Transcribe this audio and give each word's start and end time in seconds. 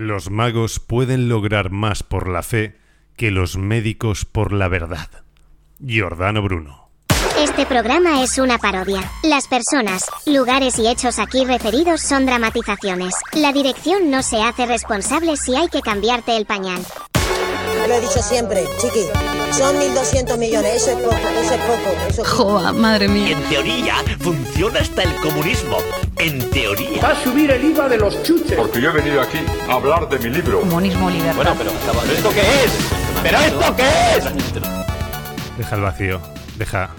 Los 0.00 0.30
magos 0.30 0.80
pueden 0.80 1.28
lograr 1.28 1.68
más 1.68 2.02
por 2.02 2.26
la 2.26 2.42
fe 2.42 2.74
que 3.18 3.30
los 3.30 3.58
médicos 3.58 4.24
por 4.24 4.50
la 4.50 4.66
verdad. 4.66 5.10
Giordano 5.78 6.40
Bruno. 6.40 6.88
Este 7.38 7.66
programa 7.66 8.22
es 8.22 8.38
una 8.38 8.56
parodia. 8.56 9.02
Las 9.22 9.46
personas, 9.46 10.06
lugares 10.24 10.78
y 10.78 10.88
hechos 10.88 11.18
aquí 11.18 11.44
referidos 11.44 12.00
son 12.00 12.24
dramatizaciones. 12.24 13.14
La 13.34 13.52
dirección 13.52 14.10
no 14.10 14.22
se 14.22 14.42
hace 14.42 14.64
responsable 14.64 15.36
si 15.36 15.54
hay 15.54 15.68
que 15.68 15.82
cambiarte 15.82 16.34
el 16.34 16.46
pañal. 16.46 16.80
Lo 17.88 17.94
he 17.94 18.00
dicho 18.00 18.22
siempre, 18.22 18.64
chiqui. 18.80 19.06
Son 19.52 19.74
1.200 19.76 20.38
millones, 20.38 20.74
eso 20.76 20.90
es 20.92 20.96
poco, 20.98 21.16
eso 21.16 21.54
es 21.54 21.60
poco. 21.60 21.90
Eso 22.08 22.22
es 22.22 22.28
poco. 22.28 22.44
Joa, 22.44 22.72
madre 22.72 23.06
Y 23.06 23.08
mía. 23.08 23.36
en 23.36 23.42
teoría 23.48 23.94
funciona 24.20 24.80
hasta 24.80 25.02
el 25.02 25.14
comunismo. 25.16 25.76
En 26.18 26.50
teoría. 26.50 27.02
Va 27.02 27.08
a 27.10 27.22
subir 27.24 27.50
el 27.50 27.64
IVA 27.64 27.88
de 27.88 27.96
los 27.98 28.22
chuches. 28.22 28.52
Porque 28.56 28.80
yo 28.80 28.90
he 28.90 28.92
venido 28.92 29.20
aquí 29.20 29.38
a 29.68 29.72
hablar 29.74 30.08
de 30.08 30.18
mi 30.20 30.30
libro. 30.36 30.60
Comunismo 30.60 31.10
libertad. 31.10 31.34
Bueno, 31.36 31.54
pero, 31.58 31.70
¿pero 32.02 32.12
esto 32.12 32.30
qué 32.30 32.40
es? 32.40 32.72
¿Pero 33.22 33.38
esto 33.38 33.76
qué 33.76 33.88
es? 34.18 35.58
Deja 35.58 35.76
el 35.76 35.82
vacío. 35.82 36.20
Deja. 36.56 36.90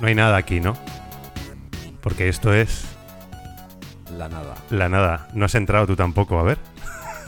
No 0.00 0.08
hay 0.08 0.14
nada 0.14 0.36
aquí, 0.36 0.60
¿no? 0.60 0.76
Porque 2.02 2.28
esto 2.28 2.52
es 2.52 2.82
La 4.18 4.28
nada. 4.28 4.54
la 4.70 4.88
nada. 4.88 5.28
No 5.34 5.44
has 5.46 5.54
entrado 5.54 5.86
tú 5.86 5.96
tampoco, 5.96 6.38
a 6.38 6.42
ver. 6.42 6.58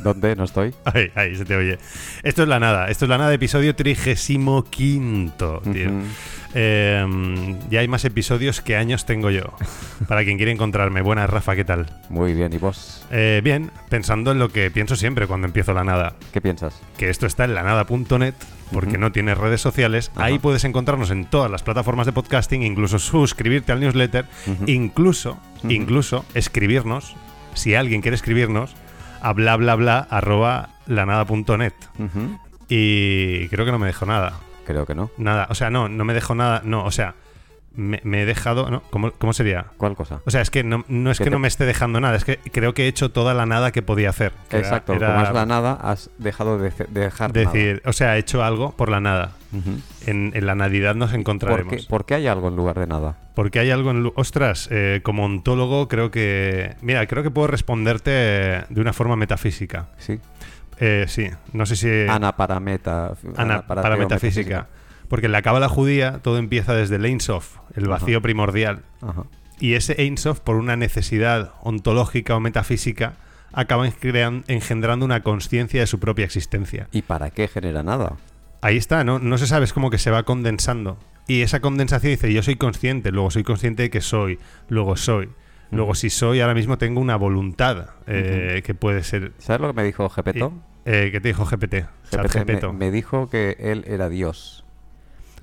¿Dónde? 0.02 0.36
No 0.36 0.44
estoy. 0.44 0.74
Ahí, 0.84 1.10
ahí 1.14 1.36
se 1.36 1.44
te 1.44 1.56
oye. 1.56 1.78
Esto 2.22 2.42
es 2.42 2.48
la 2.48 2.60
nada. 2.60 2.88
Esto 2.88 3.04
es 3.04 3.08
la 3.08 3.18
nada, 3.18 3.32
episodio 3.34 3.74
trigésimo 3.74 4.64
quinto, 4.64 5.60
tío. 5.72 5.90
Ujú. 5.90 6.02
Eh, 6.54 7.56
ya 7.70 7.80
hay 7.80 7.88
más 7.88 8.04
episodios 8.04 8.60
que 8.60 8.76
años 8.76 9.04
tengo 9.06 9.30
yo. 9.30 9.52
Para 10.08 10.24
quien 10.24 10.36
quiera 10.36 10.52
encontrarme. 10.52 11.02
Buenas, 11.02 11.28
Rafa, 11.28 11.54
¿qué 11.56 11.64
tal? 11.64 11.86
Muy 12.08 12.34
bien. 12.34 12.52
¿Y 12.52 12.58
vos? 12.58 13.04
Eh, 13.10 13.40
bien, 13.44 13.70
pensando 13.88 14.32
en 14.32 14.38
lo 14.38 14.48
que 14.48 14.70
pienso 14.70 14.96
siempre 14.96 15.26
cuando 15.26 15.46
empiezo 15.46 15.72
la 15.72 15.84
nada. 15.84 16.14
¿Qué 16.32 16.40
piensas? 16.40 16.80
Que 16.96 17.10
esto 17.10 17.26
está 17.26 17.44
en 17.44 17.54
lanada.net 17.54 18.34
porque 18.72 18.98
no 18.98 19.12
tiene 19.12 19.34
redes 19.34 19.60
sociales. 19.60 20.10
Ahí 20.16 20.38
puedes 20.38 20.64
encontrarnos 20.64 21.10
en 21.10 21.24
todas 21.24 21.50
las 21.50 21.62
plataformas 21.62 22.06
de 22.06 22.12
podcasting, 22.12 22.62
incluso 22.62 22.98
suscribirte 22.98 23.72
al 23.72 23.80
newsletter, 23.80 24.26
incluso, 24.66 25.38
incluso 25.68 26.24
escribirnos, 26.34 27.16
si 27.54 27.74
alguien 27.74 28.02
quiere 28.02 28.14
escribirnos, 28.14 28.74
a 29.22 29.32
bla 29.32 29.56
bla 29.56 29.74
bla 29.74 30.06
arroba 30.10 30.70
lanada.net. 30.86 31.72
Ujú. 31.98 32.38
Y 32.68 33.48
creo 33.48 33.64
que 33.64 33.72
no 33.72 33.78
me 33.78 33.86
dejó 33.86 34.06
nada. 34.06 34.34
Creo 34.66 34.84
que 34.86 34.94
no. 34.94 35.10
Nada, 35.16 35.46
o 35.50 35.54
sea, 35.54 35.70
no, 35.70 35.88
no 35.88 36.04
me 36.04 36.12
dejó 36.14 36.34
nada, 36.34 36.60
no, 36.64 36.84
o 36.84 36.90
sea, 36.90 37.14
me, 37.74 38.00
me 38.04 38.22
he 38.22 38.26
dejado, 38.26 38.70
¿no? 38.70 38.82
¿Cómo, 38.90 39.12
cómo 39.12 39.32
sería? 39.32 39.66
¿Cuál 39.78 39.96
cosa? 39.96 40.20
O 40.26 40.30
sea, 40.30 40.42
es 40.42 40.50
que 40.50 40.62
no, 40.64 40.84
no 40.88 41.10
es 41.10 41.18
Que 41.18 41.24
te- 41.24 41.30
no 41.30 41.38
me 41.38 41.48
esté 41.48 41.64
dejando 41.64 42.00
nada, 42.00 42.16
es 42.16 42.24
que 42.24 42.36
creo 42.38 42.74
que 42.74 42.84
he 42.84 42.88
hecho 42.88 43.10
toda 43.10 43.32
la 43.32 43.46
nada 43.46 43.70
que 43.72 43.80
podía 43.80 44.10
hacer. 44.10 44.32
que 44.50 44.58
era- 44.58 44.66
Exacto. 44.66 44.92
era 44.92 45.12
Como 45.14 45.22
es 45.24 45.32
la 45.32 45.46
nada, 45.46 45.72
has 45.80 46.10
dejado 46.18 46.58
de, 46.58 46.70
dejar 46.90 47.32
decir, 47.32 47.80
o 47.86 47.92
sea, 47.94 48.16
he 48.16 48.18
hecho 48.20 48.44
algo 48.44 48.72
por 48.72 48.90
la 48.90 49.00
nada. 49.00 49.32
En, 50.06 50.32
en 50.34 50.46
la 50.46 50.54
nadidad 50.54 50.94
nos 50.94 51.10
¿Por 51.10 51.20
encontraremos. 51.20 51.74
qué, 51.74 51.82
por 51.88 52.04
qué 52.04 52.14
hay 52.14 52.26
algo 52.26 52.48
en 52.48 52.56
lugar 52.56 52.78
de 52.78 52.86
nada? 52.86 53.16
Porque 53.34 53.58
hay 53.60 53.70
algo 53.70 53.90
en... 53.90 54.12
Ostras, 54.14 54.68
eh, 54.70 55.00
como 55.02 55.24
ontólogo 55.24 55.88
creo 55.88 56.10
que... 56.10 56.76
Mira, 56.82 57.06
creo 57.06 57.22
que 57.22 57.30
puedo 57.30 57.46
responderte 57.46 58.10
de 58.10 58.80
una 58.80 58.92
forma 58.92 59.16
metafísica. 59.16 59.88
Sí. 59.98 60.18
Eh, 60.80 61.06
sí, 61.08 61.28
no 61.52 61.66
sé 61.66 61.76
si... 61.76 61.88
Ana 62.08 62.36
para 62.36 62.60
meta. 62.60 63.14
Ana- 63.36 63.66
para, 63.66 63.96
metafísica. 63.96 64.66
Porque 65.08 65.26
en 65.26 65.32
la 65.32 65.42
cábala 65.42 65.68
judía 65.68 66.18
todo 66.22 66.36
empieza 66.38 66.74
desde 66.74 66.96
el 66.96 67.06
Ein 67.06 67.20
Sof, 67.20 67.56
el 67.74 67.88
vacío 67.88 68.20
primordial. 68.20 68.82
Ajá. 69.00 69.24
Y 69.60 69.74
ese 69.74 70.00
Ein 70.02 70.18
Sof, 70.18 70.40
por 70.40 70.56
una 70.56 70.76
necesidad 70.76 71.52
ontológica 71.62 72.36
o 72.36 72.40
metafísica, 72.40 73.14
acaba 73.52 73.86
engendrando 73.88 75.06
una 75.06 75.22
conciencia 75.22 75.80
de 75.80 75.86
su 75.86 75.98
propia 75.98 76.26
existencia. 76.26 76.88
¿Y 76.92 77.02
para 77.02 77.30
qué 77.30 77.48
genera 77.48 77.82
nada? 77.82 78.12
Ahí 78.60 78.76
está, 78.76 79.04
¿no? 79.04 79.18
No 79.18 79.38
se 79.38 79.46
sabe, 79.46 79.64
es 79.64 79.72
como 79.72 79.90
que 79.90 79.98
se 79.98 80.10
va 80.10 80.24
condensando. 80.24 80.98
Y 81.26 81.42
esa 81.42 81.60
condensación 81.60 82.12
dice, 82.12 82.32
yo 82.32 82.42
soy 82.42 82.56
consciente, 82.56 83.12
luego 83.12 83.30
soy 83.30 83.44
consciente 83.44 83.84
de 83.84 83.90
que 83.90 84.00
soy, 84.00 84.38
luego 84.68 84.96
soy. 84.96 85.30
Luego 85.70 85.94
si 85.94 86.08
soy, 86.08 86.40
ahora 86.40 86.54
mismo 86.54 86.78
tengo 86.78 87.00
una 87.00 87.16
voluntad 87.16 87.90
eh, 88.06 88.62
que 88.64 88.74
puede 88.74 89.04
ser... 89.04 89.32
¿Sabes 89.38 89.60
lo 89.60 89.68
que 89.68 89.74
me 89.74 89.84
dijo 89.84 90.08
Gepeto? 90.08 90.54
Eh, 90.86 91.10
¿Qué 91.12 91.20
te 91.20 91.28
dijo 91.28 91.44
GPT? 91.44 91.84
GPT 92.10 92.72
me, 92.72 92.90
dijo 92.90 93.28
que 93.28 93.56
él 93.58 93.84
era 93.86 94.08
Dios. 94.08 94.64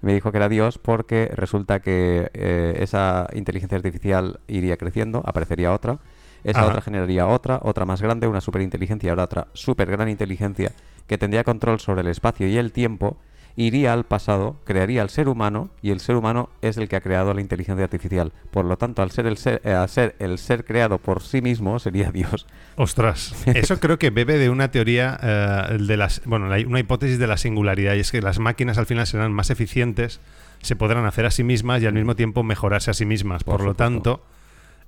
Me 0.01 0.15
dijo 0.15 0.31
que 0.31 0.37
era 0.37 0.49
Dios 0.49 0.79
porque 0.79 1.29
resulta 1.35 1.79
que 1.79 2.31
eh, 2.33 2.77
esa 2.79 3.27
inteligencia 3.33 3.75
artificial 3.75 4.39
iría 4.47 4.77
creciendo, 4.77 5.21
aparecería 5.23 5.71
otra, 5.71 5.99
esa 6.43 6.61
Ajá. 6.61 6.69
otra 6.69 6.81
generaría 6.81 7.27
otra, 7.27 7.59
otra 7.61 7.85
más 7.85 8.01
grande, 8.01 8.27
una 8.27 8.41
superinteligencia, 8.41 9.11
ahora 9.11 9.25
otra 9.25 9.47
super 9.53 9.91
gran 9.91 10.09
inteligencia 10.09 10.71
que 11.07 11.17
tendría 11.17 11.43
control 11.43 11.79
sobre 11.79 12.01
el 12.01 12.07
espacio 12.07 12.47
y 12.47 12.57
el 12.57 12.71
tiempo, 12.71 13.17
iría 13.57 13.93
al 13.93 14.03
pasado, 14.03 14.57
crearía 14.65 15.01
al 15.01 15.09
ser 15.09 15.29
humano 15.29 15.69
y 15.81 15.91
el 15.91 16.01
ser 16.01 16.17
humano 16.17 16.49
es 16.61 16.75
el 16.75 16.89
que 16.89 16.97
ha 16.97 17.01
creado 17.01 17.33
la 17.33 17.39
inteligencia 17.39 17.85
artificial. 17.85 18.33
Por 18.51 18.65
lo 18.65 18.77
tanto, 18.77 19.01
al 19.01 19.11
ser 19.11 19.27
el 19.27 19.37
ser, 19.37 19.61
eh, 19.63 19.71
al 19.71 19.87
ser, 19.87 20.15
el 20.19 20.37
ser 20.39 20.65
creado 20.65 20.97
por 20.97 21.21
sí 21.21 21.41
mismo, 21.41 21.79
sería 21.79 22.11
Dios. 22.13 22.47
Ostras, 22.75 23.33
eso 23.45 23.79
creo 23.79 23.97
que 23.97 24.09
bebe 24.09 24.37
de 24.37 24.49
una 24.49 24.71
teoría 24.71 25.17
eh, 25.23 25.77
de 25.79 25.95
las, 25.95 26.21
bueno, 26.25 26.49
la- 26.49 26.67
una 26.67 26.79
hipótesis 26.81 27.17
de 27.17 27.27
la 27.27 27.37
singularidad 27.37 27.93
y 27.95 27.99
es 28.01 28.11
que 28.11 28.21
las 28.21 28.39
máquinas 28.39 28.77
al 28.77 28.87
final 28.87 29.07
serán 29.07 29.31
más 29.31 29.49
eficientes, 29.49 30.19
se 30.61 30.75
podrán 30.75 31.05
hacer 31.05 31.25
a 31.25 31.31
sí 31.31 31.43
mismas 31.45 31.81
y 31.81 31.85
al 31.85 31.93
mismo 31.93 32.15
tiempo 32.17 32.43
mejorarse 32.43 32.91
a 32.91 32.93
sí 32.93 33.05
mismas. 33.05 33.45
Por, 33.45 33.57
Por 33.57 33.65
lo 33.65 33.73
tanto, 33.75 34.21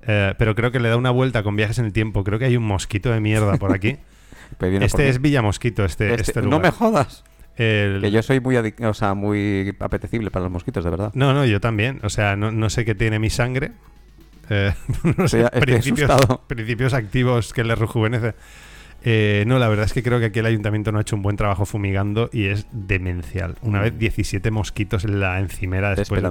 eh, 0.06 0.34
pero 0.38 0.56
creo 0.56 0.72
que 0.74 0.82
le 0.82 0.90
da 0.90 0.98
una 0.98 1.12
vuelta 1.12 1.42
con 1.42 1.56
viajes 1.56 1.80
en 1.80 1.86
el 1.86 1.94
tiempo. 1.94 2.26
Creo 2.26 2.38
que 2.38 2.46
hay 2.46 2.58
un 2.58 2.66
mosquito 2.66 3.12
de 3.12 3.22
mierda 3.22 3.56
por 3.58 3.72
aquí. 3.74 3.98
Este 4.82 5.10
es 5.10 5.22
Villa 5.22 5.42
Mosquito, 5.42 5.84
este, 5.86 6.10
Este- 6.14 6.22
este 6.22 6.42
no 6.42 6.60
me 6.60 6.72
jodas. 6.72 7.24
El- 7.56 8.02
Que 8.02 8.12
yo 8.12 8.22
soy 8.22 8.40
muy, 8.40 8.56
o 8.58 8.94
sea, 8.94 9.14
muy 9.16 9.76
apetecible 9.80 10.30
para 10.30 10.44
los 10.44 10.52
mosquitos, 10.52 10.84
de 10.84 10.90
verdad. 10.92 11.12
No, 11.16 11.34
no, 11.34 11.44
yo 11.46 11.60
también. 11.60 12.00
O 12.04 12.10
sea, 12.10 12.36
no, 12.36 12.52
no 12.52 12.70
sé 12.70 12.86
qué 12.86 12.94
tiene 12.96 13.20
mi 13.20 13.30
sangre. 13.30 13.72
Eh, 14.50 14.74
no 15.18 15.28
sé, 15.28 15.44
principios, 15.60 16.10
principios 16.48 16.94
activos 16.94 17.52
que 17.52 17.66
le 17.66 17.76
rejuvenece. 17.76 18.34
Eh, 19.04 19.44
no, 19.46 19.60
la 19.60 19.68
verdad 19.68 19.84
es 19.86 19.92
que 19.92 20.02
creo 20.02 20.20
que 20.22 20.28
aquí 20.28 20.40
el 20.40 20.46
ayuntamiento 20.46 20.94
no 20.94 21.00
ha 21.00 21.02
hecho 21.02 21.18
un 21.18 21.22
buen 21.22 21.36
trabajo 21.36 21.66
fumigando 21.66 22.30
y 22.32 22.46
es 22.46 22.66
demencial. 22.72 23.56
Una 23.62 23.80
Mm. 23.80 23.84
vez 23.84 24.00
17 24.00 24.50
mosquitos 24.50 25.04
en 25.04 25.20
la 25.20 25.40
encimera 25.42 25.94
después 25.96 26.22
de 26.22 26.30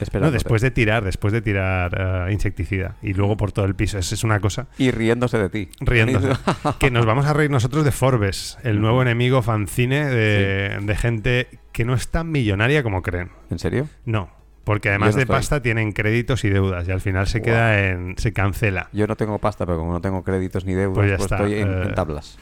Esperándote. 0.00 0.30
No, 0.30 0.32
después 0.32 0.62
de 0.62 0.70
tirar, 0.70 1.04
después 1.04 1.32
de 1.32 1.40
tirar 1.42 2.26
eh, 2.28 2.32
insecticida. 2.32 2.96
Y 3.02 3.14
luego 3.14 3.36
por 3.36 3.52
todo 3.52 3.64
el 3.64 3.74
piso. 3.74 3.98
Es, 3.98 4.12
es 4.12 4.24
una 4.24 4.40
cosa. 4.40 4.66
Y 4.78 4.90
riéndose 4.90 5.38
de 5.38 5.48
ti. 5.48 5.68
Riéndose. 5.80 6.28
que 6.78 6.90
nos 6.90 7.06
vamos 7.06 7.26
a 7.26 7.32
reír 7.32 7.50
nosotros 7.50 7.84
de 7.84 7.92
Forbes, 7.92 8.58
el 8.62 8.80
nuevo 8.80 9.02
enemigo 9.02 9.42
fanzine 9.42 10.06
de, 10.06 10.78
de 10.82 10.96
gente 10.96 11.48
que 11.72 11.84
no 11.84 11.94
es 11.94 12.08
tan 12.08 12.30
millonaria 12.30 12.82
como 12.82 13.02
creen. 13.02 13.30
¿En 13.50 13.58
serio? 13.58 13.88
No, 14.04 14.30
porque 14.64 14.88
además 14.88 15.10
no 15.10 15.16
de 15.16 15.22
estoy. 15.22 15.36
pasta 15.36 15.62
tienen 15.62 15.92
créditos 15.92 16.44
y 16.44 16.50
deudas 16.50 16.88
y 16.88 16.90
al 16.90 17.00
final 17.00 17.26
se 17.26 17.40
queda 17.42 17.86
en. 17.88 18.14
se 18.18 18.32
cancela. 18.32 18.88
Yo 18.92 19.06
no 19.06 19.14
tengo 19.16 19.38
pasta, 19.38 19.64
pero 19.66 19.78
como 19.78 19.92
no 19.92 20.00
tengo 20.00 20.24
créditos 20.24 20.64
ni 20.64 20.74
deudas, 20.74 20.94
Pues 20.96 21.08
pues, 21.10 21.18
ya 21.18 21.24
está, 21.24 21.36
estoy 21.36 21.60
en, 21.60 21.68
eh, 21.68 21.82
en 21.84 21.94
tablas. 21.94 22.38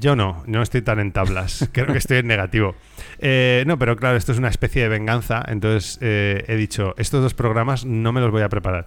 Yo 0.00 0.16
no, 0.16 0.42
no 0.46 0.62
estoy 0.62 0.82
tan 0.82 0.98
en 1.00 1.12
tablas. 1.12 1.68
Creo 1.72 1.86
que 1.86 1.98
estoy 1.98 2.18
en 2.18 2.26
negativo. 2.26 2.74
Eh, 3.18 3.64
no, 3.66 3.78
pero 3.78 3.96
claro, 3.96 4.16
esto 4.16 4.32
es 4.32 4.38
una 4.38 4.48
especie 4.48 4.82
de 4.82 4.88
venganza. 4.88 5.42
Entonces 5.48 5.98
eh, 6.00 6.44
he 6.48 6.56
dicho, 6.56 6.94
estos 6.98 7.22
dos 7.22 7.34
programas 7.34 7.84
no 7.84 8.12
me 8.12 8.20
los 8.20 8.30
voy 8.30 8.42
a 8.42 8.48
preparar. 8.48 8.86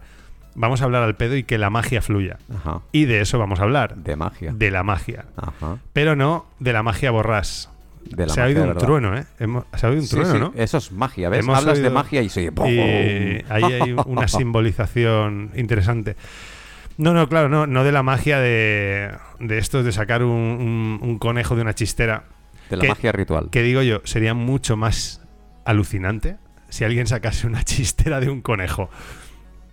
Vamos 0.55 0.81
a 0.81 0.85
hablar 0.85 1.03
al 1.03 1.15
pedo 1.15 1.35
y 1.35 1.43
que 1.43 1.57
la 1.57 1.69
magia 1.69 2.01
fluya. 2.01 2.37
Ajá. 2.55 2.79
Y 2.93 3.05
de 3.05 3.19
eso 3.21 3.37
vamos 3.39 3.59
a 3.59 3.63
hablar. 3.63 3.95
De 3.97 4.15
magia. 4.15 4.53
De 4.53 4.71
la 4.71 4.83
magia. 4.83 5.25
Ajá. 5.35 5.77
Pero 5.91 6.15
no 6.15 6.45
de 6.59 6.71
la 6.73 6.81
magia 6.81 7.11
borrás. 7.11 7.69
De 8.05 8.25
la 8.27 8.33
se 8.33 8.39
ha 8.39 8.43
magia 8.43 8.45
oído 8.45 8.61
un 8.61 8.67
verdad. 8.69 8.85
trueno, 8.87 9.17
¿eh? 9.17 9.23
Hemos- 9.39 9.65
se 9.75 9.85
ha 9.85 9.89
oído 9.89 10.01
un 10.03 10.07
Sí, 10.07 10.15
trueno, 10.15 10.39
¿no? 10.39 10.53
Eso 10.55 10.77
es 10.77 10.91
magia, 10.91 11.27
¿ves? 11.27 11.39
Hemos 11.39 11.57
Hablas 11.57 11.79
de 11.81 11.89
magia 11.89 12.21
y 12.21 12.29
soy... 12.29 12.45
Y 12.45 12.79
ahí 13.49 13.63
hay 13.63 13.95
una 14.05 14.27
simbolización 14.29 15.51
interesante. 15.55 16.15
No, 16.97 17.13
no, 17.13 17.27
claro, 17.27 17.49
no, 17.49 17.67
no 17.67 17.83
de 17.83 17.91
la 17.91 18.03
magia 18.03 18.39
de, 18.39 19.11
de 19.39 19.57
estos 19.57 19.83
de 19.85 19.91
sacar 19.91 20.23
un, 20.23 20.31
un- 20.31 20.99
un 21.01 21.19
conejo 21.19 21.55
de 21.55 21.61
una 21.61 21.73
chistera. 21.75 22.23
De 22.69 22.77
la 22.77 22.81
que- 22.83 22.87
magia 22.89 23.11
ritual. 23.11 23.49
Que 23.51 23.61
digo 23.63 23.81
yo, 23.81 24.01
sería 24.05 24.33
mucho 24.33 24.77
más 24.77 25.21
alucinante 25.65 26.37
si 26.69 26.83
alguien 26.83 27.07
sacase 27.07 27.47
una 27.47 27.63
chistera 27.65 28.19
de 28.19 28.29
un 28.29 28.41
conejo. 28.41 28.89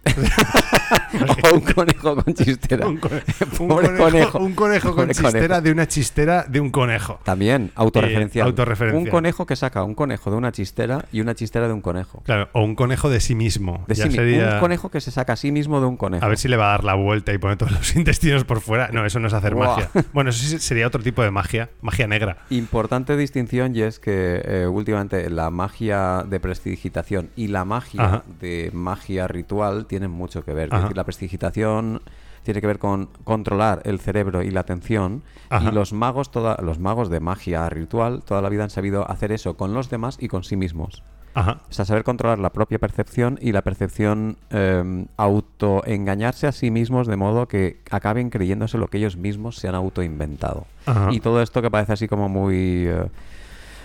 o 1.52 1.54
un 1.54 1.60
conejo 1.60 2.16
con 2.16 2.34
chistera. 2.34 2.86
Un, 2.86 2.96
conejo, 2.98 3.96
conejo. 3.96 4.38
un 4.38 4.54
conejo 4.54 4.94
con 4.94 5.08
chistera 5.08 5.32
conejo. 5.32 5.60
de 5.60 5.70
una 5.72 5.86
chistera 5.86 6.44
de 6.48 6.60
un 6.60 6.70
conejo. 6.70 7.20
También, 7.24 7.70
autorreferencial. 7.74 8.46
Eh, 8.46 8.50
autorreferencial. 8.50 9.04
Un 9.04 9.10
conejo 9.10 9.46
que 9.46 9.56
saca 9.56 9.82
un 9.84 9.94
conejo 9.94 10.30
de 10.30 10.36
una 10.36 10.52
chistera 10.52 11.04
y 11.12 11.20
una 11.20 11.34
chistera 11.34 11.66
de 11.68 11.72
un 11.74 11.80
conejo. 11.80 12.22
Claro, 12.24 12.48
o 12.52 12.62
un 12.62 12.74
conejo 12.74 13.10
de 13.10 13.20
sí 13.20 13.34
mismo. 13.34 13.84
De 13.86 13.94
sí 13.94 14.10
sería- 14.10 14.54
Un 14.54 14.60
conejo 14.60 14.90
que 14.90 15.00
se 15.00 15.10
saca 15.10 15.34
a 15.34 15.36
sí 15.36 15.52
mismo 15.52 15.80
de 15.80 15.86
un 15.86 15.96
conejo. 15.96 16.24
A 16.24 16.28
ver 16.28 16.38
si 16.38 16.48
le 16.48 16.56
va 16.56 16.66
a 16.68 16.70
dar 16.72 16.84
la 16.84 16.94
vuelta 16.94 17.32
y 17.32 17.38
pone 17.38 17.56
todos 17.56 17.72
los 17.72 17.96
intestinos 17.96 18.44
por 18.44 18.60
fuera. 18.60 18.88
No, 18.92 19.04
eso 19.06 19.20
no 19.20 19.28
es 19.28 19.34
hacer 19.34 19.54
magia. 19.54 19.90
Bueno, 20.12 20.30
eso 20.30 20.42
sí 20.44 20.58
sería 20.58 20.86
otro 20.86 21.02
tipo 21.02 21.22
de 21.22 21.30
magia, 21.30 21.70
magia 21.80 22.06
negra. 22.06 22.38
Importante 22.50 23.16
distinción 23.16 23.74
y 23.76 23.82
es 23.82 23.98
que 23.98 24.42
eh, 24.44 24.66
últimamente 24.66 25.28
la 25.30 25.50
magia 25.50 26.24
de 26.28 26.40
prestigitación 26.40 27.30
y 27.36 27.48
la 27.48 27.64
magia 27.64 28.02
Ajá. 28.02 28.22
de 28.40 28.70
magia 28.72 29.28
ritual 29.28 29.86
tienen 29.92 30.10
mucho 30.10 30.42
que 30.42 30.54
ver. 30.54 30.70
Es 30.72 30.80
decir, 30.80 30.96
la 30.96 31.04
prestigitación 31.04 32.00
tiene 32.44 32.62
que 32.62 32.66
ver 32.66 32.78
con 32.78 33.10
controlar 33.24 33.82
el 33.84 34.00
cerebro 34.00 34.42
y 34.42 34.50
la 34.50 34.60
atención. 34.60 35.22
Ajá. 35.50 35.68
Y 35.68 35.74
los 35.74 35.92
magos, 35.92 36.30
toda, 36.30 36.56
los 36.62 36.78
magos 36.78 37.10
de 37.10 37.20
magia 37.20 37.68
ritual, 37.68 38.22
toda 38.22 38.40
la 38.40 38.48
vida 38.48 38.64
han 38.64 38.70
sabido 38.70 39.10
hacer 39.10 39.32
eso 39.32 39.54
con 39.58 39.74
los 39.74 39.90
demás 39.90 40.16
y 40.18 40.28
con 40.28 40.44
sí 40.44 40.56
mismos. 40.56 41.02
Ajá. 41.34 41.60
O 41.68 41.72
sea, 41.74 41.84
saber 41.84 42.04
controlar 42.04 42.38
la 42.38 42.54
propia 42.54 42.78
percepción 42.78 43.38
y 43.42 43.52
la 43.52 43.60
percepción 43.60 44.38
eh, 44.48 45.04
autoengañarse 45.18 46.46
a 46.46 46.52
sí 46.52 46.70
mismos 46.70 47.06
de 47.06 47.16
modo 47.16 47.46
que 47.46 47.80
acaben 47.90 48.30
creyéndose 48.30 48.78
lo 48.78 48.88
que 48.88 48.96
ellos 48.96 49.18
mismos 49.18 49.56
se 49.56 49.68
han 49.68 49.74
autoinventado. 49.74 50.64
Ajá. 50.86 51.08
Y 51.12 51.20
todo 51.20 51.42
esto 51.42 51.60
que 51.60 51.70
parece 51.70 51.92
así 51.92 52.08
como 52.08 52.30
muy 52.30 52.86
eh, 52.86 53.08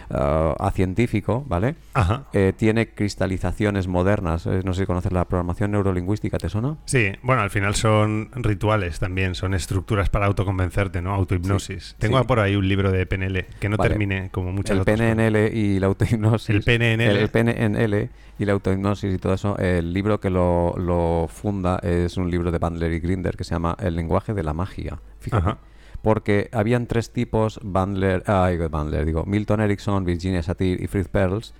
eh, 0.09 0.53
a 0.59 0.71
científico, 0.71 1.43
¿vale? 1.47 1.75
Ajá. 1.93 2.25
Eh, 2.33 2.53
tiene 2.55 2.89
cristalizaciones 2.89 3.87
modernas. 3.87 4.45
Eh, 4.45 4.61
no 4.63 4.73
sé 4.73 4.81
si 4.81 4.85
conoces 4.85 5.11
la 5.11 5.25
programación 5.25 5.71
neurolingüística, 5.71 6.37
¿te 6.37 6.49
suena? 6.49 6.77
Sí, 6.85 7.11
bueno, 7.23 7.41
al 7.41 7.49
final 7.49 7.75
son 7.75 8.29
rituales 8.35 8.99
también, 8.99 9.35
son 9.35 9.53
estructuras 9.53 10.09
para 10.09 10.25
autoconvencerte, 10.27 11.01
¿no? 11.01 11.13
Autohipnosis. 11.13 11.83
Sí, 11.89 11.95
Tengo 11.99 12.19
sí. 12.19 12.25
por 12.25 12.39
ahí 12.39 12.55
un 12.55 12.67
libro 12.67 12.91
de 12.91 13.05
PNL 13.05 13.45
que 13.59 13.69
no 13.69 13.77
Vale. 13.77 13.89
termine 13.89 14.29
como 14.31 14.51
muchas 14.51 14.75
el 14.75 14.81
otras 14.81 14.97
cosas. 14.99 15.15
PNL 15.15 15.51
y 15.53 15.79
la 15.79 15.87
autohipnosis. 15.87 16.49
El 16.49 16.63
PNNL. 16.63 17.01
El, 17.01 17.17
el 17.17 17.29
PNNL 17.29 18.09
y 18.39 18.45
la 18.45 18.53
autohipnosis 18.53 19.13
y 19.13 19.17
todo 19.17 19.33
eso. 19.33 19.57
El 19.57 19.93
libro 19.93 20.19
que 20.19 20.29
lo, 20.29 20.73
lo 20.77 21.27
funda 21.29 21.79
es 21.83 22.17
un 22.17 22.29
libro 22.29 22.51
de 22.51 22.59
Bandler 22.59 22.91
y 22.93 22.99
Grinder 22.99 23.35
que 23.35 23.43
se 23.43 23.55
llama 23.55 23.75
El 23.79 23.95
lenguaje 23.95 24.33
de 24.33 24.43
la 24.43 24.53
magia. 24.53 24.99
Fíjate. 25.19 25.49
Ajá. 25.49 25.57
Porque 26.01 26.49
habían 26.51 26.87
tres 26.87 27.11
tipos, 27.11 27.59
Bandler, 27.63 28.23
digo, 28.49 28.69
Bandler, 28.69 29.05
digo, 29.05 29.25
Milton 29.25 29.61
Erickson, 29.61 30.05
Virginia 30.05 30.43
Satir 30.43 30.81
y 30.81 30.87
Fritz 30.87 31.07
Perls, 31.09 31.53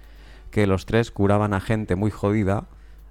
que 0.52 0.68
los 0.68 0.86
tres 0.86 1.12
curaban 1.12 1.54
a 1.54 1.60
gente 1.60 1.96
muy 1.96 2.12
jodida 2.12 2.66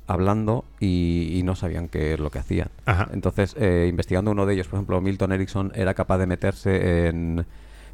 hablando 0.07 0.65
y, 0.81 1.33
y 1.35 1.43
no 1.43 1.57
sabían 1.57 1.89
qué 1.89 2.15
es 2.15 2.21
lo 2.21 2.31
que 2.31 2.39
hacían. 2.39 2.69
Ajá. 2.87 3.09
Entonces, 3.13 3.55
eh, 3.59 3.87
investigando 3.89 4.31
uno 4.31 4.47
de 4.47 4.55
ellos, 4.55 4.69
por 4.69 4.79
ejemplo, 4.79 5.01
Milton 5.01 5.33
Erickson 5.33 5.73
era 5.75 5.95
capaz 5.95 6.19
de 6.19 6.27
meterse 6.27 7.09
en 7.09 7.45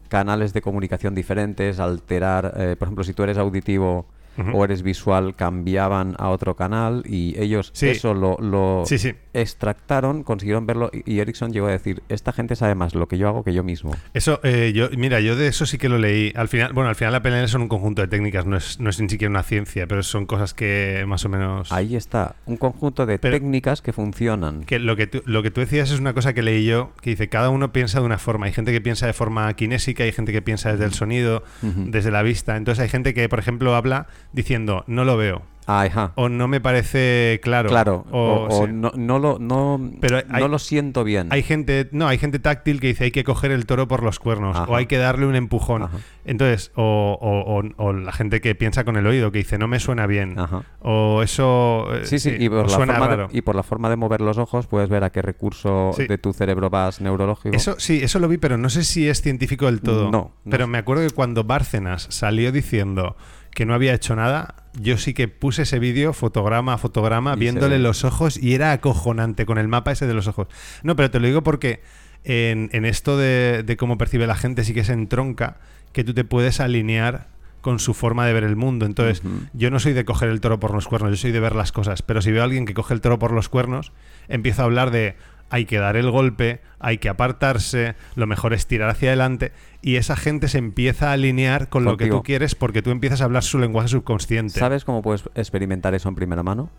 canales 0.08 0.52
de 0.52 0.60
comunicación 0.60 1.14
diferentes, 1.14 1.80
alterar, 1.80 2.52
eh, 2.56 2.76
por 2.78 2.86
ejemplo, 2.86 3.02
si 3.02 3.14
tú 3.14 3.22
eres 3.22 3.38
auditivo 3.38 4.06
O 4.52 4.64
eres 4.64 4.82
visual, 4.82 5.34
cambiaban 5.36 6.14
a 6.18 6.28
otro 6.30 6.56
canal 6.56 7.02
y 7.06 7.34
ellos 7.38 7.70
Sí. 7.74 7.88
eso 7.88 8.14
lo, 8.14 8.36
lo 8.40 8.84
Sí, 8.86 8.98
sí. 8.98 9.14
extractaron, 9.34 10.22
consiguieron 10.24 10.66
verlo 10.66 10.90
y 10.92 11.12
y 11.12 11.20
Erickson 11.20 11.52
llegó 11.52 11.66
a 11.66 11.70
decir, 11.72 12.02
esta 12.08 12.32
gente 12.32 12.56
sabe 12.56 12.74
más 12.74 12.94
lo 12.94 13.06
que 13.06 13.18
yo 13.18 13.28
hago 13.28 13.44
que 13.44 13.52
yo 13.52 13.62
mismo. 13.62 13.94
Eso, 14.14 14.40
eh, 14.44 14.72
yo, 14.74 14.88
mira, 14.96 15.20
yo 15.20 15.36
de 15.36 15.46
eso 15.48 15.66
sí 15.66 15.76
que 15.76 15.90
lo 15.90 15.98
leí. 15.98 16.32
Al 16.34 16.48
final, 16.48 16.72
bueno, 16.72 16.88
al 16.88 16.94
final 16.96 17.12
la 17.12 17.20
PNL 17.20 17.48
son 17.48 17.60
un 17.62 17.68
conjunto 17.68 18.00
de 18.00 18.08
técnicas, 18.08 18.46
no 18.46 18.56
es, 18.56 18.80
no 18.80 18.88
es 18.88 18.98
ni 18.98 19.10
siquiera 19.10 19.28
una 19.30 19.42
ciencia, 19.42 19.86
pero 19.86 20.02
son 20.02 20.24
cosas 20.24 20.54
que 20.54 21.04
más 21.06 21.24
o 21.26 21.28
menos. 21.28 21.70
Ahí 21.70 21.96
está, 21.96 22.36
un 22.46 22.56
conjunto 22.56 23.04
de 23.04 23.18
Pero- 23.18 23.34
técnicas 23.36 23.82
que 23.82 23.92
funcionan. 23.92 24.64
Que 24.64 24.78
lo 24.78 24.96
que, 24.96 25.06
tú, 25.06 25.22
lo 25.26 25.42
que 25.42 25.50
tú 25.50 25.60
decías 25.60 25.90
es 25.90 25.98
una 26.00 26.14
cosa 26.14 26.32
que 26.32 26.40
leí 26.42 26.64
yo, 26.64 26.92
que 27.02 27.10
dice, 27.10 27.28
cada 27.28 27.50
uno 27.50 27.72
piensa 27.72 28.00
de 28.00 28.06
una 28.06 28.16
forma. 28.18 28.46
Hay 28.46 28.52
gente 28.52 28.72
que 28.72 28.80
piensa 28.80 29.06
de 29.06 29.12
forma 29.12 29.52
kinésica, 29.54 30.04
hay 30.04 30.12
gente 30.12 30.32
que 30.32 30.40
piensa 30.40 30.72
desde 30.72 30.86
el 30.86 30.94
sonido, 30.94 31.42
desde 31.60 32.10
la 32.10 32.22
vista. 32.22 32.56
Entonces 32.56 32.80
hay 32.82 32.88
gente 32.88 33.12
que, 33.12 33.28
por 33.28 33.38
ejemplo, 33.38 33.74
habla 33.74 34.06
diciendo, 34.32 34.84
no 34.86 35.04
lo 35.04 35.16
veo, 35.16 35.42
Ah, 35.68 35.82
ajá. 35.82 36.10
o 36.16 36.28
no 36.28 36.48
me 36.48 36.60
parece 36.60 37.38
claro. 37.40 37.68
Claro, 37.68 38.04
o, 38.10 38.18
o, 38.18 38.62
o 38.62 38.66
sí. 38.66 38.72
no, 38.72 38.90
no 38.96 39.20
lo, 39.20 39.38
no, 39.38 39.92
Pero 40.00 40.16
hay- 40.16 40.40
no 40.42 40.48
lo 40.48 40.58
siento 40.58 41.04
bien. 41.04 41.28
Hay 41.30 41.44
gente, 41.44 41.88
no, 41.92 42.08
hay 42.08 42.18
gente 42.18 42.40
táctil 42.40 42.80
que 42.80 42.88
dice 42.88 43.04
hay 43.04 43.10
que 43.12 43.22
coger 43.22 43.52
el 43.52 43.64
toro 43.64 43.86
por 43.86 44.02
los 44.02 44.18
cuernos 44.18 44.56
Ajá. 44.56 44.64
o 44.68 44.74
hay 44.74 44.86
que 44.86 44.98
darle 44.98 45.24
un 45.24 45.36
empujón. 45.36 45.84
Ajá. 45.84 45.98
Entonces, 46.24 46.72
o, 46.74 47.62
la 47.94 48.12
gente 48.12 48.40
que 48.40 48.54
piensa 48.56 48.82
con 48.84 48.96
el 48.96 49.06
oído, 49.06 49.30
que 49.30 49.38
dice 49.38 49.56
no 49.56 49.68
me 49.68 49.78
suena 49.78 50.06
bien. 50.08 50.36
Ajá. 50.36 50.62
O 50.80 51.22
eso 51.22 51.86
eh, 51.94 52.06
Sí, 52.06 52.18
sí, 52.18 52.34
y, 52.38 52.48
o 52.48 52.50
por 52.50 52.62
la 52.64 52.68
suena 52.68 52.94
forma 52.94 53.06
raro. 53.08 53.28
de, 53.28 53.38
y 53.38 53.42
por 53.42 53.54
la 53.54 53.62
forma 53.62 53.88
de 53.88 53.94
mover 53.96 54.20
los 54.20 54.38
ojos 54.38 54.66
puedes 54.66 54.88
ver 54.88 55.04
a 55.04 55.10
qué 55.10 55.22
recurso 55.22 55.92
Sí. 55.96 56.08
de 56.08 56.18
tu 56.18 56.32
cerebro 56.32 56.70
vas 56.70 57.00
neurológico. 57.00 57.54
Eso 57.54 57.76
sí, 57.78 58.00
eso 58.02 58.18
lo 58.18 58.26
vi, 58.26 58.36
pero 58.38 58.58
no 58.58 58.68
sé 58.68 58.82
si 58.82 59.08
es 59.08 59.22
científico 59.22 59.66
del 59.66 59.80
todo. 59.80 60.10
No, 60.10 60.32
no 60.44 60.50
Pero 60.50 60.66
me 60.66 60.78
acuerdo 60.78 61.06
que 61.06 61.14
cuando 61.14 61.44
Bárcenas 61.44 62.08
salió 62.10 62.50
diciendo 62.50 63.16
que 63.54 63.66
no 63.66 63.74
había 63.74 63.94
hecho 63.94 64.16
nada, 64.16 64.54
yo 64.80 64.96
sí 64.98 65.14
que 65.14 65.28
puse 65.28 65.62
ese 65.62 65.78
vídeo 65.78 66.12
fotograma 66.12 66.74
a 66.74 66.78
fotograma 66.78 67.34
Y 67.34 67.40
viéndole 67.40 67.78
los 67.78 68.04
ojos 68.04 68.36
y 68.36 68.54
era 68.54 68.72
acojonante 68.72 69.46
con 69.46 69.58
el 69.58 69.68
mapa 69.68 69.92
ese 69.92 70.06
de 70.06 70.14
los 70.14 70.26
ojos. 70.26 70.48
No, 70.82 70.96
pero 70.96 71.10
te 71.10 71.20
lo 71.20 71.26
digo 71.26 71.42
porque 71.42 71.82
en, 72.24 72.70
en 72.72 72.84
esto 72.84 73.16
de, 73.16 73.62
de 73.64 73.76
cómo 73.76 73.98
percibe 73.98 74.26
la 74.26 74.36
gente 74.36 74.64
sí 74.64 74.72
que 74.74 74.84
se 74.84 74.92
entronca 74.92 75.58
que 75.92 76.04
tú 76.04 76.14
te 76.14 76.24
puedes 76.24 76.60
alinear 76.60 77.28
con 77.62 77.78
su 77.78 77.94
forma 77.94 78.26
de 78.26 78.32
ver 78.32 78.44
el 78.44 78.56
mundo. 78.56 78.84
Entonces, 78.84 79.22
yo 79.54 79.70
no 79.70 79.78
soy 79.78 79.92
de 79.92 80.04
coger 80.04 80.28
el 80.28 80.40
toro 80.40 80.58
por 80.58 80.74
los 80.74 80.88
cuernos, 80.88 81.10
yo 81.10 81.16
soy 81.16 81.30
de 81.30 81.40
ver 81.40 81.54
las 81.54 81.72
cosas. 81.72 82.02
Pero 82.02 82.20
si 82.20 82.32
veo 82.32 82.42
a 82.42 82.44
alguien 82.44 82.66
que 82.66 82.74
coge 82.74 82.92
el 82.92 83.00
toro 83.00 83.18
por 83.18 83.32
los 83.32 83.48
cuernos, 83.48 83.92
empiezo 84.28 84.62
a 84.62 84.64
hablar 84.64 84.90
de 84.90 85.14
hay 85.52 85.66
que 85.66 85.78
dar 85.78 85.96
el 85.96 86.10
golpe, 86.10 86.60
hay 86.80 86.96
que 86.96 87.10
apartarse, 87.10 87.94
lo 88.16 88.26
mejor 88.26 88.54
es 88.54 88.66
tirar 88.66 88.88
hacia 88.88 89.10
adelante. 89.10 89.52
Y 89.82 89.96
esa 89.96 90.16
gente 90.16 90.48
se 90.48 90.56
empieza 90.56 91.10
a 91.10 91.12
alinear 91.12 91.68
con 91.68 91.84
lo 91.84 91.98
que 91.98 92.06
tú 92.06 92.22
quieres 92.22 92.54
porque 92.54 92.80
tú 92.80 92.90
empiezas 92.90 93.20
a 93.20 93.24
hablar 93.24 93.42
su 93.42 93.58
lenguaje 93.58 93.88
subconsciente. 93.88 94.58
¿Sabes 94.58 94.84
cómo 94.86 95.02
puedes 95.02 95.24
experimentar 95.34 95.94
eso 95.94 96.08
en 96.08 96.14
primera 96.14 96.42
mano? 96.42 96.70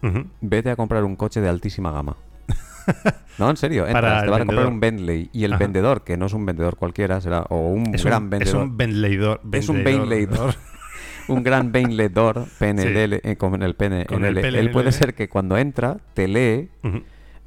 Vete 0.41 0.71
a 0.71 0.75
comprar 0.75 1.03
un 1.03 1.15
coche 1.15 1.39
de 1.39 1.49
altísima 1.49 1.91
gama. 1.91 2.17
No, 3.39 3.49
en 3.49 3.57
serio, 3.57 3.87
entras, 3.87 4.25
te 4.25 4.29
vas 4.29 4.41
a 4.41 4.45
comprar 4.45 4.67
vendedor. 4.67 4.67
un 4.67 4.79
Bentley 4.79 5.29
y 5.33 5.45
el 5.45 5.53
Ajá. 5.53 5.59
vendedor, 5.59 6.03
que 6.03 6.17
no 6.17 6.27
es 6.27 6.33
un 6.33 6.45
vendedor 6.45 6.75
cualquiera, 6.75 7.19
será 7.19 7.41
o 7.49 7.69
un 7.69 7.95
Es 7.95 8.03
gran 8.03 8.23
un, 8.25 8.29
vendedor, 8.29 8.53
Es 8.53 8.53
un 8.69 8.77
Bentleyador. 8.77 9.39
Es 9.53 9.69
un 9.69 9.83
Bentleyador. 9.83 10.55
un 11.29 11.43
gran 11.43 11.71
vendedor, 11.71 12.45
PNL, 12.59 13.21
eh, 13.23 13.35
con 13.37 13.63
el 13.63 13.75
PNL. 13.75 14.05
Con 14.05 14.25
el 14.25 14.37
Él 14.37 14.69
puede 14.69 14.89
PNL. 14.89 14.93
ser 14.93 15.13
que 15.15 15.29
cuando 15.29 15.57
entra 15.57 15.97
te 16.13 16.27
lee. 16.27 16.69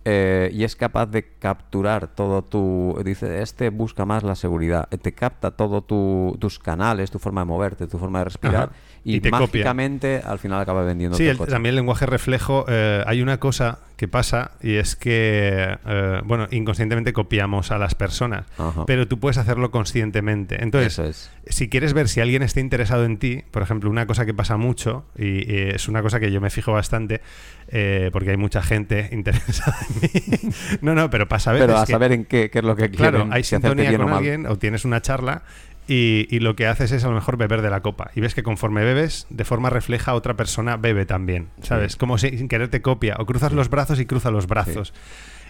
Eh, 0.09 0.51
y 0.53 0.63
es 0.63 0.77
capaz 0.77 1.07
de 1.07 1.25
capturar 1.39 2.07
todo 2.15 2.43
tu... 2.43 2.97
Dice, 3.05 3.43
este 3.43 3.71
busca 3.71 4.05
más 4.07 4.23
la 4.23 4.37
seguridad. 4.37 4.89
Te 4.89 5.13
capta 5.13 5.51
todo 5.51 5.83
tu- 5.83 6.37
tus 6.39 6.61
canales, 6.61 7.11
tu 7.11 7.19
forma 7.19 7.41
de 7.41 7.47
moverte, 7.47 7.89
tu 7.89 7.99
forma 7.99 8.21
de 8.21 8.27
respirar. 8.27 8.71
Y, 9.09 9.17
Y 9.17 9.21
te 9.21 9.31
copia. 9.31 9.41
mágicamente 9.47 10.21
al 10.25 10.41
final 10.41 10.61
acaba 10.61 10.83
vendiendo 10.83 11.17
Sí, 11.17 11.23
el 11.23 11.31
el- 11.31 11.37
coche. 11.37 11.53
también 11.53 11.71
el 11.71 11.77
lenguaje 11.77 12.07
reflejo. 12.07 12.65
eh, 12.69 13.05
hay 13.07 13.23
una 13.23 13.39
cosa 13.39 13.79
que 13.97 14.09
pasa 14.09 14.51
y 14.61 14.75
es 14.75 14.97
que, 14.97 15.79
eh, 15.87 16.21
bueno, 16.25 16.49
inconscientemente 16.51 17.13
copiamos 17.13 17.71
a 17.71 17.79
las 17.79 17.95
personas, 17.95 18.47
Ajá. 18.59 18.85
pero 18.85 19.07
tú 19.07 19.21
puedes 19.21 19.39
hacerlo 19.39 19.71
conscientemente. 19.71 20.61
Entonces, 20.61 20.99
es. 20.99 21.31
si 21.55 21.69
quieres 21.69 21.93
ver 21.95 22.09
si 22.09 22.21
alguien 22.21 22.43
está 22.43 22.59
interesado 22.59 23.05
en 23.05 23.17
ti, 23.19 23.45
por 23.53 23.63
ejemplo, 23.63 23.89
una 23.91 24.07
cosa 24.09 24.27
que 24.27 24.35
pasa 24.35 24.57
mucho, 24.57 25.05
y, 25.17 25.51
y 25.51 25.57
es 25.71 25.87
una 25.89 26.03
cosa 26.03 26.19
que 26.19 26.33
yo 26.33 26.41
me 26.41 26.51
fijo 26.51 26.73
bastante, 26.73 27.21
eh, 27.69 28.11
porque 28.13 28.31
hay 28.33 28.37
mucha 28.37 28.61
gente 28.61 29.09
interesada 29.13 29.77
en 29.89 30.01
mí. 30.03 30.51
no, 30.81 30.97
no, 30.97 31.11
pero 31.11 31.29
pasa 31.29 31.51
a 31.51 31.53
veces 31.53 31.69
Pero 31.69 31.79
a 31.79 31.87
que- 31.87 31.93
saber 31.93 32.11
en 32.11 32.25
qué, 32.25 32.51
qué 32.51 32.59
es 32.59 32.65
lo 32.65 32.75
que 32.75 32.91
Claro, 32.91 33.19
quieren, 33.19 33.33
hay 33.33 33.45
si 33.45 33.55
hacerte 33.55 33.83
sintonía 33.83 33.99
con 34.05 34.13
alguien 34.13 34.47
o 34.47 34.57
tienes 34.59 34.85
una 34.85 35.01
charla 35.01 35.43
y, 35.89 36.27
y 36.31 36.41
lo 36.41 36.57
que 36.57 36.67
haces 36.67 36.93
es 36.93 37.05
a 37.05 37.09
lo 37.09 37.15
mejor 37.15 37.37
beber 37.37 37.63
de 37.63 37.71
la 37.71 37.81
copa. 37.81 38.11
Y 38.15 38.21
ves 38.21 38.35
que 38.35 38.43
conforme 38.43 38.85
bebes, 38.85 39.27
de 39.31 39.45
forma 39.45 39.71
refleja, 39.71 40.15
otra 40.15 40.35
persona 40.35 40.77
bebe 40.77 41.07
también. 41.07 41.49
¿Sabes? 41.63 41.93
Sí. 41.93 41.99
Como 41.99 42.19
si 42.19 42.37
sin 42.37 42.49
querer 42.49 42.69
te 42.69 42.83
copia. 42.83 43.17
O 43.19 43.27
cruzas 43.27 43.53
los 43.53 43.71
brazos 43.71 44.01
y 44.01 44.07
cruza 44.07 44.31
los 44.31 44.47
brazos. 44.47 44.93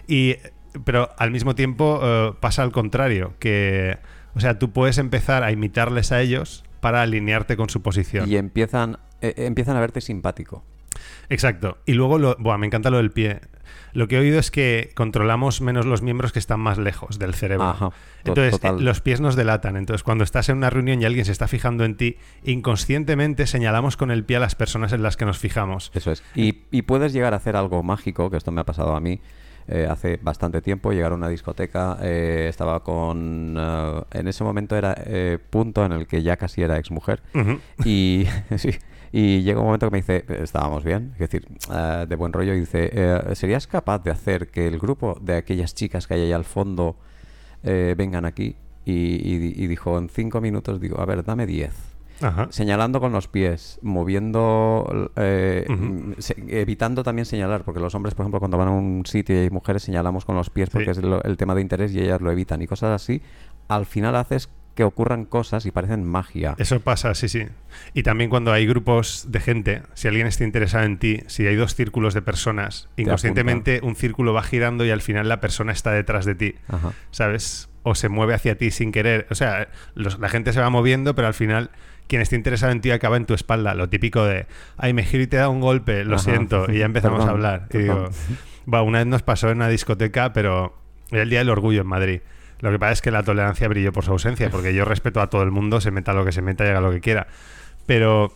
Y, 0.07 0.35
pero 0.83 1.09
al 1.17 1.31
mismo 1.31 1.55
tiempo 1.55 1.99
eh, 2.03 2.33
pasa 2.39 2.63
al 2.63 2.71
contrario, 2.71 3.33
que, 3.39 3.97
o 4.35 4.39
sea, 4.39 4.59
tú 4.59 4.71
puedes 4.71 4.97
empezar 4.97 5.43
a 5.43 5.51
imitarles 5.51 6.11
a 6.11 6.21
ellos 6.21 6.63
para 6.79 7.01
alinearte 7.01 7.57
con 7.57 7.69
su 7.69 7.81
posición. 7.81 8.29
Y 8.29 8.37
empiezan, 8.37 8.99
eh, 9.21 9.33
empiezan 9.37 9.75
a 9.75 9.79
verte 9.79 10.01
simpático. 10.01 10.63
Exacto. 11.29 11.79
Y 11.85 11.93
luego, 11.93 12.17
lo, 12.17 12.35
buah, 12.39 12.57
me 12.57 12.67
encanta 12.67 12.89
lo 12.89 12.97
del 12.97 13.11
pie. 13.11 13.41
Lo 13.93 14.07
que 14.07 14.15
he 14.17 14.19
oído 14.19 14.39
es 14.39 14.51
que 14.51 14.91
controlamos 14.95 15.61
menos 15.61 15.85
los 15.85 16.01
miembros 16.01 16.31
que 16.31 16.39
están 16.39 16.59
más 16.59 16.77
lejos 16.77 17.17
del 17.19 17.33
cerebro. 17.33 17.65
Ajá, 17.65 17.89
to- 18.23 18.31
Entonces, 18.31 18.59
eh, 18.63 18.73
los 18.79 19.01
pies 19.01 19.21
nos 19.21 19.35
delatan. 19.35 19.75
Entonces, 19.77 20.03
cuando 20.03 20.23
estás 20.23 20.49
en 20.49 20.57
una 20.57 20.69
reunión 20.69 21.01
y 21.01 21.05
alguien 21.05 21.25
se 21.25 21.31
está 21.31 21.47
fijando 21.47 21.83
en 21.85 21.95
ti, 21.97 22.17
inconscientemente 22.43 23.47
señalamos 23.47 23.95
con 23.97 24.11
el 24.11 24.23
pie 24.25 24.37
a 24.37 24.39
las 24.39 24.55
personas 24.55 24.91
en 24.93 25.01
las 25.03 25.15
que 25.17 25.25
nos 25.25 25.37
fijamos. 25.39 25.91
Eso 25.93 26.11
es. 26.11 26.23
Y, 26.35 26.63
y 26.71 26.81
puedes 26.83 27.13
llegar 27.13 27.33
a 27.33 27.37
hacer 27.37 27.55
algo 27.55 27.81
mágico, 27.83 28.29
que 28.29 28.37
esto 28.37 28.51
me 28.51 28.61
ha 28.61 28.65
pasado 28.65 28.95
a 28.95 28.99
mí 28.99 29.19
eh, 29.69 29.87
hace 29.89 30.17
bastante 30.21 30.61
tiempo, 30.61 30.91
llegar 30.91 31.11
a 31.11 31.15
una 31.15 31.29
discoteca, 31.29 31.97
eh, 32.01 32.47
estaba 32.49 32.83
con... 32.83 33.57
en 34.11 34.27
ese 34.27 34.43
momento 34.43 34.75
era 34.75 34.95
punto 35.49 35.85
en 35.85 35.91
el 35.93 36.07
que 36.07 36.23
ya 36.23 36.37
casi 36.37 36.61
era 36.61 36.77
exmujer. 36.77 37.21
Ujú. 37.33 37.59
Y, 37.85 38.25
sí, 38.57 38.71
y 39.11 39.41
llega 39.43 39.59
un 39.59 39.65
momento 39.65 39.87
que 39.87 39.91
me 39.91 39.97
dice, 39.97 40.25
estábamos 40.43 40.83
bien, 40.83 41.11
es 41.13 41.19
decir, 41.19 41.47
eh, 41.73 42.05
de 42.07 42.15
buen 42.15 42.33
rollo, 42.33 42.53
y 42.53 42.59
dice, 42.61 42.89
eh, 42.93 43.35
¿serías 43.35 43.67
capaz 43.67 43.99
de 44.03 44.11
hacer 44.11 44.47
que 44.49 44.67
el 44.67 44.79
grupo 44.79 45.17
de 45.21 45.35
aquellas 45.37 45.73
chicas 45.73 46.07
que 46.07 46.15
hay 46.15 46.21
ahí 46.21 46.33
al 46.33 46.45
fondo 46.45 46.95
eh, 47.63 47.95
vengan 47.97 48.25
aquí? 48.25 48.55
Y, 48.85 48.93
y- 48.93 49.53
y 49.63 49.67
dijo, 49.67 49.97
en 49.97 50.09
cinco 50.09 50.39
minutos, 50.41 50.79
digo, 50.79 50.99
a 51.01 51.05
ver, 51.05 51.23
dame 51.25 51.45
diez. 51.45 51.73
Ajá. 52.21 52.47
Señalando 52.49 52.99
con 52.99 53.11
los 53.11 53.27
pies, 53.27 53.79
moviendo, 53.83 55.11
eh, 55.17 55.65
mm, 55.69 56.13
se- 56.17 56.35
evitando 56.61 57.03
también 57.03 57.25
señalar, 57.25 57.63
porque 57.63 57.79
los 57.79 57.93
hombres, 57.95 58.15
por 58.15 58.23
ejemplo, 58.23 58.39
cuando 58.39 58.57
van 58.57 58.69
a 58.69 58.71
un 58.71 59.03
sitio 59.05 59.35
y 59.35 59.39
hay 59.39 59.49
mujeres, 59.51 59.83
señalamos 59.83 60.25
con 60.25 60.35
los 60.35 60.49
pies 60.49 60.69
porque 60.69 60.93
Sí. 60.95 61.01
es 61.01 61.07
el 61.25 61.37
tema 61.37 61.53
de 61.53 61.61
interés 61.61 61.93
y 61.93 61.99
ellas 61.99 62.19
lo 62.21 62.31
evitan 62.31 62.61
y 62.61 62.67
cosas 62.67 62.99
así. 63.01 63.21
Al 63.67 63.85
final 63.85 64.15
haces 64.15 64.49
que 64.77 64.83
ocurran 64.83 65.25
cosas 65.25 65.65
y 65.65 65.71
parecen 65.71 66.05
magia. 66.05 66.53
Eso 66.59 66.79
pasa, 66.79 67.13
sí, 67.15 67.27
sí. 67.27 67.47
Y 67.95 68.03
también 68.03 68.29
cuando 68.29 68.53
hay 68.53 68.65
grupos 68.65 69.25
de 69.27 69.39
gente, 69.39 69.81
si 69.95 70.07
alguien 70.07 70.27
está 70.27 70.43
interesado 70.45 70.85
en 70.85 70.99
ti, 70.99 71.23
si 71.27 71.45
hay 71.47 71.55
dos 71.55 71.73
círculos 71.75 72.13
de 72.13 72.21
personas, 72.21 72.87
inconscientemente 72.95 73.79
un 73.83 73.95
círculo 73.95 74.33
va 74.33 74.43
girando 74.43 74.85
y 74.85 74.91
al 74.91 75.01
final 75.01 75.27
la 75.27 75.41
persona 75.41 75.71
está 75.71 75.91
detrás 75.91 76.25
de 76.25 76.35
ti, 76.35 76.55
Ajá. 76.67 76.91
¿sabes? 77.11 77.69
O 77.81 77.95
se 77.95 78.07
mueve 78.07 78.35
hacia 78.35 78.55
ti 78.55 78.69
sin 78.69 78.91
querer. 78.91 79.25
O 79.31 79.35
sea, 79.35 79.67
los- 79.95 80.19
la 80.19 80.29
gente 80.29 80.53
se 80.53 80.61
va 80.61 80.69
moviendo, 80.69 81.15
pero 81.15 81.27
al 81.27 81.33
final 81.33 81.71
quien 82.07 82.21
esté 82.21 82.35
interesado 82.35 82.71
en 82.71 82.79
ti 82.79 82.91
acaba 82.91 83.17
en 83.17 83.25
tu 83.25 83.33
espalda. 83.33 83.73
Lo 83.73 83.89
típico 83.89 84.23
de, 84.25 84.45
ay, 84.77 84.93
me 84.93 85.03
giro 85.03 85.23
y 85.23 85.27
te 85.27 85.37
da 85.37 85.49
un 85.49 85.59
golpe, 85.59 86.05
lo 86.05 86.15
Ajá. 86.17 86.23
siento, 86.23 86.71
y 86.71 86.77
ya 86.77 86.85
empezamos 86.85 87.17
Perdón, 87.25 87.29
a 87.29 87.31
hablar. 87.31 87.67
Y 87.73 87.77
digo, 87.79 87.95
perdón. 87.95 88.11
va, 88.71 88.81
una 88.83 88.99
vez 88.99 89.07
nos 89.07 89.23
pasó 89.23 89.49
en 89.49 89.57
una 89.57 89.69
discoteca, 89.69 90.33
pero 90.33 90.77
era 91.09 91.23
el 91.23 91.29
Día 91.31 91.39
del 91.39 91.49
Orgullo 91.49 91.81
en 91.81 91.87
Madrid. 91.87 92.21
Lo 92.59 92.71
que 92.71 92.79
pasa 92.79 92.93
es 92.93 93.01
que 93.01 93.11
la 93.11 93.23
tolerancia 93.23 93.67
brilló 93.67 93.93
por 93.93 94.03
su 94.03 94.11
ausencia, 94.11 94.49
porque 94.49 94.73
yo 94.73 94.83
respeto 94.85 95.21
a 95.21 95.27
todo 95.27 95.43
el 95.43 95.51
mundo, 95.51 95.79
se 95.81 95.91
meta 95.91 96.13
lo 96.13 96.25
que 96.25 96.31
se 96.31 96.41
meta, 96.41 96.63
llega 96.63 96.81
lo 96.81 96.91
que 96.91 97.01
quiera. 97.01 97.27
Pero 97.85 98.33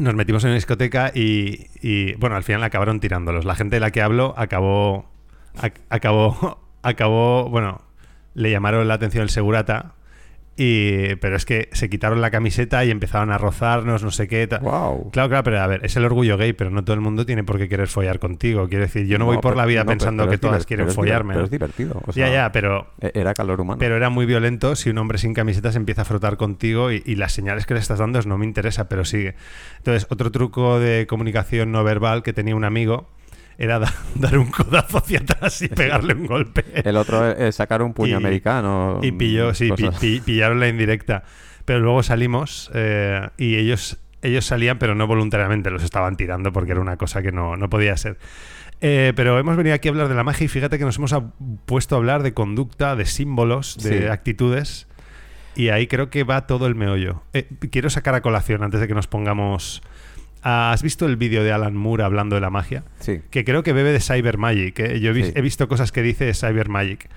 nos 0.00 0.14
metimos 0.14 0.44
en 0.44 0.48
una 0.50 0.54
discoteca 0.56 1.10
y, 1.14 1.66
y, 1.82 2.14
bueno, 2.14 2.36
al 2.36 2.44
final 2.44 2.62
acabaron 2.62 3.00
tirándolos. 3.00 3.44
La 3.44 3.54
gente 3.54 3.76
de 3.76 3.80
la 3.80 3.90
que 3.90 4.00
hablo 4.00 4.34
acabó, 4.36 5.10
ac- 5.56 5.80
acabó, 5.90 6.60
acabó, 6.82 7.48
bueno, 7.50 7.82
le 8.34 8.50
llamaron 8.50 8.86
la 8.88 8.94
atención 8.94 9.22
el 9.24 9.30
segurata. 9.30 9.94
Y, 10.64 11.16
pero 11.16 11.34
es 11.34 11.44
que 11.44 11.68
se 11.72 11.90
quitaron 11.90 12.20
la 12.20 12.30
camiseta 12.30 12.84
y 12.84 12.92
empezaron 12.92 13.32
a 13.32 13.38
rozarnos, 13.38 14.04
no 14.04 14.12
sé 14.12 14.28
qué. 14.28 14.46
Guau. 14.60 15.10
Claro, 15.10 15.28
claro, 15.28 15.42
pero 15.42 15.60
a 15.60 15.66
ver, 15.66 15.84
es 15.84 15.96
el 15.96 16.04
orgullo 16.04 16.36
gay, 16.36 16.52
pero 16.52 16.70
no 16.70 16.84
todo 16.84 16.94
el 16.94 17.00
mundo 17.00 17.26
tiene 17.26 17.42
por 17.42 17.58
qué 17.58 17.68
querer 17.68 17.88
follar 17.88 18.20
contigo. 18.20 18.68
Quiero 18.68 18.84
decir, 18.84 19.06
yo 19.06 19.18
no, 19.18 19.24
voy 19.24 19.38
por 19.38 19.54
pero- 19.54 19.56
la 19.56 19.66
vida 19.66 19.82
no, 19.82 19.88
pensando 19.90 20.28
que 20.28 20.38
todas 20.38 20.64
quieren 20.64 20.86
pero 20.86 20.94
follarme. 20.94 21.42
Es 21.42 21.50
divertido. 21.50 22.00
o 22.06 22.12
ya, 22.12 22.26
sea, 22.26 22.32
ya, 22.32 22.52
pero 22.52 22.86
e- 23.00 23.10
Era 23.14 23.34
calor 23.34 23.60
humano. 23.60 23.78
pero 23.80 23.96
era 23.96 24.08
muy 24.08 24.24
violento 24.24 24.76
si 24.76 24.88
un 24.90 24.98
hombre 24.98 25.18
sin 25.18 25.34
camiseta 25.34 25.72
se 25.72 25.78
empieza 25.78 26.02
a 26.02 26.04
frotar 26.04 26.36
contigo 26.36 26.92
y, 26.92 27.02
y 27.04 27.16
las 27.16 27.32
señales 27.32 27.66
que 27.66 27.74
le 27.74 27.80
estás 27.80 27.98
dando 27.98 28.20
es 28.20 28.26
no 28.26 28.38
me 28.38 28.46
interesa, 28.46 28.88
pero 28.88 29.04
sigue. 29.04 29.34
Entonces, 29.78 30.06
otro 30.10 30.30
truco 30.30 30.78
de 30.78 31.06
comunicación 31.08 31.72
no 31.72 31.82
verbal 31.82 32.22
que 32.22 32.32
tenía 32.32 32.54
un 32.54 32.64
amigo 32.64 33.08
era 33.58 33.78
da- 33.78 33.94
dar 34.14 34.38
un 34.38 34.50
codazo 34.50 34.98
hacia 34.98 35.20
atrás 35.20 35.60
y 35.62 35.68
pegarle 35.68 36.14
un 36.14 36.26
golpe. 36.26 36.64
El 36.74 36.96
otro 36.96 37.30
es 37.30 37.54
sacar 37.56 37.82
un 37.82 37.92
puño 37.94 38.12
Y- 38.12 38.14
americano. 38.14 39.00
Y 39.02 39.12
pilló, 39.12 39.54
sí, 39.54 39.70
pi- 39.72 39.88
pi- 40.00 40.20
pillaron 40.20 40.60
la 40.60 40.68
indirecta. 40.68 41.24
Pero 41.64 41.80
luego 41.80 42.02
salimos 42.02 42.70
eh, 42.74 43.28
y 43.38 43.56
ellos, 43.56 43.98
ellos 44.22 44.44
salían, 44.44 44.78
pero 44.78 44.94
no 44.94 45.06
voluntariamente, 45.06 45.70
los 45.70 45.84
estaban 45.84 46.16
tirando 46.16 46.52
porque 46.52 46.72
era 46.72 46.80
una 46.80 46.96
cosa 46.96 47.22
que 47.22 47.30
no, 47.32 47.56
no 47.56 47.70
podía 47.70 47.96
ser. 47.96 48.18
Eh, 48.80 49.12
pero 49.14 49.38
hemos 49.38 49.56
venido 49.56 49.76
aquí 49.76 49.86
a 49.86 49.92
hablar 49.92 50.08
de 50.08 50.14
la 50.16 50.24
magia 50.24 50.44
y 50.44 50.48
fíjate 50.48 50.76
que 50.76 50.84
nos 50.84 50.96
hemos 50.98 51.12
a- 51.12 51.30
puesto 51.66 51.94
a 51.94 51.98
hablar 51.98 52.24
de 52.24 52.34
conducta, 52.34 52.96
de 52.96 53.06
símbolos, 53.06 53.76
de 53.80 53.98
Sí. 54.00 54.04
actitudes. 54.06 54.88
Y 55.54 55.68
ahí 55.68 55.86
creo 55.86 56.10
que 56.10 56.24
va 56.24 56.46
todo 56.48 56.66
el 56.66 56.74
meollo. 56.74 57.22
Eh, 57.32 57.46
quiero 57.70 57.90
sacar 57.90 58.14
a 58.16 58.22
colación 58.22 58.64
antes 58.64 58.80
de 58.80 58.88
que 58.88 58.94
nos 58.94 59.06
pongamos. 59.06 59.82
¿Has 60.42 60.82
visto 60.82 61.06
el 61.06 61.16
vídeo 61.16 61.44
de 61.44 61.52
Alan 61.52 61.76
Moore 61.76 62.02
hablando 62.04 62.34
de 62.34 62.40
la 62.40 62.50
magia? 62.50 62.84
Sí. 63.00 63.20
que 63.30 63.44
creo 63.44 63.62
que 63.62 63.72
bebe 63.72 63.92
de 63.92 64.00
Cyber 64.00 64.38
Magic. 64.38 64.78
¿eh? 64.80 65.00
Yo 65.00 65.10
he, 65.10 65.12
vis- 65.12 65.26
Sí. 65.26 65.32
he 65.36 65.40
visto 65.40 65.68
cosas 65.68 65.92
que 65.92 66.02
dice 66.02 66.24
de 66.24 66.34
Cyber 66.34 66.68
Magic, 66.68 67.08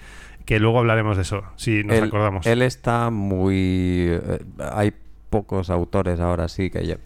que 0.45 0.59
luego 0.59 0.77
hablaremos 0.79 1.15
de 1.17 1.23
eso, 1.23 1.43
si 1.55 1.83
nos 1.83 1.97
él, 1.97 2.03
acordamos. 2.05 2.45
Él 2.45 2.61
está 2.61 3.09
muy... 3.09 4.07
eh, 4.09 4.39
hay 4.71 4.93
pocos 5.29 5.69
autores 5.69 6.19
ahora 6.19 6.47
sí 6.47 6.69
que, 6.69 6.97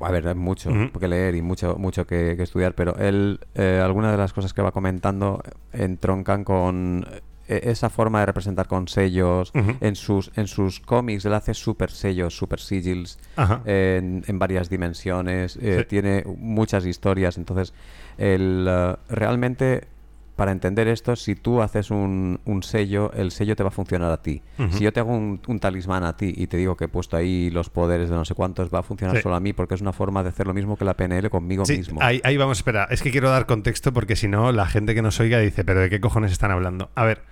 a 0.00 0.10
ver 0.10 0.26
hay 0.26 0.34
mucho 0.34 0.70
que 0.98 1.06
leer 1.06 1.36
y 1.36 1.42
mucho 1.42 1.76
mucho 1.78 2.08
que, 2.08 2.34
que 2.36 2.42
estudiar 2.42 2.74
pero 2.74 2.96
él 2.96 3.38
eh, 3.54 3.80
algunas 3.84 4.10
de 4.10 4.18
las 4.18 4.32
cosas 4.32 4.52
que 4.52 4.62
va 4.62 4.72
comentando 4.72 5.40
entroncan 5.72 6.42
con 6.42 7.06
esa 7.48 7.88
forma 7.90 8.20
de 8.20 8.26
representar 8.26 8.66
con 8.68 8.88
sellos 8.88 9.52
en 9.80 9.96
sus 9.96 10.30
en 10.36 10.46
sus 10.46 10.80
cómics 10.80 11.24
él 11.24 11.34
hace 11.34 11.54
super 11.54 11.90
sellos 11.90 12.36
super 12.36 12.60
sigils 12.60 13.18
en, 13.64 14.22
en 14.26 14.38
varias 14.38 14.68
dimensiones, 14.68 15.56
eh, 15.60 15.78
Sí. 15.80 15.84
tiene 15.88 16.24
muchas 16.38 16.84
historias, 16.86 17.38
entonces 17.38 17.72
el, 18.18 18.66
eh, 18.68 18.96
realmente 19.08 19.88
para 20.36 20.52
entender 20.52 20.86
esto, 20.86 21.16
si 21.16 21.34
tú 21.34 21.62
haces 21.62 21.90
un, 21.90 22.38
un 22.44 22.62
sello, 22.62 23.10
el 23.14 23.32
sello 23.32 23.56
te 23.56 23.64
va 23.64 23.70
a 23.70 23.72
funcionar 23.72 24.12
a 24.12 24.22
ti. 24.22 24.40
Si 24.70 24.84
yo 24.84 24.92
te 24.92 25.00
hago 25.00 25.10
un, 25.12 25.40
un 25.48 25.58
talismán 25.58 26.04
a 26.04 26.16
ti 26.16 26.32
y 26.36 26.46
te 26.46 26.56
digo 26.56 26.76
que 26.76 26.84
he 26.84 26.88
puesto 26.88 27.16
ahí 27.16 27.50
los 27.50 27.70
poderes 27.70 28.08
de 28.08 28.14
no 28.14 28.24
sé 28.24 28.36
cuántos, 28.36 28.72
va 28.72 28.78
a 28.78 28.82
funcionar 28.84 29.16
Sí. 29.16 29.22
solo 29.24 29.34
a 29.34 29.40
mí 29.40 29.52
porque 29.52 29.74
es 29.74 29.80
una 29.80 29.92
forma 29.92 30.22
de 30.22 30.28
hacer 30.28 30.46
lo 30.46 30.54
mismo 30.54 30.76
que 30.76 30.84
la 30.84 30.94
PNL 30.96 31.28
conmigo 31.28 31.64
Sí, 31.64 31.78
mismo. 31.78 32.00
ahí, 32.00 32.20
ahí 32.22 32.36
vamos, 32.36 32.58
espera. 32.58 32.86
Es 32.88 33.02
que 33.02 33.10
quiero 33.10 33.30
dar 33.30 33.46
contexto 33.46 33.92
porque 33.92 34.14
si 34.14 34.28
no, 34.28 34.52
la 34.52 34.66
gente 34.66 34.94
que 34.94 35.02
nos 35.02 35.18
oiga 35.18 35.40
dice, 35.40 35.64
pero 35.64 35.80
¿de 35.80 35.90
qué 35.90 35.98
cojones 36.00 36.30
están 36.30 36.52
hablando? 36.52 36.88
A 36.94 37.02
ver, 37.04 37.22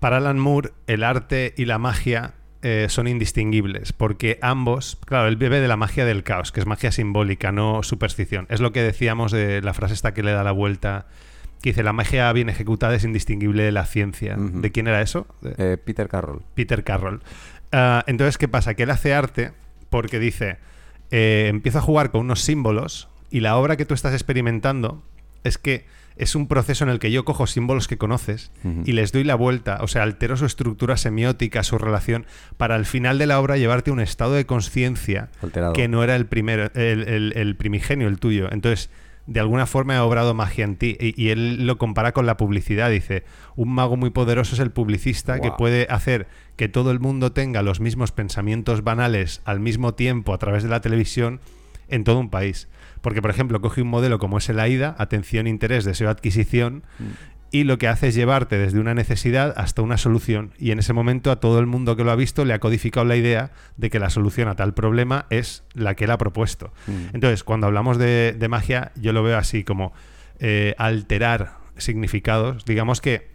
para 0.00 0.18
Alan 0.18 0.38
Moore, 0.38 0.72
el 0.86 1.02
arte 1.02 1.54
y 1.56 1.64
la 1.64 1.78
magia 1.78 2.34
eh, 2.62 2.86
son 2.88 3.06
indistinguibles 3.06 3.92
porque 3.92 4.38
ambos, 4.42 4.98
claro, 5.06 5.28
él 5.28 5.36
bebe 5.36 5.60
de 5.60 5.68
la 5.68 5.76
magia 5.76 6.04
del 6.04 6.22
caos, 6.24 6.52
que 6.52 6.60
es 6.60 6.66
magia 6.66 6.90
simbólica, 6.90 7.52
no 7.52 7.82
superstición. 7.82 8.46
Es 8.50 8.60
lo 8.60 8.72
que 8.72 8.82
decíamos 8.82 9.32
de 9.32 9.62
la 9.62 9.74
frase 9.74 9.94
esta 9.94 10.14
que 10.14 10.22
le 10.22 10.32
da 10.32 10.42
la 10.42 10.52
vuelta, 10.52 11.06
que 11.62 11.70
dice, 11.70 11.82
la 11.82 11.92
magia 11.92 12.32
bien 12.32 12.48
ejecutada 12.48 12.94
es 12.94 13.04
indistinguible 13.04 13.62
de 13.62 13.72
la 13.72 13.86
ciencia. 13.86 14.36
¿De 14.36 14.72
quién 14.72 14.88
era 14.88 15.00
eso? 15.00 15.26
Eh, 15.58 15.76
Peter 15.82 16.08
Carroll. 16.08 16.42
Peter 16.54 16.82
Carroll. 16.82 17.22
Ah, 17.72 18.04
entonces, 18.06 18.38
¿qué 18.38 18.48
pasa? 18.48 18.74
Que 18.74 18.84
él 18.84 18.90
hace 18.90 19.14
arte 19.14 19.52
porque 19.90 20.18
dice, 20.18 20.58
eh, 21.10 21.46
empiezo 21.48 21.78
a 21.78 21.82
jugar 21.82 22.10
con 22.10 22.22
unos 22.22 22.40
símbolos 22.40 23.08
y 23.30 23.40
la 23.40 23.56
obra 23.56 23.76
que 23.76 23.84
tú 23.84 23.94
estás 23.94 24.12
experimentando 24.12 25.02
es 25.44 25.58
que 25.58 25.86
es 26.16 26.34
un 26.34 26.48
proceso 26.48 26.82
en 26.84 26.90
el 26.90 26.98
que 26.98 27.10
yo 27.10 27.24
cojo 27.24 27.46
símbolos 27.46 27.88
que 27.88 27.98
conoces 27.98 28.50
y 28.86 28.92
les 28.92 29.12
doy 29.12 29.22
la 29.24 29.34
vuelta, 29.34 29.78
o 29.82 29.86
sea, 29.88 30.02
altero 30.02 30.36
su 30.36 30.46
estructura 30.46 30.96
semiótica, 30.96 31.62
su 31.62 31.76
relación, 31.78 32.26
para 32.56 32.74
al 32.74 32.86
final 32.86 33.18
de 33.18 33.26
la 33.26 33.38
obra 33.38 33.56
llevarte 33.58 33.90
a 33.90 33.92
un 33.92 34.00
estado 34.00 34.32
de 34.32 34.46
conciencia 34.46 35.28
que 35.74 35.88
no 35.88 36.02
era 36.02 36.16
el 36.16 36.26
primero, 36.26 36.70
el, 36.74 37.02
el- 37.08 37.32
el 37.36 37.56
primigenio, 37.56 38.08
el 38.08 38.18
tuyo. 38.18 38.48
Entonces, 38.50 38.90
de 39.26 39.40
alguna 39.40 39.66
forma 39.66 39.96
he 39.96 39.98
obrado 39.98 40.34
magia 40.34 40.64
en 40.64 40.76
ti. 40.76 40.96
Y, 41.00 41.20
y 41.20 41.30
él 41.30 41.66
lo 41.66 41.78
compara 41.78 42.12
con 42.12 42.26
la 42.26 42.36
publicidad. 42.36 42.90
Dice, 42.90 43.24
un 43.56 43.74
mago 43.74 43.96
muy 43.96 44.10
poderoso 44.10 44.54
es 44.54 44.60
el 44.60 44.70
publicista 44.70 45.40
que 45.40 45.50
puede 45.56 45.86
hacer 45.90 46.28
que 46.54 46.68
todo 46.68 46.92
el 46.92 47.00
mundo 47.00 47.32
tenga 47.32 47.62
los 47.62 47.80
mismos 47.80 48.12
pensamientos 48.12 48.84
banales 48.84 49.42
al 49.44 49.58
mismo 49.58 49.94
tiempo 49.94 50.32
a 50.32 50.38
través 50.38 50.62
de 50.62 50.68
la 50.68 50.80
televisión 50.80 51.40
en 51.88 52.04
todo 52.04 52.20
un 52.20 52.30
país. 52.30 52.68
Porque, 53.06 53.22
por 53.22 53.30
ejemplo, 53.30 53.60
coge 53.60 53.82
un 53.82 53.88
modelo 53.88 54.18
como 54.18 54.36
es 54.36 54.48
el 54.48 54.58
AIDA, 54.58 54.96
atención, 54.98 55.46
interés, 55.46 55.84
deseo, 55.84 56.10
adquisición, 56.10 56.82
y 57.52 57.62
lo 57.62 57.78
que 57.78 57.86
hace 57.86 58.08
es 58.08 58.16
llevarte 58.16 58.58
desde 58.58 58.80
una 58.80 58.94
necesidad 58.94 59.54
hasta 59.56 59.80
una 59.80 59.96
solución. 59.96 60.54
Y 60.58 60.72
en 60.72 60.80
ese 60.80 60.92
momento 60.92 61.30
a 61.30 61.36
todo 61.36 61.60
el 61.60 61.66
mundo 61.66 61.94
que 61.94 62.02
lo 62.02 62.10
ha 62.10 62.16
visto 62.16 62.44
le 62.44 62.52
ha 62.52 62.58
codificado 62.58 63.06
la 63.06 63.14
idea 63.14 63.52
de 63.76 63.90
que 63.90 64.00
la 64.00 64.10
solución 64.10 64.48
a 64.48 64.56
tal 64.56 64.74
problema 64.74 65.26
es 65.30 65.62
la 65.72 65.94
que 65.94 66.06
él 66.06 66.10
ha 66.10 66.18
propuesto. 66.18 66.72
Mm. 66.88 67.14
Entonces, 67.14 67.44
cuando 67.44 67.68
hablamos 67.68 67.96
de, 67.96 68.34
de 68.36 68.48
magia, 68.48 68.90
yo 68.96 69.12
lo 69.12 69.22
veo 69.22 69.38
así 69.38 69.62
como 69.62 69.92
eh, 70.40 70.74
alterar 70.76 71.58
significados. 71.76 72.64
Digamos 72.64 73.00
que 73.00 73.28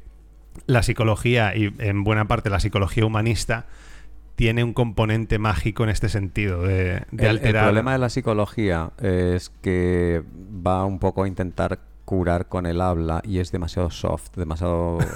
la 0.66 0.84
psicología, 0.84 1.56
y 1.56 1.74
en 1.80 2.04
buena 2.04 2.28
parte 2.28 2.50
la 2.50 2.60
psicología 2.60 3.06
humanista, 3.06 3.68
tiene 4.42 4.64
un 4.64 4.74
componente 4.74 5.38
mágico 5.38 5.84
en 5.84 5.92
este 5.92 6.10
sentido, 6.10 6.64
de, 6.64 6.74
de 6.74 7.04
el, 7.12 7.20
el 7.20 7.28
alterar. 7.28 7.66
problema 7.66 7.94
de 7.94 8.00
la 8.00 8.10
psicología 8.10 8.90
es 9.00 9.52
que 9.62 10.24
va 10.66 10.84
un 10.84 10.98
poco 10.98 11.26
a 11.26 11.28
intentar 11.28 11.78
curar 12.06 12.48
con 12.48 12.66
el 12.66 12.82
habla 12.82 13.22
y 13.24 13.40
es 13.40 13.52
demasiado 13.52 13.90
soft, 13.90 14.32
demasiado... 14.36 14.98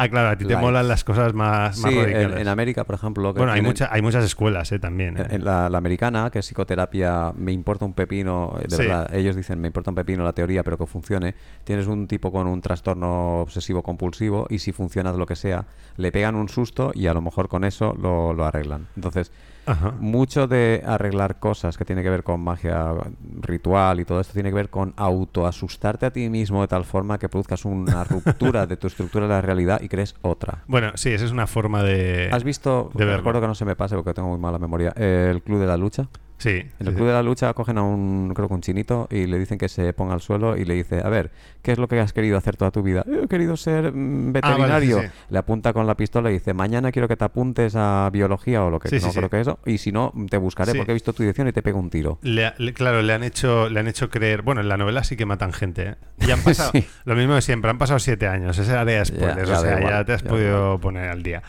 Ah, 0.00 0.08
claro, 0.08 0.28
a 0.28 0.36
ti 0.38 0.44
te 0.44 0.56
molan 0.56 0.86
las 0.86 1.02
cosas 1.02 1.34
más, 1.34 1.76
más 1.78 1.90
sí, 1.92 1.98
en, 1.98 2.04
radicales. 2.04 2.40
en 2.40 2.48
América, 2.48 2.84
por 2.84 2.94
ejemplo... 2.94 3.34
que 3.34 3.38
Bueno, 3.38 3.52
hay, 3.52 3.56
tienen- 3.58 3.70
mucha- 3.70 3.88
hay 3.90 4.00
muchas 4.00 4.24
escuelas 4.24 4.70
eh, 4.70 4.78
también. 4.78 5.16
eh. 5.18 5.26
En 5.30 5.44
la, 5.44 5.68
la 5.68 5.78
americana, 5.78 6.30
que 6.30 6.38
es 6.38 6.46
psicoterapia, 6.46 7.32
me 7.36 7.50
importa 7.50 7.84
un 7.84 7.94
pepino, 7.94 8.54
eh, 8.60 8.66
de 8.68 8.76
Sí. 8.76 8.82
verdad, 8.82 9.12
ellos 9.12 9.34
dicen 9.34 9.60
me 9.60 9.66
importa 9.66 9.90
un 9.90 9.96
pepino 9.96 10.22
la 10.22 10.32
teoría, 10.32 10.62
pero 10.62 10.78
que 10.78 10.86
funcione. 10.86 11.34
Tienes 11.64 11.88
un 11.88 12.06
tipo 12.06 12.30
con 12.30 12.46
un 12.46 12.60
trastorno 12.60 13.40
obsesivo 13.40 13.82
compulsivo 13.82 14.46
y 14.48 14.60
si 14.60 14.70
funciona 14.70 15.12
lo 15.12 15.26
que 15.26 15.34
sea, 15.34 15.66
le 15.96 16.12
pegan 16.12 16.36
un 16.36 16.48
susto 16.48 16.92
y 16.94 17.08
a 17.08 17.14
lo 17.14 17.20
mejor 17.20 17.48
con 17.48 17.64
eso 17.64 17.94
lo, 18.00 18.32
lo 18.34 18.44
arreglan. 18.44 18.86
Entonces, 18.94 19.32
Ajá. 19.68 19.94
mucho 20.00 20.46
de 20.46 20.82
arreglar 20.86 21.38
cosas 21.38 21.76
que 21.76 21.84
tiene 21.84 22.02
que 22.02 22.10
ver 22.10 22.24
con 22.24 22.40
magia 22.40 22.92
ritual 23.40 24.00
y 24.00 24.04
todo 24.04 24.20
esto 24.20 24.32
tiene 24.32 24.48
que 24.48 24.54
ver 24.54 24.70
con 24.70 24.94
autoasustarte 24.96 26.06
a 26.06 26.10
ti 26.10 26.28
mismo 26.30 26.62
de 26.62 26.68
tal 26.68 26.84
forma 26.84 27.18
que 27.18 27.28
produzcas 27.28 27.64
una 27.64 28.04
ruptura 28.04 28.66
de 28.66 28.76
tu 28.76 28.86
estructura 28.86 29.26
de 29.26 29.34
la 29.34 29.40
realidad 29.40 29.80
y 29.82 29.88
crees 29.88 30.14
otra. 30.22 30.64
Bueno, 30.66 30.92
sí, 30.94 31.10
esa 31.10 31.24
es 31.24 31.32
una 31.32 31.46
forma 31.46 31.82
de. 31.82 32.28
¿Has 32.32 32.44
visto, 32.44 32.90
de 32.94 33.04
recuerdo 33.04 33.40
que 33.40 33.46
no 33.46 33.54
se 33.54 33.64
me 33.64 33.76
pase 33.76 33.94
porque 33.94 34.14
tengo 34.14 34.28
muy 34.28 34.38
mala 34.38 34.58
memoria, 34.58 34.92
eh, 34.96 35.28
el 35.30 35.42
Club 35.42 35.60
de 35.60 35.66
la 35.66 35.76
Lucha? 35.76 36.08
Sí. 36.38 36.50
En 36.50 36.86
el 36.86 36.88
sí, 36.88 36.94
Club 36.94 37.08
de 37.08 37.12
la 37.12 37.22
Lucha 37.22 37.52
cogen 37.52 37.78
a 37.78 37.82
un, 37.82 38.32
creo 38.34 38.46
que 38.48 38.54
un 38.54 38.60
chinito 38.60 39.08
y 39.10 39.26
le 39.26 39.38
dicen 39.38 39.58
que 39.58 39.68
se 39.68 39.92
ponga 39.92 40.14
al 40.14 40.20
suelo 40.20 40.56
y 40.56 40.64
le 40.64 40.74
dice, 40.74 41.00
a 41.04 41.08
ver, 41.08 41.30
¿qué 41.62 41.72
es 41.72 41.78
lo 41.78 41.88
que 41.88 41.98
has 41.98 42.12
querido 42.12 42.38
hacer 42.38 42.56
toda 42.56 42.70
tu 42.70 42.82
vida? 42.82 43.04
"Eh, 43.08 43.22
He 43.24 43.28
querido 43.28 43.56
ser 43.56 43.92
mm, 43.92 44.28
Ah, 44.36 44.40
vale, 44.40 44.56
veterinario. 44.56 45.00
sí. 45.02 45.08
Le 45.30 45.38
apunta 45.38 45.72
con 45.72 45.86
la 45.88 45.96
pistola 45.96 46.30
y 46.30 46.34
dice, 46.34 46.54
mañana 46.54 46.92
quiero 46.92 47.08
que 47.08 47.16
te 47.16 47.24
apuntes 47.24 47.74
a 47.76 48.08
biología 48.12 48.64
o 48.64 48.70
lo 48.70 48.78
que 48.78 48.88
no 49.00 49.12
creo 49.12 49.28
que 49.30 49.40
eso. 49.40 49.58
Y 49.66 49.78
si 49.78 49.90
no, 49.90 50.12
te 50.30 50.36
buscaré 50.38 50.74
porque 50.74 50.92
he 50.92 50.94
visto 50.94 51.12
tu 51.12 51.22
dirección 51.24 51.48
y 51.48 51.52
te 51.52 51.62
pego 51.62 51.80
un 51.80 51.90
tiro. 51.90 52.18
Le 52.22 52.52
le- 52.58 52.72
claro, 52.72 53.02
le 53.02 53.12
han 53.12 53.24
hecho, 53.24 53.68
le 53.68 53.80
han 53.80 53.88
hecho 53.88 54.08
creer. 54.08 54.42
Bueno, 54.42 54.60
en 54.60 54.68
la 54.68 54.76
novela 54.76 55.02
sí 55.02 55.16
que 55.16 55.26
matan 55.26 55.52
gente. 55.52 55.82
¿eh? 55.88 55.94
Y 56.26 56.30
han 56.30 56.40
pasado 56.44 56.70
lo 57.04 57.16
mismo 57.16 57.34
de 57.34 57.42
siempre. 57.42 57.68
Han 57.70 57.78
pasado 57.78 57.98
siete 57.98 58.28
años. 58.28 58.56
Ese 58.58 58.72
área 58.76 58.98
de 59.00 59.04
spoilers. 59.06 59.48
ya 59.48 59.58
o 59.58 59.62
sea, 59.62 59.78
igual, 59.78 59.92
ya 59.92 60.04
te 60.04 60.12
has 60.12 60.22
ya 60.22 60.28
podido 60.30 60.78
poner 60.78 61.08
al 61.10 61.22
día. 61.24 61.42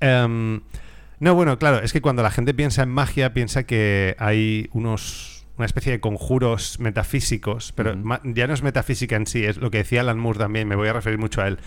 Em, 0.00 0.60
No, 1.20 1.34
bueno, 1.34 1.58
claro, 1.58 1.80
es 1.82 1.92
que 1.92 2.00
cuando 2.00 2.22
la 2.22 2.30
gente 2.30 2.54
piensa 2.54 2.82
en 2.82 2.88
magia, 2.88 3.32
piensa 3.32 3.64
que 3.64 4.16
hay 4.18 4.68
unos 4.72 5.40
una 5.60 5.66
especie 5.66 5.92
de 5.92 6.00
conjuros 6.00 6.80
metafísicos, 6.80 7.72
pero 7.72 7.94
ya 8.24 8.46
no 8.46 8.54
es 8.54 8.62
metafísica 8.62 9.16
en 9.16 9.26
sí, 9.26 9.44
es 9.44 9.58
lo 9.58 9.70
que 9.70 9.76
decía 9.78 10.00
Alan 10.00 10.18
Moore 10.18 10.38
también, 10.38 10.66
me 10.66 10.74
voy 10.74 10.88
a 10.88 10.94
referir 10.94 11.18
mucho 11.18 11.42
a 11.42 11.48
él. 11.48 11.58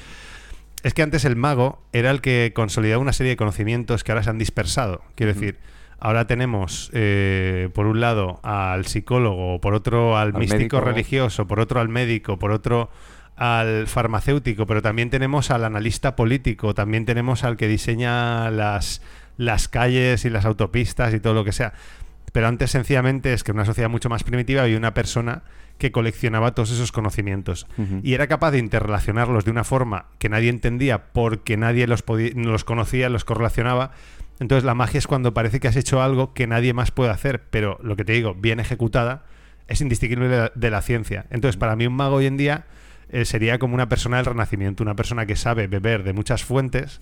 Es 0.82 0.96
que 0.96 1.04
antes 1.04 1.26
el 1.26 1.36
mago 1.36 1.80
era 1.94 2.10
el 2.10 2.20
que 2.20 2.54
consolidaba 2.56 3.00
una 3.00 3.14
serie 3.14 3.30
de 3.30 3.38
conocimientos 3.38 4.04
que 4.04 4.12
ahora 4.12 4.24
se 4.24 4.32
han 4.32 4.40
dispersado. 4.40 5.04
Quiero 5.14 5.36
decir, 5.36 5.60
ahora 6.00 6.26
tenemos, 6.26 6.90
eh, 6.94 7.70
por 7.76 7.86
un 7.86 8.00
lado, 8.02 8.40
al 8.42 8.88
psicólogo, 8.88 9.62
por 9.62 9.76
otro, 9.76 10.18
al, 10.18 10.30
Al 10.30 10.40
místico 10.40 10.78
médico. 10.78 10.82
religioso, 10.82 11.48
por 11.48 11.60
otro, 11.60 11.80
al 11.80 11.90
médico, 11.90 12.40
por 12.40 12.50
otro, 12.50 12.90
al 13.36 13.86
farmacéutico, 13.86 14.66
pero 14.66 14.82
también 14.82 15.12
tenemos 15.12 15.52
al 15.52 15.66
analista 15.66 16.16
político, 16.16 16.74
también 16.74 17.06
tenemos 17.06 17.44
al 17.44 17.58
que 17.58 17.68
diseña 17.68 18.50
las, 18.50 19.04
las 19.38 19.68
calles 19.68 20.26
y 20.26 20.30
las 20.30 20.46
autopistas 20.46 21.14
y 21.14 21.20
todo 21.20 21.34
lo 21.34 21.44
que 21.44 21.52
sea. 21.52 21.74
Pero 22.32 22.48
antes 22.48 22.72
sencillamente 22.72 23.34
es 23.34 23.44
que 23.44 23.52
en 23.52 23.58
una 23.58 23.66
sociedad 23.66 23.90
mucho 23.90 24.10
más 24.10 24.24
primitiva 24.24 24.64
había 24.64 24.78
una 24.78 24.94
persona 24.94 25.44
que 25.78 25.92
coleccionaba 25.92 26.54
todos 26.54 26.72
esos 26.72 26.92
conocimientos 26.92 27.68
y 28.04 28.14
era 28.14 28.28
capaz 28.28 28.52
de 28.52 28.60
interrelacionarlos 28.60 29.44
de 29.46 29.52
una 29.52 29.64
forma 29.64 30.06
que 30.20 30.30
nadie 30.30 30.50
entendía 30.50 31.06
porque 31.14 31.58
nadie 31.58 31.88
los, 31.88 32.02
podía- 32.04 32.32
los 32.36 32.64
conocía, 32.64 33.10
los 33.10 33.26
correlacionaba. 33.26 33.92
Entonces 34.40 34.64
la 34.64 34.74
magia 34.76 34.98
es 34.98 35.08
cuando 35.08 35.34
parece 35.34 35.60
que 35.60 35.68
has 35.68 35.76
hecho 35.76 36.02
algo 36.02 36.34
que 36.34 36.48
nadie 36.48 36.74
más 36.74 36.92
puede 36.92 37.12
hacer, 37.12 37.44
pero 37.50 37.80
lo 37.84 37.96
que 37.96 38.04
te 38.06 38.14
digo, 38.14 38.34
bien 38.36 38.60
ejecutada, 38.60 39.26
es 39.68 39.82
indistinguible 39.82 40.28
de 40.28 40.38
la, 40.38 40.52
de 40.56 40.70
la 40.72 40.82
ciencia. 40.82 41.26
Entonces 41.30 41.58
para 41.58 41.76
mí 41.76 41.86
un 41.88 41.96
mago 41.96 42.16
hoy 42.16 42.26
en 42.26 42.38
día 42.38 42.66
eh, 43.14 43.26
sería 43.26 43.60
como 43.60 43.76
una 43.76 43.88
persona 43.88 44.18
del 44.18 44.26
renacimiento, 44.26 44.82
una 44.82 44.96
persona 44.96 45.28
que 45.28 45.36
sabe 45.36 45.68
beber 45.68 46.04
de 46.04 46.14
muchas 46.14 46.44
fuentes, 46.44 47.00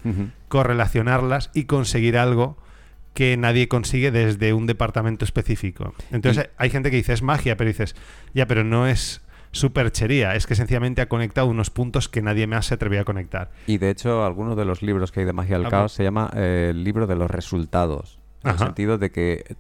correlacionarlas 0.50 1.52
y 1.54 1.64
conseguir 1.64 2.18
algo 2.18 2.58
que 3.14 3.38
nadie 3.38 3.70
consigue 3.70 4.12
desde 4.12 4.54
un 4.54 4.68
departamento 4.68 5.24
específico. 5.24 5.94
Entonces 6.12 6.50
hay 6.58 6.70
gente 6.70 6.92
que 6.92 6.98
dice 6.98 7.14
es 7.14 7.22
magia, 7.22 7.56
pero 7.56 7.70
dices, 7.70 7.96
ya, 8.34 8.46
pero 8.46 8.66
no 8.66 8.88
es 8.88 9.22
superchería, 9.54 10.36
es 10.36 10.48
que 10.48 10.56
sencillamente 10.56 11.02
ha 11.02 11.08
conectado 11.08 11.48
unos 11.48 11.70
puntos 11.70 12.10
que 12.10 12.22
nadie 12.22 12.46
más 12.46 12.66
se 12.66 12.74
atrevía 12.74 13.02
a 13.02 13.06
conectar. 13.06 13.52
Y 13.66 13.78
de 13.78 13.90
hecho, 13.90 14.26
alguno 14.26 14.58
de 14.58 14.66
los 14.66 14.82
libros 14.82 15.14
que 15.14 15.22
hay 15.22 15.26
de 15.26 15.34
Magia 15.34 15.60
del 15.60 15.70
Caos 15.70 15.94
se 15.94 16.04
llama 16.04 16.30
eh, 16.36 16.68
el 16.72 16.84
libro 16.84 17.08
de 17.08 17.16
los 17.16 17.32
resultados. 17.32 18.20
En 18.44 18.52
el 18.52 18.58
sentido 18.58 18.98
de 18.98 19.12
que 19.12 19.56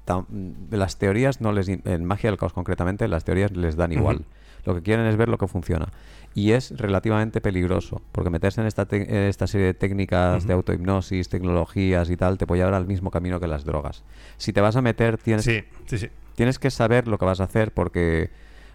las 0.70 0.98
teorías 0.98 1.40
no 1.40 1.54
les... 1.54 1.70
En 1.70 2.04
Magia 2.04 2.30
del 2.30 2.38
Caos 2.38 2.52
concretamente, 2.52 3.08
las 3.08 3.24
teorías 3.24 3.56
les 3.56 3.78
dan 3.78 3.94
igual. 3.94 4.26
Lo 4.66 4.76
que 4.76 4.82
quieren 4.82 5.06
es 5.06 5.18
ver 5.18 5.30
lo 5.30 5.38
que 5.38 5.48
funciona. 5.48 5.88
Y 6.34 6.52
es 6.54 6.72
relativamente 6.78 7.42
peligroso, 7.42 8.02
porque 8.14 8.30
meterse 8.30 8.62
en 8.62 8.68
esta, 8.68 8.88
en 8.90 9.16
esta 9.16 9.48
serie 9.48 9.68
de 9.68 9.74
técnicas 9.74 10.48
de 10.48 10.54
autohipnosis, 10.54 11.28
tecnologías 11.28 12.10
y 12.10 12.16
tal, 12.16 12.38
te 12.38 12.48
puede 12.48 12.62
llevar 12.62 12.74
al 12.76 12.88
mismo 12.88 13.12
camino 13.12 13.40
que 13.40 13.48
las 13.48 13.66
drogas. 13.66 14.04
Si 14.38 14.54
te 14.54 14.62
vas 14.62 14.76
a 14.78 14.82
meter, 14.82 15.18
tienes, 15.18 15.44
Sí, 15.44 15.64
sí, 15.88 15.98
sí. 15.98 16.10
tienes 16.36 16.58
que 16.58 16.72
saber 16.72 17.08
lo 17.08 17.18
que 17.18 17.26
vas 17.26 17.42
a 17.42 17.44
hacer 17.44 17.74
porque 17.74 18.30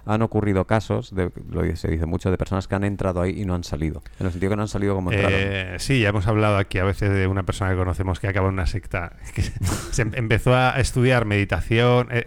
han 0.04 0.22
ocurrido 0.22 0.66
casos, 0.66 1.14
de, 1.14 1.30
lo 1.50 1.76
se 1.76 1.88
dice 1.88 2.06
mucho, 2.06 2.30
de 2.30 2.38
personas 2.38 2.68
que 2.68 2.75
han 2.76 2.84
entrado 2.84 3.20
ahí 3.22 3.40
y 3.40 3.44
no 3.44 3.54
han 3.54 3.64
salido. 3.64 4.02
En 4.20 4.26
el 4.26 4.32
sentido 4.32 4.50
que 4.50 4.56
no 4.56 4.62
han 4.62 4.68
salido 4.68 4.94
como 4.94 5.10
entraron. 5.10 5.38
Eh, 5.42 5.76
sí, 5.78 6.00
ya 6.00 6.10
hemos 6.10 6.26
hablado 6.28 6.58
aquí 6.58 6.78
a 6.78 6.84
veces 6.84 7.10
de 7.10 7.26
una 7.26 7.42
persona 7.42 7.72
que 7.72 7.76
conocemos 7.76 8.20
que 8.20 8.28
acabó 8.28 8.48
en 8.48 8.54
una 8.54 8.66
secta. 8.66 9.16
que 9.34 9.42
se 9.42 10.02
em- 10.02 10.12
empezó 10.14 10.54
a 10.54 10.78
estudiar 10.78 11.25
meditación, 11.25 12.08
eh, 12.12 12.25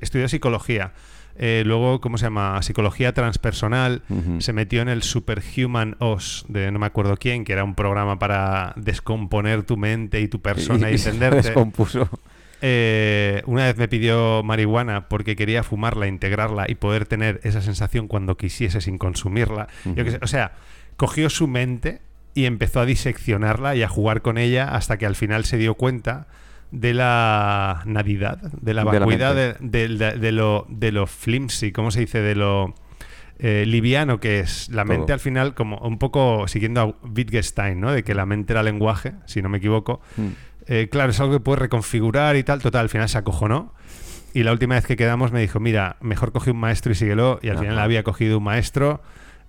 estudió 0.00 0.28
psicología. 0.28 0.92
Eh, 1.36 1.62
luego, 1.64 2.00
¿cómo 2.00 2.18
se 2.18 2.26
llama? 2.26 2.60
Psicología 2.62 3.12
transpersonal. 3.12 4.02
Se 4.38 4.52
metió 4.52 4.82
en 4.82 4.88
el 4.88 5.02
Superhuman 5.02 5.96
OS 5.98 6.44
de 6.48 6.70
no 6.70 6.78
me 6.78 6.86
acuerdo 6.86 7.16
quién, 7.16 7.44
que 7.44 7.52
era 7.52 7.64
un 7.64 7.74
programa 7.74 8.18
para 8.18 8.74
descomponer 8.76 9.62
tu 9.62 9.76
mente 9.76 10.20
y 10.20 10.28
tu 10.28 10.40
persona 10.40 10.90
y, 10.90 10.98
se 10.98 11.10
entenderte. 11.10 11.48
descompuso. 11.48 12.08
Eh, 12.62 13.42
una 13.46 13.64
vez 13.64 13.76
me 13.78 13.88
pidió 13.88 14.42
marihuana 14.42 15.08
porque 15.08 15.34
quería 15.34 15.62
fumarla, 15.62 16.06
integrarla 16.06 16.66
y 16.68 16.74
poder 16.74 17.06
tener 17.06 17.40
esa 17.42 17.62
sensación 17.62 18.06
cuando 18.06 18.36
quisiese 18.36 18.80
sin 18.80 18.98
consumirla. 18.98 19.68
Yo 19.84 20.04
sé, 20.04 20.18
o 20.20 20.26
sea, 20.26 20.52
cogió 20.96 21.30
su 21.30 21.48
mente 21.48 22.02
y 22.34 22.44
empezó 22.44 22.80
a 22.80 22.86
diseccionarla 22.86 23.74
y 23.76 23.82
a 23.82 23.88
jugar 23.88 24.22
con 24.22 24.38
ella 24.38 24.74
hasta 24.74 24.98
que 24.98 25.06
al 25.06 25.16
final 25.16 25.44
se 25.44 25.56
dio 25.56 25.74
cuenta 25.74 26.26
de 26.70 26.94
la 26.94 27.82
nadidad, 27.86 28.38
de 28.40 28.74
la 28.74 28.84
vacuidad, 28.84 29.34
de, 29.34 29.88
de- 29.88 30.32
lo, 30.32 30.66
de 30.68 30.92
lo 30.92 31.06
flimsy, 31.06 31.72
¿cómo 31.72 31.90
se 31.90 32.00
dice? 32.00 32.20
De 32.20 32.34
lo 32.34 32.74
eh, 33.38 33.64
liviano 33.66 34.20
que 34.20 34.40
es. 34.40 34.68
La 34.68 34.84
Todo. 34.84 34.92
mente 34.96 35.12
al 35.12 35.20
final, 35.20 35.54
como 35.54 35.78
un 35.78 35.98
poco 35.98 36.46
siguiendo 36.46 36.80
a 36.80 37.06
Wittgenstein, 37.08 37.80
¿no? 37.80 37.90
De 37.92 38.04
que 38.04 38.14
la 38.14 38.26
mente 38.26 38.52
era 38.52 38.62
lenguaje, 38.62 39.14
si 39.26 39.42
no 39.42 39.48
me 39.48 39.58
equivoco. 39.58 40.00
Mm. 40.16 40.28
Eh, 40.66 40.88
claro, 40.90 41.10
es 41.10 41.18
algo 41.20 41.32
que 41.32 41.40
puedes 41.40 41.58
reconfigurar 41.58 42.36
y 42.36 42.44
tal. 42.44 42.60
Total, 42.62 42.82
al 42.82 42.88
final 42.88 43.08
se 43.08 43.18
acojonó. 43.18 43.74
Y 44.34 44.44
la 44.44 44.52
última 44.52 44.76
vez 44.76 44.86
que 44.86 44.94
quedamos 44.96 45.32
me 45.32 45.40
dijo, 45.40 45.58
mira, 45.58 45.96
mejor 46.00 46.30
coge 46.30 46.52
un 46.52 46.58
maestro 46.58 46.92
y 46.92 46.94
síguelo. 46.94 47.40
Y 47.42 47.48
al 47.48 47.56
Ajá. 47.56 47.62
final 47.64 47.78
había 47.80 48.04
cogido 48.04 48.38
un 48.38 48.44
maestro. 48.44 49.02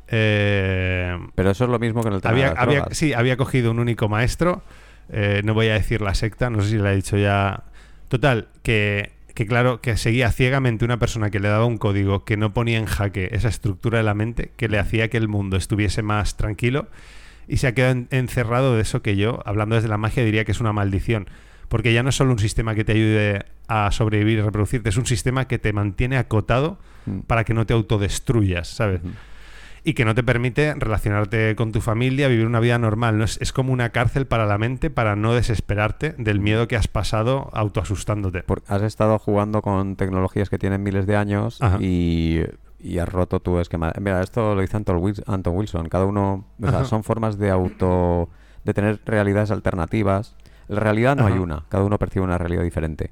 eh, 0.08 1.18
Pero 1.36 1.52
eso 1.52 1.66
es 1.66 1.70
lo 1.70 1.78
mismo 1.80 2.02
que 2.02 2.08
en 2.10 2.16
el 2.16 2.22
tema 2.22 2.32
había, 2.34 2.50
de 2.50 2.54
las 2.56 2.64
había- 2.64 2.80
drogas. 2.80 2.98
sí, 2.98 3.14
había 3.14 3.38
cogido 3.38 3.72
un 3.72 3.80
único 3.80 4.10
maestro. 4.10 4.64
Eh, 5.12 5.42
no 5.44 5.54
voy 5.54 5.68
a 5.68 5.74
decir 5.74 6.02
la 6.02 6.14
secta, 6.16 6.50
no 6.50 6.62
sé 6.62 6.70
si 6.72 6.78
la 6.78 6.94
he 6.94 6.96
dicho 6.96 7.18
ya. 7.18 7.64
Total, 8.10 8.48
que, 8.64 9.12
que 9.34 9.46
claro, 9.46 9.82
que 9.82 9.96
seguía 9.98 10.32
ciegamente 10.32 10.84
una 10.86 11.00
persona 11.00 11.30
que 11.30 11.40
le 11.40 11.48
daba 11.50 11.66
un 11.66 11.78
código 11.78 12.26
que 12.26 12.38
no 12.38 12.54
ponía 12.54 12.78
en 12.78 12.86
jaque 12.86 13.30
esa 13.32 13.48
estructura 13.50 13.98
de 14.00 14.04
la 14.04 14.14
mente, 14.14 14.52
que 14.58 14.68
le 14.68 14.80
hacía 14.80 15.10
que 15.10 15.18
el 15.18 15.28
mundo 15.28 15.58
estuviese 15.58 16.02
más 16.02 16.36
tranquilo 16.38 16.88
y 17.48 17.58
se 17.58 17.68
ha 17.68 17.74
quedado 17.74 17.94
en- 17.94 18.08
encerrado 18.12 18.76
de 18.76 18.82
eso 18.82 19.02
que 19.02 19.16
yo, 19.16 19.42
hablando 19.46 19.76
desde 19.76 19.88
la 19.90 19.98
magia, 19.98 20.24
diría 20.24 20.46
que 20.46 20.52
es 20.52 20.60
una 20.62 20.74
maldición. 20.74 21.30
Porque 21.70 21.94
ya 21.94 22.04
no 22.04 22.10
es 22.10 22.16
solo 22.16 22.32
un 22.34 22.40
sistema 22.40 22.76
que 22.76 22.84
te 22.84 22.92
ayude 22.92 23.46
a 23.70 23.90
sobrevivir 23.92 24.40
y 24.40 24.42
reproducirte, 24.42 24.90
es 24.90 24.98
un 24.98 25.06
sistema 25.06 25.48
que 25.48 25.58
te 25.60 25.72
mantiene 25.74 26.18
acotado 26.18 26.78
Mm. 27.06 27.22
para 27.22 27.44
que 27.46 27.56
no 27.56 27.66
te 27.66 27.74
autodestruyas, 27.74 28.68
¿sabes? 28.68 29.02
Y 29.84 29.94
que 29.96 30.06
no 30.06 30.14
te 30.14 30.22
permite 30.24 30.76
relacionarte 30.76 31.56
con 31.56 31.72
tu 31.72 31.82
familia, 31.82 32.28
vivir 32.28 32.46
una 32.46 32.60
vida 32.60 32.78
normal. 32.78 33.18
¿no? 33.18 33.24
Es, 33.24 33.40
es 33.42 33.52
como 33.52 33.74
una 33.74 33.90
cárcel 33.90 34.28
para 34.28 34.46
la 34.46 34.60
mente 34.60 34.92
para 34.92 35.16
no 35.16 35.34
desesperarte 35.34 36.14
del 36.20 36.40
miedo 36.40 36.68
que 36.68 36.76
has 36.76 36.88
pasado 36.88 37.50
autoasustándote. 37.54 38.44
Porque 38.44 38.72
has 38.72 38.84
estado 38.84 39.18
jugando 39.18 39.62
con 39.64 39.96
tecnologías 39.96 40.50
que 40.52 40.60
tienen 40.60 40.84
miles 40.84 41.08
de 41.08 41.16
años 41.16 41.60
Ajá. 41.64 41.78
y, 41.82 42.42
y 42.80 43.00
has 43.00 43.10
roto 43.10 43.40
tu 43.40 43.60
esquema. 43.60 43.92
Mira, 44.00 44.22
esto 44.22 44.54
lo 44.54 44.62
dice 44.62 44.78
Anton, 44.78 44.98
Wil- 44.98 45.24
Anton 45.26 45.56
Wilson. 45.58 45.90
Cada 45.90 46.06
uno, 46.06 46.46
o 46.62 46.68
sea, 46.70 46.80
Ajá. 46.82 46.86
son 46.86 47.04
formas 47.04 47.40
de 47.40 47.50
auto, 47.50 48.30
de 48.64 48.76
tener 48.76 49.00
realidades 49.06 49.50
alternativas. 49.50 50.36
En 50.70 50.76
realidad 50.78 51.16
no 51.16 51.26
hay 51.26 51.40
una. 51.40 51.66
Cada 51.70 51.84
uno 51.84 51.98
percibe 51.98 52.24
una 52.24 52.38
realidad 52.38 52.62
diferente. 52.64 53.10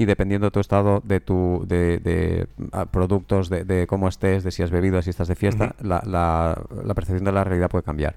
Y 0.00 0.06
dependiendo 0.06 0.46
de 0.46 0.50
tu 0.50 0.60
estado, 0.60 1.02
de 1.04 1.20
tu, 1.20 1.62
de, 1.66 1.98
de, 1.98 2.46
ah, 2.72 2.86
productos, 2.86 3.50
de, 3.50 3.64
de 3.64 3.86
cómo 3.86 4.08
estés, 4.08 4.42
de 4.42 4.50
si 4.50 4.62
has 4.62 4.70
bebido, 4.70 4.96
de 4.96 5.02
si 5.02 5.10
estás 5.10 5.28
de 5.28 5.36
fiesta, 5.36 5.74
la, 5.78 6.02
la, 6.06 6.58
la 6.84 6.94
percepción 6.94 7.26
de 7.26 7.32
la 7.32 7.44
realidad 7.44 7.68
puede 7.68 7.84
cambiar. 7.84 8.16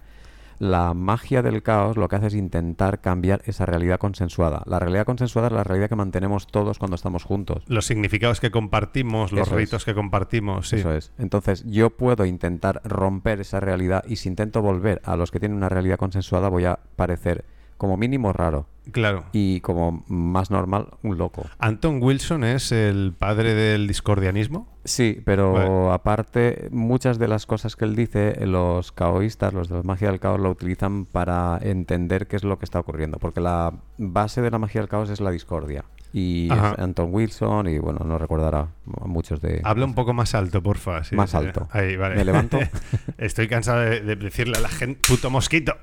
La 0.60 0.94
magia 0.94 1.42
del 1.42 1.62
caos 1.62 1.98
lo 1.98 2.08
que 2.08 2.16
hace 2.16 2.28
es 2.28 2.36
intentar 2.36 3.02
cambiar 3.02 3.42
esa 3.48 3.66
realidad 3.66 4.00
consensuada. 4.00 4.64
La 4.66 4.80
realidad 4.80 5.06
consensuada 5.06 5.50
es 5.50 5.54
la 5.54 5.66
realidad 5.66 5.90
que 5.90 5.98
mantenemos 5.98 6.48
todos 6.48 6.80
cuando 6.80 6.96
estamos 6.96 7.26
juntos. 7.26 7.66
Los 7.68 7.86
significados 7.86 8.40
que 8.40 8.50
compartimos, 8.50 9.34
los 9.34 9.48
Eso 9.48 9.56
es. 9.58 9.62
ritos 9.66 9.84
que 9.84 9.94
compartimos, 9.94 10.70
sí. 10.70 10.78
Eso 10.78 10.94
es. 10.94 11.12
Entonces, 11.18 11.66
yo 11.66 11.90
puedo 11.90 12.24
intentar 12.24 12.80
romper 12.86 13.42
esa 13.42 13.60
realidad 13.60 14.06
y 14.08 14.16
si 14.16 14.30
intento 14.30 14.62
volver 14.62 15.02
a 15.04 15.18
los 15.18 15.32
que 15.32 15.42
tienen 15.42 15.58
una 15.58 15.68
realidad 15.68 15.98
consensuada, 15.98 16.48
voy 16.48 16.64
a 16.64 16.80
parecer 16.96 17.44
como 17.84 17.98
mínimo 17.98 18.32
raro 18.32 18.66
Claro. 18.94 19.26
y 19.34 19.60
como 19.60 20.06
más 20.08 20.52
normal, 20.52 20.88
un 21.04 21.18
loco. 21.18 21.46
Anton 21.60 22.02
Wilson 22.02 22.46
es 22.46 22.72
el 22.72 23.14
padre 23.18 23.54
del 23.54 23.88
discordianismo. 23.88 24.70
Sí, 24.86 25.22
pero 25.26 25.52
Vale. 25.54 25.92
aparte, 25.94 26.70
muchas 26.72 27.20
de 27.20 27.28
las 27.28 27.46
cosas 27.46 27.76
que 27.76 27.84
él 27.84 27.96
dice, 27.98 28.46
los 28.46 28.94
caoístas, 28.94 29.54
los 29.54 29.68
de 29.68 29.76
la 29.76 29.84
magia 29.84 30.10
del 30.12 30.22
caos, 30.22 30.40
lo 30.40 30.50
utilizan 30.50 31.06
para 31.06 31.60
entender 31.62 32.28
qué 32.28 32.38
es 32.38 32.46
lo 32.46 32.58
que 32.58 32.64
está 32.66 32.80
ocurriendo. 32.80 33.20
Porque 33.20 33.42
la 33.42 33.74
base 33.98 34.42
de 34.42 34.50
la 34.52 34.60
magia 34.60 34.80
del 34.80 34.90
caos 34.90 35.10
es 35.10 35.20
la 35.20 35.32
discordia. 35.32 35.84
Y 36.14 36.46
es 36.52 36.60
Anton 36.80 37.10
Wilson, 37.14 37.68
y 37.68 37.80
bueno, 37.80 38.06
no 38.06 38.18
recordará 38.18 38.68
a 39.02 39.08
muchos 39.08 39.42
de. 39.42 39.60
Habla 39.66 39.86
un 39.86 39.96
poco 39.96 40.14
más 40.14 40.36
alto, 40.36 40.62
porfa. 40.64 41.04
sí, 41.04 41.16
Más 41.18 41.32
sí. 41.32 41.38
alto. 41.38 41.68
Ahí, 41.72 41.98
vale. 41.98 42.16
¿Me 42.16 42.24
levanto? 42.26 42.60
Estoy 43.18 43.48
cansado 43.50 43.80
de, 43.82 44.00
de 44.02 44.16
decirle 44.16 44.58
a 44.58 44.62
la 44.62 44.70
gente, 44.70 45.00
puto 45.08 45.30
mosquito. 45.30 45.74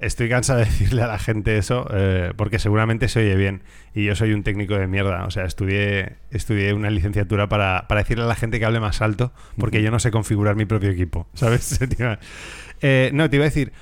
Estoy 0.00 0.28
cansado 0.28 0.58
de 0.58 0.64
decirle 0.66 1.02
a 1.02 1.06
la 1.06 1.18
gente 1.18 1.58
eso 1.58 1.86
eh, 1.92 2.32
porque 2.36 2.58
seguramente 2.58 3.08
se 3.08 3.20
oye 3.20 3.36
bien. 3.36 3.62
Y 3.94 4.04
yo 4.04 4.16
soy 4.16 4.32
un 4.32 4.42
técnico 4.42 4.74
de 4.74 4.86
mierda. 4.86 5.24
O 5.24 5.30
sea, 5.30 5.44
estudié, 5.44 6.16
estudié 6.30 6.72
una 6.72 6.90
licenciatura 6.90 7.48
para, 7.48 7.86
para 7.88 8.02
decirle 8.02 8.24
a 8.24 8.26
la 8.26 8.34
gente 8.34 8.58
que 8.58 8.64
hable 8.64 8.80
más 8.80 9.02
alto 9.02 9.32
porque 9.58 9.82
yo 9.82 9.90
no 9.90 9.98
sé 9.98 10.10
configurar 10.10 10.56
mi 10.56 10.64
propio 10.64 10.90
equipo. 10.90 11.26
¿Sabes? 11.34 11.78
Eh, 12.82 13.10
no, 13.12 13.28
te 13.28 13.36
iba 13.36 13.44
a 13.44 13.48
decir, 13.48 13.74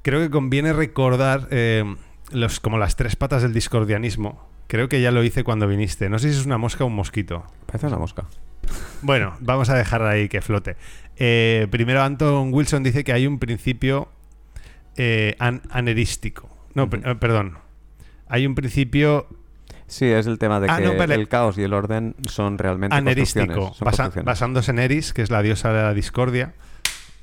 creo 0.00 0.18
que 0.18 0.30
conviene 0.30 0.72
recordar 0.72 1.48
eh, 1.50 1.84
los, 2.32 2.58
como 2.58 2.78
las 2.78 2.96
tres 2.96 3.14
patas 3.14 3.42
del 3.42 3.52
discordianismo. 3.52 4.48
Creo 4.66 4.88
que 4.88 5.02
ya 5.02 5.10
lo 5.10 5.22
hice 5.22 5.44
cuando 5.44 5.66
viniste. 5.66 6.08
No 6.08 6.18
sé 6.18 6.32
si 6.32 6.38
es 6.38 6.46
una 6.46 6.56
mosca 6.56 6.84
o 6.84 6.86
un 6.86 6.94
mosquito. 6.94 7.44
Parece 7.66 7.88
una 7.88 7.98
mosca. 7.98 8.24
Bueno, 9.02 9.36
vamos 9.40 9.68
a 9.68 9.74
dejar 9.74 10.02
ahí 10.04 10.28
que 10.30 10.40
flote. 10.40 10.76
Eh, 11.16 11.66
primero, 11.70 12.02
Anton 12.02 12.52
Wilson 12.52 12.82
dice 12.82 13.04
que 13.04 13.12
hay 13.12 13.26
un 13.26 13.38
principio 13.38 14.08
eh, 14.96 15.36
an- 15.38 15.62
anerístico. 15.70 16.48
No, 16.74 16.84
eh, 16.92 17.14
perdón. 17.16 17.58
hay 18.28 18.46
un 18.46 18.54
principio 18.54 19.26
Sí, 19.86 20.04
es 20.06 20.26
el 20.28 20.38
tema 20.38 20.60
de 20.60 20.68
Ah, 20.70 20.78
que 20.78 20.84
no, 20.84 20.94
vale. 20.96 21.16
el 21.16 21.26
caos 21.26 21.58
y 21.58 21.62
el 21.62 21.72
orden 21.74 22.14
son 22.28 22.58
realmente 22.58 22.94
anerístico, 22.94 23.74
son 23.74 23.86
basa- 23.86 24.12
basándose 24.22 24.70
en 24.70 24.78
Eris, 24.78 25.12
que 25.12 25.20
es 25.22 25.30
la 25.30 25.42
diosa 25.42 25.72
de 25.72 25.82
la 25.82 25.94
discordia. 25.94 26.54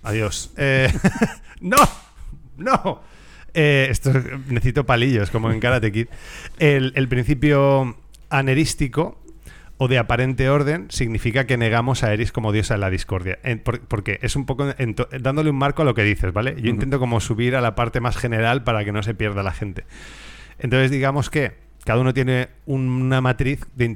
Adiós. 0.03 0.51
Eh, 0.57 0.91
¡No! 1.61 1.77
¡No! 2.57 3.01
Eh, 3.53 3.87
esto 3.89 4.11
necesito 4.47 4.85
palillos, 4.85 5.31
como 5.31 5.49
en 5.49 5.61
Karate 5.61 5.93
Kid. 5.93 6.07
El, 6.59 6.91
el 6.95 7.07
principio 7.07 7.95
anerístico 8.29 9.17
o 9.77 9.87
de 9.87 9.97
aparente 9.99 10.49
orden 10.49 10.87
significa 10.89 11.45
que 11.45 11.55
negamos 11.57 12.03
a 12.03 12.11
Eris 12.13 12.31
como 12.31 12.51
diosa 12.51 12.73
de 12.75 12.79
la 12.79 12.89
discordia. 12.89 13.37
En- 13.43 13.59
por- 13.59 13.81
porque 13.81 14.19
es 14.21 14.35
un 14.35 14.45
poco 14.45 14.67
en 14.77 14.95
dándole 15.21 15.49
un 15.51 15.57
marco 15.57 15.83
a 15.83 15.85
lo 15.85 15.93
que 15.93 16.03
dices, 16.03 16.33
¿vale? 16.33 16.55
Yo 16.59 16.69
intento 16.69 16.99
como 16.99 17.19
subir 17.19 17.55
a 17.55 17.61
la 17.61 17.75
parte 17.75 17.99
más 18.01 18.17
general 18.17 18.63
para 18.63 18.83
que 18.83 18.91
no 18.91 19.03
se 19.03 19.13
pierda 19.13 19.43
la 19.43 19.51
gente. 19.53 19.85
Entonces, 20.59 20.89
digamos 20.91 21.29
que 21.29 21.65
cada 21.85 22.01
uno 22.01 22.13
tiene 22.13 22.49
una 22.65 23.21
matriz 23.21 23.65
de 23.75 23.93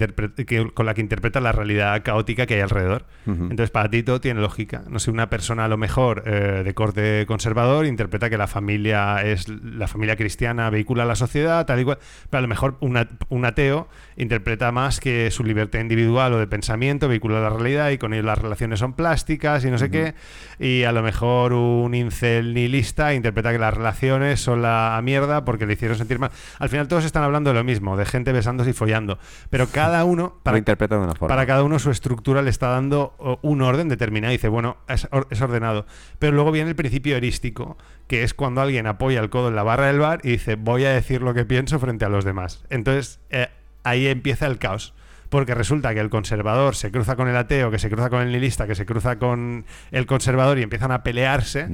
que- 0.47 0.71
con 0.73 0.85
la 0.85 0.93
que 0.93 1.01
interpreta 1.01 1.41
la 1.41 1.51
realidad 1.51 2.01
caótica 2.03 2.45
que 2.45 2.53
hay 2.53 2.61
alrededor. 2.61 3.05
Entonces, 3.25 3.69
para 3.69 3.89
ti 3.89 4.01
todo 4.01 4.21
tiene 4.21 4.39
lógica. 4.39 4.83
No 4.87 4.97
sé, 4.99 5.11
una 5.11 5.29
persona 5.29 5.65
a 5.65 5.67
lo 5.67 5.75
mejor 5.75 6.23
eh, 6.25 6.61
de 6.63 6.73
corte 6.73 7.25
conservador 7.27 7.85
interpreta 7.85 8.29
que 8.29 8.37
la 8.37 8.47
familia 8.47 9.21
es 9.23 9.49
la 9.49 9.89
familia 9.89 10.15
cristiana 10.15 10.69
vehicula 10.69 11.03
la 11.03 11.15
sociedad, 11.15 11.65
tal 11.65 11.81
y 11.81 11.83
cual. 11.83 11.97
Pero 12.29 12.39
a 12.39 12.41
lo 12.43 12.47
mejor 12.47 12.77
una- 12.79 13.09
un 13.27 13.43
ateo 13.43 13.89
interpreta 14.17 14.71
más 14.71 15.00
que 15.00 15.32
su 15.32 15.43
libertad 15.43 15.80
individual 15.80 16.34
o 16.34 16.38
de 16.39 16.47
pensamiento 16.47 17.08
vehicula 17.08 17.39
la 17.41 17.50
realidad 17.50 17.89
y 17.91 17.97
con 17.97 18.13
ello 18.13 18.24
las 18.24 18.38
relaciones 18.38 18.80
son 18.80 18.93
plásticas 18.93 19.63
y 19.65 19.71
no 19.71 19.78
sé 19.78 19.89
qué. 19.89 20.13
Y 20.60 20.84
a 20.84 20.91
lo 20.91 21.02
mejor 21.02 21.54
un 21.54 21.93
incel 21.95 22.54
nihilista 22.54 23.13
interpreta 23.13 23.52
que 23.52 23.60
las 23.60 23.74
relaciones 23.74 24.39
son 24.41 24.62
la 24.62 25.00
mierda 25.04 25.45
porque 25.45 25.65
le 25.65 25.74
hicieron 25.74 25.97
sentir 25.97 26.19
mal. 26.19 26.32
Al 26.60 26.69
final 26.69 26.88
todos 26.88 27.06
están 27.06 27.24
hablando 27.24 27.50
de 27.52 27.56
lo 27.56 27.63
mismo, 27.63 27.97
de 27.97 28.06
gente 28.06 28.32
besándose 28.32 28.71
y 28.71 28.74
follando. 28.74 29.17
Pero 29.50 29.67
cada 29.67 30.04
uno, 30.06 30.39
para, 30.43 30.58
interpreta 30.58 30.95
de 30.97 31.04
una 31.04 31.13
forma. 31.15 31.28
para 31.34 31.45
cada 31.45 31.63
uno 31.63 31.80
su 31.80 31.91
estructura 31.91 32.41
le 32.41 32.50
está 32.50 32.67
dando 32.69 33.15
un 33.41 33.62
orden 33.62 33.88
determinado 33.89 34.32
y 34.34 34.38
dice, 34.38 34.47
bueno, 34.50 34.78
es, 34.88 35.08
or- 35.12 35.28
es 35.30 35.41
ordenado. 35.41 35.86
Pero 36.19 36.34
luego 36.34 36.52
viene 36.52 36.69
el 36.69 36.76
principio 36.76 37.15
erístico, 37.17 37.78
que 38.08 38.24
es 38.24 38.34
cuando 38.34 38.62
alguien 38.62 38.88
apoya 38.88 39.19
el 39.21 39.30
codo 39.30 39.47
en 39.47 39.56
la 39.56 39.63
barra 39.63 39.88
del 39.88 40.00
bar 40.00 40.19
y 40.24 40.32
dice, 40.32 40.56
voy 40.56 40.86
a 40.86 40.91
decir 40.91 41.21
lo 41.21 41.34
que 41.34 41.45
pienso 41.45 41.80
frente 41.80 42.06
a 42.06 42.10
los 42.10 42.26
demás. 42.26 42.63
Entonces, 42.69 43.19
eh, 43.30 43.47
ahí 43.83 44.07
empieza 44.07 44.47
el 44.47 44.57
caos. 44.57 44.93
Porque 45.29 45.55
resulta 45.55 45.93
que 45.93 46.01
el 46.01 46.09
conservador 46.09 46.75
se 46.75 46.91
cruza 46.91 47.15
con 47.15 47.29
el 47.29 47.37
ateo, 47.37 47.71
que 47.71 47.79
se 47.79 47.89
cruza 47.89 48.09
con 48.09 48.21
el 48.21 48.27
nihilista, 48.27 48.67
que 48.67 48.75
se 48.75 48.85
cruza 48.85 49.17
con 49.17 49.65
el 49.91 50.05
conservador 50.05 50.59
y 50.59 50.63
empiezan 50.63 50.91
a 50.91 51.03
pelearse 51.03 51.69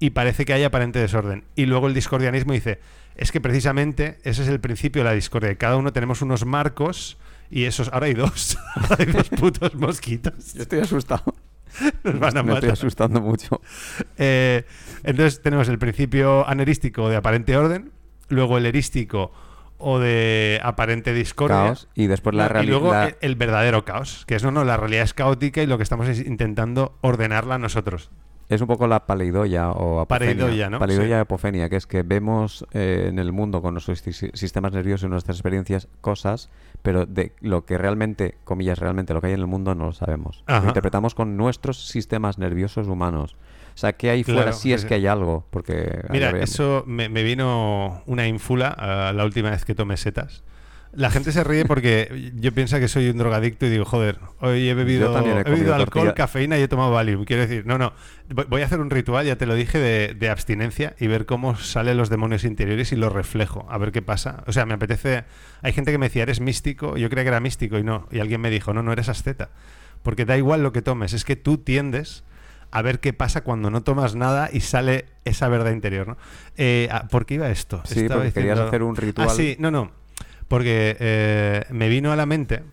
y 0.00 0.10
parece 0.10 0.44
que 0.44 0.52
hay 0.52 0.64
aparente 0.64 0.98
desorden. 0.98 1.44
Y 1.54 1.66
luego 1.66 1.86
el 1.86 1.94
discordianismo 1.94 2.52
dice, 2.52 2.80
es 3.14 3.30
que 3.30 3.40
precisamente 3.40 4.18
ese 4.24 4.42
es 4.42 4.48
el 4.48 4.60
principio 4.60 5.02
de 5.02 5.08
la 5.08 5.14
discordia. 5.14 5.54
Cada 5.56 5.76
uno 5.76 5.92
tenemos 5.92 6.20
unos 6.20 6.44
marcos 6.44 7.16
y 7.48 7.64
esos... 7.64 7.90
Ahora 7.92 8.06
hay 8.06 8.14
dos. 8.14 8.58
Ahora 8.74 8.96
hay 8.98 9.06
dos 9.06 9.28
putos 9.28 9.74
mosquitos. 9.76 10.54
Yo 10.54 10.62
estoy 10.62 10.80
asustado. 10.80 11.34
Nos 12.04 12.18
van 12.18 12.36
a 12.36 12.42
Me 12.42 12.54
estoy 12.54 12.70
asustando 12.70 13.20
mucho. 13.20 13.60
Eh, 14.18 14.64
entonces 15.04 15.42
tenemos 15.42 15.68
el 15.68 15.78
principio 15.78 16.46
anerístico 16.48 17.08
de 17.08 17.16
aparente 17.16 17.56
orden, 17.56 17.92
luego 18.28 18.58
el 18.58 18.66
erístico 18.66 19.32
o 19.78 19.98
de 19.98 20.60
aparente 20.62 21.12
discordia. 21.12 21.56
Caos. 21.56 21.88
Y 21.94 22.06
después 22.06 22.34
la 22.34 22.48
No, 22.48 22.62
y 22.62 22.66
luego 22.66 22.90
realidad. 22.92 23.18
el, 23.20 23.30
el 23.30 23.36
verdadero 23.36 23.84
caos, 23.84 24.24
que 24.26 24.34
es 24.36 24.42
no, 24.44 24.50
no, 24.50 24.64
la 24.64 24.76
realidad 24.76 25.02
es 25.04 25.14
caótica 25.14 25.62
y 25.62 25.66
lo 25.66 25.76
que 25.76 25.82
estamos 25.82 26.08
es 26.08 26.20
intentando 26.26 26.96
ordenarla 27.02 27.58
nosotros. 27.58 28.10
Es 28.48 28.60
un 28.60 28.68
poco 28.68 28.86
la 28.86 29.06
paleidoia 29.06 29.70
o 29.72 29.98
apofenia. 29.98 30.34
Pareidoia, 30.36 30.70
¿no? 30.70 30.78
Paleidoia 30.78 31.16
Sí. 31.16 31.20
apofenia, 31.20 31.68
que 31.68 31.74
es 31.74 31.88
que 31.88 32.02
vemos 32.04 32.64
eh, 32.72 33.06
en 33.08 33.18
el 33.18 33.32
mundo 33.32 33.60
con 33.60 33.74
nuestros 33.74 34.00
sis- 34.06 34.30
sistemas 34.34 34.70
nerviosos 34.72 35.08
y 35.08 35.10
nuestras 35.10 35.38
experiencias 35.38 35.88
cosas, 36.00 36.48
pero 36.82 37.06
de 37.06 37.32
lo 37.40 37.64
que 37.64 37.76
realmente, 37.76 38.36
comillas, 38.44 38.78
realmente 38.78 39.14
lo 39.14 39.20
que 39.20 39.26
hay 39.26 39.32
en 39.32 39.40
el 39.40 39.48
mundo 39.48 39.74
no 39.74 39.86
lo 39.86 39.92
sabemos. 39.92 40.44
Ajá. 40.46 40.60
Lo 40.60 40.68
interpretamos 40.68 41.16
con 41.16 41.36
nuestros 41.36 41.88
sistemas 41.88 42.38
nerviosos 42.38 42.86
humanos. 42.86 43.34
O 43.76 43.78
sea, 43.78 43.92
¿qué 43.92 44.08
hay 44.10 44.24
Claro, 44.24 44.40
fuera 44.40 44.52
si 44.54 44.62
sí, 44.62 44.72
es 44.72 44.84
que 44.86 44.94
hay 44.94 45.06
algo? 45.06 45.46
Porque 45.50 46.00
ahí 46.08 46.08
Mira, 46.08 46.30
eso 46.40 46.82
me, 46.86 47.08
me 47.10 47.22
vino 47.22 48.02
una 48.06 48.26
ínfula 48.26 48.74
ah, 48.76 49.12
la 49.14 49.24
última 49.24 49.50
vez 49.50 49.64
que 49.66 49.74
tomé 49.74 49.96
setas. 49.98 50.42
La 50.92 51.10
gente 51.10 51.30
se 51.30 51.44
ríe 51.44 51.66
porque 51.66 52.32
yo 52.36 52.52
pienso 52.54 52.78
que 52.78 52.88
soy 52.88 53.10
un 53.10 53.18
drogadicto 53.18 53.66
y 53.66 53.68
digo, 53.68 53.84
joder, 53.84 54.18
hoy 54.40 54.66
he 54.66 54.72
bebido, 54.72 55.14
he 55.18 55.40
he 55.40 55.44
bebido 55.44 55.74
alcohol, 55.74 56.06
tortilla. 56.06 56.14
cafeína 56.14 56.58
y 56.58 56.62
he 56.62 56.68
tomado 56.68 56.90
Valium. 56.90 57.26
Quiero 57.26 57.42
decir, 57.42 57.66
no, 57.66 57.76
no, 57.76 57.92
voy- 58.30 58.46
voy 58.48 58.62
a 58.62 58.64
hacer 58.64 58.80
un 58.80 58.88
ritual, 58.88 59.26
ya 59.26 59.36
te 59.36 59.44
lo 59.44 59.54
dije, 59.54 59.78
de, 59.78 60.14
de 60.14 60.30
abstinencia 60.30 60.94
y 60.98 61.06
ver 61.06 61.26
cómo 61.26 61.54
salen 61.56 61.98
los 61.98 62.08
demonios 62.08 62.44
interiores 62.44 62.92
y 62.92 62.96
los 62.96 63.12
reflejo, 63.12 63.66
a 63.68 63.76
ver 63.76 63.92
qué 63.92 64.00
pasa. 64.00 64.42
O 64.46 64.52
sea, 64.52 64.64
me 64.64 64.72
apetece... 64.72 65.24
Hay 65.60 65.74
gente 65.74 65.92
que 65.92 65.98
me 65.98 66.06
decía, 66.06 66.22
eres 66.22 66.40
místico, 66.40 66.96
yo 66.96 67.10
creía 67.10 67.24
que 67.24 67.28
era 67.28 67.40
místico 67.40 67.76
y 67.76 67.82
no. 67.82 68.08
Y 68.10 68.20
alguien 68.20 68.40
me 68.40 68.48
dijo, 68.48 68.72
no, 68.72 68.82
no 68.82 68.92
eres 68.92 69.10
asceta. 69.10 69.50
Porque 70.02 70.24
da 70.24 70.38
igual 70.38 70.62
lo 70.62 70.72
que 70.72 70.80
tomes, 70.80 71.12
es 71.12 71.24
que 71.26 71.36
tú 71.36 71.58
tiendes 71.58 72.24
a 72.76 72.82
ver 72.82 73.00
qué 73.00 73.14
pasa 73.14 73.40
cuando 73.40 73.70
no 73.70 73.82
tomas 73.82 74.16
nada 74.16 74.50
y 74.52 74.60
sale 74.60 75.06
esa 75.24 75.48
verdad 75.48 75.72
interior, 75.72 76.08
¿no? 76.08 76.18
Eh, 76.58 76.90
ah, 76.92 77.08
¿Por 77.08 77.24
qué 77.24 77.36
iba 77.36 77.48
esto? 77.48 77.80
Sí, 77.86 78.06
porque 78.06 78.32
querías 78.32 78.58
hacer 78.58 78.82
un 78.82 78.94
ritual. 78.94 79.28
Ah, 79.30 79.32
sí, 79.32 79.56
no, 79.58 79.70
no. 79.70 79.92
Porque 80.46 80.94
eh, 81.00 81.64
me 81.70 81.88
vino 81.88 82.12
a 82.12 82.16
la 82.16 82.26
mente, 82.26 82.64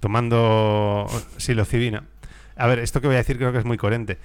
tomando 0.00 1.06
psilocibina. 1.36 2.04
A 2.56 2.66
ver, 2.68 2.78
esto 2.78 3.02
que 3.02 3.06
voy 3.06 3.16
a 3.16 3.18
decir 3.18 3.36
creo 3.36 3.52
que 3.52 3.58
es 3.58 3.66
muy 3.66 3.76
coherente. 3.76 4.16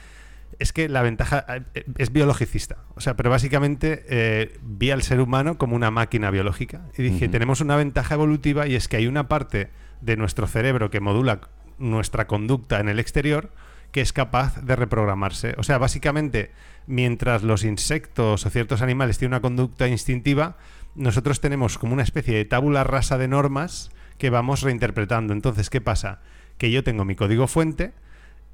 Es 0.57 0.71
que 0.71 0.87
la 0.87 1.01
ventaja 1.01 1.45
eh, 1.73 1.83
es 1.97 2.13
biologicista. 2.13 2.77
O 2.95 3.01
sea, 3.01 3.17
pero 3.17 3.29
básicamente 3.29 4.05
eh, 4.07 4.57
vi 4.61 4.91
al 4.91 5.01
ser 5.01 5.19
humano 5.19 5.57
como 5.57 5.75
una 5.75 5.91
máquina 5.91 6.31
biológica. 6.31 6.79
Y 6.97 7.03
dije, 7.03 7.27
tenemos 7.27 7.59
una 7.59 7.75
ventaja 7.75 8.15
evolutiva 8.15 8.67
y 8.67 8.75
es 8.75 8.87
que 8.87 8.95
hay 8.95 9.07
una 9.07 9.27
parte 9.27 9.69
de 9.99 10.15
nuestro 10.15 10.47
cerebro 10.47 10.89
que 10.89 11.01
modula 11.01 11.41
nuestra 11.77 12.25
conducta 12.25 12.79
en 12.79 12.87
el 12.87 12.99
exterior 12.99 13.51
que 13.93 14.01
es 14.01 14.11
capaz 14.11 14.59
de 14.61 14.75
reprogramarse. 14.75 15.53
O 15.57 15.63
sea, 15.63 15.77
básicamente, 15.77 16.51
mientras 16.87 17.43
los 17.43 17.63
insectos 17.63 18.45
o 18.45 18.49
ciertos 18.49 18.81
animales 18.81 19.19
tienen 19.19 19.33
una 19.33 19.41
conducta 19.41 19.87
instintiva, 19.87 20.57
nosotros 20.95 21.39
tenemos 21.39 21.77
como 21.77 21.93
una 21.93 22.01
especie 22.01 22.35
de 22.35 22.43
tabula 22.43 22.83
rasa 22.83 23.19
de 23.19 23.27
normas 23.27 23.91
que 24.17 24.31
vamos 24.31 24.63
reinterpretando. 24.63 25.31
Entonces, 25.31 25.69
¿qué 25.69 25.79
pasa? 25.79 26.21
Que 26.57 26.71
yo 26.71 26.83
tengo 26.83 27.05
mi 27.05 27.15
código 27.15 27.45
fuente, 27.45 27.93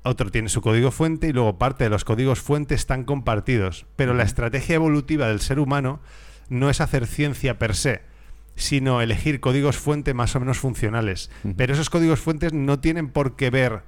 otro 0.04 0.30
tiene 0.30 0.50
su 0.50 0.62
código 0.62 0.92
fuente 0.92 1.30
y 1.30 1.34
luego 1.34 1.58
parte 1.58 1.86
de 1.86 1.90
los 1.90 2.04
códigos 2.04 2.42
fuente 2.42 2.76
están 2.76 3.06
compartidos. 3.06 3.86
Pero 3.96 4.14
la 4.14 4.24
estrategia 4.24 4.76
evolutiva 4.76 5.30
del 5.30 5.40
ser 5.40 5.60
humano 5.60 6.02
no 6.50 6.70
es 6.70 6.82
hacer 6.82 7.08
ciencia 7.08 7.58
per 7.58 7.78
se, 7.78 8.02
sino 8.56 9.02
elegir 9.02 9.40
códigos 9.40 9.78
fuente 9.78 10.14
más 10.14 10.36
o 10.36 10.42
menos 10.42 10.60
funcionales. 10.60 11.32
Pero 11.56 11.74
esos 11.74 11.90
códigos 11.90 12.20
fuentes 12.20 12.52
no 12.52 12.82
tienen 12.82 13.08
por 13.08 13.38
qué 13.38 13.50
ver 13.50 13.84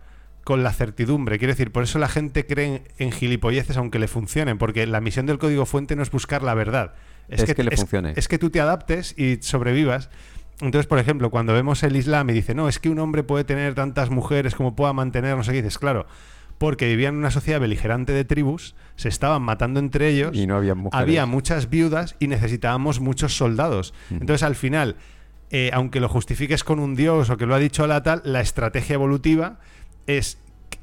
con 0.51 0.63
la 0.63 0.73
certidumbre. 0.73 1.39
Quiero 1.39 1.53
decir, 1.53 1.71
por 1.71 1.83
eso 1.83 1.97
la 1.97 2.09
gente 2.09 2.45
cree 2.45 2.65
en, 2.65 2.83
en 2.97 3.11
gilipolleces 3.13 3.77
aunque 3.77 3.99
le 3.99 4.09
funcionen, 4.09 4.57
porque 4.57 4.85
la 4.85 4.99
misión 4.99 5.25
del 5.25 5.37
código 5.37 5.65
fuente 5.65 5.95
no 5.95 6.03
es 6.03 6.11
buscar 6.11 6.43
la 6.43 6.53
verdad. 6.53 6.93
Es 7.29 7.45
que 7.45 7.63
le 7.63 7.77
funcione. 7.77 8.11
Es 8.17 8.27
que 8.27 8.37
tú 8.37 8.49
te 8.49 8.59
adaptes 8.59 9.17
y 9.17 9.37
sobrevivas. 9.39 10.09
Entonces, 10.59 10.87
por 10.87 10.99
ejemplo, 10.99 11.29
cuando 11.29 11.53
vemos 11.53 11.83
el 11.83 11.95
Islam 11.95 12.29
y 12.31 12.33
dice, 12.33 12.53
no, 12.53 12.67
es 12.67 12.79
que 12.79 12.89
un 12.89 12.99
hombre 12.99 13.23
puede 13.23 13.45
tener 13.45 13.75
tantas 13.75 14.09
mujeres 14.09 14.53
como 14.53 14.75
pueda 14.75 14.91
mantener, 14.91 15.37
no 15.37 15.43
sé 15.45 15.53
qué, 15.53 15.61
dices, 15.61 15.79
claro, 15.79 16.05
porque 16.57 16.85
vivían 16.85 17.13
en 17.13 17.19
una 17.19 17.31
sociedad 17.31 17.61
beligerante 17.61 18.11
de 18.11 18.25
tribus, 18.25 18.75
se 18.97 19.07
estaban 19.07 19.41
matando 19.43 19.79
entre 19.79 20.09
ellos, 20.09 20.31
Y 20.35 20.47
no 20.47 20.57
había 20.57 20.75
mujeres. 20.75 21.01
había 21.01 21.25
muchas 21.25 21.69
viudas 21.69 22.17
y 22.19 22.27
necesitábamos 22.27 22.99
muchos 22.99 23.37
soldados. 23.37 23.93
Entonces, 24.09 24.43
al 24.43 24.55
final, 24.55 24.97
eh, 25.49 25.71
aunque 25.73 26.01
lo 26.01 26.09
justifiques 26.09 26.65
con 26.65 26.79
un 26.79 26.95
dios 26.95 27.29
o 27.29 27.37
que 27.37 27.45
lo 27.45 27.55
ha 27.55 27.59
dicho 27.59 27.87
la 27.87 28.03
tal, 28.03 28.21
la 28.25 28.41
estrategia 28.41 28.95
evolutiva 28.95 29.59
es, 30.07 30.37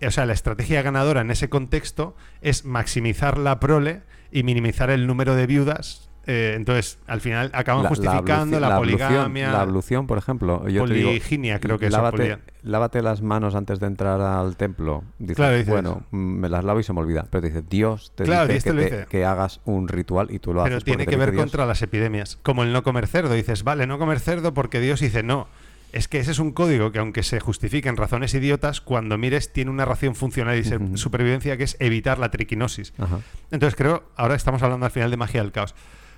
o 0.06 0.10
sea, 0.10 0.26
la 0.26 0.32
estrategia 0.32 0.82
ganadora 0.82 1.20
en 1.20 1.30
ese 1.30 1.48
contexto 1.48 2.16
es 2.42 2.64
maximizar 2.64 3.38
la 3.38 3.60
prole 3.60 4.02
y 4.30 4.42
minimizar 4.42 4.90
el 4.90 5.06
número 5.06 5.34
de 5.34 5.46
viudas. 5.46 6.04
Eh, 6.30 6.52
entonces, 6.56 6.98
al 7.06 7.22
final 7.22 7.50
acaban 7.54 7.84
La- 7.84 7.88
justificando 7.88 8.60
la, 8.60 8.76
poligamia. 8.76 9.50
la 9.50 9.62
ablución, 9.62 10.06
por 10.06 10.18
ejemplo. 10.18 10.68
Yo 10.68 10.84
te 10.84 10.92
digo, 10.92 11.08
Poliginia, 11.08 11.58
creo 11.58 11.78
que 11.78 11.88
lávate, 11.88 12.36
lávate 12.62 13.00
las 13.00 13.22
manos 13.22 13.54
antes 13.54 13.80
de 13.80 13.86
entrar 13.86 14.20
al 14.20 14.54
templo. 14.58 15.04
Dices, 15.18 15.36
Claro, 15.36 15.54
dices- 15.56 15.70
bueno, 15.72 16.02
me 16.10 16.50
las 16.50 16.64
lavo 16.64 16.80
y 16.80 16.82
se 16.82 16.92
me 16.92 17.00
olvida. 17.00 17.26
Pero 17.30 17.46
dice, 17.46 17.62
Dios 17.66 18.12
te 18.14 18.24
Claro, 18.24 18.52
dice, 18.52 18.52
Dios 18.52 18.64
te 18.64 18.70
que, 18.70 18.90
te- 18.90 18.96
dice. 18.96 19.06
que 19.08 19.24
hagas 19.24 19.62
un 19.64 19.88
ritual 19.88 20.28
y 20.30 20.38
tú 20.38 20.52
lo 20.52 20.64
Pero 20.64 20.76
haces. 20.76 20.84
tiene 20.84 21.04
porque 21.04 21.16
que 21.16 21.24
ver 21.24 21.34
contra 21.34 21.64
las 21.64 21.80
epidemias. 21.80 22.38
Como 22.42 22.62
el 22.62 22.74
no 22.74 22.82
comer 22.82 23.06
cerdo. 23.06 23.32
Dices, 23.32 23.64
vale, 23.64 23.86
no 23.86 23.98
comer 23.98 24.20
cerdo 24.20 24.52
porque 24.52 24.80
Dios 24.80 25.00
dice 25.00 25.22
no. 25.22 25.48
Es 25.92 26.06
que 26.06 26.18
ese 26.18 26.32
es 26.32 26.38
un 26.38 26.52
código 26.52 26.92
que, 26.92 26.98
aunque 26.98 27.22
se 27.22 27.40
justifique 27.40 27.88
en 27.88 27.96
razones 27.96 28.34
idiotas, 28.34 28.80
cuando 28.80 29.16
mires 29.16 29.52
tiene 29.52 29.70
una 29.70 29.84
razón 29.84 30.14
funcional 30.14 30.58
y 30.58 30.98
supervivencia 30.98 31.56
que 31.56 31.64
es 31.64 31.76
evitar 31.80 32.18
la 32.18 32.30
triquinosis. 32.30 32.92
Entonces 33.50 33.74
creo, 33.76 34.04
ahora 34.16 34.34
estamos 34.34 34.62
hablando 34.62 34.84
al 34.86 34.92
final 34.92 35.10
de 35.10 35.16
magia 35.16 35.42
del 35.42 35.52
caos. 35.52 35.74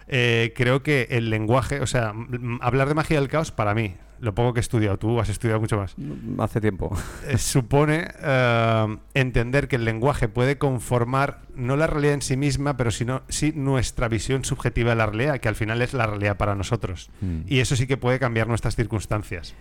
Eh, 0.09 0.53
creo 0.57 0.83
que 0.83 1.07
el 1.11 1.31
lenguaje, 1.31 1.81
o 1.81 1.87
sea, 1.87 2.13
hablar 2.61 2.89
de 2.89 2.95
magia 2.95 3.21
del 3.21 3.29
caos 3.29 3.53
para 3.53 3.75
mí, 3.75 3.95
lo 4.21 4.35
poco 4.35 4.53
que 4.53 4.61
he 4.61 4.63
estudiado, 4.63 4.99
tú 4.99 5.19
has 5.19 5.29
estudiado 5.31 5.61
mucho 5.61 5.77
más, 5.79 5.97
Hace 6.39 6.61
tiempo. 6.61 6.95
eh, 7.27 7.39
supone 7.39 8.09
eh, 8.23 8.97
entender 9.15 9.67
que 9.67 9.77
el 9.77 9.85
lenguaje 9.85 10.29
puede 10.29 10.59
conformar 10.59 11.41
no 11.55 11.77
la 11.77 11.87
realidad 11.87 12.15
en 12.15 12.23
sí 12.23 12.37
misma, 12.37 12.77
pero 12.77 12.91
sino, 12.91 13.23
sí 13.29 13.53
nuestra 13.57 14.09
visión 14.09 14.45
subjetiva 14.45 14.91
de 14.91 14.97
la 14.97 15.07
realidad, 15.07 15.39
que 15.39 15.49
al 15.49 15.55
final 15.57 15.81
es 15.83 15.95
la 15.95 16.07
realidad 16.07 16.37
para 16.37 16.55
nosotros. 16.55 17.11
Mm. 17.21 17.41
Y 17.47 17.61
eso 17.61 17.77
sí 17.77 17.87
que 17.87 17.97
puede 17.97 18.19
cambiar 18.19 18.47
nuestras 18.47 18.77
circunstancias. 18.77 19.55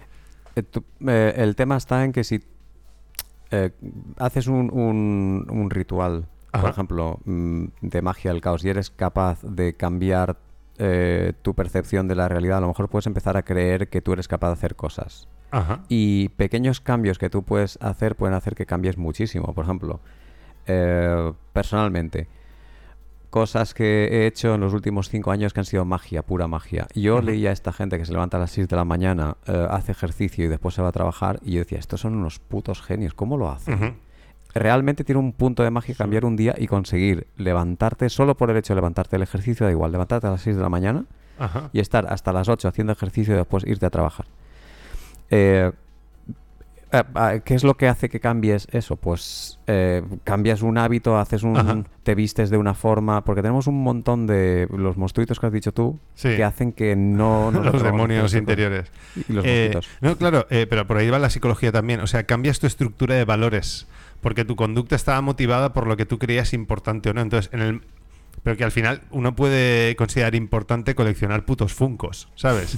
Eh, 0.56 0.63
tú- 0.63 0.84
eh, 1.08 1.34
el 1.38 1.56
tema 1.56 1.78
está 1.78 2.04
en 2.04 2.12
que 2.12 2.24
si 2.24 2.41
eh, 3.52 3.72
haces 4.17 4.48
un, 4.48 4.69
un- 4.72 5.48
un 5.50 5.69
ritual, 5.69 6.28
Ajá. 6.52 6.62
por 6.62 6.69
ejemplo, 6.72 7.19
mm, 7.26 7.65
de 7.82 8.02
magia 8.02 8.32
del 8.32 8.41
caos, 8.41 8.63
y 8.63 8.69
eres 8.69 8.89
capaz 8.91 9.41
de 9.41 9.74
cambiar 9.74 10.38
eh, 10.79 11.33
tu 11.41 11.53
percepción 11.53 12.07
de 12.07 12.15
la 12.15 12.27
realidad, 12.27 12.57
a 12.57 12.61
lo 12.61 12.67
mejor 12.67 12.89
puedes 12.89 13.05
empezar 13.05 13.37
a 13.37 13.43
creer 13.43 13.89
que 13.89 14.01
tú 14.01 14.13
eres 14.13 14.27
capaz 14.27 14.47
de 14.47 14.53
hacer 14.53 14.75
cosas. 14.75 15.27
Ajá. 15.51 15.83
Y 15.89 16.29
pequeños 16.29 16.79
cambios 16.79 17.17
que 17.17 17.29
tú 17.29 17.43
puedes 17.43 17.77
hacer 17.81 18.15
pueden 18.15 18.35
hacer 18.35 18.55
que 18.55 18.65
cambies 18.65 18.97
muchísimo. 18.97 19.53
Por 19.53 19.65
ejemplo, 19.65 19.99
eh, 20.67 21.33
personalmente, 21.53 22.27
cosas 23.29 23.73
que 23.73 24.07
he 24.11 24.27
hecho 24.27 24.55
en 24.55 24.61
los 24.61 24.73
últimos 24.73 25.09
cinco 25.09 25.31
años 25.31 25.53
que 25.53 25.59
han 25.59 25.65
sido 25.65 25.85
magia, 25.85 26.23
pura 26.23 26.47
magia. 26.47 26.87
Yo 26.95 27.21
leía 27.21 27.49
a 27.49 27.53
esta 27.53 27.71
gente 27.73 27.97
que 27.97 28.05
se 28.05 28.11
levanta 28.11 28.37
a 28.37 28.39
las 28.39 28.51
6 28.51 28.67
de 28.67 28.75
la 28.75 28.85
mañana, 28.85 29.37
eh, 29.45 29.67
hace 29.69 29.91
ejercicio 29.91 30.45
y 30.45 30.47
después 30.47 30.75
se 30.75 30.81
va 30.81 30.89
a 30.89 30.91
trabajar, 30.91 31.39
y 31.43 31.53
yo 31.53 31.59
decía, 31.59 31.79
estos 31.79 32.01
son 32.01 32.15
unos 32.15 32.39
putos 32.39 32.81
genios, 32.81 33.13
¿cómo 33.13 33.37
lo 33.37 33.49
hacen? 33.49 33.97
Realmente 34.53 35.03
tiene 35.03 35.19
un 35.19 35.31
punto 35.33 35.63
de 35.63 35.69
magia 35.71 35.93
cambiar 35.95 36.25
un 36.25 36.35
día 36.35 36.55
y 36.57 36.67
conseguir 36.67 37.27
levantarte 37.38 38.09
solo 38.09 38.35
por 38.35 38.49
el 38.49 38.57
hecho 38.57 38.73
de 38.73 38.77
levantarte 38.77 39.15
el 39.15 39.21
ejercicio, 39.21 39.65
da 39.65 39.71
igual, 39.71 39.91
levantarte 39.91 40.27
a 40.27 40.31
las 40.31 40.41
6 40.41 40.55
de 40.55 40.62
la 40.63 40.69
mañana 40.69 41.05
Ajá. 41.38 41.69
y 41.71 41.79
estar 41.79 42.07
hasta 42.12 42.33
las 42.33 42.49
8 42.49 42.67
haciendo 42.67 42.91
ejercicio 42.93 43.33
y 43.35 43.38
después 43.38 43.63
irte 43.67 43.85
a 43.85 43.89
trabajar. 43.91 44.25
Eh, 45.29 45.71
eh, 46.91 47.03
ah, 47.13 47.35
¿Qué 47.45 47.53
es 47.53 47.63
lo 47.63 47.75
que 47.77 47.88
hace 47.88 48.09
que 48.09 48.19
cambies 48.19 48.67
eso? 48.71 48.95
Pues 48.95 49.59
eh, 49.67 50.01
cambias 50.23 50.63
un 50.63 50.79
hábito, 50.79 51.19
haces 51.19 51.43
un, 51.43 51.55
Ajá. 51.55 51.83
te 52.01 52.15
vistes 52.15 52.49
de 52.49 52.57
una 52.57 52.73
forma, 52.73 53.23
porque 53.23 53.43
tenemos 53.43 53.67
un 53.67 53.83
montón 53.83 54.25
de 54.25 54.67
los 54.75 54.97
monstruitos 54.97 55.39
que 55.39 55.45
has 55.45 55.53
dicho 55.53 55.71
tú 55.71 55.99
Sí. 56.15 56.29
que 56.35 56.43
hacen 56.43 56.71
que 56.71 56.95
no 56.95 57.51
nos 57.51 57.63
Los 57.73 57.83
demonios 57.83 58.33
interiores. 58.33 58.91
y 59.15 59.31
los 59.31 59.45
Eh, 59.45 59.71
mosquitos. 59.75 59.97
no, 60.01 60.17
claro, 60.17 60.47
eh, 60.49 60.65
pero 60.67 60.88
por 60.88 60.97
ahí 60.97 61.12
va 61.12 61.19
la 61.19 61.29
psicología 61.29 61.71
también. 61.71 61.99
O 61.99 62.07
sea, 62.07 62.23
cambias 62.23 62.59
tu 62.59 62.65
estructura 62.65 63.13
de 63.13 63.25
valores 63.25 63.85
porque 64.21 64.45
tu 64.45 64.55
conducta 64.55 64.95
estaba 64.95 65.21
motivada 65.21 65.73
por 65.73 65.88
lo 65.88 65.97
que 65.97 66.05
tú 66.05 66.19
creías 66.19 66.53
importante 66.53 67.10
o 67.10 67.13
no. 67.13 67.21
Entonces, 67.21 67.51
en 67.53 67.62
el. 67.62 67.82
Pero 68.43 68.55
que 68.55 68.63
al 68.63 68.71
final 68.71 69.01
uno 69.12 69.36
puede 69.36 69.95
considerar 69.95 70.34
importante 70.36 70.95
coleccionar 70.95 71.45
putos 71.45 71.73
funcos, 71.73 72.29
¿sabes? 72.36 72.77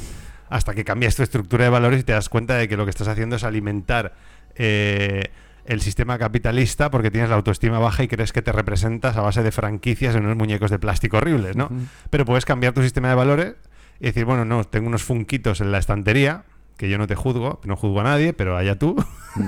Hasta 0.49 0.73
que 0.73 0.83
cambias 0.83 1.15
tu 1.15 1.23
estructura 1.23 1.65
de 1.65 1.69
valores 1.69 2.01
y 2.01 2.03
te 2.03 2.13
das 2.13 2.29
cuenta 2.29 2.55
de 2.55 2.67
que 2.67 2.77
lo 2.77 2.85
que 2.85 2.89
estás 2.89 3.07
haciendo 3.07 3.35
es 3.35 3.43
alimentar 3.43 4.15
eh, 4.55 5.29
el 5.65 5.81
sistema 5.81 6.17
capitalista 6.17 6.89
porque 6.89 7.11
tienes 7.11 7.29
la 7.29 7.35
autoestima 7.35 7.79
baja 7.79 8.03
y 8.03 8.07
crees 8.07 8.33
que 8.33 8.41
te 8.41 8.51
representas 8.51 9.17
a 9.17 9.21
base 9.21 9.43
de 9.43 9.51
franquicias 9.51 10.15
en 10.15 10.25
unos 10.25 10.37
muñecos 10.37 10.71
de 10.71 10.79
plástico 10.79 11.17
horribles, 11.17 11.55
¿no? 11.55 11.69
Pero 12.09 12.25
puedes 12.25 12.45
cambiar 12.45 12.73
tu 12.73 12.81
sistema 12.81 13.09
de 13.09 13.15
valores 13.15 13.53
y 13.99 14.05
decir, 14.05 14.25
bueno, 14.25 14.45
no, 14.45 14.63
tengo 14.63 14.87
unos 14.87 15.03
funquitos 15.03 15.61
en 15.61 15.71
la 15.71 15.77
estantería, 15.77 16.43
que 16.81 16.89
yo 16.89 16.97
no 16.97 17.05
te 17.05 17.13
juzgo, 17.13 17.59
no 17.63 17.75
juzgo 17.75 17.99
a 17.99 18.03
nadie, 18.03 18.33
pero 18.33 18.57
allá 18.57 18.75
tú. 18.79 18.95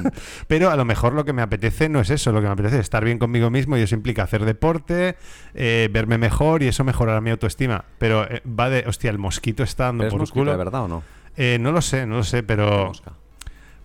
pero 0.47 0.69
a 0.69 0.75
lo 0.75 0.85
mejor 0.85 1.13
lo 1.13 1.25
que 1.25 1.33
me 1.33 1.41
apetece 1.41 1.89
no 1.89 1.99
es 1.99 2.11
eso, 2.11 2.31
lo 2.31 2.41
que 2.41 2.45
me 2.45 2.53
apetece 2.53 2.75
es 2.75 2.81
estar 2.81 3.03
bien 3.03 3.17
conmigo 3.17 3.49
mismo 3.49 3.75
y 3.75 3.81
eso 3.81 3.95
implica 3.95 4.21
hacer 4.21 4.45
deporte, 4.45 5.15
eh, 5.55 5.89
verme 5.91 6.19
mejor 6.19 6.61
y 6.61 6.67
eso 6.67 6.83
mejorará 6.83 7.21
mi 7.21 7.31
autoestima. 7.31 7.85
Pero 7.97 8.29
eh, 8.29 8.43
va 8.47 8.69
de, 8.69 8.83
hostia, 8.85 9.09
el 9.09 9.17
mosquito 9.17 9.63
está 9.63 9.85
dando 9.85 10.01
¿Pero 10.01 10.09
es 10.09 10.13
por 10.13 10.19
mosquito 10.19 10.41
culo. 10.41 10.51
de 10.51 10.57
verdad 10.57 10.83
o 10.83 10.87
no? 10.87 11.03
Eh, 11.35 11.57
no 11.59 11.71
lo 11.71 11.81
sé, 11.81 12.05
no 12.05 12.17
lo 12.17 12.23
sé, 12.23 12.43
pero, 12.43 12.91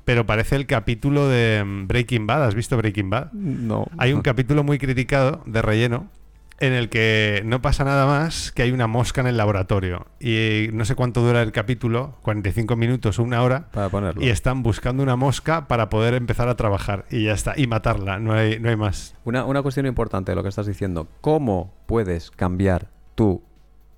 pero 0.05 0.27
parece 0.27 0.57
el 0.57 0.67
capítulo 0.67 1.27
de 1.27 1.65
mm, 1.65 1.87
Breaking 1.87 2.27
Bad. 2.27 2.45
¿Has 2.45 2.55
visto 2.55 2.77
Breaking 2.77 3.09
Bad? 3.09 3.33
No. 3.33 3.87
Hay 3.97 4.13
un 4.13 4.21
capítulo 4.21 4.63
muy 4.63 4.79
criticado 4.79 5.41
de 5.47 5.63
relleno 5.63 6.11
en 6.61 6.73
el 6.73 6.88
que 6.88 7.42
no 7.44 7.62
pasa 7.62 7.85
nada 7.85 8.07
más 8.07 8.51
que 8.53 8.62
hay 8.62 8.73
una 8.73 8.87
mosca 8.87 9.21
en 9.21 9.29
el 9.29 9.37
laboratorio. 9.37 10.07
Y 10.21 10.68
no 10.73 10.85
sé 10.85 10.94
cuánto 10.94 11.23
dura 11.23 11.42
el 11.42 11.53
capítulo, 11.53 12.16
45 12.23 12.77
minutos 12.77 13.18
o 13.18 13.23
una 13.23 13.42
hora. 13.42 13.68
Para 13.73 13.88
ponerlo. 13.88 14.23
Y 14.25 14.29
están 14.29 14.62
buscando 14.62 15.03
una 15.03 15.16
mosca 15.16 15.68
para 15.68 15.88
poder 15.88 16.14
empezar 16.14 16.49
a 16.49 16.57
trabajar. 16.57 17.05
Y 17.11 17.25
ya 17.25 17.33
está. 17.33 17.55
Y 17.57 17.66
matarla. 17.66 18.18
No 18.18 18.33
hay, 18.33 18.59
no 18.59 18.68
hay 18.68 18.77
más. 18.77 19.14
Una, 19.25 19.44
una 19.44 19.62
cuestión 19.62 19.87
importante 19.87 20.33
de 20.33 20.37
lo 20.37 20.42
que 20.42 20.49
estás 20.49 20.66
diciendo. 20.66 21.07
¿Cómo 21.21 21.75
puedes 21.87 22.31
cambiar 22.31 22.90
tu 23.14 23.42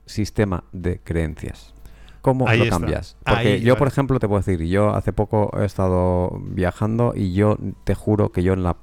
sistema 0.05 0.64
de 0.73 1.01
creencias? 1.03 1.75
¿Cómo 2.20 2.46
Ahí 2.46 2.59
lo 2.59 2.64
está. 2.64 2.77
cambias? 2.79 3.16
Porque 3.25 3.55
Ahí, 3.55 3.61
yo, 3.61 3.73
vale. 3.75 3.79
por 3.79 3.88
ejemplo, 3.88 4.18
te 4.18 4.29
puedo 4.29 4.40
decir, 4.40 4.62
yo 4.66 4.94
hace 4.94 5.12
poco 5.14 5.51
he 5.59 5.64
estado 5.64 6.38
viajando 6.44 7.14
y 7.16 7.33
yo 7.33 7.57
te 7.85 7.94
juro 7.94 8.31
que 8.33 8.42
yo 8.42 8.53
en 8.53 8.62
la 8.62 8.75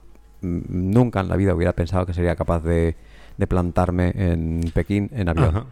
mm, 0.41 0.61
nunca 0.67 1.19
en 1.19 1.29
la 1.29 1.35
vida 1.35 1.53
hubiera 1.53 1.73
pensado 1.73 2.07
que 2.07 2.15
sería 2.15 2.35
capaz 2.35 2.61
de, 2.61 2.95
de 3.37 3.47
plantarme 3.47 4.11
en 4.15 4.71
Pekín 4.73 5.09
en 5.13 5.29
avión. 5.29 5.49
Ajá. 5.49 5.65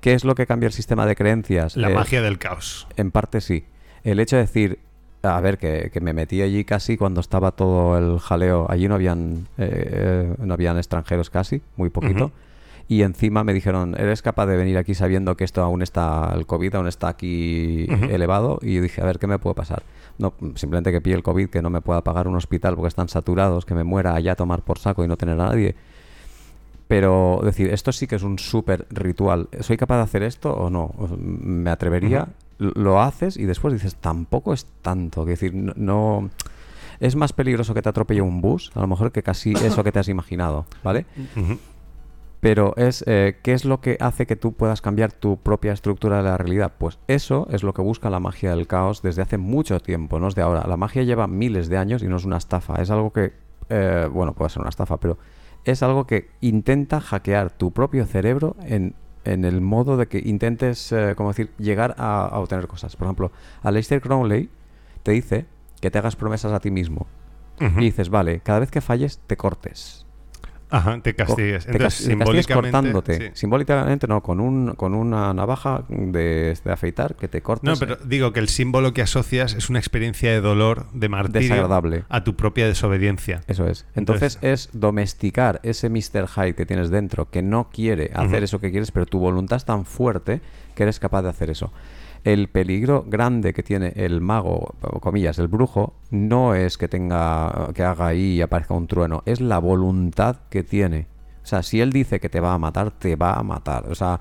¿Qué 0.00 0.14
es 0.14 0.24
lo 0.24 0.34
que 0.34 0.46
cambia 0.46 0.66
el 0.66 0.72
sistema 0.72 1.06
de 1.06 1.16
creencias? 1.16 1.76
La 1.76 1.90
Eh, 1.90 1.94
magia 1.94 2.22
del 2.22 2.38
caos. 2.38 2.86
en 2.96 3.10
parte 3.10 3.40
sí. 3.40 3.64
El 4.04 4.20
hecho 4.20 4.36
de 4.36 4.42
decir, 4.42 4.78
a 5.22 5.40
ver, 5.40 5.58
que, 5.58 5.90
que 5.92 6.00
me 6.00 6.12
metí 6.12 6.42
allí 6.42 6.64
casi 6.64 6.96
cuando 6.96 7.20
estaba 7.20 7.50
todo 7.52 7.98
el 7.98 8.20
jaleo. 8.20 8.66
Allí 8.70 8.86
no 8.88 8.94
habían, 8.94 9.48
eh, 9.58 10.32
no 10.38 10.54
habían 10.54 10.76
extranjeros 10.76 11.30
casi, 11.30 11.62
muy 11.76 11.90
poquito. 11.90 12.26
Ujú. 12.26 12.32
Y 12.88 13.02
encima 13.02 13.42
me 13.42 13.52
dijeron, 13.52 13.96
¿eres 13.98 14.22
capaz 14.22 14.46
de 14.46 14.56
venir 14.56 14.78
aquí 14.78 14.94
sabiendo 14.94 15.36
que 15.36 15.42
esto 15.42 15.60
aún 15.60 15.82
está, 15.82 16.32
el 16.36 16.46
COVID 16.46 16.76
aún 16.76 16.86
está 16.86 17.08
aquí 17.08 17.86
elevado? 18.10 18.60
Y 18.62 18.74
yo 18.74 18.82
dije, 18.82 19.00
a 19.02 19.04
ver, 19.06 19.18
¿qué 19.18 19.26
me 19.26 19.40
puede 19.40 19.54
pasar? 19.56 19.82
No, 20.18 20.34
simplemente 20.54 20.92
que 20.92 21.00
pille 21.00 21.16
el 21.16 21.24
COVID, 21.24 21.48
que 21.48 21.62
no 21.62 21.70
me 21.70 21.80
pueda 21.80 22.02
pagar 22.04 22.28
un 22.28 22.36
hospital 22.36 22.76
porque 22.76 22.86
están 22.88 23.08
saturados, 23.08 23.64
que 23.66 23.74
me 23.74 23.82
muera 23.82 24.14
allá 24.14 24.32
a 24.32 24.36
tomar 24.36 24.62
por 24.62 24.78
saco 24.78 25.02
y 25.04 25.08
no 25.08 25.16
tener 25.16 25.34
a 25.40 25.46
nadie. 25.48 25.74
Pero 26.88 27.40
decir, 27.42 27.70
esto 27.72 27.90
sí 27.92 28.06
que 28.06 28.14
es 28.16 28.22
un 28.22 28.38
súper 28.38 28.86
ritual. 28.90 29.48
¿Soy 29.60 29.76
capaz 29.76 29.96
de 29.96 30.02
hacer 30.02 30.22
esto 30.22 30.52
o 30.52 30.70
no? 30.70 30.92
¿Me 31.18 31.70
atrevería? 31.70 32.28
Lo 32.58 33.00
haces 33.02 33.36
y 33.36 33.44
después 33.44 33.74
dices, 33.74 33.96
tampoco 33.96 34.52
es 34.52 34.66
tanto. 34.82 35.22
Es 35.22 35.28
decir, 35.28 35.52
no, 35.54 35.72
no- 35.76 36.30
Es 37.00 37.16
más 37.16 37.32
peligroso 37.32 37.74
que 37.74 37.82
te 37.82 37.88
atropelle 37.88 38.22
un 38.22 38.40
bus, 38.40 38.70
a 38.74 38.80
lo 38.80 38.86
mejor 38.86 39.10
que 39.12 39.22
casi 39.22 39.52
eso 39.64 39.82
que 39.84 39.92
te 39.92 39.98
has 39.98 40.08
imaginado, 40.08 40.64
¿vale? 40.84 41.04
Pero 42.40 42.74
es, 42.76 43.02
eh, 43.06 43.38
¿qué 43.42 43.52
es 43.54 43.64
lo 43.64 43.80
que 43.80 43.96
hace 43.98 44.26
que 44.26 44.36
tú 44.36 44.52
puedas 44.52 44.80
cambiar 44.80 45.10
tu 45.10 45.36
propia 45.38 45.72
estructura 45.72 46.18
de 46.18 46.22
la 46.22 46.36
realidad? 46.38 46.72
Pues 46.78 46.98
eso 47.08 47.48
es 47.50 47.62
lo 47.64 47.74
que 47.74 47.82
busca 47.82 48.08
la 48.10 48.20
magia 48.20 48.50
del 48.50 48.66
caos 48.66 49.02
desde 49.02 49.22
hace 49.22 49.36
mucho 49.38 49.80
tiempo, 49.80 50.20
no 50.20 50.28
es 50.28 50.34
de 50.34 50.42
ahora. 50.42 50.64
La 50.68 50.76
magia 50.76 51.02
lleva 51.02 51.26
miles 51.26 51.68
de 51.68 51.78
años 51.78 52.02
y 52.02 52.06
no 52.08 52.16
es 52.16 52.24
una 52.24 52.36
estafa. 52.36 52.80
Es 52.80 52.90
algo 52.90 53.12
que, 53.12 53.32
eh, 53.68 54.08
bueno, 54.12 54.32
puede 54.34 54.50
ser 54.50 54.60
una 54.60 54.68
estafa, 54.70 54.98
pero 54.98 55.18
es 55.66 55.82
algo 55.82 56.06
que 56.06 56.30
intenta 56.40 57.00
hackear 57.00 57.50
tu 57.50 57.72
propio 57.72 58.06
cerebro 58.06 58.56
en, 58.62 58.94
en 59.24 59.44
el 59.44 59.60
modo 59.60 59.96
de 59.96 60.06
que 60.06 60.22
intentes, 60.24 60.92
eh, 60.92 61.14
como 61.16 61.30
decir, 61.30 61.50
llegar 61.58 61.94
a, 61.98 62.24
a 62.24 62.38
obtener 62.38 62.68
cosas. 62.68 62.96
Por 62.96 63.06
ejemplo, 63.06 63.32
Aleister 63.62 64.00
Crowley 64.00 64.48
te 65.02 65.10
dice 65.10 65.46
que 65.80 65.90
te 65.90 65.98
hagas 65.98 66.16
promesas 66.16 66.52
a 66.52 66.60
ti 66.60 66.70
mismo. 66.70 67.06
Y 67.58 67.84
dices, 67.86 68.10
vale, 68.10 68.40
cada 68.40 68.60
vez 68.60 68.70
que 68.70 68.80
falles, 68.80 69.18
te 69.26 69.36
cortes. 69.36 70.05
Ajá, 70.70 71.00
te 71.00 71.12
te 71.12 71.22
Entonces, 71.22 71.64
te 71.66 71.90
simbólicamente. 71.90 72.70
cortándote. 72.72 73.18
sí. 73.18 73.30
Simbólicamente 73.34 74.06
no, 74.06 74.22
con, 74.22 74.40
un, 74.40 74.74
con 74.74 74.94
una 74.94 75.32
navaja 75.32 75.84
de, 75.88 76.56
de 76.64 76.72
afeitar 76.72 77.14
que 77.14 77.28
te 77.28 77.40
cortes. 77.40 77.68
No, 77.68 77.76
pero 77.76 77.96
digo 78.04 78.32
que 78.32 78.40
el 78.40 78.48
símbolo 78.48 78.92
que 78.92 79.02
asocias 79.02 79.54
es 79.54 79.70
una 79.70 79.78
experiencia 79.78 80.30
de 80.32 80.40
dolor, 80.40 80.86
de 80.92 81.08
martirio, 81.08 81.40
Desagradable. 81.48 82.04
a 82.08 82.24
tu 82.24 82.34
propia 82.34 82.66
desobediencia. 82.66 83.42
Eso 83.46 83.68
es. 83.68 83.86
Entonces, 83.94 84.38
es 84.42 84.68
domesticar 84.72 85.60
ese 85.62 85.88
Mr. 85.88 86.26
Hyde 86.28 86.54
que 86.54 86.66
tienes 86.66 86.90
dentro, 86.90 87.30
que 87.30 87.42
no 87.42 87.70
quiere 87.70 88.10
hacer 88.14 88.42
eso 88.42 88.58
que 88.60 88.70
quieres, 88.70 88.90
pero 88.90 89.06
tu 89.06 89.18
voluntad 89.18 89.56
es 89.58 89.64
tan 89.64 89.84
fuerte 89.84 90.40
que 90.74 90.82
eres 90.82 90.98
capaz 90.98 91.22
de 91.22 91.28
hacer 91.28 91.50
eso. 91.50 91.72
El 92.26 92.48
peligro 92.48 93.04
grande 93.06 93.52
que 93.54 93.62
tiene 93.62 93.92
el 93.94 94.20
mago, 94.20 94.74
comillas, 95.00 95.38
el 95.38 95.46
brujo, 95.46 95.94
no 96.10 96.54
es 96.56 96.76
que 96.76 96.88
tenga, 96.88 97.68
que 97.72 97.84
haga 97.84 98.08
ahí 98.08 98.34
y 98.34 98.40
aparezca 98.42 98.74
un 98.74 98.88
trueno, 98.88 99.22
es 99.26 99.40
la 99.40 99.58
voluntad 99.58 100.36
que 100.50 100.64
tiene. 100.64 101.06
O 101.44 101.46
sea, 101.46 101.62
si 101.62 101.80
él 101.80 101.92
dice 101.92 102.18
que 102.18 102.28
te 102.28 102.40
va 102.40 102.52
a 102.54 102.58
matar, 102.58 102.90
te 102.90 103.14
va 103.14 103.34
a 103.34 103.42
matar. 103.44 103.86
O 103.88 103.94
sea, 103.94 104.18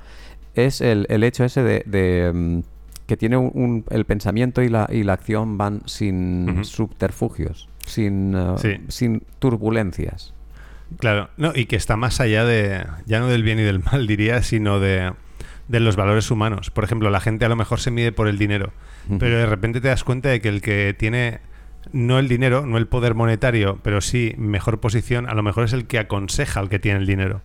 es 0.54 0.82
el, 0.82 1.08
el 1.10 1.24
hecho 1.24 1.44
ese 1.44 1.64
de, 1.64 1.82
de, 1.88 2.32
mm, 2.32 2.60
que 3.08 3.18
tiene 3.18 3.38
un, 3.38 3.52
un- 3.56 3.86
el 3.90 4.06
pensamiento 4.06 4.62
y 4.62 4.70
la, 4.70 4.88
y 4.92 5.02
la 5.04 5.14
acción 5.14 5.58
van 5.58 5.82
sin 5.86 6.64
subterfugios, 6.64 7.70
sin, 7.86 8.36
eh, 8.36 8.54
Sí. 8.58 8.76
sin 8.88 9.24
turbulencias. 9.40 10.34
Claro, 11.00 11.30
no, 11.38 11.52
y 11.56 11.66
que 11.66 11.76
está 11.76 11.96
más 11.98 12.22
allá 12.22 12.46
de, 12.46 12.86
ya 13.08 13.20
no 13.20 13.28
del 13.28 13.42
bien 13.42 13.58
y 13.58 13.64
del 13.64 13.84
mal, 13.84 14.06
diría, 14.06 14.44
sino 14.44 14.80
de, 14.80 15.12
de 15.68 15.80
los 15.80 15.96
valores 15.96 16.30
humanos. 16.32 16.72
Por 16.72 16.84
ejemplo, 16.84 17.10
la 17.10 17.20
gente 17.20 17.46
a 17.46 17.50
lo 17.50 17.56
mejor 17.56 17.80
se 17.80 17.92
mide 17.92 18.12
por 18.12 18.28
el 18.28 18.38
dinero, 18.38 18.72
pero 19.20 19.38
de 19.38 19.46
repente 19.46 19.82
te 19.82 19.88
das 19.88 20.04
cuenta 20.04 20.30
de 20.30 20.42
que 20.42 20.50
el 20.50 20.62
que 20.62 20.96
tiene 20.98 21.40
no 21.92 22.20
el 22.20 22.28
dinero, 22.28 22.66
no 22.66 22.78
el 22.78 22.88
poder 22.88 23.14
monetario, 23.14 23.80
pero 23.84 24.02
sí 24.02 24.34
mejor 24.38 24.80
posición, 24.80 25.30
a 25.30 25.34
lo 25.34 25.44
mejor 25.44 25.66
es 25.66 25.74
el 25.74 25.86
que 25.86 26.00
aconseja 26.00 26.60
al 26.60 26.70
que 26.70 26.80
tiene 26.80 27.00
el 27.00 27.06
dinero. 27.06 27.42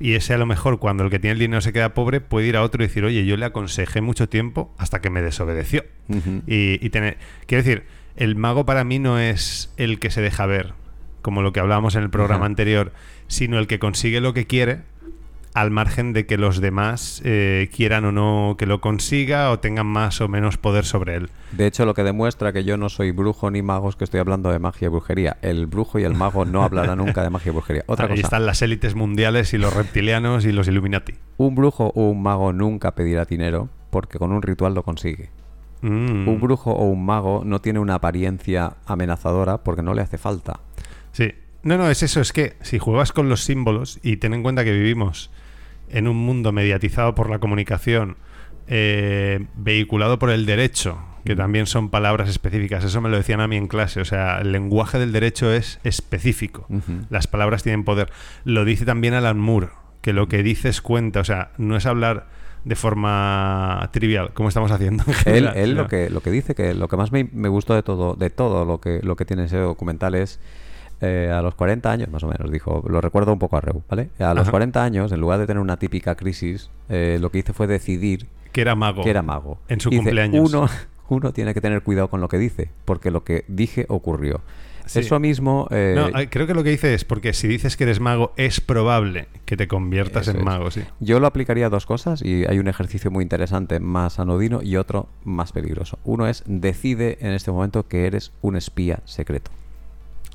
Y 0.00 0.14
ese 0.14 0.34
a 0.34 0.38
lo 0.38 0.46
mejor 0.46 0.78
cuando 0.78 1.04
el 1.04 1.10
que 1.10 1.18
tiene 1.18 1.32
el 1.32 1.38
dinero 1.38 1.60
se 1.60 1.72
queda 1.72 1.94
pobre 1.94 2.20
puede 2.20 2.46
ir 2.46 2.56
a 2.56 2.62
otro 2.62 2.82
y 2.82 2.86
decir, 2.86 3.04
oye, 3.04 3.24
yo 3.24 3.36
le 3.36 3.44
aconsejé 3.44 4.00
mucho 4.00 4.28
tiempo 4.28 4.74
hasta 4.78 5.00
que 5.00 5.10
me 5.10 5.22
desobedeció. 5.22 5.84
Y, 6.46 6.84
y 6.84 6.90
tener, 6.90 7.18
quiero 7.46 7.62
decir, 7.62 7.84
el 8.16 8.36
mago 8.36 8.64
para 8.64 8.84
mí 8.84 8.98
no 8.98 9.18
es 9.18 9.72
el 9.76 9.98
que 9.98 10.10
se 10.10 10.20
deja 10.20 10.46
ver, 10.46 10.74
como 11.22 11.42
lo 11.42 11.52
que 11.52 11.60
hablábamos 11.60 11.94
en 11.94 12.02
el 12.02 12.10
programa 12.10 12.46
anterior, 12.46 12.92
sino 13.28 13.58
el 13.58 13.66
que 13.66 13.78
consigue 13.78 14.20
lo 14.20 14.34
que 14.34 14.46
quiere 14.46 14.80
al 15.56 15.70
margen 15.70 16.12
de 16.12 16.26
que 16.26 16.36
los 16.36 16.60
demás 16.60 17.22
eh, 17.24 17.70
quieran 17.74 18.04
o 18.04 18.12
no 18.12 18.56
que 18.58 18.66
lo 18.66 18.82
consiga 18.82 19.50
o 19.50 19.58
tengan 19.58 19.86
más 19.86 20.20
o 20.20 20.28
menos 20.28 20.58
poder 20.58 20.84
sobre 20.84 21.14
él. 21.14 21.30
De 21.52 21.66
hecho, 21.66 21.86
lo 21.86 21.94
que 21.94 22.02
demuestra 22.02 22.52
que 22.52 22.62
yo 22.62 22.76
no 22.76 22.90
soy 22.90 23.10
brujo 23.10 23.50
ni 23.50 23.62
mago 23.62 23.88
es 23.88 23.96
que 23.96 24.04
estoy 24.04 24.20
hablando 24.20 24.50
de 24.50 24.58
magia 24.58 24.84
y 24.84 24.88
brujería. 24.90 25.38
El 25.40 25.64
brujo 25.64 25.98
y 25.98 26.04
el 26.04 26.12
mago 26.12 26.44
no 26.44 26.62
hablarán 26.62 26.98
nunca 26.98 27.22
de 27.22 27.30
magia 27.30 27.48
y 27.48 27.52
brujería. 27.54 27.84
Otra 27.86 28.04
Ahí 28.04 28.16
cosa, 28.16 28.26
están 28.26 28.44
las 28.44 28.60
élites 28.60 28.94
mundiales 28.94 29.54
y 29.54 29.58
los 29.58 29.72
reptilianos 29.72 30.44
y 30.44 30.52
los 30.52 30.68
Illuminati. 30.68 31.14
un 31.38 31.54
brujo 31.54 31.90
o 31.94 32.10
un 32.10 32.22
mago 32.22 32.52
nunca 32.52 32.94
pedirá 32.94 33.24
dinero 33.24 33.70
porque 33.88 34.18
con 34.18 34.32
un 34.32 34.42
ritual 34.42 34.74
lo 34.74 34.82
consigue. 34.82 35.30
Mm. 35.80 36.28
Un 36.28 36.38
brujo 36.38 36.72
o 36.72 36.84
un 36.84 37.06
mago 37.06 37.44
no 37.46 37.62
tiene 37.62 37.78
una 37.78 37.94
apariencia 37.94 38.74
amenazadora 38.84 39.64
porque 39.64 39.80
no 39.80 39.94
le 39.94 40.02
hace 40.02 40.18
falta. 40.18 40.60
Sí. 41.12 41.32
No, 41.62 41.78
no, 41.78 41.88
es 41.88 42.02
eso, 42.02 42.20
es 42.20 42.34
que 42.34 42.56
si 42.60 42.78
juegas 42.78 43.12
con 43.12 43.30
los 43.30 43.42
símbolos 43.42 44.00
y 44.02 44.18
ten 44.18 44.34
en 44.34 44.42
cuenta 44.42 44.62
que 44.62 44.72
vivimos 44.72 45.30
en 45.90 46.08
un 46.08 46.16
mundo 46.16 46.52
mediatizado 46.52 47.14
por 47.14 47.30
la 47.30 47.38
comunicación, 47.38 48.16
eh, 48.66 49.46
vehiculado 49.54 50.18
por 50.18 50.30
el 50.30 50.46
derecho, 50.46 50.98
que 51.24 51.36
también 51.36 51.66
son 51.66 51.90
palabras 51.90 52.28
específicas, 52.28 52.84
eso 52.84 53.00
me 53.00 53.08
lo 53.08 53.16
decían 53.16 53.40
a 53.40 53.48
mí 53.48 53.56
en 53.56 53.66
clase, 53.66 54.00
o 54.00 54.04
sea, 54.04 54.38
el 54.38 54.52
lenguaje 54.52 54.98
del 54.98 55.12
derecho 55.12 55.52
es 55.52 55.80
específico, 55.84 56.66
las 57.10 57.26
palabras 57.26 57.62
tienen 57.62 57.84
poder. 57.84 58.10
Lo 58.44 58.64
dice 58.64 58.84
también 58.84 59.14
Alan 59.14 59.38
Moore, 59.38 59.68
que 60.00 60.12
lo 60.12 60.28
que 60.28 60.42
dices 60.42 60.80
cuenta, 60.80 61.20
o 61.20 61.24
sea, 61.24 61.50
no 61.58 61.76
es 61.76 61.86
hablar 61.86 62.28
de 62.64 62.74
forma 62.74 63.88
trivial, 63.92 64.32
como 64.34 64.48
estamos 64.48 64.72
haciendo. 64.72 65.04
en 65.04 65.10
Él, 65.10 65.16
general, 65.16 65.56
él 65.56 65.74
lo 65.74 65.86
que 65.86 66.10
lo 66.10 66.20
que 66.20 66.30
dice 66.32 66.56
que 66.56 66.74
lo 66.74 66.88
que 66.88 66.96
más 66.96 67.12
me, 67.12 67.28
me 67.32 67.48
gustó 67.48 67.74
de 67.74 67.84
todo 67.84 68.14
de 68.14 68.28
todo 68.28 68.64
lo 68.64 68.80
que 68.80 69.00
lo 69.04 69.14
que 69.14 69.24
tiene 69.24 69.44
ese 69.44 69.58
documental 69.58 70.16
es 70.16 70.40
eh, 71.00 71.30
a 71.32 71.42
los 71.42 71.54
40 71.54 71.90
años 71.90 72.08
más 72.10 72.22
o 72.22 72.28
menos 72.28 72.50
dijo 72.50 72.82
lo 72.88 73.00
recuerdo 73.00 73.32
un 73.32 73.38
poco 73.38 73.56
a 73.56 73.60
Reu 73.60 73.82
vale 73.88 74.08
a 74.18 74.32
los 74.34 74.42
Ajá. 74.42 74.50
40 74.52 74.82
años 74.82 75.12
en 75.12 75.20
lugar 75.20 75.38
de 75.38 75.46
tener 75.46 75.60
una 75.60 75.78
típica 75.78 76.14
crisis 76.14 76.70
eh, 76.88 77.18
lo 77.20 77.30
que 77.30 77.38
hice 77.38 77.52
fue 77.52 77.66
decidir 77.66 78.26
que 78.52 78.60
era 78.62 78.74
mago. 78.74 79.02
que 79.02 79.10
era 79.10 79.22
mago 79.22 79.58
En 79.68 79.80
su 79.80 79.90
cumpleaños. 79.90 80.52
uno 80.52 80.68
uno 81.08 81.32
tiene 81.32 81.52
que 81.54 81.60
tener 81.60 81.82
cuidado 81.82 82.08
con 82.08 82.20
lo 82.20 82.28
que 82.28 82.38
dice 82.38 82.70
porque 82.84 83.10
lo 83.10 83.24
que 83.24 83.44
dije 83.48 83.84
ocurrió 83.88 84.40
Sí. 84.88 85.00
eso 85.00 85.18
mismo 85.18 85.66
eh, 85.72 85.94
No, 85.96 86.12
creo 86.30 86.46
que 86.46 86.54
lo 86.54 86.62
que 86.62 86.70
dice 86.70 86.94
es 86.94 87.04
porque 87.04 87.32
si 87.32 87.48
dices 87.48 87.76
que 87.76 87.82
eres 87.82 87.98
mago, 87.98 88.32
es 88.36 88.60
probable 88.60 89.26
que 89.44 89.56
te 89.56 89.66
conviertas 89.66 90.28
en 90.28 90.36
es. 90.36 90.44
mago, 90.44 90.70
sí. 90.70 90.82
Yo 91.00 91.18
lo 91.18 91.26
aplicaría 91.26 91.66
a 91.66 91.70
dos 91.70 91.86
cosas 91.86 92.22
y 92.22 92.44
hay 92.46 92.60
un 92.60 92.68
ejercicio 92.68 93.10
muy 93.10 93.24
interesante 93.24 93.80
más 93.80 94.20
anodino 94.20 94.62
y 94.62 94.76
otro 94.76 95.08
más 95.24 95.50
peligroso. 95.50 95.98
Uno 96.04 96.28
es 96.28 96.44
decide 96.46 97.18
en 97.20 97.32
este 97.32 97.50
momento 97.50 97.88
que 97.88 98.06
eres 98.06 98.30
un 98.42 98.54
espía 98.54 99.00
secreto. 99.06 99.50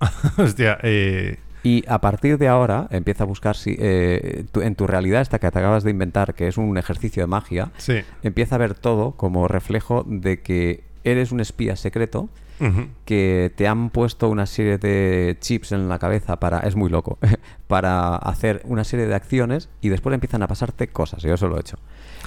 Hostia, 0.37 0.77
eh, 0.83 1.37
Y 1.63 1.83
a 1.87 2.01
partir 2.01 2.37
de 2.37 2.47
ahora 2.47 2.87
empieza 2.89 3.23
a 3.23 3.27
buscar 3.27 3.55
si 3.55 3.75
eh, 3.79 4.45
tu- 4.51 4.61
en 4.61 4.75
tu 4.75 4.87
realidad 4.87 5.21
esta 5.21 5.37
que 5.39 5.49
te 5.51 5.59
acabas 5.59 5.83
de 5.83 5.91
inventar, 5.91 6.33
que 6.33 6.47
es 6.47 6.57
un 6.57 6.77
ejercicio 6.77 7.21
de 7.23 7.27
magia, 7.27 7.71
sí. 7.77 8.01
empieza 8.23 8.55
a 8.55 8.57
ver 8.57 8.73
todo 8.73 9.11
como 9.11 9.47
reflejo 9.47 10.03
de 10.07 10.41
que 10.41 10.83
eres 11.03 11.31
un 11.31 11.39
espía 11.39 11.75
secreto 11.75 12.29
que 13.05 13.51
te 13.55 13.67
han 13.67 13.89
puesto 13.89 14.29
una 14.29 14.45
serie 14.45 14.77
de 14.77 15.35
chips 15.41 15.71
en 15.71 15.89
la 15.89 15.97
cabeza 15.97 16.39
para, 16.39 16.59
es 16.59 16.75
muy 16.75 16.91
loco, 16.91 17.17
para 17.67 18.15
hacer 18.17 18.61
una 18.65 18.83
serie 18.83 19.07
de 19.07 19.15
acciones 19.15 19.67
y 19.81 19.89
después 19.89 20.13
empiezan 20.13 20.43
a 20.43 20.47
pasarte 20.47 20.87
cosas. 20.87 21.23
Yo 21.23 21.33
eso 21.33 21.47
lo 21.47 21.57
he 21.57 21.61
hecho. 21.61 21.77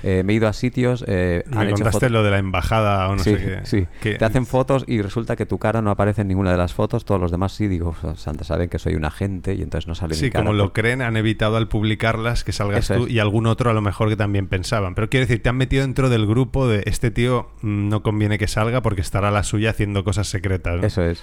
Eh, 0.05 0.23
me 0.23 0.33
he 0.35 0.37
ido 0.37 0.47
a 0.49 0.53
sitios, 0.53 1.05
eh, 1.09 1.43
han 1.51 1.59
Me 1.59 1.64
hecho 1.64 1.75
contaste 1.77 1.99
fotos- 2.07 2.11
lo 2.12 2.23
de 2.23 2.31
la 2.31 2.38
embajada 2.38 3.09
o 3.09 3.17
no 3.17 3.23
sí, 3.23 3.31
sé 3.35 3.37
qué. 3.38 3.61
sí. 3.64 4.17
Te 4.19 4.25
hacen 4.25 4.45
fotos 4.47 4.85
y 4.87 5.01
resulta 5.01 5.35
que 5.35 5.47
tu 5.47 5.59
cara 5.59 5.81
no 5.81 5.90
aparece 5.90 6.21
en 6.23 6.29
ninguna 6.29 6.51
de 6.53 6.59
las 6.59 6.75
fotos, 6.75 7.05
todos 7.05 7.21
los 7.21 7.31
demás 7.31 7.53
sí, 7.53 7.69
digo, 7.69 7.95
"Oh, 8.03 8.14
Santa, 8.14 8.45
saben 8.45 8.69
que 8.69 8.79
soy 8.79 8.95
un 8.97 9.05
agente 9.07 9.55
y 9.55 9.62
entonces 9.62 9.88
no 9.88 9.95
sale 9.95 10.14
Sí, 10.14 10.27
mi 10.27 10.31
cara. 10.31 10.45
como 10.45 10.53
lo 10.55 10.73
creen, 10.73 11.01
han 11.03 11.17
evitado 11.17 11.57
al 11.57 11.69
publicarlas 11.69 12.45
que 12.45 12.53
salgas 12.53 12.90
Eso 12.90 12.95
tú 12.97 13.07
es. 13.07 13.12
y 13.12 13.19
algún 13.19 13.47
otro 13.47 13.71
a 13.71 13.73
lo 13.73 13.81
mejor 13.81 14.09
que 14.11 14.17
también 14.17 14.47
pensaban. 14.47 14.95
Pero 14.95 15.09
quiero 15.09 15.27
decir, 15.27 15.43
te 15.43 15.49
han 15.49 15.57
metido 15.57 15.83
dentro 15.83 16.09
del 16.11 16.27
grupo 16.27 16.69
de 16.69 16.83
este 16.87 17.11
tío 17.11 17.49
mm, 17.62 17.88
no 17.88 18.03
conviene 18.03 18.37
que 18.38 18.47
salga 18.49 18.83
porque 18.83 19.01
estará 19.01 19.31
la 19.31 19.43
suya 19.43 19.71
haciendo 19.71 20.05
cosas 20.05 20.29
secretas. 20.29 20.81
¿no? 20.81 20.87
Eso 20.87 21.03
es. 21.03 21.23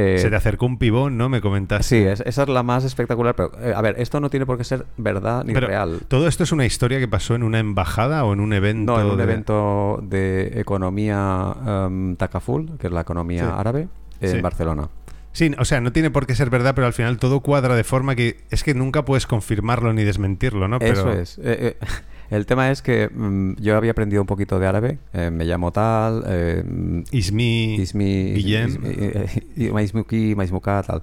Eh, 0.00 0.18
Se 0.18 0.30
te 0.30 0.36
acercó 0.36 0.64
un 0.66 0.78
pibón, 0.78 1.16
¿no? 1.18 1.28
Me 1.28 1.40
comentaste. 1.40 1.82
Sí, 1.84 1.96
es- 2.06 2.20
esa 2.20 2.42
es 2.42 2.48
la 2.48 2.62
más 2.62 2.84
espectacular, 2.84 3.34
pero 3.34 3.50
eh, 3.60 3.72
a 3.74 3.80
ver, 3.82 3.96
esto 3.98 4.20
no 4.20 4.30
tiene 4.30 4.46
por 4.46 4.56
qué 4.56 4.62
ser 4.64 4.86
verdad 4.96 5.42
ni 5.44 5.52
Pero, 5.54 5.66
real. 5.66 6.00
¿Todo 6.08 6.28
esto 6.28 6.44
es 6.44 6.52
una 6.52 6.64
historia 6.66 6.98
que 7.00 7.08
pasó 7.08 7.34
en 7.34 7.42
una 7.42 7.58
embajada 7.58 8.24
o 8.24 8.32
en 8.32 8.40
un 8.40 8.52
evento? 8.52 8.92
No, 8.94 9.00
en 9.00 9.06
un 9.10 9.16
de- 9.16 9.22
evento 9.24 10.00
de 10.02 10.60
economía 10.60 11.54
em, 11.66 12.16
Takaful, 12.16 12.78
que 12.78 12.86
es 12.86 12.92
la 12.92 13.00
economía 13.00 13.44
Sí. 13.44 13.50
árabe, 13.56 13.88
en 14.20 14.30
Sí. 14.36 14.40
Barcelona. 14.40 14.88
Sí, 15.32 15.52
o 15.58 15.64
sea, 15.64 15.80
no 15.80 15.92
tiene 15.92 16.10
por 16.10 16.26
qué 16.26 16.34
ser 16.34 16.48
verdad, 16.50 16.74
pero 16.74 16.86
al 16.86 16.92
final 16.92 17.18
todo 17.18 17.40
cuadra 17.40 17.74
de 17.76 17.84
forma 17.84 18.14
que 18.16 18.38
es 18.50 18.64
que 18.64 18.74
nunca 18.74 19.04
puedes 19.04 19.26
confirmarlo 19.26 19.92
ni 19.92 20.02
desmentirlo, 20.04 20.68
¿no? 20.68 20.78
Pero, 20.78 20.92
Eso 20.92 21.12
es. 21.12 21.40
El 22.30 22.44
tema 22.46 22.70
es 22.70 22.82
que 22.82 23.08
mm, 23.08 23.54
yo 23.60 23.76
había 23.76 23.92
aprendido 23.92 24.20
un 24.22 24.26
poquito 24.26 24.58
de 24.58 24.66
árabe, 24.66 24.98
eh, 25.12 25.30
me 25.30 25.44
llamo 25.44 25.72
tal, 25.72 26.24
eh, 26.26 27.02
Ismi, 27.10 27.76
Ismi, 27.76 28.32
Guillem. 28.34 28.68
Ismi- 28.70 28.94
eh, 28.98 29.72
tal. 30.86 31.02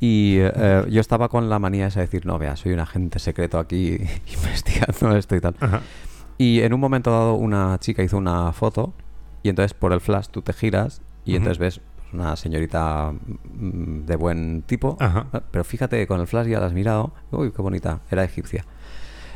Y 0.00 0.36
eh, 0.38 0.84
yo 0.90 1.00
estaba 1.00 1.28
con 1.28 1.48
la 1.50 1.58
manía 1.58 1.88
esa 1.88 2.00
de 2.00 2.06
decir, 2.06 2.24
no, 2.24 2.38
vea, 2.38 2.56
soy 2.56 2.72
un 2.72 2.80
agente 2.80 3.18
secreto 3.18 3.58
aquí 3.58 3.98
investigando 4.32 5.16
esto 5.16 5.34
y 5.36 5.40
tal. 5.40 5.54
Ajá. 5.60 5.80
Y 6.38 6.60
en 6.60 6.72
un 6.72 6.80
momento 6.80 7.10
dado 7.10 7.34
una 7.34 7.76
chica 7.80 8.02
hizo 8.02 8.16
una 8.16 8.52
foto 8.52 8.94
y 9.42 9.48
entonces 9.48 9.74
por 9.74 9.92
el 9.92 10.00
flash 10.00 10.28
tú 10.30 10.40
te 10.42 10.52
giras 10.52 11.02
y 11.24 11.34
entonces 11.34 11.58
ves 11.58 11.80
una 12.12 12.36
señorita 12.36 13.12
mm, 13.12 14.06
de 14.06 14.16
buen 14.16 14.62
tipo. 14.62 14.96
Ajá. 15.00 15.26
Pero 15.50 15.64
fíjate, 15.64 16.06
con 16.06 16.20
el 16.20 16.26
flash 16.28 16.46
ya 16.46 16.60
la 16.60 16.66
has 16.66 16.72
mirado. 16.72 17.12
Uy, 17.32 17.50
qué 17.50 17.60
bonita. 17.60 18.00
Era 18.10 18.22
egipcia. 18.24 18.64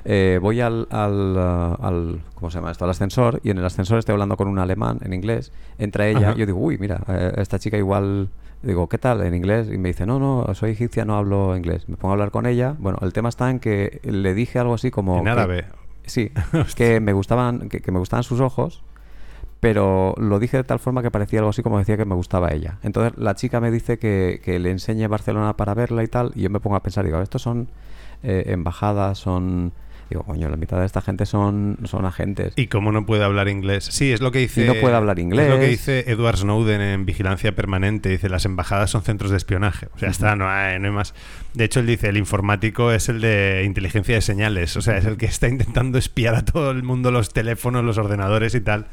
Eh, 0.05 0.39
voy 0.43 0.61
al, 0.61 0.89
al, 0.91 1.37
ah, 1.39 1.77
al- 1.81 2.21
¿Cómo 2.35 2.51
se 2.51 2.59
llama 2.59 2.71
esto? 2.73 2.85
Al 2.85 2.91
ascensor 2.91 3.41
y 3.45 3.51
en 3.51 3.59
el 3.59 3.65
ascensor 3.65 3.99
estoy 3.99 4.13
hablando 4.15 4.37
con 4.37 4.49
un 4.49 4.59
alemán 4.59 4.99
en 5.05 5.13
inglés. 5.13 5.53
Entra 5.79 6.09
ella. 6.09 6.31
Ajá. 6.31 6.37
Yo 6.37 6.47
digo, 6.47 6.59
uy, 6.59 6.77
mira, 6.79 7.01
eh, 7.09 7.33
esta 7.37 7.59
chica 7.59 7.77
igual. 7.79 8.29
Digo, 8.63 8.89
¿qué 8.89 8.99
tal? 8.99 9.23
En 9.23 9.35
inglés. 9.35 9.69
Y 9.73 9.79
me 9.79 9.89
dice, 9.89 10.07
no, 10.07 10.19
no, 10.19 10.53
soy 10.55 10.71
egipcia, 10.73 11.05
no 11.05 11.17
hablo 11.17 11.57
inglés. 11.57 11.89
Me 11.89 11.97
pongo 11.97 12.13
a 12.13 12.15
hablar 12.15 12.31
con 12.31 12.47
ella. 12.47 12.75
Bueno, 12.79 12.99
el 13.03 13.13
tema 13.13 13.29
está 13.29 13.51
en 13.51 13.59
que 13.61 14.01
le 14.05 14.35
dije 14.35 14.59
algo 14.59 14.75
así 14.75 14.91
como. 14.91 15.19
en 15.19 15.25
que- 15.25 15.31
árabe. 15.31 15.65
Sí, 16.05 16.33
que 16.77 16.99
me 17.01 17.13
gustaban, 17.13 17.69
que, 17.69 17.81
que 17.81 17.93
me 17.93 17.99
gustaban 18.01 18.25
sus 18.25 18.41
ojos, 18.41 18.83
pero 19.61 20.15
lo 20.19 20.41
dije 20.41 20.57
de 20.57 20.65
tal 20.65 20.81
forma 20.81 21.03
que 21.03 21.13
parecía 21.13 21.39
algo 21.39 21.51
así 21.51 21.63
como 21.63 21.79
decía 21.79 21.97
que 21.97 22.05
me 22.05 22.17
gustaba 22.17 22.53
ella. 22.53 22.79
Entonces 22.83 23.17
la 23.19 23.37
chica 23.37 23.61
me 23.61 23.71
dice 23.71 23.99
que, 23.99 24.41
que 24.45 24.59
le 24.59 24.73
enseñe 24.73 25.07
Barcelona 25.07 25.57
para 25.57 25.75
verla 25.75 26.03
y 26.03 26.09
tal, 26.09 26.33
y 26.35 26.43
yo 26.43 26.51
me 26.51 26.59
pongo 26.59 26.75
a 26.75 26.83
pensar, 26.83 27.05
digo, 27.05 27.21
estos 27.21 27.43
son 27.43 27.69
eh, 28.25 28.45
embajadas, 28.49 29.19
son... 29.19 29.73
Digo, 30.13 30.25
coño, 30.25 30.51
la 30.51 30.59
mitad 30.59 30.79
de 30.79 30.85
esta 30.85 31.01
gente 31.01 31.25
son, 31.25 31.79
son 31.85 32.05
agentes. 32.05 32.53
¿Y 32.57 32.67
cómo 32.67 32.93
no 32.93 33.07
puede 33.07 33.25
hablar 33.25 33.49
inglés? 33.49 33.87
Sí, 33.91 34.13
es 34.13 34.21
lo 34.21 34.31
que 34.31 34.41
dice. 34.41 34.63
Y 34.63 34.67
no 34.67 34.75
puede 34.75 34.95
hablar 34.95 35.19
Es 35.19 35.25
lo 35.25 35.31
que 35.31 35.43
inglés. 35.43 35.71
dice 35.71 36.05
Edward 36.07 36.37
Snowden 36.37 36.83
en 36.83 37.07
Vigilancia 37.07 37.55
Permanente. 37.55 38.11
Dice: 38.11 38.29
las 38.29 38.45
embajadas 38.45 38.91
son 38.91 39.03
centros 39.03 39.31
de 39.31 39.39
espionaje. 39.39 39.89
O 39.95 39.99
sea, 39.99 40.11
está, 40.11 40.37
no 40.37 40.51
hay, 40.51 40.79
no 40.79 40.89
hay 40.89 40.93
más. 40.93 41.15
De 41.55 41.65
hecho, 41.65 41.81
él 41.81 41.87
dice: 41.87 42.11
el 42.11 42.19
informático 42.19 42.93
es 42.93 43.09
el 43.09 43.23
de 43.23 43.63
inteligencia 43.65 44.15
de 44.15 44.21
señales. 44.21 44.77
O 44.77 44.83
sea, 44.83 44.99
es 44.99 45.07
el 45.07 45.17
que 45.17 45.25
está 45.25 45.49
intentando 45.49 45.97
espiar 45.97 46.35
a 46.35 46.45
todo 46.45 46.71
el 46.73 46.83
mundo, 46.83 47.11
los 47.11 47.33
teléfonos, 47.33 47.83
los 47.83 47.97
ordenadores 47.97 48.55
y 48.55 48.61
tal. 48.61 48.89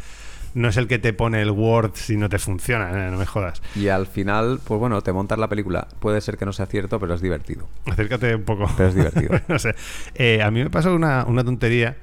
No 0.53 0.67
es 0.67 0.77
el 0.77 0.87
que 0.87 0.99
te 0.99 1.13
pone 1.13 1.41
el 1.41 1.51
Word 1.51 1.91
si 1.93 2.17
no 2.17 2.29
te 2.29 2.39
funciona, 2.39 2.89
eh, 3.07 3.11
no 3.11 3.17
me 3.17 3.25
jodas. 3.25 3.61
Y 3.75 3.87
al 3.89 4.07
final, 4.07 4.59
pues 4.63 4.79
bueno, 4.79 5.01
te 5.01 5.13
montas 5.13 5.37
la 5.37 5.47
película. 5.47 5.87
Puede 5.99 6.21
ser 6.21 6.37
que 6.37 6.45
no 6.45 6.53
sea 6.53 6.65
cierto, 6.65 6.99
pero 6.99 7.13
es 7.13 7.21
divertido. 7.21 7.67
Acércate 7.85 8.35
un 8.35 8.43
poco. 8.43 8.69
Pero 8.75 8.89
es 8.89 8.95
divertido. 8.95 9.39
no 9.47 9.59
sé. 9.59 9.75
Eh, 10.15 10.41
a 10.41 10.49
mí 10.51 10.63
me 10.63 10.69
pasa 10.69 10.91
una, 10.91 11.25
una 11.25 11.43
tontería, 11.43 11.97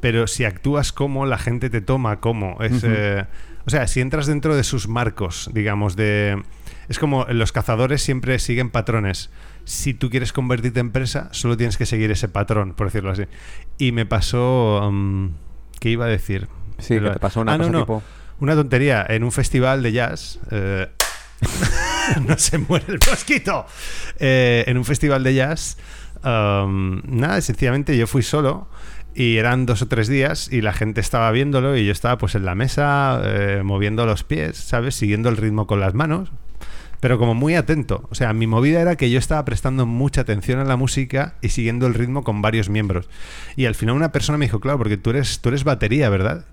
pero 0.00 0.26
si 0.26 0.44
actúas 0.44 0.92
como, 0.92 1.26
la 1.26 1.38
gente 1.38 1.70
te 1.70 1.80
toma 1.80 2.20
como. 2.20 2.60
Es, 2.62 2.84
eh, 2.84 3.24
o 3.66 3.70
sea, 3.70 3.86
si 3.86 4.00
entras 4.00 4.26
dentro 4.26 4.56
de 4.56 4.64
sus 4.64 4.88
marcos, 4.88 5.50
digamos, 5.52 5.96
de... 5.96 6.42
Es 6.88 6.98
como 6.98 7.26
los 7.26 7.52
cazadores 7.52 8.00
siempre 8.00 8.38
siguen 8.38 8.70
patrones. 8.70 9.30
Si 9.64 9.92
tú 9.92 10.08
quieres 10.08 10.32
convertirte 10.32 10.80
en 10.80 10.90
presa, 10.90 11.28
solo 11.32 11.56
tienes 11.56 11.76
que 11.76 11.84
seguir 11.84 12.10
ese 12.10 12.28
patrón, 12.28 12.72
por 12.72 12.86
decirlo 12.86 13.10
así. 13.10 13.24
Y 13.76 13.92
me 13.92 14.06
pasó... 14.06 14.88
mm, 14.90 15.28
¿Qué 15.80 15.90
iba 15.90 16.06
a 16.06 16.08
decir? 16.08 16.48
Sí, 16.78 16.94
que 17.00 17.10
te 17.10 17.18
pasó 17.18 17.40
una 17.40 17.54
Ah, 17.54 17.58
no, 17.58 17.64
cosa 17.64 17.72
no. 17.72 17.80
tipo... 17.80 18.02
Una 18.40 18.54
tontería. 18.54 19.04
En 19.08 19.24
un 19.24 19.32
festival 19.32 19.82
de 19.82 19.92
jazz. 19.92 20.38
eh, 20.50 20.88
no 22.26 22.36
se 22.38 22.58
muere 22.58 22.84
el 22.88 22.98
mosquito. 23.10 23.66
Eh, 24.18 24.64
en 24.66 24.76
un 24.78 24.84
festival 24.84 25.22
de 25.24 25.34
jazz. 25.34 25.76
um, 26.24 27.00
nada, 27.04 27.40
sencillamente 27.40 27.96
yo 27.96 28.06
fui 28.06 28.22
solo. 28.22 28.68
Y 29.14 29.38
eran 29.38 29.66
dos 29.66 29.82
o 29.82 29.88
tres 29.88 30.06
días 30.06 30.48
y 30.52 30.60
la 30.60 30.72
gente 30.72 31.00
estaba 31.00 31.30
viéndolo 31.32 31.76
y 31.76 31.84
yo 31.84 31.90
estaba 31.90 32.18
pues 32.18 32.36
en 32.36 32.44
la 32.44 32.54
mesa 32.54 33.20
eh, 33.24 33.62
moviendo 33.64 34.06
los 34.06 34.22
pies, 34.22 34.56
¿sabes? 34.56 34.94
Siguiendo 34.94 35.28
el 35.28 35.36
ritmo 35.36 35.66
con 35.66 35.80
las 35.80 35.94
manos. 35.94 36.30
pero 37.00 37.18
como 37.18 37.34
muy 37.34 37.54
atento. 37.56 38.06
O 38.10 38.14
sea, 38.14 38.32
mi 38.32 38.46
movida 38.46 38.80
era 38.80 38.94
que 38.96 39.10
yo 39.10 39.18
estaba 39.18 39.44
prestando 39.44 39.86
mucha 39.86 40.20
atención 40.20 40.60
a 40.60 40.64
la 40.64 40.76
música 40.76 41.34
y 41.42 41.48
siguiendo 41.48 41.86
el 41.88 41.94
ritmo 41.94 42.22
con 42.22 42.42
varios 42.42 42.68
miembros. 42.68 43.08
Y 43.56 43.66
al 43.66 43.74
final 43.74 43.96
una 43.96 44.12
persona 44.12 44.38
me 44.38 44.44
dijo, 44.44 44.60
claro, 44.60 44.78
porque 44.78 44.96
tú 44.96 45.10
eres, 45.10 45.40
tú 45.40 45.48
eres 45.48 45.64
batería, 45.64 46.08
¿verdad? 46.10 46.44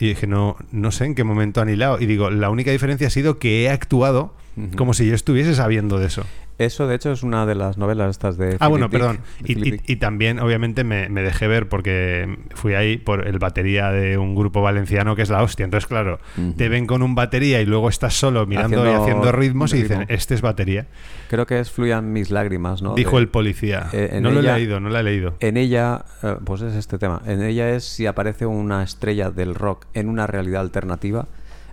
Y 0.00 0.08
dije, 0.08 0.26
no, 0.26 0.56
no 0.72 0.90
sé 0.90 1.04
en 1.04 1.14
qué 1.14 1.24
momento 1.24 1.60
han 1.60 1.68
hilado. 1.68 2.00
Y 2.00 2.06
digo, 2.06 2.30
la 2.30 2.50
única 2.50 2.70
diferencia 2.70 3.06
ha 3.06 3.10
sido 3.10 3.38
que 3.38 3.64
he 3.64 3.70
actuado 3.70 4.34
como 4.76 4.94
si 4.94 5.06
yo 5.06 5.14
estuviese 5.14 5.54
sabiendo 5.54 5.98
de 5.98 6.06
eso. 6.06 6.24
Eso, 6.60 6.86
de 6.86 6.94
hecho, 6.94 7.10
es 7.10 7.22
una 7.22 7.46
de 7.46 7.54
las 7.54 7.78
novelas 7.78 8.10
estas 8.10 8.36
de. 8.36 8.58
Ah, 8.60 8.68
Philip 8.68 8.68
bueno, 8.68 8.88
Dick, 8.88 9.00
perdón. 9.00 9.80
Y, 9.86 9.96
también, 9.96 10.40
obviamente, 10.40 10.84
me, 10.84 11.08
me 11.08 11.22
dejé 11.22 11.48
ver 11.48 11.70
porque 11.70 12.36
fui 12.54 12.74
ahí 12.74 12.98
por 12.98 13.26
el 13.26 13.38
batería 13.38 13.90
de 13.90 14.18
un 14.18 14.34
grupo 14.34 14.60
valenciano 14.60 15.16
que 15.16 15.22
es 15.22 15.30
la 15.30 15.42
hostia. 15.42 15.64
Entonces, 15.64 15.88
claro, 15.88 16.18
te 16.58 16.68
ven 16.68 16.86
con 16.86 17.00
un 17.02 17.14
batería 17.14 17.62
y 17.62 17.64
luego 17.64 17.88
estás 17.88 18.12
solo 18.12 18.44
mirando 18.46 18.82
Haciendo 18.82 18.92
y 18.92 19.02
haciendo 19.02 19.32
ritmos 19.32 19.72
y 19.72 19.82
dicen, 19.82 20.04
este 20.08 20.34
es 20.34 20.42
batería. 20.42 20.86
Creo 21.30 21.46
que 21.46 21.60
es 21.60 21.70
Fluyan 21.70 22.12
mis 22.12 22.30
lágrimas, 22.30 22.82
¿no? 22.82 22.94
Dijo 22.94 23.16
De- 23.16 23.22
el 23.22 23.28
policía. 23.28 23.88
eh, 23.92 24.18
no 24.20 24.30
lo 24.30 24.40
he 24.40 24.42
leído, 24.42 24.80
no 24.80 24.90
lo 24.90 24.98
he 24.98 25.02
leído. 25.02 25.36
En 25.40 25.56
ella, 25.56 26.04
eh, 26.22 26.36
pues 26.44 26.60
es 26.60 26.74
este 26.74 26.98
tema. 26.98 27.22
En 27.24 27.42
ella 27.42 27.70
es 27.70 27.84
si 27.84 28.04
aparece 28.04 28.44
una 28.44 28.82
estrella 28.82 29.30
del 29.30 29.54
rock 29.54 29.86
en 29.94 30.10
una 30.10 30.26
realidad 30.26 30.60
alternativa, 30.60 31.26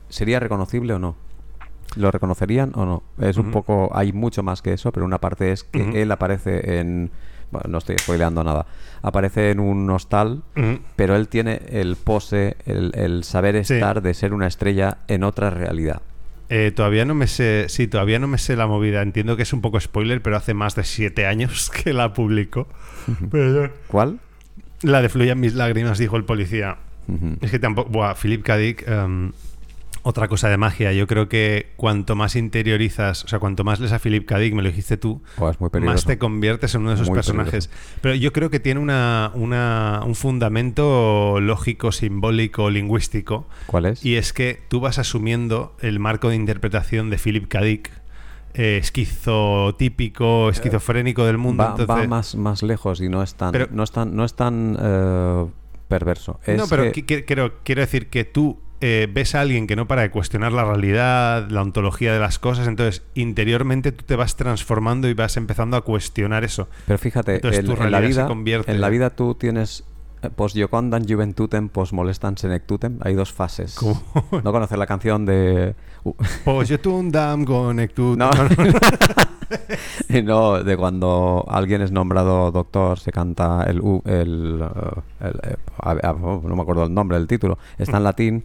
¿sería 0.07 0.39
reconocible 0.39 0.93
o 0.93 0.99
no? 0.99 1.26
¿Lo 1.95 2.11
reconocerían 2.11 2.71
o 2.75 2.85
no? 2.85 3.03
Es 3.19 3.37
un 3.37 3.51
poco, 3.51 3.89
hay 3.93 4.11
mucho 4.13 4.43
más 4.43 4.61
que 4.61 4.73
eso, 4.73 4.91
pero 4.91 5.05
una 5.05 5.19
parte 5.19 5.51
es 5.51 5.63
que 5.63 6.01
él 6.01 6.11
aparece 6.11 6.79
en, 6.79 7.09
bueno, 7.51 7.69
no 7.69 7.77
estoy 7.79 7.97
spoileando 7.97 8.43
nada, 8.43 8.65
aparece 9.01 9.51
en 9.51 9.59
un 9.59 9.89
hostal, 9.89 10.43
pero 10.95 11.15
él 11.15 11.27
tiene 11.27 11.61
el 11.69 11.95
pose, 11.95 12.57
el, 12.65 12.91
el 12.95 13.23
saber 13.23 13.63
Sí. 13.65 13.75
estar 13.75 14.01
de 14.01 14.13
ser 14.13 14.33
una 14.33 14.47
estrella 14.47 14.97
en 15.07 15.23
otra 15.23 15.49
realidad. 15.49 16.01
Eh, 16.49 16.71
todavía 16.73 17.03
no 17.03 17.13
me 17.13 17.27
sé, 17.27 17.65
sí, 17.67 17.87
todavía 17.87 18.19
no 18.19 18.27
me 18.27 18.37
sé 18.37 18.55
la 18.55 18.67
movida. 18.67 19.01
Entiendo 19.01 19.35
que 19.35 19.43
es 19.43 19.51
un 19.51 19.59
poco 19.61 19.79
spoiler, 19.81 20.21
pero 20.21 20.37
hace 20.37 20.53
más 20.53 20.75
de 20.75 20.83
siete 20.85 21.25
años 21.25 21.69
que 21.83 21.91
la 21.93 22.13
publicó. 22.13 22.67
Pero 23.31 23.71
¿Cuál? 23.87 24.19
La 24.81 25.01
de 25.01 25.09
Fluyan 25.09 25.39
mis 25.39 25.55
lágrimas, 25.55 25.97
dijo 25.97 26.15
el 26.15 26.23
policía. 26.23 26.77
Es 27.41 27.51
que 27.51 27.59
tampoco. 27.59 27.89
Buah, 27.89 28.13
Philip 28.15 28.43
K. 28.43 28.57
Dick, 28.57 28.87
em, 28.87 29.31
otra 30.03 30.27
cosa 30.27 30.49
de 30.49 30.57
magia. 30.57 30.93
Yo 30.93 31.07
creo 31.07 31.27
que 31.29 31.73
cuanto 31.75 32.15
más 32.15 32.35
interiorizas, 32.35 33.23
o 33.25 33.27
sea, 33.27 33.39
cuanto 33.39 33.63
más 33.63 33.79
lees 33.79 33.91
a 33.91 33.99
Philip 33.99 34.25
K. 34.25 34.37
Dick, 34.39 34.53
me 34.53 34.61
lo 34.61 34.69
dijiste 34.69 34.97
tú, 34.97 35.21
Oh, 35.37 35.51
más 35.81 36.05
te 36.05 36.17
conviertes 36.17 36.73
en 36.75 36.81
uno 36.81 36.91
de 36.91 36.95
esos 36.95 37.07
Muy 37.09 37.15
personajes. 37.15 37.69
Pero 38.01 38.15
yo 38.15 38.31
creo 38.33 38.49
que 38.49 38.59
tiene 38.59 38.79
una, 38.79 39.31
una- 39.33 40.01
un 40.05 40.15
fundamento 40.15 41.39
lógico, 41.41 41.91
simbólico, 41.91 42.69
lingüístico. 42.69 43.47
¿Cuál 43.65 43.87
es? 43.87 44.05
Y 44.05 44.15
es 44.15 44.33
que 44.33 44.61
tú 44.69 44.79
vas 44.79 44.97
asumiendo 44.99 45.75
el 45.81 45.99
marco 45.99 46.29
de 46.29 46.35
interpretación 46.35 47.09
de 47.09 47.17
Philip 47.17 47.47
K. 47.47 47.61
Dick, 47.61 47.91
eh, 48.53 48.77
esquizotípico, 48.81 50.49
esquizofrénico 50.49 51.25
del 51.25 51.37
mundo. 51.37 51.63
va, 51.63 51.85
va 51.85 52.07
más, 52.07 52.35
más 52.35 52.63
lejos 52.63 53.01
y 53.01 53.09
no 53.09 53.21
es 53.23 53.35
tan, 53.35 53.51
Pero- 53.51 53.67
no 53.71 53.83
es 53.83 53.91
tan, 53.91 54.15
no 54.15 54.23
es 54.25 54.33
tan 54.35 54.77
eh, 54.79 55.45
perverso. 55.87 56.39
Es 56.45 56.57
no, 56.57 56.67
pero 56.67 56.91
que- 56.91 57.05
quiero, 57.25 57.53
quiero 57.63 57.81
decir 57.81 58.07
que 58.09 58.25
tú 58.25 58.59
eh, 58.81 59.07
ves 59.11 59.33
a 59.35 59.41
alguien 59.41 59.65
que 59.67 59.75
no 59.75 59.87
para 59.87 60.03
de 60.03 60.11
cuestionar 60.11 60.51
la 60.51 60.63
realidad, 60.65 61.49
la 61.49 61.61
ontología 61.61 62.13
de 62.13 62.19
las 62.19 62.37
cosas, 62.39 62.67
entonces 62.67 63.03
interiormente 63.15 63.91
tú 63.91 64.03
te 64.05 64.15
vas 64.15 64.35
transformando 64.35 65.07
y 65.09 65.13
vas 65.13 65.35
empezando 65.37 65.77
a 65.77 65.81
cuestionar 65.81 66.43
eso. 66.43 66.67
Pero 66.85 66.99
fíjate, 66.99 67.35
Entonces 67.35 67.59
en, 67.61 67.65
tu 67.65 67.71
en 67.73 67.77
la 67.79 67.99
realidad 67.99 68.09
se 68.09 68.13
vida, 68.21 68.27
convierte- 68.27 68.71
en 68.71 68.81
la 68.81 68.89
vida 68.89 69.09
tú 69.09 69.33
tienes 69.35 69.83
eh, 70.21 70.29
post 70.29 70.57
jocondan 70.59 71.07
juventutem, 71.07 71.69
post 71.69 71.93
molestan 71.93 72.37
senectutem. 72.37 72.97
Hay 73.01 73.13
dos 73.15 73.31
fases. 73.33 73.75
¿Cómo? 73.75 74.01
¿No 74.43 74.51
conoces 74.51 74.77
la 74.77 74.85
canción 74.87 75.25
de... 75.25 75.75
uh, 76.03 76.13
Pues 76.45 76.69
yo 76.69 76.79
tú 76.79 76.95
un 76.95 77.11
dam 77.11 77.45
conectu- 77.45 78.15
No. 78.17 78.29
no, 80.23 80.63
de 80.63 80.77
cuando 80.77 81.45
alguien 81.49 81.81
es 81.81 81.91
nombrado 81.91 82.51
doctor, 82.51 82.99
se 82.99 83.11
canta 83.11 83.63
el... 83.67 83.77
el, 84.05 84.63
eh, 85.21 85.31
el, 85.85 86.21
no 86.21 86.55
me 86.55 86.61
acuerdo 86.61 86.83
el 86.85 86.93
nombre, 86.93 87.17
el 87.17 87.27
título. 87.27 87.57
Está 87.77 87.97
en 87.97 88.03
latín. 88.03 88.43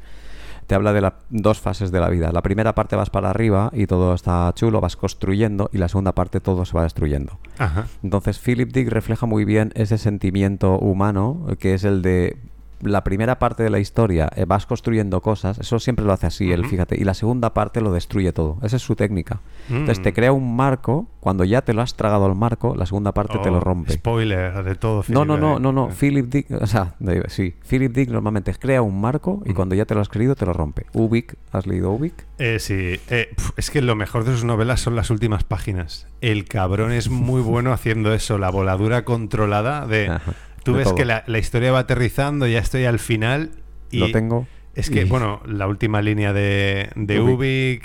Te 0.67 0.75
habla 0.75 0.93
de 0.93 1.01
las 1.01 1.15
dos 1.31 1.61
fases 1.61 1.93
de 1.93 2.01
la 2.01 2.09
vida. 2.09 2.33
La 2.33 2.43
primera 2.43 2.75
parte 2.75 2.97
vas 2.97 3.11
para 3.11 3.31
arriba 3.31 3.71
y 3.73 3.87
todo 3.87 4.15
está 4.15 4.53
chulo, 4.55 4.81
vas 4.81 4.97
construyendo, 4.97 5.69
y 5.73 5.79
la 5.79 5.89
segunda 5.89 6.13
parte 6.13 6.41
todo 6.41 6.65
se 6.65 6.77
va 6.77 6.85
destruyendo. 6.85 7.39
Ajá. 7.59 7.87
Entonces 8.03 8.39
Philip 8.39 8.73
Dick 8.73 8.89
refleja 8.89 9.27
muy 9.27 9.45
bien 9.45 9.73
ese 9.75 9.99
sentimiento 9.99 10.79
humano, 10.79 11.47
que 11.59 11.75
es 11.75 11.85
el 11.85 12.03
de 12.03 12.37
la 12.83 13.05
primera 13.05 13.39
parte 13.39 13.63
de 13.63 13.71
la 13.71 13.79
historia, 13.79 14.29
eh, 14.37 14.45
vas 14.45 14.67
construyendo 14.67 15.21
cosas, 15.21 15.59
eso 15.59 15.79
siempre 15.79 16.05
lo 16.05 16.13
hace 16.13 16.27
así, 16.27 16.51
él, 16.53 16.61
Ujú. 16.61 16.71
fíjate, 16.71 16.97
y 17.01 17.05
la 17.05 17.15
segunda 17.15 17.55
parte 17.55 17.81
lo 17.81 17.93
destruye 17.93 18.33
todo. 18.33 18.59
Esa 18.63 18.77
es 18.77 18.83
su 18.83 18.97
técnica. 18.97 19.41
Entonces 19.69 20.01
Mm. 20.01 20.03
te 20.03 20.13
crea 20.13 20.33
un 20.33 20.57
marco, 20.57 21.07
cuando 21.21 21.45
ya 21.45 21.63
te 21.63 21.73
lo 21.75 21.83
has 21.83 21.95
tragado 21.95 22.27
el 22.27 22.35
marco, 22.35 22.75
la 22.75 22.85
segunda 22.87 23.13
parte 23.13 23.39
te 23.39 23.49
Oh, 23.49 23.53
lo 23.53 23.61
rompe. 23.61 23.93
Spoiler 23.93 24.65
de 24.65 24.75
todo. 24.75 24.97
No, 24.97 25.03
Philip, 25.03 25.25
no, 25.27 25.37
no, 25.37 25.57
eh. 25.57 25.61
no, 25.61 25.73
no. 25.73 25.89
Philip 25.91 26.27
Dick, 26.27 26.51
o 26.61 26.67
sea, 26.67 26.95
de- 26.99 27.25
sí, 27.29 27.55
Philip 27.69 27.93
Dick 27.95 28.11
normalmente 28.11 28.53
crea 28.55 28.83
un 28.83 29.01
marco 29.01 29.43
y 29.47 29.53
cuando 29.55 29.75
ya 29.75 29.85
te 29.85 29.95
lo 29.95 30.01
has 30.01 30.09
creído 30.09 30.35
te 30.35 30.45
lo 30.47 30.53
rompe. 30.53 30.87
Ubik, 30.93 31.37
¿has 31.53 31.67
leído 31.67 31.93
Ubik? 31.93 32.15
Eh, 32.39 32.59
sí, 32.59 32.99
Eh, 33.09 33.29
es 33.57 33.71
que 33.71 33.83
lo 33.83 33.95
mejor 33.95 34.25
de 34.25 34.33
sus 34.33 34.45
novelas 34.45 34.81
son 34.81 34.97
las 34.97 35.11
últimas 35.11 35.45
páginas. 35.45 36.07
El 36.21 36.45
cabrón 36.47 36.91
es 36.93 37.09
muy 37.09 37.41
bueno 37.43 37.73
haciendo 37.73 38.13
eso, 38.13 38.39
la 38.39 38.51
voladura 38.51 39.05
controlada 39.05 39.87
de... 39.87 40.09
Ajá, 40.09 40.33
Tú 40.65 40.75
ves 40.75 40.85
todo. 40.85 40.95
que 40.97 41.05
la, 41.05 41.25
la 41.27 41.39
historia 41.39 41.73
va 41.73 41.81
aterrizando, 41.81 42.47
ya 42.47 42.59
estoy 42.61 42.85
al 42.85 42.99
final 42.99 43.51
y... 43.91 43.99
Lo 43.99 44.11
tengo. 44.13 44.47
Es 44.75 44.89
que, 44.89 45.03
y- 45.03 45.05
bueno, 45.05 45.41
la 45.47 45.67
última 45.67 46.01
línea 46.01 46.33
de, 46.33 46.89
de 46.95 47.21
Ubik. 47.21 47.37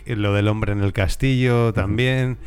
Ubik, 0.06 0.18
lo 0.18 0.34
del 0.34 0.48
hombre 0.48 0.72
en 0.72 0.82
el 0.82 0.94
castillo 0.94 1.74
también. 1.74 2.38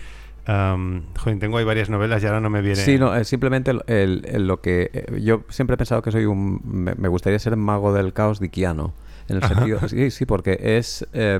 Am, 0.47 1.03
joder, 1.18 1.39
tengo 1.39 1.59
ahí 1.59 1.64
varias 1.64 1.91
novelas 1.91 2.22
y 2.22 2.26
ahora 2.26 2.41
no 2.41 2.49
me 2.49 2.62
viene... 2.62 2.76
Sí, 2.76 2.99
no, 2.99 3.14
eh, 3.14 3.24
simplemente 3.24 3.70
el- 3.70 3.83
el- 3.87 4.26
el- 4.26 4.47
lo 4.47 4.61
que 4.62 4.91
eh, 4.93 5.20
yo 5.22 5.45
siempre 5.51 5.74
he 5.74 5.76
pensado 5.76 6.01
que 6.03 6.11
soy 6.11 6.24
un 6.24 6.61
me, 6.64 6.95
me 6.95 7.09
gustaría 7.09 7.39
ser 7.39 7.57
mago 7.57 7.93
del 7.93 8.12
caos 8.14 8.41
diquiano 8.41 8.95
en 9.28 9.37
el 9.37 9.43
sentido 9.45 9.87
sí, 9.89 10.11
sí, 10.11 10.24
porque 10.26 10.59
es 10.61 11.07
eh, 11.12 11.39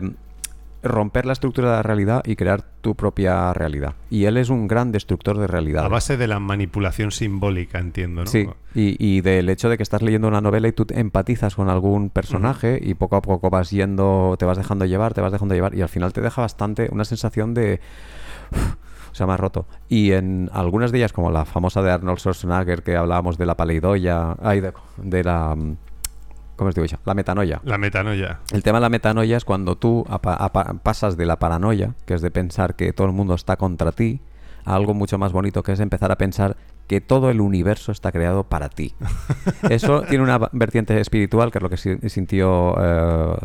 romper 0.83 1.27
la 1.27 1.33
estructura 1.33 1.71
de 1.71 1.77
la 1.77 1.83
realidad 1.83 2.23
y 2.25 2.37
crear 2.37 2.63
tu 2.81 2.95
propia 2.95 3.53
realidad. 3.53 3.95
Y 4.09 4.25
él 4.25 4.37
es 4.37 4.49
un 4.49 4.67
gran 4.69 4.93
destructor 4.93 5.39
de 5.39 5.47
realidad. 5.47 5.85
A 5.85 5.89
base 5.89 6.17
de 6.17 6.27
la 6.27 6.39
manipulación 6.39 7.11
simbólica, 7.11 7.79
entiendo, 7.79 8.23
¿no? 8.23 8.27
Sí, 8.27 8.49
y, 8.75 8.97
y 8.99 9.21
del 9.21 9.49
hecho 9.49 9.69
de 9.69 9.77
que 9.77 9.83
estás 9.83 10.03
leyendo 10.03 10.29
una 10.29 10.41
novela 10.41 10.69
y 10.69 10.73
tú 10.73 10.87
empatizas 10.91 11.55
con 11.55 11.69
algún 11.69 12.11
personaje 12.11 12.79
y 12.83 12.95
poco 12.95 13.17
a 13.17 13.23
poco 13.23 13.51
vas 13.51 13.71
yendo, 13.71 14.37
te 14.39 14.45
vas 14.47 14.57
dejando 14.57 14.85
llevar, 14.87 15.15
te 15.15 15.21
vas 15.21 15.33
dejando 15.33 15.55
llevar 15.55 15.75
y 15.75 15.83
al 15.83 15.89
final 15.89 16.13
te 16.13 16.21
deja 16.21 16.41
bastante 16.41 16.89
una 16.91 17.05
sensación 17.05 17.55
de... 17.55 17.81
O 19.11 19.15
sea, 19.15 19.27
me 19.27 19.33
ha 19.33 19.37
roto. 19.37 19.67
Y 19.89 20.13
en 20.13 20.49
algunas 20.53 20.93
de 20.93 20.99
ellas, 20.99 21.13
como 21.13 21.33
la 21.33 21.45
famosa 21.45 21.83
de 21.83 21.91
Arnold 21.91 22.21
Schwarzenegger, 22.21 22.85
que 22.85 22.97
hablábamos 22.97 23.39
de 23.39 23.45
la 23.45 23.57
paleidoia, 23.57 24.37
ay, 24.41 24.61
de, 24.61 24.73
de 24.99 25.25
la... 25.25 25.57
¿Cómo 26.61 26.69
os 26.69 26.75
digo? 26.75 26.87
La 27.07 27.15
metanoia. 27.15 27.59
La 27.65 27.79
metanoia. 27.79 28.41
El 28.53 28.63
tema 28.63 28.77
de 28.77 28.83
la 28.83 28.91
metanoia 28.91 29.39
es 29.39 29.47
cuando 29.47 29.77
tú 29.79 30.05
pasas 30.83 31.17
de 31.17 31.25
la 31.25 31.39
paranoia, 31.39 31.95
que 32.05 32.13
es 32.13 32.21
de 32.21 32.31
pensar 32.31 32.75
que 32.75 32.93
todo 32.93 33.07
el 33.07 33.15
mundo 33.15 33.33
está 33.33 33.57
contra 33.57 33.93
ti, 33.93 34.21
a 34.67 34.75
algo 34.75 34.93
mucho 34.93 35.17
más 35.17 35.33
bonito, 35.33 35.63
que 35.63 35.73
es 35.73 35.81
empezar 35.81 36.13
a 36.13 36.17
pensar 36.19 36.59
que 36.87 37.01
todo 37.01 37.31
el 37.31 37.41
universo 37.41 37.93
está 37.93 38.11
creado 38.11 38.43
para 38.45 38.69
ti. 38.69 38.95
Eso 39.71 40.03
tiene 40.03 40.25
una 40.25 40.39
vertiente 40.51 41.01
espiritual, 41.01 41.53
que 41.53 41.59
es 41.59 41.63
lo 41.63 41.71
que 41.71 41.77
si- 41.77 41.97
sintió 42.11 42.75
eh, 42.79 43.37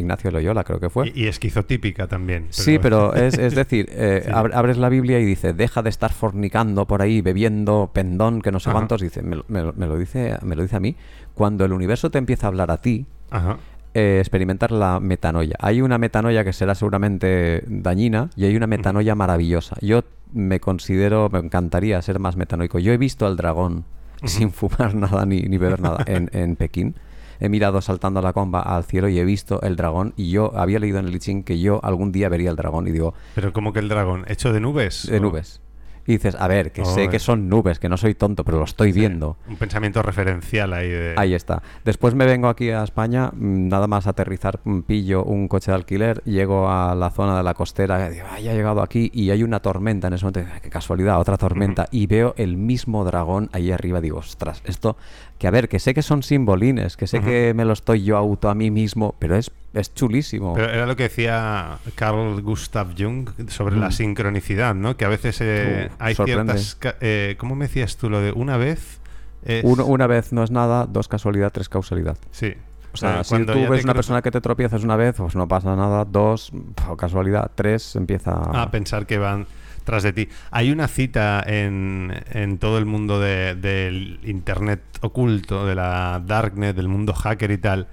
Ignacio 0.00 0.32
Loyola, 0.32 0.64
creo 0.64 0.80
que 0.80 0.90
fue. 0.90 1.12
Y, 1.14 1.22
y 1.22 1.26
esquizotípica 1.28 2.08
también. 2.08 2.48
Sí, 2.50 2.80
pero 2.80 3.14
es, 3.14 3.38
es 3.38 3.54
decir, 3.54 3.86
eh, 3.92 4.22
Sí. 4.24 4.30
abres 4.32 4.78
la 4.78 4.88
Biblia 4.88 5.20
y 5.20 5.24
dice, 5.24 5.52
deja 5.52 5.80
de 5.82 5.90
estar 5.90 6.12
fornicando 6.12 6.86
por 6.88 7.02
ahí, 7.02 7.20
bebiendo 7.22 7.90
pendón, 7.94 8.42
que 8.42 8.50
no 8.50 8.58
sé 8.58 8.70
Ajá. 8.70 8.78
cuántos, 8.80 9.00
dice, 9.00 9.22
me, 9.22 9.36
me 9.48 9.62
lo 9.86 9.96
dice, 9.96 10.36
me 10.42 10.56
lo 10.56 10.62
dice 10.62 10.74
a 10.76 10.80
mí. 10.80 10.96
Cuando 11.34 11.64
el 11.64 11.72
universo 11.72 12.10
te 12.10 12.18
empieza 12.18 12.46
a 12.46 12.48
hablar 12.48 12.70
a 12.70 12.76
ti, 12.78 13.06
Ajá. 13.30 13.58
eh, 13.94 14.18
experimentar 14.20 14.70
la 14.72 15.00
metanoia. 15.00 15.56
Hay 15.58 15.80
una 15.82 15.98
metanoia 15.98 16.44
que 16.44 16.52
será 16.52 16.74
seguramente 16.74 17.64
dañina 17.66 18.30
y 18.36 18.44
hay 18.44 18.56
una 18.56 18.66
metanoia 18.66 19.14
maravillosa. 19.14 19.76
Yo 19.80 20.02
me 20.32 20.60
considero, 20.60 21.28
me 21.30 21.38
encantaría 21.40 22.00
ser 22.02 22.18
más 22.18 22.36
metanoico. 22.36 22.78
Yo 22.78 22.92
he 22.92 22.96
visto 22.98 23.26
al 23.26 23.36
dragón 23.36 23.84
sin 24.24 24.50
fumar 24.52 24.94
nada 24.94 25.24
ni, 25.26 25.42
ni 25.42 25.58
beber 25.58 25.80
nada 25.80 26.04
en, 26.06 26.30
en 26.32 26.56
Pekín. 26.56 26.94
He 27.40 27.48
mirado 27.48 27.80
saltando 27.80 28.22
la 28.22 28.32
comba 28.32 28.62
al 28.62 28.84
cielo 28.84 29.08
y 29.08 29.18
he 29.18 29.24
visto 29.24 29.60
el 29.62 29.74
dragón 29.74 30.12
y 30.16 30.30
yo 30.30 30.52
había 30.56 30.78
leído 30.78 31.00
en 31.00 31.06
el 31.06 31.14
I 31.16 31.18
Ching 31.18 31.42
que 31.42 31.58
yo 31.58 31.80
algún 31.84 32.12
día 32.12 32.28
vería 32.28 32.50
el 32.50 32.56
dragón 32.56 32.86
y 32.86 32.92
digo, 32.92 33.14
Pero 33.34 33.52
como 33.52 33.72
que 33.72 33.80
el 33.80 33.88
dragón, 33.88 34.24
hecho 34.28 34.52
de 34.52 34.60
nubes. 34.60 35.08
de 35.10 35.16
¿o? 35.16 35.20
nubes. 35.20 35.60
Y 36.06 36.12
dices, 36.12 36.34
a 36.38 36.48
ver, 36.48 36.72
que 36.72 36.84
sé 36.84 37.06
Oh, 37.06 37.10
que 37.10 37.16
eh. 37.16 37.20
son 37.20 37.48
nubes, 37.48 37.78
que 37.78 37.88
no 37.88 37.96
soy 37.96 38.14
tonto, 38.14 38.44
pero 38.44 38.58
lo 38.58 38.64
estoy 38.64 38.90
viendo. 38.92 39.36
Un 39.48 39.56
pensamiento 39.56 40.02
referencial 40.02 40.72
ahí 40.72 40.88
de... 40.88 41.14
Ahí 41.16 41.32
está. 41.34 41.62
Después 41.84 42.14
me 42.14 42.26
vengo 42.26 42.48
aquí 42.48 42.70
a 42.70 42.82
España, 42.82 43.30
mm, 43.32 43.68
nada 43.68 43.86
más 43.86 44.06
aterrizar, 44.06 44.60
mm, 44.64 44.80
pillo 44.80 45.22
un 45.24 45.46
coche 45.46 45.70
de 45.70 45.76
alquiler, 45.76 46.22
llego 46.24 46.68
a 46.68 46.94
la 46.94 47.10
zona 47.10 47.36
de 47.36 47.42
la 47.44 47.54
costera, 47.54 48.10
digo, 48.10 48.26
"Ah, 48.30 48.40
ya 48.40 48.52
he 48.52 48.56
llegado 48.56 48.82
aquí 48.82 49.10
y 49.14 49.30
hay 49.30 49.42
una 49.44 49.60
tormenta 49.60 50.08
en 50.08 50.14
ese 50.14 50.24
momento, 50.24 50.50
"Ah, 50.52 50.60
qué 50.60 50.70
casualidad, 50.70 51.20
otra 51.20 51.36
tormenta, 51.36 51.86
y 51.90 52.06
veo 52.06 52.34
el 52.36 52.56
mismo 52.56 53.04
dragón 53.04 53.48
ahí 53.52 53.70
arriba, 53.70 54.00
digo, 54.00 54.18
ostras, 54.18 54.60
esto, 54.64 54.96
que 55.38 55.46
a 55.46 55.50
ver, 55.50 55.68
que 55.68 55.78
sé 55.78 55.94
que 55.94 56.02
son 56.02 56.22
simbolines, 56.22 56.96
que 56.96 57.06
sé 57.06 57.20
que 57.20 57.52
me 57.54 57.64
lo 57.64 57.72
estoy 57.72 58.02
yo 58.04 58.16
auto 58.16 58.48
a 58.48 58.54
mí 58.54 58.70
mismo, 58.70 59.14
pero 59.18 59.36
es 59.36 59.50
es 59.74 59.94
chulísimo. 59.94 60.54
Pero 60.54 60.70
era 60.70 60.86
lo 60.86 60.96
que 60.96 61.04
decía 61.04 61.78
Carl 61.94 62.40
Gustav 62.42 62.94
Jung 62.98 63.28
sobre 63.48 63.76
la 63.76 63.88
Mm. 63.88 63.92
sincronicidad, 63.92 64.74
¿no? 64.74 64.96
Que 64.96 65.04
a 65.04 65.08
veces 65.08 65.38
eh, 65.40 65.88
Uh, 65.90 65.94
hay 65.98 66.14
sorprende. 66.14 66.58
ciertas... 66.58 66.96
eh, 67.00 67.36
¿Cómo 67.38 67.54
me 67.54 67.66
decías 67.66 67.96
tú 67.96 68.10
lo 68.10 68.20
de 68.20 68.32
una 68.32 68.56
vez? 68.56 69.00
es- 69.44 69.64
Uno- 69.64 69.86
una 69.86 70.06
vez 70.06 70.32
no 70.32 70.44
es 70.44 70.50
nada, 70.50 70.86
dos 70.86 71.08
casualidad, 71.08 71.50
tres 71.52 71.68
causalidad. 71.68 72.16
Sí. 72.30 72.54
O 72.92 72.96
sea, 72.96 73.24
si 73.24 73.30
cuando 73.30 73.54
tú 73.54 73.60
ves 73.70 73.80
te 73.80 73.86
una 73.86 73.94
persona 73.94 74.20
que 74.22 74.30
te 74.30 74.40
tropiezas 74.42 74.84
una 74.84 74.96
vez, 74.96 75.14
pues 75.16 75.34
no 75.34 75.48
pasa 75.48 75.74
nada. 75.74 76.04
Dos, 76.04 76.52
casualidad. 76.98 77.50
Tres, 77.54 77.96
empieza 77.96 78.32
a 78.34 78.70
pensar 78.70 79.06
que 79.06 79.16
van 79.16 79.46
tras 79.84 80.02
de 80.02 80.12
ti. 80.12 80.28
Hay 80.50 80.70
una 80.70 80.86
cita 80.88 81.42
en, 81.46 82.12
en 82.32 82.58
todo 82.58 82.76
el 82.78 82.84
mundo 82.84 83.18
de- 83.18 83.54
del 83.54 84.20
Internet 84.24 84.82
oculto, 85.00 85.66
de 85.66 85.74
la 85.74 86.22
Darknet, 86.24 86.76
del 86.76 86.88
mundo 86.88 87.14
hacker 87.14 87.50
y 87.50 87.58
tal, 87.58 87.88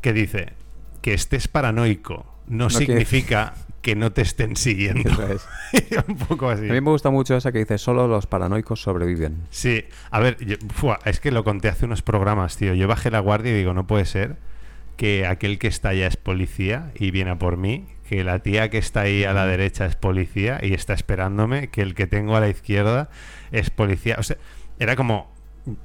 que 0.00 0.12
dice 0.14 0.54
que 1.04 1.12
estés 1.12 1.48
paranoico 1.48 2.24
no, 2.46 2.70
significa 2.70 3.52
que 3.82 3.94
no 3.94 4.12
te 4.12 4.22
estén 4.22 4.56
siguiendo. 4.56 5.10
Es. 5.28 5.46
Un 6.08 6.16
poco 6.16 6.48
así. 6.48 6.62
A 6.66 6.72
mí 6.72 6.80
me 6.80 6.90
gusta 6.90 7.10
mucho 7.10 7.36
esa 7.36 7.52
que 7.52 7.58
dice, 7.58 7.76
solo 7.76 8.08
los 8.08 8.26
paranoicos 8.26 8.80
sobreviven. 8.80 9.42
Sí, 9.50 9.84
a 10.10 10.18
ver, 10.20 10.38
yo- 10.42 10.56
fua, 10.72 10.98
es 11.04 11.20
que 11.20 11.30
lo 11.30 11.44
conté 11.44 11.68
hace 11.68 11.84
unos 11.84 12.00
programas, 12.00 12.56
tío. 12.56 12.72
Yo 12.72 12.88
bajé 12.88 13.10
la 13.10 13.18
guardia 13.18 13.52
y 13.52 13.54
digo, 13.58 13.74
no 13.74 13.86
puede 13.86 14.06
ser 14.06 14.36
que 14.96 15.26
aquel 15.26 15.58
que 15.58 15.66
está 15.68 15.90
allá 15.90 16.06
es 16.06 16.16
policía 16.16 16.90
y 16.94 17.10
viene 17.10 17.32
a 17.32 17.38
por 17.38 17.58
mí, 17.58 17.84
que 18.08 18.24
la 18.24 18.38
tía 18.38 18.70
que 18.70 18.78
está 18.78 19.02
ahí 19.02 19.24
a 19.24 19.34
la 19.34 19.44
derecha 19.44 19.84
es 19.84 19.96
policía 19.96 20.58
y 20.62 20.72
está 20.72 20.94
esperándome, 20.94 21.68
que 21.68 21.82
el 21.82 21.94
que 21.94 22.06
tengo 22.06 22.34
a 22.34 22.40
la 22.40 22.48
izquierda 22.48 23.10
es 23.52 23.68
policía. 23.68 24.16
O 24.18 24.22
sea, 24.22 24.38
era 24.78 24.96
como 24.96 25.30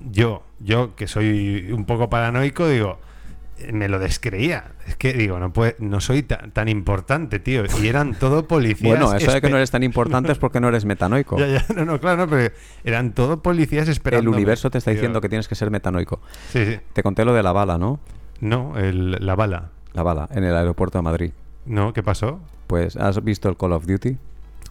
yo, 0.09 0.43
yo 0.61 0.95
que 0.95 1.07
soy 1.07 1.73
un 1.73 1.83
poco 1.83 2.09
paranoico, 2.09 2.69
digo, 2.69 3.01
me 3.71 3.87
lo 3.89 3.99
descreía. 3.99 4.71
Es 4.87 4.95
que 4.95 5.13
digo, 5.13 5.39
no 5.39 5.51
puede, 5.53 5.75
no 5.79 5.99
soy 6.01 6.23
ta- 6.23 6.49
tan 6.53 6.67
importante, 6.69 7.39
tío. 7.39 7.63
Y 7.81 7.87
eran 7.87 8.13
todo 8.15 8.47
policías. 8.47 8.81
Bueno, 8.99 9.13
eso 9.15 9.31
de 9.31 9.41
que 9.41 9.49
no 9.49 9.57
eres 9.57 9.71
tan 9.71 9.83
importante 9.83 10.31
es 10.31 10.37
porque 10.37 10.59
no 10.59 10.67
eres 10.69 10.85
metanoico. 10.85 11.37
Ya, 11.39 11.47
ya, 11.47 11.65
no, 11.75 11.85
no, 11.85 11.99
claro, 11.99 12.17
no, 12.25 12.29
pero 12.29 12.53
eran 12.83 13.13
todo 13.13 13.41
policías 13.41 13.87
esperando. 13.87 14.29
El 14.29 14.35
universo 14.35 14.69
te 14.69 14.77
está 14.77 14.91
diciendo 14.91 15.21
que 15.21 15.29
tienes 15.29 15.47
que 15.47 15.55
ser 15.55 15.71
metanoico. 15.71 16.21
Sí, 16.51 16.65
sí. 16.65 16.79
Te 16.93 17.03
conté 17.03 17.25
lo 17.25 17.33
de 17.33 17.43
la 17.43 17.51
bala, 17.51 17.77
¿no? 17.77 17.99
No, 18.41 18.77
el- 18.77 19.17
la 19.19 19.35
bala. 19.35 19.71
La 19.93 20.03
bala, 20.03 20.29
en 20.31 20.43
el 20.43 20.55
aeropuerto 20.55 20.97
de 20.97 21.01
Madrid. 21.01 21.31
No, 21.65 21.93
¿qué 21.93 22.03
pasó? 22.03 22.39
Pues, 22.67 22.95
¿has 22.95 23.23
visto 23.23 23.49
el 23.49 23.57
Call 23.57 23.73
of 23.73 23.85
Duty? 23.85 24.17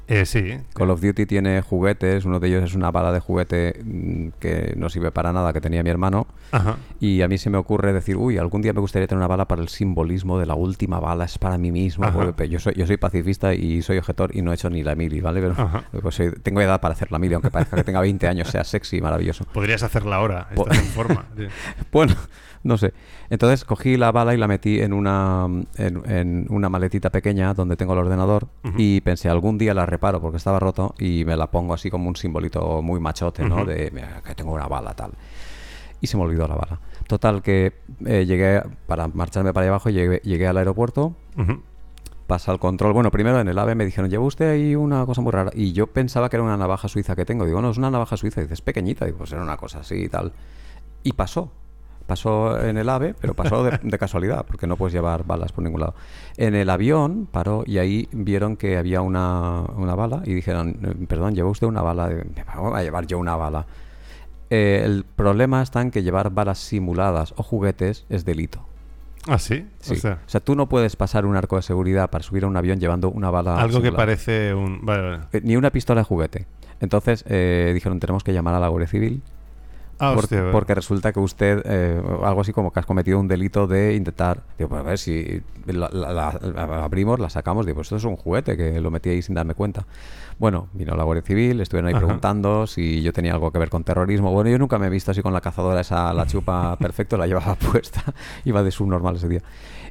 Eh, 0.09 0.25
sí. 0.25 0.57
Call 0.75 0.89
of 0.91 1.03
Duty 1.03 1.27
tiene 1.27 1.61
juguetes, 1.61 2.25
uno 2.25 2.41
de 2.41 2.49
ellos 2.49 2.65
es 2.65 2.75
una 2.75 2.91
bala 2.91 3.13
de 3.13 3.21
juguete 3.21 3.79
mm, 3.85 4.29
que 4.41 4.73
no 4.77 4.89
sirve 4.89 5.11
para 5.11 5.35
nada, 5.35 5.53
que 5.53 5.61
tenía 5.61 5.83
mi 5.83 5.91
hermano. 5.91 6.27
Ajá. 6.51 6.79
Y 6.99 7.21
a 7.21 7.29
mí 7.29 7.37
se 7.37 7.51
me 7.51 7.59
ocurre 7.59 7.93
decir, 7.93 8.17
uy, 8.17 8.39
algún 8.39 8.63
día 8.63 8.73
me 8.73 8.81
gustaría 8.81 9.07
tener 9.07 9.19
una 9.19 9.27
bala 9.29 9.47
para 9.47 9.61
el 9.61 9.69
simbolismo 9.69 10.39
de 10.39 10.47
la 10.47 10.55
última 10.55 10.99
bala, 10.99 11.27
es 11.27 11.37
para 11.37 11.59
mí 11.59 11.71
mismo. 11.71 12.11
Porque 12.11 12.49
yo, 12.49 12.59
soy, 12.59 12.73
yo 12.75 12.87
soy 12.87 12.97
pacifista 12.97 13.53
y 13.53 13.83
soy 13.83 13.99
objetor 13.99 14.35
y 14.35 14.41
no 14.41 14.51
he 14.51 14.55
hecho 14.55 14.71
ni 14.71 14.83
la 14.83 14.95
mili, 14.95 15.21
¿vale? 15.21 15.43
Pero 15.43 15.55
pues, 16.03 16.15
soy- 16.15 16.33
tengo 16.43 16.63
edad 16.63 16.81
para 16.81 16.93
hacer 16.95 17.13
la 17.13 17.19
mili, 17.19 17.35
aunque 17.35 17.51
parezca 17.51 17.77
que 17.77 17.85
tenga 17.85 18.01
20 18.01 18.27
años, 18.29 18.49
sea 18.49 18.65
sexy 18.65 18.97
y 18.97 19.01
maravilloso. 19.03 19.45
Podrías 19.53 19.83
hacerla 19.83 20.17
ahora, 20.17 20.49
estás 20.51 20.79
en 20.79 20.85
forma. 20.87 21.27
sí. 21.37 21.45
Bueno, 21.93 22.15
no 22.69 22.77
sé. 22.77 22.93
Entonces 23.31 23.65
cogí 23.65 23.97
la 23.97 24.13
bala 24.13 24.35
y 24.35 24.37
la 24.37 24.47
metí 24.47 24.81
en 24.81 24.93
una, 24.93 25.47
en, 25.77 26.03
en 26.11 26.47
una 26.51 26.69
maletita 26.69 27.11
pequeña 27.11 27.55
donde 27.55 27.77
tengo 27.77 27.95
el 27.95 27.99
ordenador 27.99 28.47
y 28.77 29.01
pensé, 29.01 29.29
algún 29.29 29.59
día 29.59 29.75
la 29.75 29.87
reparo 29.87 30.21
porque 30.21 30.37
estaba 30.37 30.61
roto 30.61 30.95
y 30.99 31.25
me 31.25 31.37
la 31.37 31.51
pongo 31.51 31.75
así 31.75 31.91
como 31.91 32.09
un 32.09 32.15
simbolito 32.17 32.81
muy 32.83 33.01
machote, 33.01 33.43
¿no? 33.49 33.65
De 33.65 33.91
"Mira, 33.93 34.23
que 34.25 34.35
tengo 34.37 34.53
una 34.53 34.69
bala 34.69 34.95
tal. 34.95 35.13
Y 36.01 36.07
se 36.07 36.17
me 36.17 36.23
olvidó 36.23 36.47
la 36.47 36.55
bala. 36.55 36.79
Total 37.09 37.43
que 37.43 37.73
eh, 38.07 38.25
llegué, 38.27 38.63
para 38.87 39.09
marcharme 39.09 39.53
para 39.53 39.65
allá 39.65 39.71
abajo, 39.71 39.91
llegué, 39.91 40.21
llegué 40.23 40.47
al 40.47 40.57
aeropuerto, 40.59 41.15
pasa 42.29 42.53
el 42.53 42.59
control. 42.59 42.93
Bueno, 42.93 43.11
primero 43.11 43.41
en 43.41 43.49
el 43.49 43.59
AVE 43.59 43.75
me 43.75 43.85
dijeron, 43.87 44.11
lleva 44.11 44.23
usted 44.25 44.51
ahí 44.51 44.77
una 44.77 45.07
cosa 45.07 45.23
muy 45.23 45.33
rara. 45.33 45.51
Y 45.55 45.73
yo 45.73 45.87
pensaba 45.87 46.29
que 46.29 46.37
era 46.37 46.43
una 46.45 46.57
navaja 46.59 46.87
suiza 46.87 47.17
que 47.17 47.25
tengo. 47.25 47.47
Digo, 47.47 47.63
no, 47.63 47.71
es 47.71 47.79
una 47.79 47.91
navaja 47.91 48.17
suiza. 48.19 48.41
Y 48.41 48.45
dices, 48.45 48.61
pequeñita. 48.61 49.07
Digo, 49.07 49.17
pues 49.19 49.33
era 49.33 49.43
una 49.43 49.57
cosa 49.57 49.81
así 49.81 49.95
y 50.05 50.09
tal. 50.09 50.33
Y 51.03 51.13
pasó. 51.15 51.51
Pasó 52.09 52.59
en 52.65 52.79
el 52.79 52.89
AVE, 52.89 53.15
pero 53.21 53.35
pasó 53.35 53.63
de, 53.63 53.79
de 53.83 53.99
casualidad, 53.99 54.47
porque 54.47 54.67
no 54.67 54.77
puedes 54.77 54.95
llevar 54.95 55.25
balas 55.25 55.53
por 55.53 55.63
ningún 55.63 55.81
lado. 55.83 55.95
En 56.39 56.55
el 56.55 56.71
avión 56.71 57.29
paró 57.31 57.63
y 57.67 57.77
ahí 57.79 58.09
vieron 58.13 58.57
que 58.57 58.79
había 58.79 59.03
una, 59.03 59.61
una 59.77 59.95
bala 59.95 60.23
y 60.25 60.33
dijeron, 60.33 60.79
"Eh, 60.83 61.07
perdón, 61.07 61.35
¿lleva 61.35 61.51
usted 61.51 61.67
una 61.67 61.83
bala? 61.83 62.09
Digo, 62.09 62.23
¿Cómo 62.57 62.71
voy 62.71 62.81
a 62.81 62.83
llevar 62.83 63.07
yo 63.07 63.19
una 63.19 63.37
bala? 63.37 63.67
Eh, 64.51 64.81
el 64.87 65.05
problema 65.05 65.61
está 65.63 65.83
en 65.83 65.91
que 65.91 66.03
llevar 66.03 66.31
balas 66.31 66.59
simuladas 66.59 67.35
o 67.37 67.43
juguetes 67.43 68.07
es 68.09 68.25
delito. 68.25 68.65
Ah, 69.27 69.39
sí. 69.39 69.67
Sí. 69.81 69.93
O 69.93 69.97
sea, 69.97 70.21
O 70.27 70.29
sea, 70.31 70.41
tú 70.41 70.55
no 70.57 70.67
puedes 70.71 70.97
pasar 70.97 71.27
un 71.27 71.37
arco 71.37 71.57
de 71.57 71.63
seguridad 71.63 72.09
para 72.09 72.25
subir 72.25 72.45
a 72.45 72.47
un 72.47 72.57
avión 72.57 72.81
llevando 72.81 73.11
una 73.11 73.29
bala. 73.31 73.61
algo 73.61 73.83
que 73.83 73.93
parece 73.93 74.55
un. 74.55 74.81
Vale, 74.87 75.03
vale. 75.03 75.19
Eh, 75.35 75.43
Ni 75.45 75.57
una 75.57 75.71
pistola 75.71 76.01
de 76.01 76.05
juguete. 76.07 76.47
Entonces 76.81 77.23
eh, 77.29 77.73
dijeron, 77.75 78.01
tenemos 78.01 78.25
que 78.25 78.33
llamar 78.33 78.55
a 78.55 78.61
la 78.61 78.69
Guardia 78.69 78.89
Civil. 78.89 79.21
Ah, 80.01 80.13
por- 80.15 80.25
hostia, 80.25 80.51
porque 80.53 80.75
resulta 80.75 81.13
que 81.13 81.19
usted, 81.21 81.61
eh, 81.65 82.01
algo 82.25 82.41
así 82.41 82.53
como 82.53 82.73
que 82.73 82.79
has 82.81 82.87
cometido 82.87 83.19
un 83.19 83.27
delito 83.27 83.67
de 83.67 83.95
intentar. 83.95 84.43
Digo, 84.57 84.69
pues 84.71 84.81
a 84.81 84.85
ver 84.85 84.99
si 84.99 85.43
la, 85.67 85.89
la- 85.93 86.13
la- 86.13 86.39
la 86.67 86.85
abrimos, 86.85 87.19
la 87.19 87.29
sacamos. 87.31 87.67
Digo, 87.67 87.77
pues 87.77 87.87
esto 87.87 87.97
es 87.97 88.05
un 88.05 88.17
juguete 88.17 88.57
que 88.57 88.81
lo 88.81 88.91
metí 88.91 89.11
ahí 89.11 89.23
sin 89.23 89.35
darme 89.35 89.55
cuenta. 89.55 89.85
Bueno, 90.39 90.69
vino 90.73 90.95
la 90.95 91.03
Guardia 91.03 91.23
Civil, 91.23 91.61
estuvieron 91.61 91.89
ahí 91.89 91.95
Ajá. 91.95 92.05
preguntando 92.05 92.67
si 92.69 93.03
yo 93.03 93.13
tenía 93.13 93.33
algo 93.33 93.51
que 93.51 93.59
ver 93.59 93.71
con 93.71 93.83
terrorismo. 93.83 94.31
Bueno, 94.31 94.51
yo 94.51 94.59
nunca 94.59 94.79
me 94.79 94.87
he 94.87 94.91
visto 94.91 95.11
así 95.11 95.21
con 95.21 95.33
la 95.33 95.41
cazadora 95.41 95.81
esa, 95.81 96.13
la 96.15 96.27
chupa 96.29 96.77
perfecto, 96.77 97.17
la 97.17 97.27
llevaba 97.27 97.55
puesta, 97.73 98.05
iba 98.45 98.63
de 98.63 98.71
subnormal 98.71 99.17
ese 99.17 99.29
día. 99.29 99.43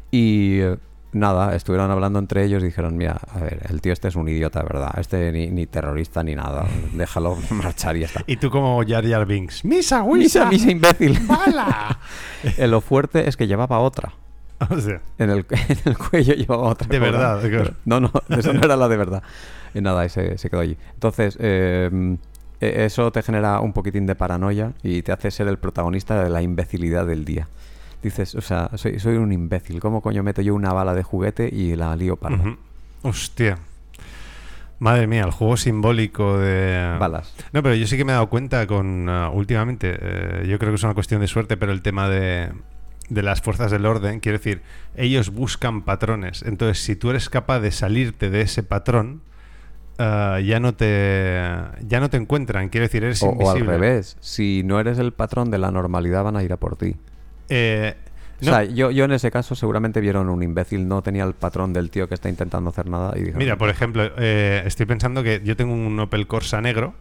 Y 0.10 0.60
eh, 0.62 0.78
nada, 1.18 1.56
estuvieron 1.56 1.92
hablando 1.92 2.20
entre 2.20 2.44
ellos 2.44 2.64
y 2.64 2.68
dijeron, 2.68 2.96
mira, 2.96 3.20
a 3.34 3.40
ver, 3.40 3.66
el 3.70 3.82
tío 3.82 3.94
este 3.94 4.08
es 4.08 4.16
un 4.16 4.28
idiota, 4.30 4.62
verdad. 4.64 4.94
Este 4.98 5.32
ni, 5.32 5.48
ni 5.48 5.66
terrorista 5.66 6.24
ni 6.24 6.36
nada. 6.36 6.66
Déjalo 6.94 7.38
marchar 7.50 7.98
y 7.98 8.02
ya 8.02 8.06
está. 8.06 8.24
Y 8.28 8.38
tú 8.38 8.50
como 8.50 8.82
Jar 8.88 9.08
Jar 9.08 9.26
Binks. 9.26 9.66
¡Misa, 9.66 10.04
Misa, 10.04 10.46
misa, 10.50 10.72
imbécil. 10.72 11.20
¡Bala! 11.28 12.00
Eh, 12.58 12.68
lo 12.68 12.82
fuerte 12.82 13.28
es 13.28 13.36
que 13.36 13.48
llevaba 13.48 13.80
otra. 13.80 14.14
o 14.70 14.80
sea, 14.80 15.02
En 15.18 15.30
el, 15.30 15.46
en 15.50 15.78
el 15.86 15.98
cuello 15.98 16.34
llevaba 16.34 16.64
otra. 16.70 16.88
De 16.88 17.00
verdad, 17.00 17.42
claro. 17.42 17.74
No, 17.86 18.00
no, 18.00 18.12
eso 18.30 18.54
no 18.54 18.62
era 18.62 18.76
la 18.76 18.88
de 18.88 18.98
verdad. 18.98 19.24
Y 19.74 19.82
nada, 19.82 20.06
y 20.06 20.10
se, 20.10 20.38
se 20.38 20.50
quedó 20.50 20.62
allí. 20.62 20.78
Entonces, 20.94 21.38
eh, 21.40 22.18
eh, 22.60 22.86
eso 22.86 23.12
te 23.12 23.22
genera 23.22 23.60
un 23.60 23.74
poquitín 23.74 24.06
de 24.06 24.16
paranoia 24.16 24.74
y 24.82 25.02
te 25.04 25.12
hace 25.12 25.30
ser 25.32 25.48
el 25.48 25.58
protagonista 25.58 26.24
de 26.24 26.30
la 26.30 26.42
imbecilidad 26.42 27.06
del 27.06 27.26
día. 27.26 27.48
Dices, 28.04 28.36
o 28.36 28.42
sea, 28.42 28.70
soy, 28.76 29.00
soy 29.00 29.18
un 29.18 29.32
imbécil. 29.32 29.80
¿Cómo 29.80 30.02
coño 30.02 30.24
meto 30.24 30.42
yo 30.42 30.54
una 30.56 30.72
bala 30.74 30.94
de 30.94 31.04
juguete 31.04 31.50
y 31.52 31.76
la 31.76 31.96
lío 31.96 32.16
parda? 32.16 32.38
ujú. 32.38 32.58
Hostia. 33.04 33.58
Madre 34.80 35.08
mía, 35.08 35.24
el 35.24 35.32
juego 35.32 35.58
simbólico 35.58 36.38
de. 36.38 36.98
Balas. 37.00 37.34
No, 37.52 37.64
pero 37.64 37.74
yo 37.74 37.88
sí 37.88 37.98
que 37.98 38.06
me 38.06 38.12
he 38.12 38.14
dado 38.14 38.30
cuenta 38.30 38.68
con. 38.68 39.10
ah, 39.10 39.30
últimamente, 39.34 39.98
eh, 40.00 40.46
yo 40.48 40.60
creo 40.60 40.72
que 40.72 40.76
es 40.76 40.84
una 40.84 40.94
cuestión 40.94 41.20
de 41.22 41.28
suerte, 41.28 41.58
pero 41.58 41.72
el 41.72 41.82
tema 41.82 42.08
de. 42.10 42.52
De 43.10 43.24
las 43.24 43.42
fuerzas 43.42 43.72
del 43.72 43.86
orden, 43.86 44.20
quiero 44.20 44.38
decir, 44.38 44.62
ellos 44.98 45.30
buscan 45.30 45.84
patrones. 45.84 46.44
Entonces, 46.44 46.84
si 46.84 46.98
tú 46.98 47.10
eres 47.10 47.30
capaz 47.30 47.62
de 47.62 47.72
salirte 47.72 48.30
de 48.30 48.42
ese 48.42 48.64
patrón, 48.64 49.22
ah, 49.98 50.40
ya 50.44 50.60
no 50.60 50.74
te 50.76 51.42
ya 51.88 52.00
no 52.02 52.10
te 52.10 52.18
encuentran. 52.18 52.68
Quiero 52.70 52.84
decir, 52.84 53.04
eres 53.06 53.24
O, 53.24 53.30
o 53.30 53.50
al 53.50 53.66
revés, 53.66 54.18
si 54.20 54.62
no 54.66 54.80
eres 54.80 55.00
el 55.00 55.14
patrón 55.14 55.50
de 55.50 55.58
la 55.58 55.72
normalidad 55.72 56.24
van 56.26 56.36
a 56.36 56.44
ir 56.44 56.52
a 56.52 56.58
por 56.58 56.76
ti. 56.76 56.98
Eh, 57.50 57.96
O 58.42 58.46
no, 58.46 58.52
sea, 58.52 58.64
yo, 58.66 58.92
yo 58.92 59.06
en 59.06 59.12
ese 59.14 59.32
caso 59.32 59.56
seguramente 59.56 60.00
vieron 60.00 60.30
un 60.30 60.44
imbécil, 60.44 60.88
no 60.88 61.02
tenía 61.02 61.24
el 61.24 61.34
patrón 61.34 61.74
del 61.74 61.90
tío 61.90 62.08
que 62.08 62.14
está 62.14 62.30
intentando 62.30 62.70
hacer 62.70 62.88
nada 62.88 63.18
y 63.18 63.32
Mira, 63.36 63.58
por 63.58 63.70
ejemplo, 63.70 64.04
eh, 64.18 64.62
estoy 64.66 64.86
pensando 64.86 65.24
que 65.24 65.42
yo 65.44 65.56
tengo 65.56 65.74
un 65.74 66.00
Opel 66.00 66.28
Corsa 66.28 66.62
negro, 66.62 66.94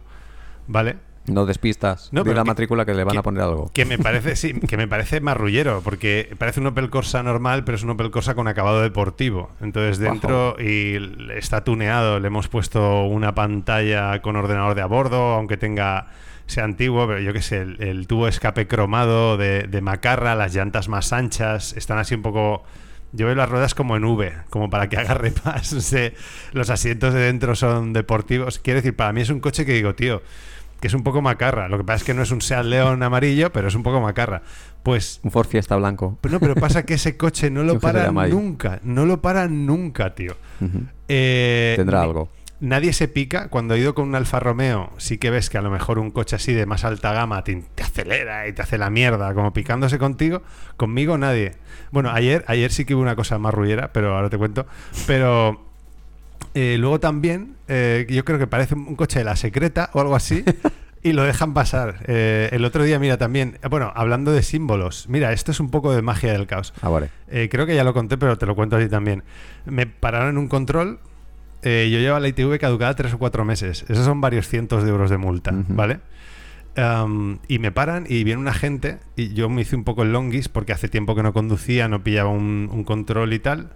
¿vale? 0.67 0.97
no 1.27 1.45
despistas, 1.45 2.07
No, 2.13 2.23
pero 2.23 2.37
la 2.37 2.43
que- 2.43 2.47
matrícula 2.47 2.85
que 2.85 2.93
le 2.93 3.03
van 3.03 3.11
que- 3.11 3.17
a 3.19 3.21
poner 3.21 3.43
algo. 3.43 3.69
Que 3.73 3.83
me 3.83 3.97
parece, 3.97 4.37
sí, 4.37 4.53
que 4.61 4.77
me 4.77 4.87
parece 4.87 5.19
marrullero, 5.19 5.81
porque 5.83 6.33
parece 6.37 6.61
un 6.61 6.67
Opel 6.67 6.89
Corsa 6.89 7.21
normal, 7.21 7.65
pero 7.65 7.75
es 7.75 7.83
un 7.83 7.89
Opel 7.89 8.11
Corsa 8.11 8.33
con 8.33 8.47
acabado 8.47 8.81
deportivo. 8.81 9.51
Entonces 9.59 9.97
dentro 9.99 10.55
y 10.57 10.95
está 11.35 11.65
tuneado, 11.65 12.21
le 12.21 12.27
hemos 12.27 12.47
puesto 12.47 13.03
una 13.03 13.35
pantalla 13.35 14.21
con 14.21 14.37
ordenador 14.37 14.73
de 14.73 14.81
a 14.83 14.85
bordo, 14.85 15.33
aunque 15.33 15.57
tenga 15.57 16.07
sea 16.47 16.63
antiguo, 16.63 17.05
pero 17.07 17.19
yo 17.19 17.31
qué 17.33 17.41
sé, 17.41 17.61
el, 17.61 17.81
el 17.81 18.07
tubo 18.07 18.23
de 18.25 18.31
escape 18.31 18.67
cromado 18.67 19.37
de, 19.37 19.63
de 19.63 19.81
macarra, 19.81 20.33
las 20.35 20.53
llantas 20.55 20.87
más 20.89 21.13
anchas, 21.13 21.73
están 21.77 21.99
así 21.99 22.15
un 22.15 22.21
poco... 22.23 22.63
Yo 23.13 23.25
veo 23.25 23.35
las 23.35 23.47
ruedas 23.49 23.73
como 23.73 23.95
en 23.95 24.03
V, 24.03 24.33
como 24.49 24.69
para 24.69 24.89
que 24.89 24.97
agarre 24.99 25.31
más. 25.45 25.71
no 25.73 25.79
sé, 25.81 26.13
los 26.51 26.69
asientos 26.69 27.13
de 27.13 27.21
dentro 27.21 27.55
son 27.55 27.93
deportivos. 27.93 28.59
Quiero 28.59 28.79
decir, 28.79 28.95
para 28.95 29.13
mí 29.13 29.21
es 29.21 29.29
un 29.29 29.39
coche 29.39 29.65
que 29.65 29.73
digo, 29.73 29.95
tío, 29.95 30.21
que 30.81 30.87
es 30.87 30.93
un 30.93 31.03
poco 31.03 31.21
macarra. 31.21 31.69
Lo 31.69 31.77
que 31.77 31.83
pasa 31.85 31.97
es 31.97 32.03
que 32.03 32.13
no 32.13 32.21
es 32.21 32.31
un 32.31 32.41
Seat 32.41 32.65
León 32.65 33.01
amarillo, 33.03 33.51
pero 33.53 33.69
es 33.69 33.75
un 33.75 33.83
poco 33.83 34.01
macarra. 34.01 34.41
Pues 34.83 35.21
Un 35.23 35.31
Ford 35.31 35.47
Fiesta 35.47 35.75
blanco. 35.77 36.17
pero 36.21 36.33
no, 36.33 36.39
pero 36.39 36.55
pasa 36.55 36.85
que 36.85 36.95
ese 36.95 37.15
coche 37.17 37.49
no 37.49 37.63
lo 37.65 37.79
para 37.79 38.11
nunca, 38.11 38.79
no 38.83 39.05
lo 39.05 39.21
para 39.21 39.47
nunca, 39.47 40.13
tío. 40.13 40.35
Eh, 41.07 41.73
Tendrá 41.77 42.03
algo. 42.03 42.29
Nadie 42.59 42.93
se 42.93 43.07
pica. 43.07 43.49
Cuando 43.49 43.73
he 43.73 43.79
ido 43.79 43.93
con 43.95 44.07
un 44.07 44.15
Alfa 44.15 44.39
Romeo, 44.39 44.91
sí 44.97 45.17
que 45.17 45.29
ves 45.29 45.49
que 45.49 45.57
a 45.57 45.61
lo 45.61 45.69
mejor 45.69 45.99
un 45.99 46.11
coche 46.11 46.35
así 46.35 46.53
de 46.53 46.65
más 46.65 46.83
alta 46.83 47.13
gama 47.13 47.43
te, 47.43 47.63
te 47.75 47.83
acelera 47.83 48.47
y 48.47 48.53
te 48.53 48.61
hace 48.61 48.77
la 48.77 48.89
mierda, 48.89 49.33
como 49.33 49.53
picándose 49.53 49.97
contigo. 49.97 50.41
Conmigo 50.75 51.17
nadie. 51.17 51.55
Bueno, 51.91 52.11
ayer, 52.11 52.43
ayer 52.47 52.71
sí 52.71 52.85
que 52.85 52.95
hubo 52.95 53.01
una 53.01 53.15
cosa 53.15 53.37
más 53.37 53.53
rullera, 53.53 53.91
pero 53.93 54.15
ahora 54.15 54.29
te 54.29 54.37
cuento. 54.37 54.65
Pero 55.05 55.65
eh, 56.53 56.77
luego 56.79 56.99
también, 56.99 57.55
eh, 57.67 58.05
yo 58.09 58.25
creo 58.25 58.39
que 58.39 58.47
parece 58.47 58.75
un 58.75 58.95
coche 58.95 59.19
de 59.19 59.25
la 59.25 59.35
secreta 59.35 59.89
o 59.93 60.01
algo 60.01 60.15
así. 60.15 60.43
Y 61.03 61.13
lo 61.13 61.23
dejan 61.23 61.53
pasar. 61.53 62.03
Eh, 62.07 62.49
el 62.51 62.65
otro 62.65 62.83
día, 62.83 62.99
mira, 62.99 63.17
también, 63.17 63.59
bueno, 63.69 63.91
hablando 63.95 64.31
de 64.31 64.43
símbolos, 64.43 65.07
mira, 65.07 65.31
esto 65.31 65.51
es 65.51 65.59
un 65.59 65.69
poco 65.69 65.93
de 65.93 66.01
magia 66.01 66.33
del 66.33 66.47
caos. 66.47 66.73
Ah, 66.81 66.89
vale. 66.89 67.09
Eh, 67.29 67.49
creo 67.49 67.65
que 67.65 67.75
ya 67.75 67.83
lo 67.83 67.93
conté, 67.93 68.17
pero 68.17 68.37
te 68.37 68.45
lo 68.45 68.55
cuento 68.55 68.75
a 68.75 68.79
ti 68.79 68.89
también. 68.89 69.23
Me 69.65 69.85
pararon 69.85 70.31
en 70.31 70.37
un 70.37 70.47
control. 70.47 70.99
Eh, 71.63 71.89
yo 71.91 71.99
llevaba 71.99 72.19
la 72.19 72.27
ITV 72.27 72.59
caducada 72.59 72.95
tres 72.95 73.13
o 73.13 73.17
cuatro 73.17 73.45
meses. 73.45 73.85
Esos 73.87 74.05
son 74.05 74.21
varios 74.21 74.47
cientos 74.47 74.83
de 74.83 74.89
euros 74.89 75.09
de 75.09 75.17
multa. 75.17 75.51
¿vale? 75.53 75.99
Y 77.47 77.59
me 77.59 77.71
paran 77.71 78.05
y 78.07 78.23
viene 78.23 78.39
un 78.39 78.47
agente 78.47 78.99
y 79.15 79.33
yo 79.33 79.49
me 79.49 79.61
hice 79.61 79.75
un 79.75 79.83
poco 79.83 80.03
el 80.03 80.13
longis 80.13 80.47
porque 80.47 80.73
hace 80.73 80.87
tiempo 80.89 81.15
que 81.15 81.23
no 81.23 81.33
conducía, 81.33 81.87
no 81.87 82.03
pillaba 82.03 82.29
un, 82.29 82.69
un 82.71 82.83
control 82.83 83.33
y 83.33 83.39
tal. 83.39 83.71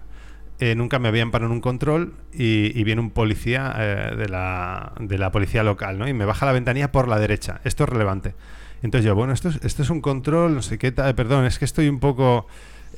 Eh, 0.60 0.76
nunca 0.76 1.00
me 1.00 1.08
habían 1.08 1.32
parado 1.32 1.50
en 1.50 1.56
un 1.56 1.62
control 1.62 2.14
y, 2.32 2.80
y 2.80 2.84
viene 2.84 3.02
un 3.02 3.10
policía 3.10 3.74
eh, 3.80 4.16
de, 4.16 4.30
la, 4.30 4.94
de 5.00 5.18
la 5.18 5.32
policía 5.32 5.64
local, 5.64 5.98
¿no? 5.98 6.08
Y 6.08 6.14
me 6.14 6.26
baja 6.26 6.46
la 6.46 6.52
ventanilla 6.52 6.92
por 6.92 7.08
la 7.08 7.18
derecha. 7.18 7.62
Esto 7.64 7.86
es 7.86 7.90
relevante. 7.90 8.36
Entonces 8.84 9.04
yo, 9.04 9.16
bueno, 9.16 9.34
esto 9.34 9.50
es, 9.50 9.60
esto 9.64 9.82
es 9.82 9.90
un 9.90 10.02
control, 10.02 10.54
no 10.54 10.62
sé 10.62 10.78
qué 10.78 10.92
tal, 10.92 11.16
perdón, 11.16 11.46
es 11.46 11.58
que 11.58 11.66
estoy 11.66 11.90
un 11.90 12.00
poco, 12.00 12.46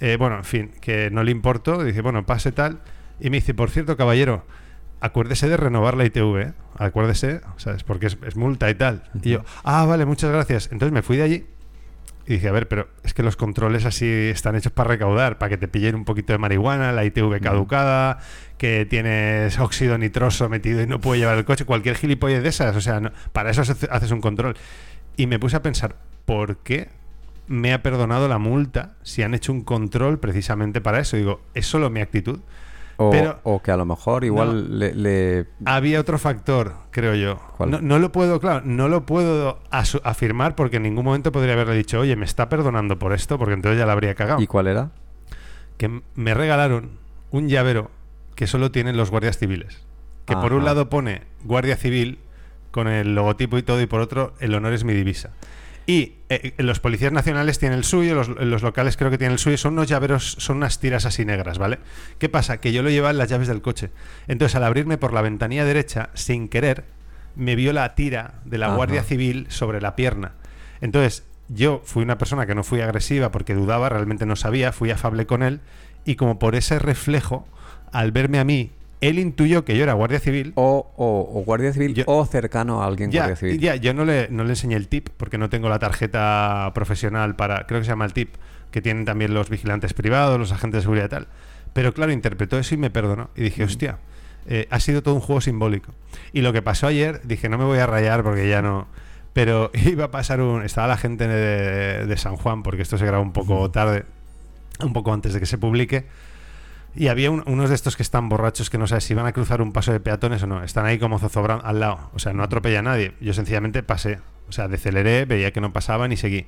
eh, 0.02 0.18
bueno, 0.20 0.36
en 0.40 0.44
fin, 0.44 0.72
que 0.82 1.10
no 1.10 1.24
le 1.24 1.32
importo. 1.32 1.82
Dice, 1.86 2.02
bueno, 2.02 2.26
pase 2.26 2.52
tal. 2.52 2.80
Y 3.22 3.30
me 3.30 3.38
dice, 3.38 3.54
por 3.54 3.70
cierto, 3.70 3.96
caballero, 3.96 4.46
acuérdese 5.04 5.48
de 5.50 5.58
renovar 5.58 5.96
la 5.98 6.06
ITV, 6.06 6.38
¿eh? 6.42 6.54
acuérdese, 6.78 7.42
¿sabes? 7.58 7.84
Porque 7.84 8.08
es, 8.08 8.18
es 8.26 8.36
multa 8.36 8.70
y 8.70 8.76
tal. 8.76 9.04
Y 9.22 9.32
yo, 9.32 9.44
ah, 9.64 9.86
vale, 9.86 10.06
muchas 10.06 10.32
gracias. 10.32 10.70
Entonces 10.72 10.94
me 10.94 11.02
fui 11.02 11.18
de 11.18 11.24
allí 11.24 11.46
y 12.26 12.34
dije, 12.36 12.48
a 12.48 12.52
ver, 12.54 12.68
pero 12.70 12.88
es 13.04 13.14
que 13.14 13.22
los 13.22 13.36
controles 13.36 13.86
así 13.86 14.06
están 14.08 14.56
hechos 14.56 14.72
para 14.72 14.88
recaudar, 14.90 15.38
para 15.38 15.50
que 15.50 15.58
te 15.58 15.68
pillen 15.68 15.96
un 15.96 16.06
poquito 16.06 16.32
de 16.34 16.40
marihuana, 16.40 16.92
la 16.94 17.04
ITV 17.04 17.42
caducada, 17.42 18.20
que 18.58 18.86
tienes 18.90 19.60
óxido 19.60 19.98
nitroso 19.98 20.48
metido 20.48 20.82
y 20.82 20.88
no 20.88 21.02
puede 21.02 21.20
llevar 21.20 21.38
el 21.38 21.44
coche, 21.46 21.66
cualquier 21.66 21.96
gilipollez 21.96 22.42
de 22.42 22.50
esas. 22.50 22.76
O 22.76 22.82
sea, 22.82 23.02
no- 23.02 23.12
para 23.34 23.52
eso 23.52 23.62
hace- 23.62 23.90
haces 23.92 24.12
un 24.12 24.22
control. 24.22 24.56
Y 25.18 25.28
me 25.28 25.38
puse 25.38 25.58
a 25.58 25.62
pensar, 25.62 25.98
¿por 26.26 26.58
qué 26.58 26.88
me 27.48 27.74
ha 27.74 27.84
perdonado 27.84 28.30
la 28.30 28.38
multa 28.38 28.94
si 29.04 29.22
han 29.22 29.34
hecho 29.34 29.52
un 29.52 29.62
control 29.66 30.18
precisamente 30.20 30.80
para 30.80 31.00
eso? 31.02 31.18
Digo, 31.18 31.42
¿es 31.54 31.66
solo 31.68 31.90
mi 31.90 32.00
actitud? 32.00 32.40
O, 32.98 33.10
Pero- 33.10 33.40
o 33.44 33.62
que 33.62 33.72
a 33.72 33.78
lo 33.78 33.86
mejor 33.86 34.24
igual 34.24 34.78
le, 34.80 34.94
le- 34.94 35.48
Había 35.66 36.00
otro 36.00 36.20
factor, 36.20 36.74
creo 36.92 37.16
yo. 37.16 37.40
No, 37.72 37.82
no 37.82 38.00
lo 38.00 38.12
puedo, 38.12 38.40
claro, 38.40 38.62
no 38.66 38.88
lo 38.88 39.06
puedo 39.06 39.60
afirmar 39.72 40.56
porque 40.56 40.78
en 40.78 40.84
ningún 40.84 41.06
momento 41.06 41.32
podría 41.32 41.54
haberle 41.54 41.76
dicho, 41.76 42.00
oye, 42.00 42.16
me 42.16 42.26
está 42.26 42.50
perdonando 42.50 43.00
por 43.00 43.14
esto, 43.14 43.38
porque 43.40 43.54
entonces 43.56 43.80
ya 43.80 43.86
la 43.86 43.94
habría 43.94 44.14
cagado. 44.16 44.42
¿Y 44.42 44.48
cuál 44.48 44.68
era? 44.68 44.92
Que 45.78 46.02
me 46.16 46.34
regalaron 46.34 46.92
un 47.32 47.50
llavero 47.50 47.90
que 48.36 48.46
solo 48.48 48.72
tienen 48.72 48.96
los 48.98 49.10
guardias 49.10 49.38
civiles. 49.38 49.82
Que 50.26 50.36
por 50.36 50.54
un 50.54 50.64
lado 50.64 50.90
pone 50.90 51.24
Guardia 51.44 51.76
Civil 51.76 52.20
con 52.72 52.88
el 52.88 53.14
logotipo 53.14 53.58
y 53.58 53.64
todo, 53.64 53.82
y 53.82 53.88
por 53.88 54.00
otro, 54.02 54.34
el 54.40 54.56
honor 54.56 54.74
es 54.74 54.84
mi 54.84 54.94
divisa. 54.94 55.32
Y 55.86 56.14
eh, 56.30 56.54
eh, 56.58 56.64
los 56.64 56.80
policías 56.80 57.12
nacionales 57.12 57.60
tienen 57.60 57.78
el 57.78 57.84
suyo, 57.84 58.16
los, 58.16 58.30
los 58.30 58.62
locales 58.62 58.96
creo 58.96 59.12
que 59.12 59.18
tienen 59.18 59.34
el 59.34 59.40
suyo, 59.40 59.58
son 59.58 59.74
unos 59.74 59.88
llaveros, 59.88 60.36
son 60.40 60.58
unas 60.58 60.80
tiras 60.80 61.06
así 61.06 61.26
negras, 61.26 61.58
¿vale? 61.58 61.80
¿Qué 62.20 62.30
pasa? 62.30 62.62
Que 62.62 62.72
yo 62.72 62.84
lo 62.84 62.90
llevaba 62.90 63.12
en 63.12 63.18
las 63.18 63.30
llaves 63.30 63.48
del 63.48 63.62
coche. 63.62 63.92
Entonces, 64.28 64.56
al 64.56 64.64
abrirme 64.64 64.98
por 64.98 65.14
la 65.14 65.22
ventanilla 65.22 65.66
derecha, 65.66 66.10
sin 66.14 66.48
querer, 66.48 66.86
me 67.36 67.56
vio 67.56 67.74
la 67.74 67.96
tira 67.96 68.36
de 68.46 68.58
la 68.58 68.68
Ajá. 68.68 68.76
Guardia 68.76 69.04
Civil 69.04 69.48
sobre 69.50 69.82
la 69.82 69.96
pierna. 69.96 70.34
Entonces, 70.82 71.24
yo 71.50 71.82
fui 71.84 72.04
una 72.04 72.18
persona 72.18 72.46
que 72.46 72.56
no 72.56 72.64
fui 72.64 72.82
agresiva 72.82 73.32
porque 73.32 73.54
dudaba, 73.54 73.90
realmente 73.90 74.26
no 74.26 74.36
sabía, 74.36 74.72
fui 74.72 74.92
afable 74.92 75.26
con 75.26 75.44
él, 75.44 75.60
y 76.06 76.16
como 76.16 76.40
por 76.40 76.56
ese 76.56 76.80
reflejo, 76.80 77.48
al 77.92 78.12
verme 78.12 78.40
a 78.40 78.44
mí, 78.44 78.72
él 79.08 79.20
intuyó 79.20 79.66
que 79.66 79.76
yo 79.78 79.84
era 79.84 79.94
Guardia 79.94 80.20
Civil. 80.20 80.54
O, 80.56 80.92
o- 80.98 81.40
o 81.40 81.44
Guardia 81.44 81.74
Civil 81.74 81.94
Yo- 81.94 82.04
o 82.08 82.26
cercano 82.26 82.82
a 82.84 82.88
alguien 82.88 83.12
Ya, 83.12 83.22
Guardia 83.22 83.36
Civil. 83.36 83.60
ya, 83.60 83.76
yo 83.76 83.94
no 83.94 84.06
le, 84.06 84.28
no 84.30 84.44
le 84.44 84.52
enseñé 84.52 84.76
el 84.76 84.88
tip 84.88 85.10
porque 85.18 85.38
no 85.38 85.50
tengo 85.50 85.70
la 85.70 85.80
tarjeta 85.80 86.72
profesional 86.74 87.36
para, 87.36 87.66
creo 87.68 87.80
que 87.82 87.86
se 87.86 87.92
llama 87.92 88.06
el 88.06 88.14
tip, 88.14 88.34
que 88.72 88.82
tienen 88.82 89.06
también 89.06 89.34
los 89.34 89.50
vigilantes 89.50 89.94
privados, 89.94 90.40
los 90.40 90.52
agentes 90.52 90.80
de 90.80 90.82
seguridad 90.82 91.06
y 91.06 91.10
tal. 91.10 91.28
Pero 91.74 91.94
claro, 91.94 92.12
interpretó 92.12 92.58
eso 92.60 92.76
y 92.76 92.78
me 92.78 92.90
perdonó. 92.90 93.30
Y 93.36 93.42
dije, 93.44 93.64
hostia, 93.64 93.98
eh, 94.48 94.68
ha 94.70 94.80
sido 94.80 95.02
todo 95.04 95.16
un 95.16 95.22
juego 95.22 95.42
simbólico. 95.42 95.92
Y 96.34 96.42
lo 96.42 96.54
que 96.54 96.62
pasó 96.62 96.88
ayer, 96.88 97.22
dije, 97.24 97.50
no 97.50 97.58
me 97.58 97.66
voy 97.66 97.80
a 97.80 97.86
rayar 97.88 98.24
porque 98.24 98.48
ya 98.50 98.62
no... 98.62 98.88
Pero 99.34 99.72
iba 99.86 100.06
a 100.06 100.12
pasar 100.12 100.42
un... 100.42 100.64
Estaba 100.64 100.88
la 100.88 100.98
gente 100.98 101.28
de, 101.28 102.06
de 102.06 102.18
San 102.18 102.36
Juan, 102.38 102.62
porque 102.64 102.82
esto 102.84 102.98
se 102.98 103.06
graba 103.06 103.22
un 103.24 103.34
poco 103.34 103.70
tarde, 103.72 104.06
un 104.84 104.94
poco 104.94 105.12
antes 105.14 105.34
de 105.34 105.40
que 105.40 105.46
se 105.48 105.58
publique. 105.58 106.06
Y 106.96 107.08
había 107.08 107.32
un- 107.32 107.44
unos 107.48 107.70
de 107.70 107.76
estos 107.76 107.96
que 107.96 108.04
están 108.04 108.30
borrachos 108.30 108.70
que 108.70 108.78
no 108.78 108.86
sabes 108.88 109.04
si 109.06 109.14
van 109.16 109.26
a 109.26 109.32
cruzar 109.34 109.62
un 109.62 109.72
paso 109.72 109.92
de 109.92 110.00
peatones 110.00 110.44
o 110.44 110.48
no. 110.48 110.64
Están 110.64 110.86
ahí 110.86 111.00
como 111.00 111.18
zozobrando 111.20 111.66
al 111.66 111.80
lado. 111.80 112.12
O 112.14 112.20
sea, 112.20 112.34
no 112.34 112.44
atropella 112.44 112.80
a 112.80 112.84
nadie. 112.84 113.14
Yo 113.20 113.34
sencillamente 113.34 113.82
pasé. 113.82 114.20
O 114.48 114.52
sea, 114.52 114.68
deceleré, 114.68 115.26
veía 115.26 115.52
que 115.52 115.62
no 115.62 115.74
pasaban 115.74 116.12
y 116.12 116.18
seguí. 116.18 116.46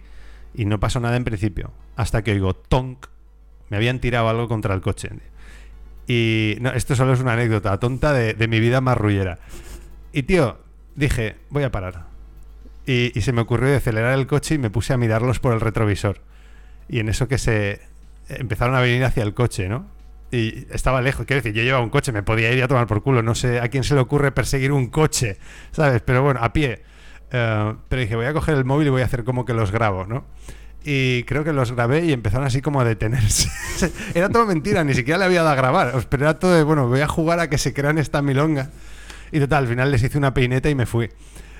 Y 0.54 0.66
no 0.66 0.80
pasó 0.80 1.00
nada 1.00 1.16
en 1.18 1.24
principio. 1.24 1.72
Hasta 1.96 2.24
que 2.24 2.32
oigo 2.34 2.54
tonk. 2.54 3.08
Me 3.70 3.78
habían 3.78 4.00
tirado 4.00 4.30
algo 4.30 4.48
contra 4.48 4.76
el 4.76 4.82
coche. 4.82 5.10
Y 6.08 6.58
no, 6.62 6.70
esto 6.72 6.96
solo 6.96 7.14
es 7.14 7.20
una 7.22 7.34
anécdota 7.34 7.80
tonta 7.80 8.14
de, 8.14 8.36
de 8.36 8.48
mi 8.48 8.60
vida 8.60 8.80
marrullera. 8.82 9.40
Y 10.14 10.24
tío, 10.24 10.60
dije, 10.96 11.38
voy 11.50 11.64
a 11.64 11.72
parar. 11.72 12.06
Y, 12.86 13.18
y 13.18 13.22
se 13.24 13.32
me 13.34 13.42
ocurrió 13.42 13.76
acelerar 13.76 14.14
el 14.14 14.28
coche 14.28 14.56
y 14.56 14.58
me 14.60 14.70
puse 14.70 14.94
a 14.94 14.98
mirarlos 14.98 15.40
por 15.40 15.54
el 15.54 15.60
retrovisor. 15.62 16.22
Y 16.88 17.00
en 17.00 17.10
eso 17.10 17.28
que 17.28 17.40
se 17.40 17.82
empezaron 18.30 18.76
a 18.76 18.80
venir 18.82 19.04
hacia 19.04 19.24
el 19.24 19.34
coche, 19.34 19.68
¿no? 19.68 19.88
Y 20.32 20.68
estaba 20.72 21.02
lejos, 21.02 21.26
quiero 21.26 21.42
decir, 21.42 21.54
yo 21.54 21.64
llevaba 21.64 21.84
un 21.84 21.90
coche, 21.90 22.12
me 22.12 22.24
podía 22.24 22.52
ir 22.52 22.64
a 22.64 22.68
tomar 22.68 22.88
por 22.88 23.04
culo, 23.04 23.22
no 23.22 23.36
sé 23.36 23.60
a 23.60 23.68
quién 23.70 23.84
se 23.84 23.94
le 23.94 24.02
ocurre 24.02 24.32
perseguir 24.32 24.72
un 24.72 24.88
coche, 24.88 25.38
¿sabes? 25.72 26.02
Pero 26.02 26.24
bueno, 26.24 26.40
a 26.44 26.52
pie. 26.52 26.84
Eh, 27.32 27.76
pero 27.88 28.02
dije, 28.02 28.16
voy 28.16 28.26
a 28.26 28.34
coger 28.34 28.56
el 28.56 28.66
móvil 28.66 28.88
y 28.88 28.90
voy 28.90 29.02
a 29.02 29.06
hacer 29.06 29.24
como 29.24 29.46
que 29.46 29.54
los 29.54 29.72
grabo, 29.72 30.06
¿no? 30.06 30.26
Y 30.84 31.24
creo 31.24 31.44
que 31.44 31.52
los 31.52 31.72
grabé 31.72 32.06
y 32.06 32.14
empezaron 32.14 32.46
así 32.46 32.62
como 32.62 32.80
a 32.80 32.86
detenerse. 32.86 33.50
era 34.14 34.30
todo 34.30 34.46
mentira, 34.46 34.84
ni 34.84 34.94
siquiera 34.94 35.18
le 35.18 35.26
había 35.26 35.42
dado 35.42 35.54
a 35.54 35.56
grabar. 35.56 35.94
Pero 36.10 36.26
era 36.26 36.38
todo 36.38 36.54
de, 36.54 36.64
bueno, 36.64 36.88
voy 36.88 37.02
a 37.02 37.08
jugar 37.08 37.40
a 37.40 37.50
que 37.50 37.58
se 37.58 37.74
crean 37.74 37.98
esta 37.98 38.22
milonga. 38.22 38.70
Y 39.32 39.40
total, 39.40 39.64
al 39.64 39.70
final 39.70 39.92
les 39.92 40.04
hice 40.04 40.18
una 40.18 40.34
peineta 40.34 40.70
y 40.70 40.76
me 40.76 40.86
fui. 40.86 41.10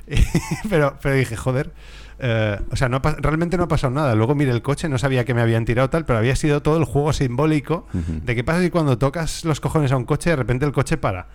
pero, 0.70 0.98
pero 1.02 1.16
dije, 1.16 1.36
joder. 1.36 1.72
eh, 2.20 2.60
o 2.72 2.76
sea, 2.76 2.90
no 2.90 3.00
realmente 3.00 3.58
no 3.58 3.64
ha 3.64 3.68
pasado 3.68 3.94
nada. 3.94 4.16
Luego 4.16 4.36
miré 4.36 4.52
el 4.52 4.62
coche, 4.62 4.88
no 4.90 4.98
sabía 4.98 5.26
que 5.26 5.34
me 5.34 5.42
habían 5.42 5.66
tirado 5.66 5.90
tal, 5.90 6.06
pero 6.06 6.20
había 6.20 6.36
sido 6.36 6.62
todo 6.62 6.78
el 6.78 6.86
juego 6.86 7.14
simbólico 7.14 7.88
de 7.94 8.36
qué 8.36 8.44
pasa 8.44 8.62
si 8.62 8.70
cuando 8.70 8.98
tocas 8.98 9.46
los 9.46 9.60
cojones 9.60 9.92
a 9.92 9.98
un 9.98 10.06
coche, 10.06 10.30
de 10.32 10.36
repente 10.36 10.66
el 10.66 10.72
coche 10.72 10.98
para. 10.98 11.28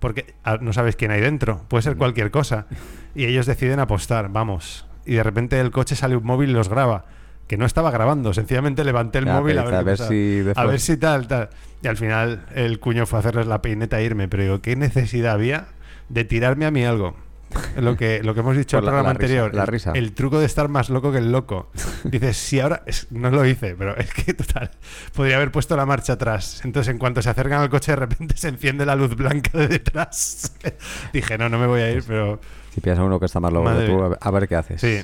Porque 0.00 0.34
no 0.60 0.72
sabes 0.72 0.96
quién 0.96 1.10
hay 1.12 1.20
dentro, 1.20 1.62
puede 1.68 1.82
ser 1.82 1.96
cualquier 1.96 2.30
cosa. 2.30 2.66
Y 3.14 3.24
ellos 3.24 3.46
deciden 3.46 3.80
apostar, 3.80 4.28
vamos. 4.30 4.86
Y 5.06 5.14
de 5.14 5.22
repente 5.22 5.60
el 5.60 5.70
coche 5.70 5.96
sale 5.96 6.16
un 6.16 6.24
móvil 6.24 6.50
y 6.50 6.52
los 6.52 6.68
graba. 6.68 7.04
Que 7.46 7.58
no 7.58 7.66
estaba 7.66 7.90
grabando, 7.90 8.32
sencillamente 8.32 8.84
levanté 8.84 9.18
el 9.18 9.26
móvil 9.26 9.58
a 9.58 9.64
ver, 9.64 9.74
a 9.74 9.82
ver 9.82 9.98
si 9.98 10.42
a 10.56 10.64
ver 10.64 10.80
si 10.80 10.96
tal, 10.96 11.28
tal. 11.28 11.50
Y 11.82 11.88
al 11.88 11.96
final 11.98 12.46
el 12.54 12.80
cuño 12.80 13.04
fue 13.04 13.18
a 13.18 13.20
hacerles 13.20 13.46
la 13.46 13.60
peineta 13.60 14.00
e 14.00 14.04
irme. 14.04 14.28
Pero 14.28 14.42
digo, 14.42 14.60
¿qué 14.62 14.76
necesidad 14.76 15.34
había 15.34 15.66
de 16.08 16.24
tirarme 16.24 16.64
a 16.64 16.70
mí 16.70 16.84
algo? 16.84 17.14
Lo 17.76 17.96
que, 17.96 18.22
lo 18.22 18.34
que 18.34 18.40
hemos 18.40 18.56
dicho 18.56 18.76
en 18.76 18.80
el 18.80 18.84
la- 18.86 18.90
programa 18.92 19.08
la 19.12 19.18
risa, 19.18 19.24
anterior. 19.24 19.54
la 19.54 19.62
el- 19.62 19.68
risa. 19.68 19.92
El, 19.94 20.12
truco 20.12 20.38
de 20.38 20.46
estar 20.46 20.68
más 20.68 20.90
loco 20.90 21.12
que 21.12 21.18
el 21.18 21.32
loco. 21.32 21.70
Dices, 22.04 22.36
si 22.36 22.60
ahora. 22.60 22.82
es- 22.86 23.06
no 23.10 23.30
lo 23.30 23.44
hice, 23.46 23.74
pero 23.76 23.96
es 23.96 24.12
que 24.12 24.34
total. 24.34 24.70
Podría 25.14 25.36
haber 25.36 25.50
puesto 25.52 25.76
la 25.76 25.86
marcha 25.86 26.14
atrás. 26.14 26.60
Entonces, 26.64 26.90
en 26.92 26.98
cuanto 26.98 27.22
se 27.22 27.30
acercan 27.30 27.60
al 27.60 27.70
coche, 27.70 27.92
de 27.92 27.96
repente 27.96 28.36
se 28.36 28.48
enciende 28.48 28.86
la 28.86 28.96
luz 28.96 29.14
blanca 29.16 29.56
de 29.58 29.68
detrás. 29.68 30.52
Dije, 31.12 31.38
no, 31.38 31.48
no 31.48 31.58
me 31.58 31.66
voy 31.66 31.80
a 31.80 31.90
ir, 31.90 32.04
pero. 32.06 32.40
Si 32.82 32.90
a 32.90 32.94
uno 32.94 33.20
que 33.20 33.26
está 33.26 33.40
más 33.40 33.52
loco 33.52 33.70
que 33.78 33.86
tú, 33.86 34.16
a 34.20 34.30
ver, 34.30 34.48
qué 34.48 34.56
haces. 34.56 34.80
Sí. 34.80 35.00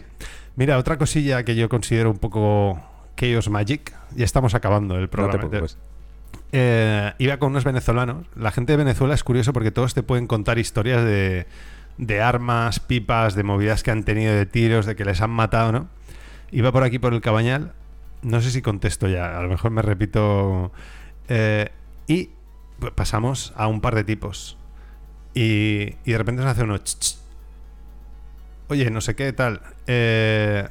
Mira, 0.57 0.77
otra 0.79 0.99
cosilla 0.99 1.45
que 1.45 1.55
yo 1.55 1.69
considero 1.69 2.11
un 2.11 2.19
poco 2.19 2.81
Chaos 3.17 3.49
Magic. 3.49 3.93
Ya 4.17 4.25
estamos 4.25 4.55
acabando 4.55 4.95
el 4.97 5.03
No 5.03 5.07
te 5.07 5.39
programa. 5.39 5.67
Eh, 6.53 7.13
iba 7.19 7.37
con 7.39 7.51
unos 7.53 7.65
venezolanos. 7.65 8.27
La 8.35 8.51
gente 8.51 8.73
de 8.73 8.77
Venezuela 8.79 9.15
es 9.15 9.23
curioso 9.23 9.53
porque 9.53 9.71
todos 9.71 9.95
te 9.95 10.03
pueden 10.03 10.27
contar 10.27 10.59
historias 10.59 11.05
de, 11.05 11.47
de 11.99 12.21
armas, 12.23 12.81
pipas, 12.81 13.35
de 13.35 13.43
movidas 13.43 13.83
que 13.83 13.91
han 13.91 14.05
tenido, 14.05 14.33
de 14.35 14.47
tiros, 14.47 14.87
de 14.87 14.97
que 14.97 15.05
les 15.05 15.21
han 15.21 15.31
matado, 15.31 15.73
¿no? 15.73 15.89
Iba 16.51 16.73
por 16.73 16.83
aquí 16.83 16.99
por 16.99 17.13
el 17.15 17.21
cabañal. 17.21 17.73
No 18.23 18.41
sé 18.41 18.51
si 18.51 18.63
contesto 18.63 19.09
ya, 19.09 19.39
a 19.39 19.43
lo 19.43 19.49
mejor 19.49 19.71
me 19.71 19.83
repito. 19.83 20.73
Eh, 21.29 21.71
y 22.07 22.31
pasamos 22.95 23.53
a 23.57 23.67
un 23.67 23.81
par 23.81 23.95
de 23.95 24.05
tipos. 24.05 24.57
Y, 25.35 25.95
y 26.05 26.13
de 26.13 26.19
repente 26.19 26.43
nos 26.43 26.51
hace 26.51 26.65
uno. 26.65 26.77
"Ch, 26.79 26.99
ch". 26.99 27.17
Oye, 28.69 28.91
no 28.91 29.01
sé 29.01 29.15
qué 29.15 29.33
tal. 29.33 29.61
Eh, 29.87 30.69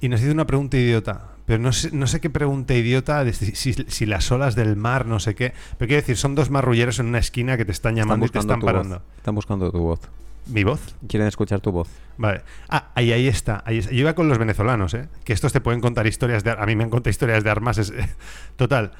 y 0.00 0.08
nos 0.08 0.20
hizo 0.22 0.32
una 0.32 0.46
pregunta 0.46 0.76
idiota. 0.76 1.28
Pero 1.46 1.60
no 1.60 1.72
sé, 1.72 1.90
no 1.92 2.06
sé 2.06 2.20
qué 2.20 2.30
pregunta 2.30 2.72
idiota 2.74 3.24
de 3.24 3.32
si, 3.32 3.54
si- 3.54 3.72
si 3.88 4.06
las 4.06 4.30
olas 4.30 4.54
del 4.54 4.76
mar, 4.76 5.06
no 5.06 5.18
sé 5.18 5.34
qué. 5.34 5.52
Pero 5.76 5.88
quiero 5.88 6.00
decir, 6.02 6.16
son 6.16 6.34
dos 6.34 6.50
marrulleros 6.50 6.98
en 7.00 7.06
una 7.06 7.18
esquina 7.18 7.56
que 7.56 7.64
te 7.64 7.72
están 7.72 7.94
Están 7.98 8.06
llamando 8.06 8.26
y 8.26 8.28
te 8.28 8.38
están 8.38 8.60
parando. 8.60 8.96
voz. 9.00 9.04
Están 9.16 9.34
buscando 9.34 9.70
tu 9.72 9.78
voz. 9.80 10.00
¿Mi 10.46 10.64
voz? 10.64 10.96
Quieren 11.08 11.28
escuchar 11.28 11.60
tu 11.60 11.70
voz. 11.72 11.88
Vale. 12.18 12.42
Ah, 12.68 12.90
ahí, 12.94 13.12
ahí 13.12 13.28
está. 13.28 13.62
Ahí 13.64 13.78
está. 13.78 13.92
Yo 13.92 14.00
iba 14.00 14.14
con 14.14 14.28
los 14.28 14.38
venezolanos, 14.38 14.92
¿eh? 14.94 15.08
Que 15.24 15.32
estos 15.32 15.52
te 15.52 15.60
pueden 15.60 15.80
contar 15.80 16.06
historias 16.06 16.42
de... 16.44 16.50
A 16.50 16.66
mí 16.66 16.74
me 16.76 16.84
han 16.84 16.90
contado 16.90 17.10
historias 17.10 17.44
de 17.44 17.50
armas. 17.50 17.78
es- 17.78 17.92
total. 18.56 18.92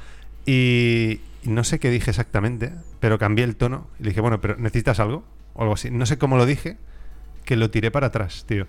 Y 0.46 1.20
y 1.44 1.48
no 1.50 1.64
sé 1.64 1.80
qué 1.80 1.90
dije 1.90 2.10
exactamente, 2.10 2.72
pero 3.00 3.18
cambié 3.18 3.44
el 3.44 3.56
tono. 3.56 3.88
Y 3.98 4.04
le 4.04 4.08
dije, 4.10 4.20
bueno, 4.20 4.40
pero 4.40 4.56
¿necesitas 4.58 5.00
algo? 5.00 5.24
O 5.54 5.62
algo 5.62 5.74
así. 5.74 5.90
No 5.90 6.06
sé 6.06 6.16
cómo 6.16 6.36
lo 6.36 6.46
dije, 6.46 6.76
que 7.44 7.56
lo 7.56 7.68
tiré 7.68 7.90
para 7.90 8.06
atrás, 8.08 8.44
tío. 8.46 8.68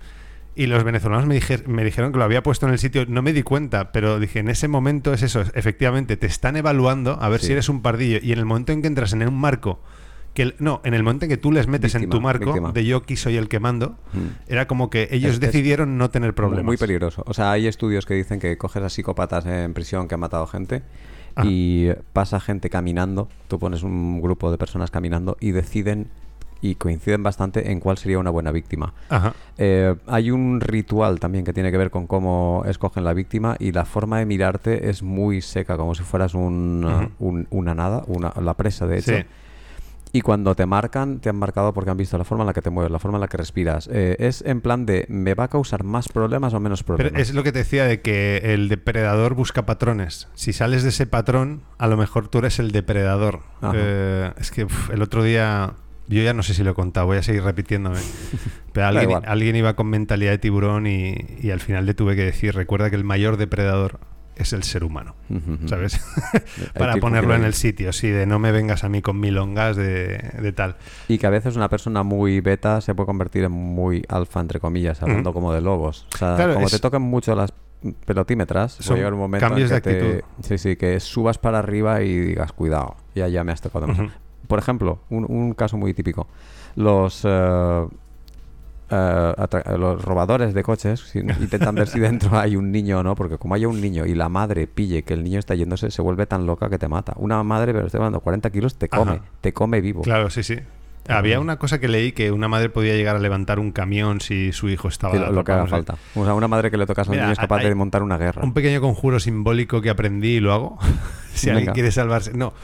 Y 0.56 0.66
los 0.66 0.82
venezolanos 0.82 1.26
me, 1.26 1.36
dije- 1.36 1.62
me 1.68 1.84
dijeron 1.84 2.10
que 2.10 2.18
lo 2.18 2.24
había 2.24 2.42
puesto 2.42 2.66
en 2.66 2.72
el 2.72 2.80
sitio. 2.80 3.06
No 3.06 3.22
me 3.22 3.32
di 3.32 3.44
cuenta, 3.44 3.92
pero 3.92 4.18
dije, 4.18 4.40
en 4.40 4.48
ese 4.48 4.66
momento 4.66 5.12
es 5.14 5.22
eso. 5.22 5.42
Efectivamente, 5.54 6.16
te 6.16 6.26
están 6.26 6.56
evaluando 6.56 7.16
a 7.22 7.28
ver 7.28 7.38
Sí. 7.40 7.46
si 7.46 7.52
eres 7.52 7.68
un 7.68 7.80
pardillo. 7.80 8.18
Y 8.20 8.32
en 8.32 8.40
el 8.40 8.44
momento 8.44 8.72
en 8.72 8.82
que 8.82 8.88
entras 8.88 9.12
en 9.12 9.26
un 9.26 9.38
marco... 9.38 9.80
Que 10.34 10.54
no, 10.58 10.80
en 10.84 10.94
el 10.94 11.02
momento 11.04 11.24
en 11.26 11.28
que 11.30 11.36
tú 11.36 11.52
les 11.52 11.68
metes 11.68 11.94
en 11.94 12.10
tu 12.10 12.20
marco 12.20 12.46
víctima. 12.46 12.72
de 12.72 12.84
yo 12.84 12.96
aquí 12.98 13.14
soy 13.16 13.36
el 13.36 13.48
que 13.48 13.60
mando, 13.60 13.96
Mm. 14.12 14.18
era 14.48 14.66
como 14.66 14.90
que 14.90 15.08
ellos 15.12 15.30
Es- 15.30 15.34
es 15.36 15.40
decidieron 15.40 15.96
no 15.96 16.10
tener 16.10 16.34
problemas. 16.34 16.64
Muy 16.64 16.76
peligroso. 16.76 17.22
O 17.26 17.34
sea, 17.34 17.52
hay 17.52 17.66
estudios 17.68 18.04
que 18.04 18.14
dicen 18.14 18.40
que 18.40 18.58
coges 18.58 18.82
a 18.82 18.88
psicópatas 18.88 19.46
en 19.46 19.72
prisión 19.74 20.08
que 20.08 20.14
han 20.14 20.20
matado 20.20 20.46
gente 20.48 20.82
y 21.44 21.88
pasa 22.12 22.40
gente 22.40 22.68
caminando. 22.70 23.28
Tú 23.48 23.58
pones 23.58 23.82
un 23.82 24.20
grupo 24.20 24.50
de 24.50 24.58
personas 24.58 24.90
caminando 24.90 25.36
y 25.40 25.52
deciden 25.52 26.08
y 26.60 26.76
coinciden 26.76 27.22
bastante 27.22 27.70
en 27.72 27.78
cuál 27.78 27.98
sería 27.98 28.18
una 28.18 28.30
buena 28.30 28.50
víctima. 28.50 28.94
Ajá. 29.10 29.34
Eh, 29.58 29.94
hay 30.06 30.30
un 30.30 30.60
ritual 30.62 31.20
también 31.20 31.44
que 31.44 31.52
tiene 31.52 31.70
que 31.70 31.76
ver 31.76 31.90
con 31.90 32.06
cómo 32.06 32.64
escogen 32.66 33.04
la 33.04 33.12
víctima 33.12 33.54
y 33.58 33.70
la 33.72 33.84
forma 33.84 34.18
de 34.18 34.24
mirarte 34.26 34.88
es 34.88 35.02
muy 35.02 35.42
seca, 35.42 35.76
como 35.76 35.94
si 35.94 36.02
fueras 36.04 36.32
un- 36.34 37.46
una 37.50 37.74
nada, 37.74 38.02
una, 38.06 38.32
la 38.40 38.54
presa 38.54 38.86
de 38.86 38.98
hecho. 38.98 39.16
Sí. 39.16 39.24
Y 40.14 40.20
cuando 40.20 40.54
te 40.54 40.64
marcan, 40.64 41.18
te 41.18 41.28
han 41.28 41.34
marcado 41.34 41.74
porque 41.74 41.90
han 41.90 41.96
visto 41.96 42.16
la 42.16 42.22
forma 42.22 42.44
en 42.44 42.46
la 42.46 42.52
que 42.52 42.62
te 42.62 42.70
mueves, 42.70 42.92
la 42.92 43.00
forma 43.00 43.16
en 43.16 43.22
la 43.22 43.26
que 43.26 43.36
respiras. 43.36 43.90
Eh, 43.92 44.14
es 44.20 44.44
en 44.46 44.60
plan 44.60 44.86
de, 44.86 45.06
¿me 45.08 45.34
va 45.34 45.44
a 45.44 45.48
causar 45.48 45.82
más 45.82 46.08
problemas 46.08 46.54
o 46.54 46.60
menos 46.60 46.84
problemas? 46.84 47.10
Pero 47.10 47.20
es 47.20 47.34
lo 47.34 47.42
que 47.42 47.50
te 47.50 47.58
decía 47.58 47.84
de 47.84 48.00
que 48.00 48.36
el 48.54 48.68
depredador 48.68 49.34
busca 49.34 49.66
patrones. 49.66 50.28
Si 50.34 50.52
sales 50.52 50.84
de 50.84 50.90
ese 50.90 51.08
patrón, 51.08 51.62
a 51.78 51.88
lo 51.88 51.96
mejor 51.96 52.28
tú 52.28 52.38
eres 52.38 52.60
el 52.60 52.70
depredador. 52.70 53.40
Eh, 53.74 54.30
es 54.38 54.52
que 54.52 54.66
uf, 54.66 54.90
el 54.90 55.02
otro 55.02 55.24
día, 55.24 55.72
yo 56.06 56.22
ya 56.22 56.32
no 56.32 56.44
sé 56.44 56.54
si 56.54 56.62
lo 56.62 56.70
he 56.70 56.74
contado, 56.74 57.06
voy 57.06 57.16
a 57.16 57.24
seguir 57.24 57.42
repitiéndome. 57.42 57.98
Pero 58.72 58.86
alguien 58.86 59.56
iba 59.56 59.74
con 59.74 59.88
mentalidad 59.88 60.30
de 60.30 60.38
tiburón 60.38 60.86
y, 60.86 61.16
y 61.42 61.50
al 61.50 61.58
final 61.58 61.86
le 61.86 61.94
tuve 61.94 62.14
que 62.14 62.22
decir, 62.22 62.54
recuerda 62.54 62.88
que 62.88 62.94
el 62.94 63.02
mayor 63.02 63.36
depredador 63.36 63.98
es 64.36 64.52
el 64.52 64.62
ser 64.64 64.84
humano. 64.84 65.14
¿Sabes? 65.66 66.00
Para 66.78 66.96
ponerlo 66.96 67.34
en 67.34 67.44
el 67.44 67.54
sitio, 67.54 67.92
sí, 67.92 68.08
de 68.10 68.26
no 68.26 68.38
me 68.38 68.52
vengas 68.52 68.84
a 68.84 68.88
mí 68.88 69.00
con 69.02 69.20
milongas 69.20 69.76
de, 69.76 70.18
de 70.40 70.52
tal. 70.52 70.76
Y 71.08 71.18
que 71.18 71.26
a 71.26 71.30
veces 71.30 71.56
una 71.56 71.68
persona 71.68 72.02
muy 72.02 72.40
beta 72.40 72.80
se 72.80 72.94
puede 72.94 73.06
convertir 73.06 73.44
en 73.44 73.52
muy 73.52 74.04
alfa, 74.08 74.40
entre 74.40 74.60
comillas, 74.60 75.02
hablando 75.02 75.32
como 75.32 75.52
de 75.52 75.60
lobos. 75.60 76.06
O 76.14 76.18
sea, 76.18 76.36
Claro, 76.36 76.54
como 76.54 76.66
es- 76.66 76.72
te 76.72 76.78
tocan 76.78 77.02
mucho 77.02 77.34
las 77.34 77.52
pelotímetras, 78.06 78.72
Son 78.72 78.96
llegar 78.96 79.12
un 79.12 79.20
momento 79.20 79.46
cambios 79.46 79.70
en 79.70 79.76
de 79.76 79.82
que 79.82 79.90
te- 79.90 80.08
actitud. 80.18 80.24
sí, 80.42 80.58
sí, 80.58 80.76
que 80.76 80.98
subas 81.00 81.38
para 81.38 81.58
arriba 81.58 82.02
y 82.02 82.18
digas, 82.18 82.52
cuidado, 82.52 82.96
ya, 83.14 83.28
ya 83.28 83.44
me 83.44 83.52
has 83.52 83.60
tocado 83.60 83.82
demasiado". 83.82 84.08
Ujú. 84.10 84.18
Por 84.48 84.58
ejemplo, 84.58 85.00
un, 85.10 85.24
un 85.28 85.54
caso 85.54 85.76
muy 85.76 85.94
típico. 85.94 86.26
Los... 86.76 87.22
eh, 87.24 87.86
eh, 88.90 89.34
los 89.78 90.02
robadores 90.04 90.54
de 90.54 90.62
coches 90.62 91.00
si- 91.00 91.18
intentan 91.20 91.74
ver 91.74 91.88
si 91.88 91.98
dentro 92.00 92.38
hay 92.38 92.56
un 92.56 92.70
niño 92.72 92.98
o 92.98 93.02
no, 93.02 93.14
porque 93.14 93.38
como 93.38 93.54
haya 93.54 93.68
un 93.68 93.80
niño 93.80 94.06
y 94.06 94.14
la 94.14 94.28
madre 94.28 94.66
pille 94.66 95.02
que 95.02 95.14
el 95.14 95.24
niño 95.24 95.38
está 95.38 95.54
yéndose, 95.54 95.90
se 95.90 96.02
vuelve 96.02 96.26
tan 96.26 96.46
loca 96.46 96.68
que 96.70 96.78
te 96.78 96.88
mata. 96.88 97.14
Una 97.16 97.42
madre, 97.42 97.72
pero 97.72 97.86
estoy 97.86 97.98
hablando 97.98 98.20
40 98.20 98.50
kilos, 98.50 98.76
te 98.76 98.88
come, 98.88 99.12
Ajá. 99.12 99.22
te 99.40 99.52
come 99.52 99.80
vivo. 99.80 100.02
Claro, 100.02 100.30
sí, 100.30 100.42
sí. 100.42 100.58
Había 101.06 101.38
una 101.38 101.58
cosa 101.58 101.80
que 101.80 101.86
leí 101.88 102.12
que 102.12 102.32
una 102.32 102.48
madre 102.48 102.70
podía 102.70 102.94
llegar 102.94 103.14
a 103.14 103.18
levantar 103.18 103.58
un 103.58 103.72
camión 103.72 104.22
si 104.22 104.52
su 104.52 104.70
hijo 104.70 104.88
estaba 104.88 105.12
Sí, 105.12 105.18
lo, 105.20 105.30
lo 105.32 105.44
que 105.44 105.52
haga 105.52 105.66
falta. 105.66 105.96
O 106.14 106.24
sea, 106.24 106.32
una 106.32 106.48
madre 106.48 106.70
que 106.70 106.78
le 106.78 106.86
tocas 106.86 107.08
al 107.08 107.12
Mira, 107.12 107.24
niño 107.24 107.32
es 107.34 107.38
capaz 107.38 107.58
de 107.62 107.74
montar 107.74 108.02
una 108.02 108.16
guerra. 108.16 108.42
Un 108.42 108.54
pequeño 108.54 108.80
conjuro 108.80 109.20
simbólico 109.20 109.82
que 109.82 109.90
aprendí 109.90 110.36
y 110.36 110.40
lo 110.40 110.54
hago. 110.54 110.78
si 111.34 111.50
alguien 111.50 111.74
quiere 111.74 111.90
salvarse. 111.92 112.32
No, 112.32 112.54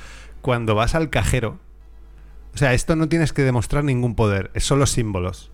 cuando 0.41 0.75
vas 0.75 0.95
al 0.95 1.11
cajero. 1.11 1.59
O 2.55 2.57
sea, 2.57 2.73
esto 2.73 2.97
no 2.97 3.09
tienes 3.11 3.35
que 3.35 3.43
demostrar 3.43 3.85
ningún 3.85 4.15
poder, 4.15 4.51
es 4.55 4.65
solo 4.65 4.87
símbolos. 4.87 5.51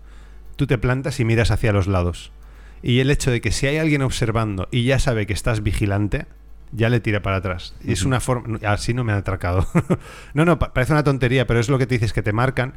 Tú 0.57 0.67
te 0.67 0.77
plantas 0.77 1.19
y 1.21 1.25
miras 1.25 1.49
hacia 1.51 1.71
los 1.71 1.87
lados. 1.87 2.31
Y 2.83 2.99
el 2.99 3.09
hecho 3.09 3.31
de 3.31 3.39
que 3.41 3.51
si 3.51 3.65
hay 3.67 3.77
alguien 3.77 4.01
observando 4.01 4.67
y 4.71 4.83
ya 4.83 4.99
sabe 4.99 5.25
que 5.25 5.33
estás 5.33 5.63
vigilante, 5.63 6.25
ya 6.73 6.89
le 6.89 6.99
tira 6.99 7.21
para 7.21 7.37
atrás. 7.37 7.73
Y 7.83 7.93
es 7.93 8.03
una 8.03 8.19
forma. 8.19 8.59
Así 8.67 8.93
no 8.93 9.03
me 9.05 9.13
han 9.13 9.19
atracado. 9.19 9.65
no, 10.33 10.43
no, 10.45 10.59
pa- 10.59 10.73
parece 10.73 10.91
una 10.91 11.03
tontería, 11.03 11.47
pero 11.47 11.59
es 11.61 11.69
lo 11.69 11.77
que 11.77 11.87
te 11.87 11.95
dices 11.95 12.11
que 12.11 12.21
te 12.21 12.33
marcan. 12.33 12.73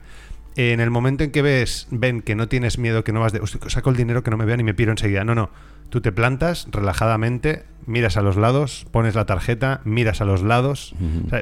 En 0.56 0.80
el 0.80 0.90
momento 0.90 1.22
en 1.24 1.30
que 1.32 1.42
ves, 1.42 1.86
ven 1.90 2.22
que 2.22 2.34
no 2.34 2.48
tienes 2.48 2.78
miedo, 2.78 3.04
que 3.04 3.12
no 3.12 3.20
vas 3.20 3.32
de. 3.32 3.40
"Hostia, 3.40 3.60
saco 3.68 3.90
el 3.90 3.96
dinero 3.96 4.22
que 4.22 4.30
no 4.30 4.36
me 4.36 4.44
vean 4.44 4.60
y 4.60 4.64
me 4.64 4.74
piro 4.74 4.90
enseguida. 4.90 5.22
No, 5.24 5.34
no. 5.34 5.50
Tú 5.90 6.00
te 6.00 6.12
plantas 6.12 6.66
relajadamente, 6.70 7.64
miras 7.86 8.16
a 8.16 8.22
los 8.22 8.36
lados, 8.36 8.86
pones 8.90 9.14
la 9.14 9.26
tarjeta, 9.26 9.80
miras 9.84 10.20
a 10.20 10.24
los 10.24 10.42
lados, 10.42 10.94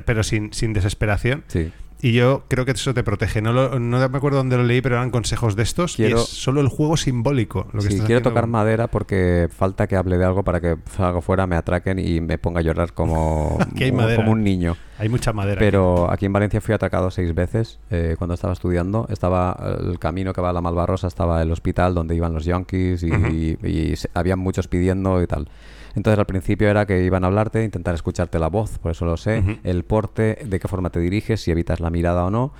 pero 0.07 0.23
sin, 0.23 0.53
sin 0.53 0.73
desesperación. 0.73 1.45
Sí. 1.49 1.71
Y 2.01 2.13
yo 2.13 2.45
creo 2.49 2.65
que 2.65 2.71
eso 2.71 2.95
te 2.95 3.03
protege. 3.03 3.43
No, 3.43 3.53
lo- 3.53 3.81
no 3.81 3.99
me 4.09 4.17
acuerdo 4.19 4.39
dónde 4.39 4.57
lo 4.57 4.63
leí, 4.63 4.81
pero 4.81 4.95
eran 4.95 5.11
consejos 5.11 5.57
de 5.57 5.65
estos. 5.65 5.97
Quiero- 5.97 6.19
Y 6.19 6.21
es 6.23 6.29
solo 6.29 6.61
el 6.61 6.69
juego 6.69 6.97
simbólico. 6.97 7.67
Lo 7.73 7.81
que 7.81 7.87
Sí, 7.87 7.89
quiero 7.89 8.05
haciendo 8.05 8.31
tocar 8.31 8.47
madera 8.47 8.87
porque 8.87 9.49
falta 9.51 9.89
que 9.89 9.97
hable 9.97 10.17
de 10.17 10.25
algo 10.25 10.45
para 10.45 10.61
que 10.61 10.77
salga 10.97 11.21
fuera, 11.21 11.49
me 11.49 11.57
atraquen 11.57 11.99
y 11.99 12.21
me 12.21 12.39
ponga 12.39 12.61
a 12.61 12.63
llorar 12.63 12.93
como, 12.93 13.59
Aquí 13.61 13.91
como- 13.91 14.07
como 14.15 14.31
un 14.31 14.45
niño. 14.45 14.77
Hay 15.01 15.09
mucha 15.09 15.33
madera. 15.33 15.59
Pero 15.59 16.11
aquí 16.11 16.27
en 16.27 16.33
Valencia 16.33 16.61
fui 16.61 16.75
atracado 16.75 17.11
seis 17.11 17.35
veces 17.35 17.79
eh, 17.91 18.15
cuando 18.17 18.35
estaba 18.35 18.53
estudiando. 18.53 19.07
Estaba 19.11 19.57
el 19.81 19.99
camino 19.99 20.33
que 20.33 20.41
va 20.41 20.51
a 20.51 20.53
la 20.53 20.61
Malvarrosa, 20.61 21.09
estaba 21.09 21.43
el 21.43 21.51
hospital 21.51 21.95
donde 21.95 22.15
iban 22.15 22.33
los 22.33 22.45
yonkis 22.45 23.03
y, 23.03 23.11
Ujú. 23.11 23.27
y 23.67 23.97
se- 23.97 24.11
había 24.15 24.37
muchos 24.37 24.69
pidiendo 24.69 25.21
y 25.23 25.27
tal. 25.27 25.49
Entonces 25.95 26.19
al 26.19 26.27
principio 26.27 26.69
era 26.69 26.87
que 26.87 27.03
iban 27.05 27.25
a 27.25 27.29
hablarte, 27.29 27.65
intentar 27.65 27.95
escucharte 27.95 28.39
la 28.39 28.49
voz, 28.49 28.79
por 28.79 28.93
eso 28.93 29.05
lo 29.05 29.17
sé, 29.17 29.43
el 29.65 29.85
porte, 29.85 30.39
de 30.45 30.61
qué 30.61 30.69
forma 30.69 30.91
te 30.91 31.01
diriges, 31.01 31.41
si 31.43 31.51
evitas 31.51 31.81
la 31.81 31.91
mirada 31.91 32.25
o 32.25 32.31
no. 32.31 32.53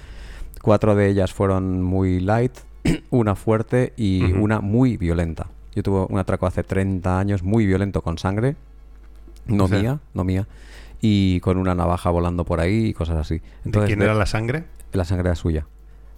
Cuatro 0.63 0.95
de 0.95 1.09
ellas 1.09 1.33
fueron 1.33 1.83
muy 1.83 2.21
light, 2.21 2.53
una 3.11 3.35
fuerte 3.37 3.93
y 3.97 4.33
una 4.33 4.61
muy 4.61 4.97
violenta. 4.97 5.47
Yo 5.75 5.83
tuve 5.83 6.07
un 6.09 6.19
atraco 6.19 6.47
hace 6.47 6.65
30 6.65 7.19
años 7.19 7.43
muy 7.43 7.65
violento 7.67 8.03
con 8.03 8.19
sangre, 8.19 8.57
no 9.47 9.65
O 9.65 9.69
sea- 9.69 9.79
mía, 9.79 10.01
no 10.15 10.25
mía, 10.25 10.47
y 11.01 11.39
con 11.41 11.59
una 11.59 11.75
navaja 11.75 12.11
volando 12.11 12.45
por 12.45 12.59
ahí 12.61 12.87
y 12.87 12.93
cosas 12.95 13.17
así. 13.19 13.41
¿De 13.65 13.85
quién 13.85 14.03
era 14.03 14.15
la 14.15 14.27
sangre? 14.27 14.65
la 14.93 15.05
sangre 15.05 15.29
era 15.29 15.37
suya. 15.37 15.67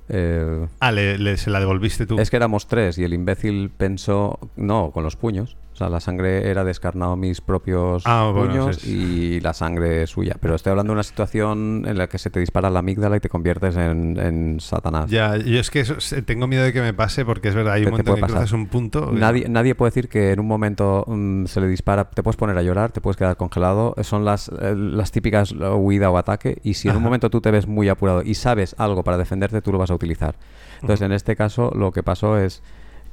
Eh, 0.09 0.67
Ah, 0.81 0.91
le, 0.91 1.19
le- 1.19 1.37
se 1.37 1.51
la 1.51 1.61
devolviste 1.61 2.07
tú. 2.07 2.19
es 2.19 2.31
que 2.31 2.37
éramos 2.37 2.67
tres 2.67 2.99
y 2.99 3.05
el 3.05 3.13
imbécil 3.13 3.71
pensó, 3.77 4.39
no, 4.57 4.91
con 4.93 5.05
los 5.05 5.17
puños. 5.17 5.57
Sea, 5.81 5.89
la 5.89 6.01
sangre 6.01 6.51
era 6.51 6.63
descarnado 6.63 7.17
mis 7.17 7.41
propios 7.41 8.03
Ah, 8.05 8.31
bueno, 8.35 8.51
puños 8.67 8.85
y 8.87 9.41
la 9.41 9.55
sangre 9.55 10.07
suya. 10.07 10.37
Pero 10.39 10.55
estoy 10.55 10.73
hablando 10.73 10.91
de 10.93 10.97
una 10.97 11.03
situación 11.03 11.85
en 11.87 11.97
la 11.97 12.07
que 12.07 12.19
se 12.19 12.29
te 12.29 12.39
dispara 12.39 12.69
la 12.69 12.81
amígdala 12.81 13.17
y 13.17 13.21
te 13.21 13.31
conviertes 13.31 13.77
en, 13.79 14.19
en 14.19 14.61
Satanás. 14.61 15.11
Ya, 15.11 15.39
yo 15.39 15.59
es 15.59 15.71
que 15.71 15.81
eso- 15.81 15.95
tengo 16.27 16.47
miedo 16.47 16.65
de 16.65 16.75
que 16.75 16.83
me 16.83 16.93
pase 16.93 17.25
porque 17.25 17.49
es 17.49 17.55
verdad, 17.55 17.73
hay 17.75 17.85
un 17.85 17.93
momento 17.93 18.15
que 18.15 18.21
pasar. 18.21 18.37
cruzas 18.37 18.53
un 18.53 18.67
punto. 18.67 19.11
Nadie, 19.11 19.49
nadie 19.49 19.75
puede 19.75 19.89
decir 19.91 20.11
que 20.11 20.33
en 20.33 20.41
un 20.41 20.47
momento 20.47 21.05
mm, 21.07 21.47
se 21.47 21.63
le 21.63 21.69
dispara, 21.69 22.11
te 22.11 22.23
puedes 22.23 22.37
poner 22.37 22.59
a 22.59 22.63
llorar, 22.63 22.93
te 22.93 23.01
puedes 23.01 23.17
quedar 23.17 23.39
congelado, 23.39 23.95
son 24.03 24.27
las, 24.27 24.49
eh, 24.51 24.75
las 24.77 25.13
típicas 25.13 25.53
huida 25.53 26.11
o 26.11 26.19
ataque, 26.19 26.59
y 26.63 26.75
si 26.75 26.89
en 26.91 26.97
un 26.97 27.03
momento 27.03 27.31
tú 27.31 27.41
te 27.41 27.51
ves 27.51 27.67
muy 27.67 27.89
apurado 27.89 28.21
y 28.23 28.35
sabes 28.35 28.75
algo 28.77 29.03
para 29.03 29.17
defenderte, 29.17 29.63
tú 29.63 29.73
lo 29.73 29.79
vas 29.79 29.91
a 29.91 29.95
utilizar. 29.95 30.35
Entonces, 30.83 31.01
en 31.07 31.13
este 31.13 31.37
caso, 31.37 31.73
lo 31.75 31.91
que 31.91 32.03
pasó 32.03 32.37
es 32.39 32.63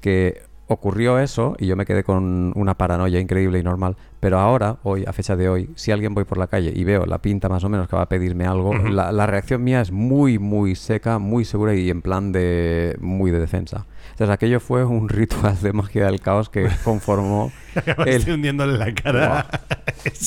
que 0.02 0.42
ocurrió 0.68 1.18
eso 1.20 1.56
y 1.60 1.66
yo 1.68 1.76
me 1.76 1.86
quedé 1.86 2.04
con 2.04 2.52
una 2.56 2.76
paranoia 2.76 3.20
increíble 3.20 3.60
y 3.60 3.64
normal, 3.64 3.96
pero 4.20 4.40
ahora, 4.40 4.78
hoy, 4.84 5.06
a 5.08 5.14
fecha 5.14 5.36
de 5.36 5.48
hoy, 5.48 5.70
si 5.76 5.92
alguien 5.92 6.14
voy 6.14 6.26
por 6.26 6.38
la 6.38 6.48
calle 6.48 6.74
y 6.76 6.84
veo 6.84 7.06
la 7.06 7.20
pinta 7.20 7.48
más 7.50 7.64
o 7.64 7.70
menos 7.70 7.88
que 7.88 7.96
va 7.96 8.02
a 8.02 8.10
pedirme 8.10 8.46
algo, 8.46 8.74
la, 8.76 9.12
la 9.12 9.26
reacción 9.28 9.64
mía 9.64 9.80
es 9.82 9.92
muy, 9.92 10.40
muy 10.40 10.76
seca, 10.76 11.20
muy 11.20 11.46
segura 11.46 11.74
y 11.74 11.90
en 11.90 12.02
plan 12.02 12.32
de 12.32 12.98
muy 13.00 13.32
de 13.32 13.40
defensa. 13.40 13.86
Entonces 14.12 14.34
aquello 14.34 14.60
fue 14.60 14.84
un 14.84 15.08
ritual 15.10 15.58
de 15.62 15.72
magia 15.74 16.06
del 16.08 16.20
caos 16.20 16.50
que 16.50 16.68
conformó 16.84 17.52
el- 18.06 18.30
hundiéndole 18.30 18.78
la 18.78 18.94
cara. 18.94 19.48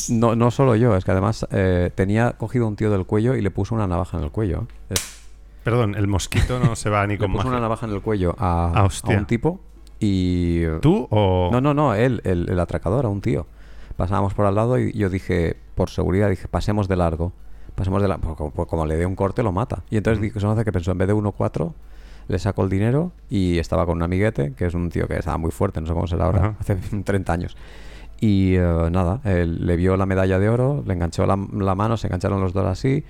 No, 0.08 0.36
no 0.36 0.50
solo 0.50 0.74
yo, 0.76 0.96
es 0.96 1.04
que 1.04 1.10
además 1.10 1.46
eh, 1.50 1.90
tenía 1.94 2.32
cogido 2.32 2.66
un 2.66 2.76
tío 2.76 2.90
del 2.90 3.04
cuello 3.04 3.34
y 3.34 3.42
le 3.42 3.50
puso 3.50 3.74
una 3.74 3.86
navaja 3.86 4.16
en 4.18 4.24
el 4.24 4.30
cuello. 4.30 4.66
Es- 4.88 5.18
Perdón, 5.64 5.94
el 5.94 6.06
mosquito 6.06 6.58
no 6.58 6.74
se 6.74 6.88
va 6.88 7.06
ni 7.06 7.14
le 7.14 7.18
con 7.18 7.32
puso 7.32 7.38
magia. 7.44 7.50
una 7.50 7.60
navaja 7.60 7.84
en 7.86 7.92
el 7.92 8.00
cuello 8.00 8.34
a, 8.38 8.72
Ah, 8.74 8.88
a 9.04 9.08
un 9.10 9.26
tipo 9.26 9.60
y... 10.00 10.64
¿Tú 10.80 11.06
o...? 11.10 11.50
No, 11.52 11.60
no, 11.60 11.74
no, 11.74 11.94
él, 11.94 12.20
el, 12.24 12.48
el 12.48 12.58
atracador, 12.58 13.04
a 13.04 13.08
un 13.08 13.20
tío. 13.20 13.46
Pasábamos 13.96 14.34
por 14.34 14.46
al 14.46 14.54
lado 14.54 14.78
y 14.78 14.92
yo 14.92 15.10
dije, 15.10 15.56
por 15.74 15.90
seguridad, 15.90 16.30
dije, 16.30 16.48
pasemos 16.48 16.88
de 16.88 16.96
largo. 16.96 17.32
Pasemos 17.74 18.00
de 18.02 18.08
largo. 18.08 18.34
Como, 18.34 18.50
pues 18.50 18.66
como 18.66 18.86
le 18.86 18.96
dé 18.96 19.06
un 19.06 19.14
corte, 19.14 19.42
lo 19.42 19.52
mata. 19.52 19.82
Y 19.90 19.98
entonces 19.98 20.20
dije, 20.22 20.38
hace 20.44 20.64
que 20.64 20.72
pensó, 20.72 20.90
en 20.92 20.98
vez 20.98 21.08
de 21.08 21.14
1-4, 21.14 21.72
le 22.28 22.38
sacó 22.38 22.62
el 22.64 22.70
dinero 22.70 23.12
y 23.28 23.58
estaba 23.58 23.84
con 23.86 23.96
un 23.98 24.02
amiguete, 24.02 24.54
que 24.56 24.66
es 24.66 24.74
un 24.74 24.88
tío 24.88 25.06
que 25.06 25.16
estaba 25.18 25.36
muy 25.36 25.50
fuerte, 25.50 25.80
no 25.80 25.86
sé 25.86 25.92
cómo 25.92 26.06
será 26.06 26.26
ahora, 26.26 26.38
Ajá. 26.40 26.56
hace 26.60 26.76
30 27.04 27.32
años. 27.32 27.56
Y 28.20 28.54
eh, 28.56 28.88
nada, 28.90 29.20
él 29.24 29.66
le 29.66 29.76
vio 29.76 29.96
la 29.96 30.06
medalla 30.06 30.38
de 30.38 30.48
oro, 30.48 30.82
le 30.86 30.94
enganchó 30.94 31.26
la, 31.26 31.38
la 31.52 31.74
mano, 31.74 31.96
se 31.96 32.06
engancharon 32.06 32.40
los 32.40 32.52
dos 32.52 32.66
así. 32.66 33.04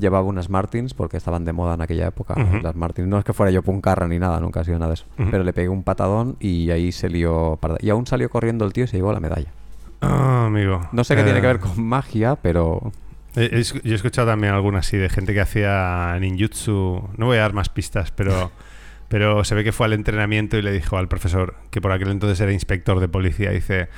Llevaba 0.00 0.24
unas 0.24 0.48
Martins 0.48 0.94
porque 0.94 1.16
estaban 1.16 1.44
de 1.44 1.52
moda 1.52 1.74
en 1.74 1.82
aquella 1.82 2.06
época. 2.06 2.34
Las 2.62 2.74
Martins, 2.74 3.06
no 3.06 3.18
es 3.18 3.24
que 3.24 3.32
fuera 3.32 3.52
yo 3.52 3.62
puncarra 3.62 4.08
ni 4.08 4.18
nada, 4.18 4.40
nunca 4.40 4.60
ha 4.60 4.64
sido 4.64 4.78
nada 4.78 4.88
de 4.88 4.94
eso. 4.94 5.04
Pero 5.30 5.44
le 5.44 5.52
pegué 5.52 5.68
un 5.68 5.82
patadón 5.82 6.36
y 6.40 6.70
ahí 6.70 6.90
se 6.92 7.08
lió. 7.08 7.58
parda. 7.60 7.76
Y 7.80 7.90
aún 7.90 8.06
salió 8.06 8.30
corriendo 8.30 8.64
el 8.64 8.72
tío 8.72 8.84
y 8.84 8.86
se 8.86 8.96
llevó 8.96 9.12
la 9.12 9.20
medalla. 9.20 9.48
Ah, 10.00 10.46
amigo. 10.46 10.80
No 10.92 11.04
sé 11.04 11.14
qué 11.14 11.20
Eh, 11.20 11.24
tiene 11.24 11.40
que 11.40 11.46
ver 11.46 11.60
con 11.60 11.82
magia, 11.84 12.36
pero 12.36 12.92
yo 13.34 13.42
he 13.42 13.94
escuchado 13.94 14.28
también 14.28 14.54
algunas 14.54 14.86
así 14.86 14.96
de 14.96 15.08
gente 15.08 15.34
que 15.34 15.40
hacía 15.40 16.16
ninjutsu. 16.20 17.08
No 17.16 17.26
voy 17.26 17.36
a 17.36 17.42
dar 17.42 17.52
más 17.52 17.68
pistas, 17.68 18.10
pero, 18.10 18.50
pero 19.08 19.44
se 19.44 19.54
ve 19.54 19.62
que 19.64 19.72
fue 19.72 19.86
al 19.86 19.92
entrenamiento 19.92 20.56
y 20.56 20.62
le 20.62 20.72
dijo 20.72 20.96
al 20.96 21.08
profesor, 21.08 21.54
que 21.70 21.80
por 21.80 21.92
aquel 21.92 22.08
entonces 22.10 22.40
era 22.40 22.52
inspector 22.52 22.98
de 23.00 23.08
policía, 23.08 23.50
dice. 23.50 23.88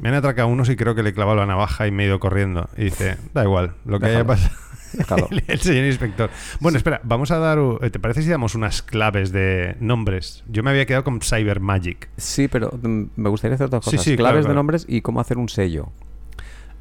Me 0.00 0.10
han 0.10 0.14
atracado 0.14 0.46
unos 0.46 0.68
y 0.68 0.76
creo 0.76 0.94
que 0.94 1.02
le 1.02 1.10
he 1.10 1.12
clavado 1.12 1.36
la 1.36 1.44
navaja 1.46 1.88
y 1.88 1.90
me 1.90 2.04
he 2.04 2.06
ido 2.06 2.20
corriendo. 2.20 2.68
Y 2.76 2.84
dice, 2.84 3.16
da 3.34 3.42
igual, 3.42 3.74
lo 3.84 3.98
que 3.98 4.06
haya 4.06 4.24
pasado. 4.24 4.54
El, 5.30 5.42
el 5.46 5.60
señor 5.60 5.84
inspector. 5.86 6.30
Bueno, 6.60 6.78
espera, 6.78 7.00
vamos 7.04 7.30
a 7.30 7.38
dar. 7.38 7.58
¿Te 7.90 7.98
parece 7.98 8.22
si 8.22 8.28
damos 8.28 8.54
unas 8.54 8.82
claves 8.82 9.32
de 9.32 9.76
nombres? 9.80 10.44
Yo 10.48 10.62
me 10.62 10.70
había 10.70 10.86
quedado 10.86 11.04
con 11.04 11.20
Cyber 11.20 11.60
Magic. 11.60 12.08
Sí, 12.16 12.48
pero 12.48 12.70
mm, 12.82 13.04
me 13.16 13.28
gustaría 13.28 13.54
hacer 13.56 13.68
dos 13.70 13.84
Sí, 13.84 13.90
cosas. 13.92 14.04
sí, 14.04 14.16
Claves 14.16 14.40
claro, 14.40 14.48
de 14.48 14.54
nombres 14.54 14.84
y 14.88 15.00
cómo 15.00 15.20
hacer 15.20 15.38
un 15.38 15.48
sello. 15.48 15.90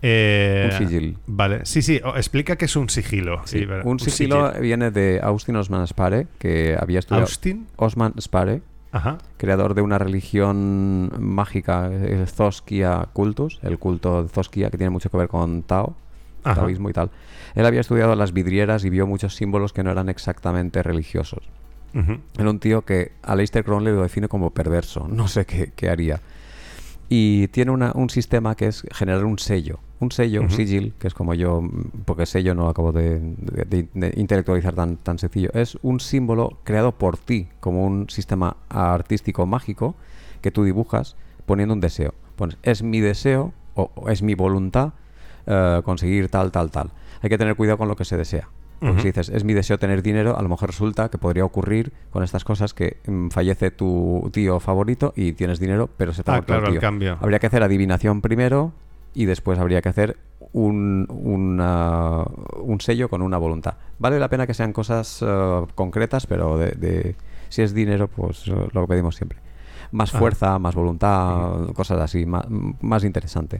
Eh, 0.01 0.69
Un 0.71 0.77
sigil. 0.77 1.17
Vale, 1.25 1.65
sí, 1.65 1.81
sí, 1.81 1.99
o- 2.03 2.15
explica 2.15 2.55
que 2.55 2.65
es 2.65 2.75
un 2.75 2.89
sigilo. 2.89 3.41
Sí, 3.45 3.65
un 3.83 3.99
sigilo 3.99 4.51
viene 4.61 4.91
de 4.91 5.19
Austin 5.23 5.55
Osman 5.55 5.87
Spare, 5.87 6.27
que 6.37 6.77
había 6.79 6.99
estudiado... 6.99 7.25
Austin. 7.25 7.65
Osman 7.77 8.13
Spare, 8.21 8.61
Ajá. 8.91 9.17
creador 9.37 9.73
de 9.73 9.81
una 9.81 9.97
religión 9.97 11.11
mágica, 11.19 11.87
el 11.87 12.27
Zoskia 12.27 13.07
Cultus, 13.11 13.59
el 13.63 13.79
culto 13.79 14.21
de 14.23 14.29
Zoskia, 14.29 14.69
que 14.69 14.77
tiene 14.77 14.91
mucho 14.91 15.09
que 15.09 15.17
ver 15.17 15.29
con 15.29 15.63
Tao, 15.63 15.95
Ajá. 16.43 16.61
taoísmo 16.61 16.89
y 16.89 16.93
tal. 16.93 17.11
Él 17.55 17.65
había 17.65 17.81
estudiado 17.81 18.15
las 18.15 18.33
vidrieras 18.33 18.85
y 18.85 18.89
vio 18.89 19.07
muchos 19.07 19.35
símbolos 19.35 19.73
que 19.73 19.83
no 19.83 19.91
eran 19.91 20.09
exactamente 20.09 20.81
religiosos. 20.83 21.43
Ujú. 21.93 22.17
Era 22.37 22.49
un 22.49 22.59
tío 22.59 22.83
que 22.83 23.11
Aleister 23.23 23.63
Crowley 23.63 23.93
lo 23.93 24.03
define 24.03 24.27
como 24.27 24.51
perverso. 24.51 25.07
No 25.09 25.27
sé 25.27 25.45
qué, 25.45 25.71
qué 25.75 25.89
haría. 25.89 26.21
Y 27.09 27.47
tiene 27.49 27.71
una- 27.71 27.93
un 27.95 28.09
sistema 28.09 28.55
que 28.55 28.67
es 28.67 28.83
generar 28.91 29.23
un 29.23 29.39
sello. 29.39 29.79
Un 29.99 30.11
sello, 30.11 30.41
un 30.41 30.51
sigil, 30.51 30.93
que 30.99 31.07
es 31.07 31.13
como 31.15 31.33
yo, 31.33 31.63
porque 32.05 32.25
sello 32.27 32.53
no 32.53 32.67
acabo 32.69 32.91
de, 32.91 33.19
de- 33.19 33.65
de- 33.65 33.87
de 33.95 34.13
intelectualizar 34.17 34.75
tan, 34.75 34.97
tan 34.97 35.17
sencillo. 35.17 35.49
Es 35.53 35.79
un 35.81 35.99
símbolo 35.99 36.59
creado 36.65 36.91
por 36.91 37.17
ti, 37.17 37.47
como 37.61 37.83
un 37.87 38.07
sistema 38.09 38.57
artístico 38.69 39.45
mágico 39.47 39.95
que 40.41 40.51
tú 40.51 40.63
dibujas 40.65 41.15
poniendo 41.47 41.73
un 41.73 41.79
deseo. 41.81 42.13
Pones, 42.35 42.57
es 42.61 42.83
mi 42.83 42.99
deseo 42.99 43.53
o, 43.73 43.89
o 43.95 44.09
es 44.09 44.21
mi 44.21 44.35
voluntad 44.35 44.93
eh, 45.47 45.81
conseguir 45.83 46.29
tal, 46.29 46.51
tal, 46.51 46.69
tal. 46.69 46.91
Hay 47.21 47.29
que 47.29 47.37
tener 47.37 47.55
cuidado 47.55 47.77
con 47.79 47.87
lo 47.87 47.95
que 47.95 48.05
se 48.05 48.17
desea. 48.17 48.47
Porque 48.79 49.01
si 49.01 49.07
dices, 49.07 49.29
es 49.29 49.43
mi 49.43 49.53
deseo 49.55 49.79
tener 49.79 50.03
dinero, 50.03 50.37
a 50.37 50.41
lo 50.43 50.49
mejor 50.49 50.69
resulta 50.69 51.09
que 51.09 51.17
podría 51.17 51.43
ocurrir 51.43 51.91
con 52.11 52.21
estas 52.21 52.43
cosas 52.43 52.75
que 52.75 52.97
mm, 53.07 53.29
fallece 53.29 53.71
tu 53.71 54.29
tío 54.31 54.59
favorito 54.59 55.13
y 55.15 55.33
tienes 55.33 55.59
dinero, 55.59 55.89
pero 55.97 56.13
se 56.13 56.23
te 56.23 56.29
Ah, 56.29 56.41
claro, 56.43 56.67
el 56.67 56.79
cambio. 56.79 57.17
Habría 57.19 57.39
que 57.39 57.47
hacer 57.47 57.63
adivinación 57.63 58.21
primero 58.21 58.73
y 59.15 59.25
después 59.25 59.57
habría 59.57 59.81
que 59.81 59.89
hacer 59.89 60.17
un, 60.53 61.07
una- 61.09 62.23
un 62.61 62.79
sello 62.79 63.09
con 63.09 63.23
una 63.23 63.39
voluntad. 63.39 63.75
Vale 63.97 64.19
la 64.19 64.29
pena 64.29 64.45
que 64.45 64.53
sean 64.53 64.73
cosas 64.73 65.23
eh, 65.25 65.61
concretas, 65.73 66.27
pero 66.27 66.57
de, 66.59 66.71
de- 66.73 67.15
si 67.49 67.63
es 67.63 67.73
dinero, 67.73 68.07
pues 68.07 68.47
eh, 68.47 68.53
lo 68.73 68.85
pedimos 68.85 69.15
siempre. 69.15 69.39
Más 69.91 70.09
Ajá. 70.09 70.19
fuerza, 70.19 70.59
más 70.59 70.75
voluntad, 70.75 71.67
cosas 71.73 71.99
así, 72.01 72.25
más, 72.27 72.45
más 72.81 73.03
interesante. 73.03 73.59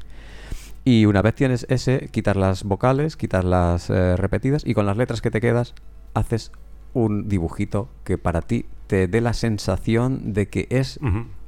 Y 0.88 1.06
una 1.06 1.22
vez 1.22 1.36
tienes 1.36 1.66
ese, 1.70 2.08
quitas 2.14 2.38
las 2.38 2.64
vocales, 2.64 3.18
quitas 3.18 3.44
las 3.44 3.90
eh, 3.90 4.16
repetidas 4.16 4.64
y 4.66 4.74
con 4.74 4.86
las 4.86 4.96
letras 4.96 5.20
que 5.22 5.30
te 5.30 5.42
quedas 5.42 5.76
haces 6.14 6.54
un 6.94 7.28
dibujito 7.28 7.90
que 8.06 8.18
para 8.18 8.42
ti 8.42 8.66
te 8.88 9.10
dé 9.10 9.20
la 9.20 9.34
sensación 9.34 10.32
de 10.32 10.48
que 10.48 10.68
es 10.70 10.98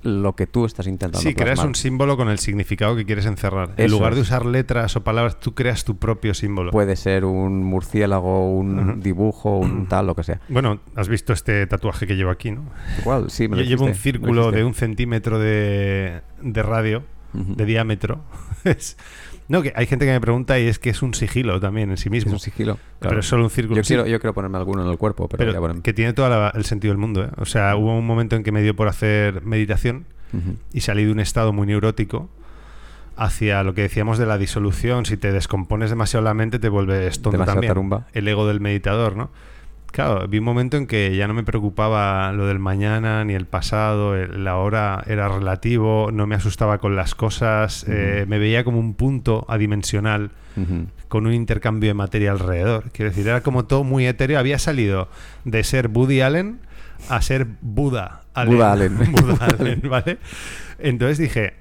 lo 0.03 0.35
que 0.35 0.45
tú 0.45 0.65
estás 0.65 0.87
intentando 0.87 1.19
Sí, 1.19 1.33
creas 1.33 1.63
un 1.63 1.73
símbolo 1.75 2.17
con 2.17 2.27
el 2.27 2.39
significado 2.39 2.97
que 2.97 3.05
quieres 3.05 3.25
encerrar. 3.25 3.75
en 3.77 3.89
lugar 3.89 4.13
de 4.15 4.19
usar 4.21 4.45
letras 4.45 4.97
o 4.97 5.05
palabras, 5.05 5.39
tú 5.39 5.53
creas 5.55 5.85
tu 5.85 5.95
propio 5.95 6.33
símbolo. 6.33 6.71
Puede 6.71 6.97
ser 6.97 7.23
un 7.23 7.63
murciélago, 7.63 8.49
un 8.51 8.99
dibujo, 8.99 9.57
un 9.57 9.85
tal, 9.89 10.07
lo 10.07 10.15
que 10.15 10.23
sea. 10.23 10.41
Bueno, 10.49 10.81
has 10.95 11.07
visto 11.07 11.31
este 11.31 11.65
tatuaje 11.65 12.05
que 12.07 12.17
llevo 12.17 12.31
aquí, 12.31 12.51
¿no? 12.51 12.65
Igual, 12.99 13.29
sí, 13.31 13.47
me 13.47 13.55
lo 13.55 13.63
Yo 13.63 13.69
llevo 13.69 13.85
un 13.85 13.95
círculo 13.95 14.51
de 14.51 14.65
un 14.65 14.73
centímetro 14.73 15.39
de, 15.39 16.19
de 16.41 16.61
radio, 16.63 17.03
de 17.33 17.63
diámetro. 17.65 18.19
Es- 18.65 18.97
no, 19.49 19.61
que 19.61 19.73
hay 19.75 19.85
gente 19.87 20.05
que 20.05 20.11
me 20.11 20.21
pregunta 20.21 20.57
y 20.59 20.67
es 20.67 20.79
que 20.79 20.89
es 20.89 21.01
un 21.01 21.13
sigilo 21.13 21.59
también 21.59 21.89
en 21.91 21.97
sí 21.97 22.07
Es 22.07 22.11
mismo. 22.11 22.33
un 22.33 22.39
sigilo. 22.39 22.75
Pero 22.99 23.09
claro. 23.09 23.19
es 23.19 23.25
solo 23.25 23.43
un 23.43 23.49
círculo. 23.49 23.75
Yo 23.81 23.83
quiero, 23.85 24.07
yo 24.07 24.19
quiero 24.19 24.33
ponerme 24.33 24.57
alguno 24.57 24.83
en 24.83 24.89
el 24.89 24.97
cuerpo, 24.97 25.27
pero, 25.27 25.51
pero 25.61 25.81
que 25.81 25.93
tiene 25.93 26.13
todo 26.13 26.51
el 26.53 26.63
sentido 26.65 26.91
del 26.93 26.99
mundo. 26.99 27.23
¿eh? 27.25 27.29
O 27.37 27.45
sea, 27.45 27.75
hubo 27.75 27.97
un 27.97 28.05
momento 28.07 28.35
en 28.35 28.43
que 28.43 28.51
me 28.51 28.61
dio 28.61 28.75
por 28.75 28.87
hacer 28.87 29.43
meditación 29.43 30.05
y 30.73 30.81
salí 30.81 31.03
de 31.05 31.11
un 31.11 31.19
estado 31.19 31.51
muy 31.51 31.65
neurótico 31.67 32.29
hacia 33.17 33.63
lo 33.63 33.73
que 33.73 33.81
decíamos 33.81 34.17
de 34.17 34.25
la 34.25 34.37
disolución. 34.37 35.05
Si 35.05 35.17
te 35.17 35.31
descompones 35.31 35.89
demasiado 35.89 36.23
la 36.23 36.33
mente, 36.33 36.59
te 36.59 36.69
vuelves 36.69 37.15
tonto 37.21 37.31
Demasiado 37.31 37.55
también. 37.55 37.69
tarumba. 37.71 38.07
El 38.13 38.27
ego 38.27 38.47
del 38.47 38.61
meditador, 38.61 39.15
¿no? 39.17 39.29
Claro, 39.91 40.27
vi 40.27 40.37
un 40.37 40.43
momento 40.45 40.77
en 40.77 40.85
que 40.87 41.15
ya 41.15 41.27
no 41.27 41.33
me 41.33 41.43
preocupaba 41.43 42.31
lo 42.31 42.45
del 42.45 42.59
mañana 42.59 43.25
ni 43.25 43.33
el 43.33 43.45
pasado, 43.47 44.15
el- 44.15 44.43
la 44.43 44.55
hora 44.57 45.03
era 45.07 45.27
relativo, 45.27 46.09
no 46.13 46.27
me 46.27 46.35
asustaba 46.35 46.77
con 46.77 46.95
las 46.95 47.15
cosas, 47.15 47.85
eh, 47.89 48.25
me 48.27 48.37
veía 48.37 48.63
como 48.63 48.79
un 48.79 48.93
punto 48.93 49.45
adimensional 49.49 50.31
con 51.07 51.25
un 51.25 51.33
intercambio 51.33 51.89
de 51.89 51.93
materia 51.93 52.31
alrededor. 52.31 52.91
Quiero 52.91 53.09
decir, 53.11 53.27
era 53.27 53.41
como 53.41 53.65
todo 53.65 53.83
muy 53.85 54.05
etéreo. 54.05 54.37
Había 54.37 54.59
salido 54.59 55.07
de 55.45 55.63
ser 55.63 55.87
Woody 55.87 56.21
Allen 56.21 56.59
a 57.09 57.21
ser 57.21 57.47
Buda 57.61 58.21
Allen. 58.33 58.53
Buda 58.55 58.71
Allen. 58.73 58.97
Buda 59.13 59.37
Allen, 59.45 59.81
¿vale? 59.89 60.17
Entonces 60.79 61.17
dije, 61.17 61.53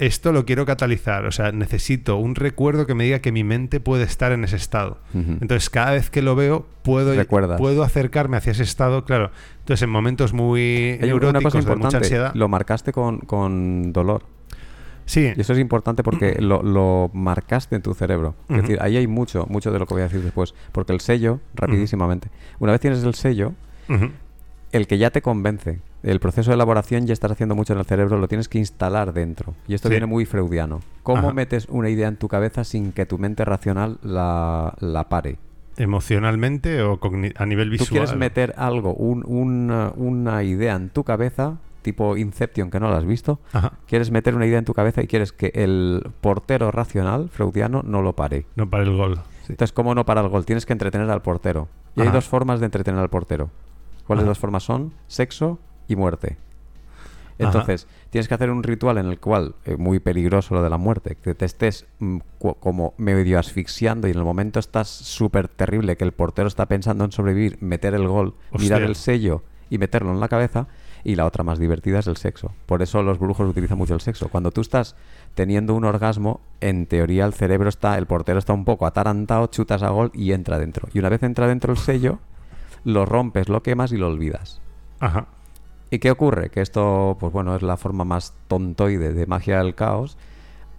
esto 0.00 0.32
lo 0.32 0.44
quiero 0.44 0.66
catalizar. 0.66 1.26
O 1.26 1.30
sea, 1.32 1.52
necesito 1.52 2.16
un 2.16 2.34
recuerdo 2.34 2.86
que 2.86 2.94
me 2.94 3.04
diga 3.04 3.20
que 3.20 3.30
mi 3.30 3.44
mente 3.44 3.78
puede 3.78 4.02
estar 4.04 4.32
en 4.32 4.42
ese 4.44 4.56
estado. 4.56 4.98
Entonces, 5.14 5.70
cada 5.70 5.92
vez 5.92 6.10
que 6.10 6.22
lo 6.22 6.34
veo, 6.34 6.66
puedo, 6.82 7.12
puedo 7.58 7.82
acercarme 7.84 8.36
hacia 8.36 8.52
ese 8.52 8.62
estado, 8.64 9.04
claro. 9.04 9.30
Entonces, 9.60 9.82
en 9.82 9.90
momentos 9.90 10.32
muy 10.32 10.62
Hay 10.62 10.96
una 10.98 11.06
neuróticos, 11.06 11.42
cosa 11.44 11.58
de 11.58 11.62
mucha 11.64 11.72
importante, 11.74 11.96
ansiedad. 11.98 12.34
lo 12.34 12.48
marcaste 12.48 12.92
con, 12.92 13.18
con 13.20 13.92
dolor. 13.92 14.24
Sí, 15.06 15.32
Y 15.36 15.40
eso 15.40 15.52
es 15.52 15.58
importante 15.58 16.02
porque 16.02 16.36
lo, 16.40 16.62
lo 16.62 17.10
marcaste 17.12 17.76
en 17.76 17.82
tu 17.82 17.94
cerebro. 17.94 18.34
Es 18.48 18.62
decir, 18.62 18.78
ahí 18.80 18.96
hay 18.96 19.06
mucho, 19.06 19.46
mucho 19.48 19.70
de 19.72 19.78
lo 19.78 19.86
que 19.86 19.94
voy 19.94 20.00
a 20.02 20.04
decir 20.04 20.22
después. 20.22 20.54
Porque 20.72 20.92
el 20.92 21.00
sello, 21.00 21.40
rapidísimamente, 21.54 22.28
una 22.58 22.72
vez 22.72 22.80
tienes 22.80 23.02
el 23.04 23.14
sello, 23.14 23.52
el 24.72 24.86
que 24.86 24.98
ya 24.98 25.10
te 25.10 25.20
convence, 25.20 25.80
el 26.02 26.20
proceso 26.20 26.50
de 26.50 26.54
elaboración 26.54 27.06
ya 27.06 27.12
estás 27.12 27.32
haciendo 27.32 27.54
mucho 27.54 27.72
en 27.74 27.78
el 27.78 27.84
cerebro, 27.84 28.18
lo 28.18 28.28
tienes 28.28 28.48
que 28.48 28.58
instalar 28.58 29.12
dentro. 29.12 29.54
Y 29.68 29.74
esto 29.74 29.88
Sí. 29.88 29.92
viene 29.92 30.06
muy 30.06 30.24
freudiano. 30.24 30.80
¿Cómo 31.02 31.18
Ajá. 31.28 31.32
metes 31.32 31.66
una 31.68 31.88
idea 31.90 32.08
en 32.08 32.16
tu 32.16 32.28
cabeza 32.28 32.64
sin 32.64 32.92
que 32.92 33.06
tu 33.06 33.18
mente 33.18 33.44
racional 33.44 33.98
la, 34.02 34.74
la 34.80 35.08
pare? 35.08 35.38
emocionalmente 35.76 36.82
o 36.82 36.98
a 37.36 37.46
nivel 37.46 37.70
visual. 37.70 37.88
Tú 37.88 37.92
quieres 37.94 38.14
meter 38.16 38.54
algo, 38.56 38.94
un- 38.94 39.24
una, 39.26 39.92
una 39.96 40.42
idea 40.42 40.74
en 40.76 40.90
tu 40.90 41.04
cabeza, 41.04 41.56
tipo 41.82 42.16
Inception, 42.16 42.70
que 42.70 42.78
no 42.80 42.90
la 42.90 42.98
has 42.98 43.06
visto. 43.06 43.40
Ajá. 43.52 43.72
Quieres 43.86 44.10
meter 44.10 44.34
una 44.34 44.46
idea 44.46 44.58
en 44.58 44.64
tu 44.64 44.74
cabeza 44.74 45.02
y 45.02 45.06
quieres 45.06 45.32
que 45.32 45.50
el 45.54 46.06
portero 46.20 46.70
racional, 46.70 47.28
freudiano, 47.30 47.82
no 47.84 48.02
lo 48.02 48.14
pare. 48.14 48.46
No 48.56 48.68
para 48.68 48.82
el 48.82 48.96
gol. 48.96 49.16
Sí. 49.46 49.52
Entonces, 49.52 49.72
¿cómo 49.72 49.94
no 49.94 50.04
para 50.04 50.20
el 50.20 50.28
gol? 50.28 50.44
Tienes 50.44 50.66
que 50.66 50.72
entretener 50.74 51.08
al 51.10 51.22
portero. 51.22 51.68
Y 51.96 52.02
hay 52.02 52.08
dos 52.08 52.26
formas 52.28 52.60
de 52.60 52.66
entretener 52.66 53.00
al 53.00 53.08
portero. 53.10 53.50
¿Cuáles 54.06 54.22
Ajá. 54.24 54.30
dos 54.30 54.38
formas 54.38 54.62
son? 54.62 54.92
Sexo 55.06 55.58
y 55.90 55.96
muerte. 55.96 56.36
Ajá. 57.38 57.46
Entonces, 57.46 57.86
tienes 58.10 58.28
que 58.28 58.34
hacer 58.34 58.50
un 58.50 58.62
ritual 58.62 58.98
en 58.98 59.06
el 59.06 59.18
cual, 59.18 59.54
eh, 59.64 59.76
muy 59.76 59.98
peligroso 59.98 60.54
lo 60.54 60.62
de 60.62 60.70
la 60.70 60.76
muerte, 60.76 61.16
que 61.16 61.34
te 61.34 61.46
estés 61.46 61.86
mm, 61.98 62.18
como 62.38 62.94
medio 62.98 63.38
asfixiando 63.38 64.08
y 64.08 64.10
en 64.10 64.18
el 64.18 64.24
momento 64.24 64.60
estás 64.60 64.88
súper 64.88 65.48
terrible, 65.48 65.96
que 65.96 66.04
el 66.04 66.12
portero 66.12 66.48
está 66.48 66.66
pensando 66.66 67.04
en 67.04 67.12
sobrevivir, 67.12 67.58
meter 67.60 67.94
el 67.94 68.06
gol, 68.06 68.34
mirar 68.58 68.82
el 68.82 68.94
sello 68.94 69.42
y 69.70 69.78
meterlo 69.78 70.12
en 70.12 70.20
la 70.20 70.28
cabeza. 70.28 70.66
Y 71.02 71.14
la 71.14 71.24
otra 71.24 71.42
más 71.44 71.58
divertida 71.58 72.00
es 72.00 72.06
el 72.08 72.18
sexo. 72.18 72.52
Por 72.66 72.82
eso 72.82 73.02
los 73.02 73.18
brujos 73.18 73.48
utilizan 73.48 73.78
mucho 73.78 73.94
el 73.94 74.02
sexo. 74.02 74.28
Cuando 74.28 74.50
tú 74.50 74.60
estás 74.60 74.96
teniendo 75.34 75.74
un 75.74 75.84
orgasmo, 75.84 76.42
en 76.60 76.84
teoría 76.84 77.24
el 77.24 77.32
cerebro 77.32 77.70
está, 77.70 77.96
el 77.96 78.04
portero 78.04 78.38
está 78.38 78.52
un 78.52 78.66
poco 78.66 78.84
atarantado, 78.84 79.46
chutas 79.46 79.82
a 79.82 79.88
gol 79.88 80.10
y 80.12 80.32
entra 80.32 80.58
dentro. 80.58 80.88
Y 80.92 80.98
una 80.98 81.08
vez 81.08 81.22
entra 81.22 81.46
dentro 81.46 81.72
el 81.72 81.78
sello, 81.78 82.18
lo 82.84 83.06
rompes, 83.06 83.48
lo 83.48 83.62
quemas 83.62 83.92
y 83.92 83.96
lo 83.96 84.08
olvidas. 84.08 84.60
Ajá. 84.98 85.28
¿Y 85.90 85.98
qué 85.98 86.10
ocurre? 86.10 86.50
Que 86.50 86.60
esto, 86.60 87.16
pues 87.18 87.32
bueno, 87.32 87.56
es 87.56 87.62
la 87.62 87.76
forma 87.76 88.04
más 88.04 88.34
tontoide 88.48 89.12
de 89.12 89.26
magia 89.26 89.58
del 89.58 89.74
caos. 89.74 90.16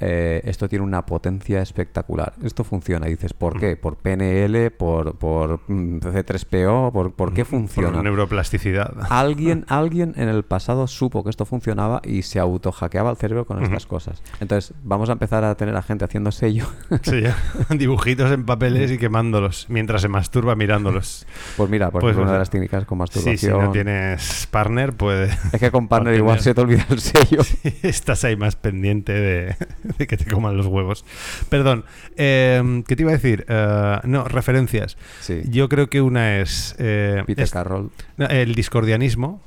Eh, 0.04 0.42
esto 0.46 0.68
tiene 0.68 0.84
una 0.84 1.06
potencia 1.06 1.62
espectacular. 1.62 2.34
Esto 2.44 2.64
funciona. 2.64 3.08
Y 3.08 3.12
dices, 3.12 3.34
¿por 3.34 3.60
qué? 3.60 3.76
¿Por 3.78 3.98
PNL? 3.98 4.72
¿Por, 4.72 5.16
por 5.18 5.60
mm, 5.68 6.00
C3PO? 6.00 6.92
¿Por, 6.92 7.14
por 7.14 7.34
qué 7.34 7.46
funciona? 7.46 7.94
Por 7.94 8.04
neuroplasticidad. 8.04 8.94
Alguien, 9.10 9.64
alguien 9.68 10.14
en 10.18 10.28
el 10.28 10.44
pasado 10.44 10.88
supo 10.88 11.24
que 11.24 11.30
esto 11.30 11.46
funcionaba 11.46 12.02
y 12.04 12.24
se 12.24 12.40
autohackeaba 12.40 13.12
el 13.12 13.18
cerebro 13.18 13.46
con 13.46 13.64
estas 13.64 13.86
cosas. 13.86 14.24
Entonces, 14.40 14.74
vamos 14.84 15.10
a 15.10 15.14
empezar 15.14 15.44
a 15.44 15.54
tener 15.56 15.76
a 15.76 15.82
gente 15.82 16.04
haciendo 16.06 16.32
sello. 16.32 16.66
Sí, 17.04 17.24
dibujitos 17.78 18.32
en 18.32 18.46
papeles 18.46 18.92
y 18.92 18.98
quemándolos 18.98 19.66
mientras 19.70 20.02
se 20.02 20.08
masturba 20.08 20.56
mirándolos. 20.56 21.26
Pues 21.58 21.70
mira, 21.70 21.90
pues 21.92 22.02
Pues, 22.02 22.12
es 22.14 22.18
una 22.18 22.26
pues, 22.26 22.34
de 22.34 22.40
las 22.40 22.50
técnicas 22.50 22.86
con 22.86 22.98
masturbación. 23.00 23.38
Sí, 23.38 23.46
si 23.48 23.52
no 23.52 23.72
tienes 23.72 24.48
partner, 24.52 24.94
puede. 24.94 25.30
Es 25.52 25.60
que 25.60 25.72
con 25.72 25.88
partner 25.88 26.16
igual 26.16 26.38
tener- 26.38 26.44
se 26.44 26.54
te 26.54 26.62
olvida 26.62 26.86
el 26.90 27.00
sello. 27.00 27.42
Estás 27.84 28.24
ahí 28.24 28.36
más 28.36 28.56
pendiente 28.56 29.14
de, 29.14 29.56
de 29.98 30.08
que 30.08 30.18
te 30.18 30.26
coman 30.26 30.58
los 30.58 30.66
huevos. 30.68 31.06
Perdón, 31.50 31.86
eh, 32.18 32.84
¿qué 32.88 32.96
te 32.96 33.04
iba 33.04 33.12
a 33.12 33.16
decir? 33.16 33.46
Eh, 33.48 33.98
no, 34.04 34.24
referencias. 34.26 34.98
Sí. 35.22 35.42
Yo 35.46 35.70
creo 35.70 35.90
que 35.90 36.02
una 36.02 36.40
es, 36.40 36.76
eh, 36.80 37.24
Peter 37.26 37.44
es- 37.44 37.52
Carroll. 37.52 37.90
no, 38.18 38.26
el 38.28 38.56
discordianismo. 38.56 39.42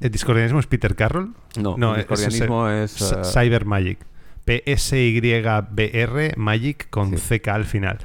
¿El 0.00 0.10
discordianismo 0.12 0.60
es 0.60 0.66
Peter 0.68 0.94
Carroll? 0.94 1.34
No, 1.56 1.94
el 1.94 1.98
discordianismo 2.02 2.68
es, 2.70 2.96
Cy- 3.00 3.20
eh, 3.20 3.24
Cyber 3.24 3.64
Magic. 3.64 3.98
P-S-Y-B-R 4.44 6.34
Magic 6.36 6.88
con 6.90 7.16
Sí. 7.18 7.38
CK 7.40 7.48
al 7.48 7.64
final. 7.64 7.98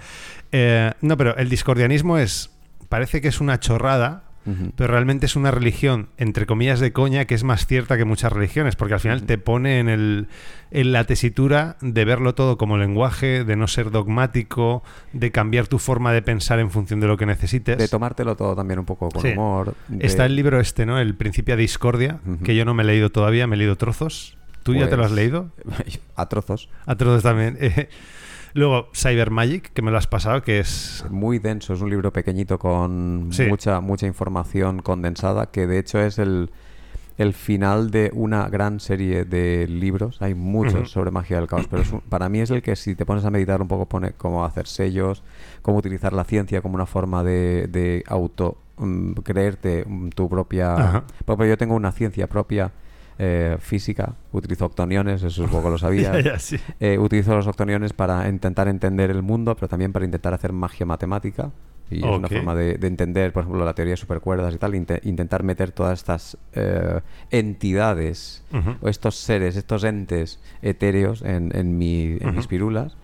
Eh, 0.52 0.92
no, 1.02 1.18
pero 1.18 1.36
el 1.38 1.50
discordianismo 1.50 2.18
es. 2.18 2.50
Parece 2.90 3.22
que 3.22 3.28
es 3.28 3.40
una 3.40 3.60
chorrada, 3.60 4.24
Pero 4.76 4.92
realmente 4.92 5.26
es 5.26 5.36
una 5.36 5.52
religión, 5.52 6.10
entre 6.18 6.46
comillas, 6.46 6.80
de 6.80 6.92
coña, 6.94 7.26
que 7.26 7.36
es 7.36 7.44
más 7.44 7.66
cierta 7.66 7.98
que 7.98 8.06
muchas 8.06 8.32
religiones, 8.34 8.76
porque 8.76 8.94
al 8.96 9.00
final 9.00 9.24
te 9.24 9.38
pone 9.38 9.80
en, 9.80 9.90
el, 9.90 10.28
en 10.72 10.92
la 10.92 11.04
tesitura 11.04 11.78
de 11.82 12.06
verlo 12.06 12.36
todo 12.36 12.58
como 12.58 12.78
lenguaje, 12.78 13.44
de 13.44 13.56
no 13.56 13.68
ser 13.68 13.92
dogmático, 13.92 14.84
de 15.14 15.32
cambiar 15.32 15.68
tu 15.68 15.80
forma 15.80 16.12
de 16.14 16.22
pensar 16.22 16.60
en 16.60 16.72
función 16.72 17.00
de 17.00 17.08
lo 17.08 17.18
que 17.18 17.26
necesites. 17.26 17.78
De 17.78 17.88
tomártelo 17.88 18.36
todo 18.36 18.56
también 18.56 18.80
un 18.80 18.86
poco 18.86 19.10
con 19.10 19.22
Sí. 19.22 19.30
humor. 19.30 19.76
de- 19.88 20.06
Está 20.06 20.26
el 20.26 20.36
libro 20.36 20.60
este, 20.60 20.86
¿no? 20.86 21.00
El 21.00 21.16
Principia 21.16 21.56
Discordia, 21.56 22.20
que 22.44 22.56
yo 22.56 22.66
no 22.66 22.74
me 22.74 22.84
he 22.84 22.86
leído 22.86 23.10
todavía, 23.12 23.48
me 23.48 23.56
he 23.56 23.60
leído 23.60 23.76
trozos. 23.76 24.38
¿Tú 24.64 24.76
ya 24.76 24.90
te 24.90 24.98
lo 24.98 25.04
has 25.04 25.12
Pues, 25.12 25.22
leído? 25.22 25.52
A 26.16 26.28
trozos. 26.28 26.70
A 26.86 26.96
trozos 26.96 27.24
también. 27.24 27.58
Eh, 27.62 27.90
Luego, 28.54 28.90
Cyber 28.94 29.30
Magic, 29.32 29.72
que 29.74 29.82
me 29.82 29.92
lo 29.92 29.98
has 29.98 30.08
pasado, 30.08 30.42
que 30.42 30.60
es... 30.60 31.06
Muy 31.10 31.40
denso, 31.40 31.74
es 31.74 31.82
un 31.82 31.90
libro 31.90 32.12
pequeñito 32.14 32.58
con 32.60 33.30
Sí. 33.32 33.46
mucha, 33.46 33.80
mucha 33.80 34.08
información 34.08 34.82
condensada, 34.82 35.48
que 35.52 35.68
de 35.68 35.80
hecho 35.80 36.00
es 36.02 36.18
el, 36.20 36.50
el 37.18 37.34
final 37.34 37.92
de 37.92 38.12
una 38.14 38.48
gran 38.50 38.80
serie 38.80 39.26
de 39.26 39.68
libros. 39.68 40.22
Hay 40.22 40.34
muchos 40.36 40.92
sobre 40.92 41.12
magia 41.12 41.38
del 41.38 41.48
caos, 41.48 41.68
pero 41.70 41.82
es 41.84 41.92
un- 41.92 42.02
para 42.02 42.28
mí 42.30 42.40
es 42.40 42.50
el 42.50 42.62
que 42.62 42.76
si 42.76 42.96
te 42.96 43.06
pones 43.06 43.24
a 43.26 43.30
meditar 43.30 43.62
un 43.62 43.68
poco 43.68 43.88
pone 43.88 44.14
cómo 44.14 44.44
hacer 44.46 44.68
sellos, 44.68 45.24
cómo 45.62 45.78
utilizar 45.78 46.14
la 46.14 46.24
ciencia 46.24 46.62
como 46.62 46.76
una 46.76 46.86
forma 46.86 47.24
de, 47.24 47.68
de 47.68 48.04
auto 48.08 48.58
mm, 48.78 49.12
creerte 49.24 49.86
mm, 49.88 50.10
tu 50.10 50.28
propia... 50.30 51.04
Porque 51.26 51.48
yo 51.48 51.58
tengo 51.58 51.76
una 51.76 51.92
ciencia 51.92 52.28
propia 52.28 52.72
eh, 53.20 53.58
física, 53.60 54.16
utilizo 54.32 54.66
octoniones, 54.66 55.22
eso 55.22 55.44
supongo 55.46 55.66
que 55.66 55.70
lo 55.72 55.78
sí. 56.40 56.58
Eh, 56.80 56.98
utilizo 56.98 57.36
los 57.36 57.46
octoniones 57.46 57.94
para 57.94 58.28
intentar 58.28 58.68
entender 58.68 59.12
el 59.12 59.22
mundo, 59.22 59.54
pero 59.56 59.68
también 59.68 59.92
para 59.92 60.06
intentar 60.06 60.34
hacer 60.34 60.54
magia 60.54 60.86
matemática. 60.86 61.52
Y 61.92 61.98
es 61.98 62.04
una 62.20 62.28
forma 62.38 62.54
de, 62.56 62.78
de 62.78 62.88
entender, 62.88 63.34
por 63.34 63.42
ejemplo, 63.44 63.66
la 63.66 63.74
teoría 63.74 63.94
de 63.94 63.98
supercuerdas 63.98 64.54
y 64.54 64.58
tal, 64.60 64.76
inte- 64.76 65.02
intentar 65.06 65.42
meter 65.44 65.72
todas 65.72 65.98
estas 66.00 66.38
eh, 66.54 67.02
entidades, 67.32 68.44
o 68.82 68.88
estos 68.90 69.16
seres, 69.16 69.56
estos 69.56 69.84
entes 69.84 70.40
etéreos 70.62 71.22
en, 71.24 71.52
en, 71.56 71.78
mi, 71.78 72.18
en 72.20 72.36
mis 72.36 72.48
pirulas. 72.48 72.96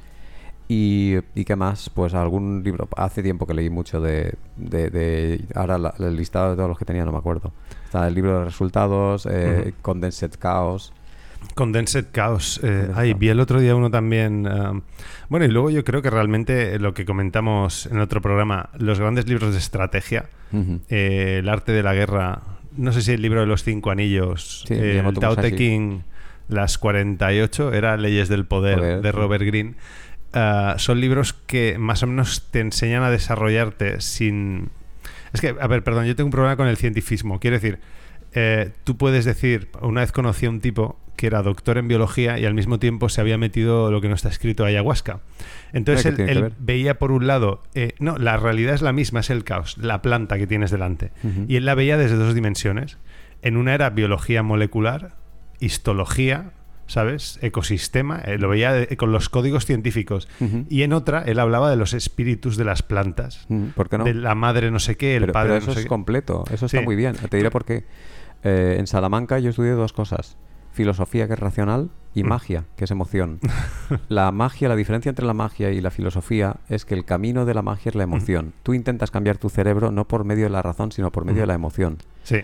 Y, 0.68 1.18
y 1.36 1.45
qué 1.45 1.55
más, 1.55 1.89
pues 1.91 2.16
algún 2.16 2.63
libro, 2.63 2.89
hace 2.97 3.22
tiempo 3.22 3.45
que 3.45 3.53
leí 3.53 3.70
mucho 3.70 4.01
de, 4.01 4.34
de, 4.57 4.89
de- 4.89 5.41
ahora 5.53 5.78
la- 5.78 5.93
el 5.99 6.16
listado 6.16 6.49
de 6.51 6.55
todos 6.55 6.70
los 6.70 6.78
que 6.80 6.86
tenía 6.86 7.05
no 7.05 7.11
me 7.11 7.20
acuerdo. 7.20 7.51
Está 7.86 8.07
el 8.07 8.16
libro 8.16 8.39
de 8.39 8.45
resultados, 8.45 9.28
eh. 9.30 9.74
Condensed 9.84 10.32
Chaos, 10.41 10.91
Condensed 11.53 12.05
Chaos. 12.11 12.59
Eh, 12.63 12.89
Chaos. 12.91 13.20
vi 13.20 13.30
el 13.30 13.39
otro 13.39 13.59
día 13.59 13.76
uno 13.76 13.91
también. 13.91 14.47
um, 14.47 14.82
bueno, 15.30 15.45
y 15.45 15.49
luego 15.49 15.70
yo 15.70 15.84
creo 15.84 16.01
que 16.01 16.09
realmente 16.09 16.80
lo 16.80 16.95
que 16.95 17.05
comentamos 17.05 17.86
en 17.86 17.99
otro 17.99 18.20
programa, 18.20 18.70
los 18.80 18.99
grandes 18.99 19.28
libros 19.30 19.51
de 19.53 19.59
estrategia, 19.59 20.26
eh, 20.89 21.38
el 21.41 21.49
arte 21.49 21.74
de 21.74 21.84
la 21.84 21.93
guerra, 21.93 22.41
no 22.76 22.91
sé 22.91 23.03
si 23.03 23.11
el 23.11 23.22
libro 23.22 23.41
de 23.41 23.45
los 23.45 23.63
cinco 23.63 23.91
anillos, 23.91 24.66
Sí, 24.68 24.74
eh, 24.74 25.03
el 25.05 25.13
Tao 25.20 25.36
Te. 25.36 25.55
King, 25.55 25.99
las 26.47 26.78
48, 26.80 27.74
era 27.74 27.97
Leyes 27.97 28.30
del 28.30 28.45
Poder 28.45 28.78
Poder, 28.80 29.01
de. 29.01 29.11
Robert 29.11 29.43
Greene. 29.43 29.76
Ah, 30.36 30.76
son 30.78 31.00
libros 31.00 31.32
que 31.32 31.78
más 31.80 32.04
o 32.04 32.08
menos 32.08 32.50
te 32.52 32.60
enseñan 32.60 33.04
a 33.04 33.10
desarrollarte 33.10 34.02
sin... 34.02 34.70
Es 35.34 35.40
que, 35.40 35.56
a 35.60 35.68
ver, 35.68 35.82
perdón, 35.84 36.06
yo 36.06 36.16
tengo 36.16 36.28
un 36.28 36.32
problema 36.32 36.58
con 36.58 36.68
el 36.68 36.76
cientifismo. 36.76 37.40
Quiero 37.40 37.56
decir, 37.56 37.80
eh, 38.34 38.72
tú 38.84 38.98
puedes 38.98 39.24
decir, 39.24 39.70
una 39.82 40.02
vez 40.02 40.12
conocí 40.12 40.46
a 40.46 40.50
un 40.50 40.60
tipo 40.60 41.00
que 41.16 41.28
era 41.28 41.42
doctor 41.42 41.78
en 41.78 41.88
biología 41.88 42.38
y 42.38 42.46
al 42.46 42.54
mismo 42.54 42.80
tiempo 42.80 43.08
se 43.08 43.22
había 43.22 43.38
metido 43.38 43.90
lo 43.92 44.02
que 44.02 44.10
no 44.10 44.16
está 44.16 44.28
escrito 44.28 44.66
ayahuasca. 44.66 45.22
Entonces 45.72 46.16
¿Qué 46.16 46.24
él, 46.24 46.52
veía 46.60 47.00
por 47.00 47.14
un 47.14 47.28
lado, 47.28 47.64
eh, 47.74 47.94
no, 48.00 48.18
la 48.18 48.36
realidad 48.36 48.74
es 48.74 48.82
la 48.82 48.92
misma, 48.92 49.22
es 49.22 49.30
el 49.30 49.46
caos, 49.46 49.78
la 49.78 50.02
planta 50.02 50.38
que 50.38 50.48
tienes 50.48 50.70
delante. 50.70 51.12
Y 51.48 51.56
él 51.56 51.64
la 51.64 51.76
veía 51.76 51.98
desde 51.98 52.18
dos 52.18 52.36
dimensiones. 52.36 52.98
En 53.42 53.56
una 53.56 53.74
era 53.74 53.90
biología 53.90 54.44
molecular, 54.44 55.16
histología, 55.62 56.52
¿sabes? 56.88 57.40
Ecosistema, 57.42 58.20
eh, 58.26 58.38
lo 58.38 58.50
veía 58.50 58.72
de- 58.74 58.96
con 58.98 59.12
los 59.12 59.30
códigos 59.30 59.66
científicos. 59.66 60.28
Y 60.70 60.84
en 60.84 60.94
otra, 60.94 61.24
él 61.24 61.40
hablaba 61.40 61.70
de 61.70 61.76
los 61.76 61.94
espíritus 61.94 62.58
de 62.58 62.66
las 62.66 62.84
plantas. 62.84 63.48
¿Por 63.76 63.90
qué 63.90 63.98
no? 63.98 64.04
De 64.04 64.14
la 64.14 64.36
madre 64.36 64.72
no 64.72 64.80
sé 64.80 64.96
qué, 64.98 65.16
el 65.16 65.22
pero, 65.24 65.34
padre 65.34 65.50
pero 65.54 65.60
no 65.60 65.64
eso 65.64 65.74
sé 65.74 65.80
es 65.80 65.86
qué. 65.86 65.90
completo, 65.90 66.44
eso 66.52 66.66
está 66.68 66.80
Sí. 66.80 66.86
muy 66.86 66.96
bien. 66.96 67.16
Te 67.16 67.38
diré 67.38 67.50
por 67.52 67.66
qué. 67.66 67.86
Eh, 68.44 68.76
en 68.80 68.88
Salamanca 68.88 69.40
yo 69.40 69.50
estudié 69.50 69.72
dos 69.72 69.94
cosas. 69.94 70.38
Filosofía, 70.72 71.26
que 71.28 71.34
es 71.34 71.40
racional, 71.40 71.90
y 72.14 72.24
Mm. 72.24 72.28
magia, 72.28 72.66
que 72.76 72.84
es 72.84 72.92
emoción. 72.92 73.40
la 74.10 74.32
magia, 74.32 74.68
la 74.70 74.76
diferencia 74.76 75.10
entre 75.10 75.26
la 75.26 75.34
magia 75.34 75.72
y 75.72 75.80
la 75.82 75.90
filosofía 75.92 76.58
es 76.70 76.86
que 76.86 76.94
el 76.96 77.06
camino 77.06 77.46
de 77.46 77.54
la 77.54 77.62
magia 77.62 77.90
es 77.90 77.96
la 77.96 78.04
emoción. 78.04 78.54
Tú 78.64 78.74
intentas 78.74 79.10
cambiar 79.10 79.38
tu 79.38 79.50
cerebro 79.50 79.92
no 79.92 80.06
por 80.08 80.24
medio 80.26 80.44
de 80.46 80.50
la 80.50 80.62
razón, 80.62 80.92
sino 80.92 81.12
por 81.12 81.24
medio 81.26 81.42
de 81.42 81.48
la 81.48 81.54
emoción. 81.54 81.98
Sí. 82.24 82.38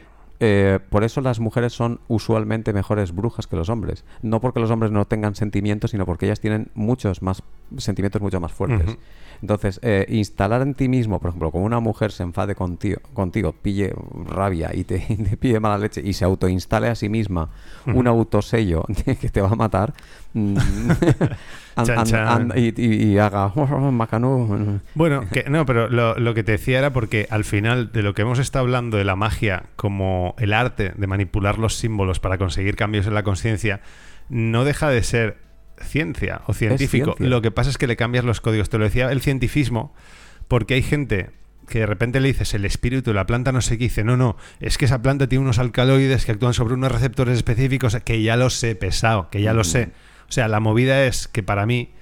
Eh, 0.43 0.79
por 0.89 1.03
eso 1.03 1.21
las 1.21 1.39
mujeres 1.39 1.71
son 1.71 1.99
usualmente 2.07 2.73
mejores 2.73 3.13
brujas 3.13 3.45
que 3.45 3.55
los 3.55 3.69
hombres. 3.69 4.03
No 4.23 4.41
porque 4.41 4.59
los 4.59 4.71
hombres 4.71 4.91
no 4.91 5.05
tengan 5.05 5.35
sentimientos, 5.35 5.91
sino 5.91 6.07
porque 6.07 6.25
ellas 6.25 6.39
tienen 6.39 6.71
muchos 6.73 7.21
más 7.21 7.43
sentimientos 7.77 8.23
mucho 8.23 8.39
más 8.39 8.51
fuertes. 8.51 8.97
Entonces, 9.41 9.79
eh, 9.83 10.05
instalar 10.09 10.61
en 10.61 10.75
ti 10.75 10.87
mismo, 10.87 11.19
por 11.19 11.29
ejemplo, 11.29 11.49
como 11.51 11.65
una 11.65 11.79
mujer 11.79 12.11
se 12.11 12.23
enfade 12.23 12.53
contigo, 12.55 12.99
contigo 13.13 13.53
pille 13.53 13.93
rabia 14.27 14.69
y 14.73 14.83
te, 14.83 15.03
y 15.09 15.15
te 15.17 15.35
pide 15.37 15.59
mala 15.59 15.77
leche 15.79 16.01
y 16.03 16.13
se 16.13 16.25
autoinstale 16.25 16.87
a 16.89 16.95
sí 16.95 17.09
misma 17.09 17.49
un 17.87 18.07
autosello 18.07 18.85
que 19.19 19.29
te 19.29 19.41
va 19.41 19.49
a 19.49 19.55
matar 19.55 19.93
mm, 20.33 20.57
an- 21.75 21.85
Chan, 21.85 21.97
an- 21.99 22.05
chan. 22.05 22.27
an- 22.27 22.53
y, 22.55 22.73
y- 22.79 23.11
y 23.13 23.17
haga 23.17 23.51
macanú. 23.91 24.79
Bueno, 24.95 25.25
que, 25.31 25.45
no, 25.49 25.65
pero 25.65 25.89
lo, 25.89 26.17
lo 26.19 26.33
que 26.33 26.43
te 26.43 26.51
decía 26.53 26.79
era 26.79 26.91
porque 26.93 27.27
al 27.29 27.43
final 27.43 27.91
de 27.91 28.03
lo 28.03 28.13
que 28.13 28.21
hemos 28.21 28.39
estado 28.39 28.63
hablando 28.65 28.97
de 28.97 29.05
la 29.05 29.15
magia 29.15 29.63
como 29.75 30.35
el 30.37 30.53
arte 30.53 30.93
de 30.95 31.07
manipular 31.07 31.57
los 31.57 31.75
símbolos 31.75 32.19
para 32.19 32.37
conseguir 32.37 32.75
cambios 32.75 33.07
en 33.07 33.13
la 33.15 33.23
conciencia, 33.23 33.81
no 34.29 34.63
deja 34.65 34.89
de 34.89 35.01
ser 35.03 35.37
ciencia 35.79 36.41
o 36.47 36.53
científico. 36.53 37.13
ciencia. 37.17 37.27
Lo 37.27 37.41
que 37.41 37.51
pasa 37.51 37.69
es 37.69 37.77
que 37.77 37.87
le 37.87 37.95
cambias 37.95 38.25
los 38.25 38.41
códigos. 38.41 38.69
Te 38.69 38.77
lo 38.77 38.83
decía 38.83 39.11
el 39.11 39.21
cientifismo, 39.21 39.93
porque 40.47 40.75
hay 40.75 40.81
gente 40.81 41.29
que 41.67 41.79
de 41.79 41.85
repente 41.85 42.19
le 42.19 42.27
dices 42.27 42.53
el 42.53 42.65
espíritu, 42.65 43.13
la 43.13 43.25
planta 43.25 43.51
no 43.51 43.61
sé 43.61 43.77
qué, 43.77 43.85
dice, 43.85 44.03
no, 44.03 44.17
no, 44.17 44.35
es 44.59 44.77
que 44.77 44.85
esa 44.85 45.01
planta 45.01 45.27
tiene 45.27 45.43
unos 45.43 45.57
alcaloides 45.57 46.25
que 46.25 46.33
actúan 46.33 46.53
sobre 46.53 46.73
unos 46.73 46.91
receptores 46.91 47.37
específicos, 47.37 47.95
que 48.03 48.21
ya 48.21 48.35
lo 48.35 48.49
sé, 48.49 48.75
pesado, 48.75 49.29
que 49.29 49.41
ya 49.41 49.53
lo 49.53 49.63
sé. 49.63 49.91
O 50.27 50.31
sea, 50.31 50.47
la 50.47 50.59
movida 50.59 51.05
es 51.05 51.27
que 51.27 51.43
para 51.43 51.65
mí, 51.65 51.93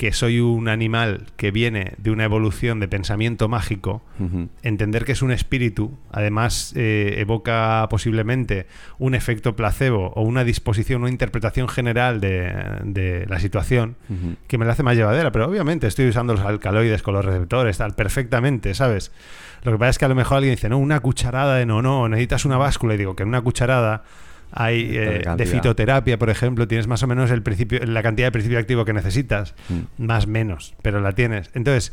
que 0.00 0.12
soy 0.12 0.40
un 0.40 0.68
animal 0.68 1.26
que 1.36 1.50
viene 1.50 1.92
de 1.98 2.10
una 2.10 2.24
evolución 2.24 2.80
de 2.80 2.88
pensamiento 2.88 3.50
mágico, 3.50 4.00
entender 4.62 5.04
que 5.04 5.12
es 5.12 5.20
un 5.20 5.30
espíritu, 5.30 5.92
además 6.10 6.72
eh, 6.74 7.16
evoca 7.18 7.86
posiblemente 7.90 8.66
un 8.98 9.14
efecto 9.14 9.54
placebo 9.56 10.14
o 10.16 10.22
una 10.22 10.42
disposición, 10.42 11.02
una 11.02 11.10
interpretación 11.10 11.68
general 11.68 12.18
de, 12.18 12.50
de 12.82 13.26
la 13.26 13.40
situación 13.40 13.96
que 14.48 14.56
me 14.56 14.64
la 14.64 14.72
hace 14.72 14.82
más 14.82 14.96
llevadera, 14.96 15.32
pero 15.32 15.46
obviamente 15.46 15.86
estoy 15.86 16.08
usando 16.08 16.32
los 16.32 16.46
alcaloides 16.46 17.02
con 17.02 17.12
los 17.12 17.22
receptores, 17.22 17.76
tal, 17.76 17.94
perfectamente, 17.94 18.72
¿sabes? 18.72 19.12
Lo 19.64 19.72
que 19.72 19.76
pasa 19.76 19.90
es 19.90 19.98
que 19.98 20.06
a 20.06 20.08
lo 20.08 20.14
mejor 20.14 20.38
alguien 20.38 20.54
dice, 20.54 20.70
no, 20.70 20.78
una 20.78 21.00
cucharada 21.00 21.56
de 21.56 21.66
no, 21.66 21.82
no, 21.82 22.08
necesitas 22.08 22.46
una 22.46 22.56
báscula, 22.56 22.94
y 22.94 22.96
digo 22.96 23.16
que 23.16 23.24
en 23.24 23.28
una 23.28 23.42
cucharada 23.42 24.04
hay 24.52 24.88
De 24.88 25.16
eh, 25.16 25.22
de 25.36 25.46
fitoterapia, 25.46 26.18
por 26.18 26.30
ejemplo, 26.30 26.66
tienes 26.68 26.86
más 26.86 27.02
o 27.02 27.06
menos 27.06 27.30
el 27.30 27.42
principio, 27.42 27.80
la 27.84 28.02
cantidad 28.02 28.28
de 28.28 28.32
principio 28.32 28.58
activo 28.58 28.84
que 28.84 28.92
necesitas, 28.92 29.54
Mm. 29.68 30.04
más 30.04 30.26
menos, 30.26 30.74
pero 30.82 31.00
la 31.00 31.12
tienes. 31.12 31.50
Entonces, 31.54 31.92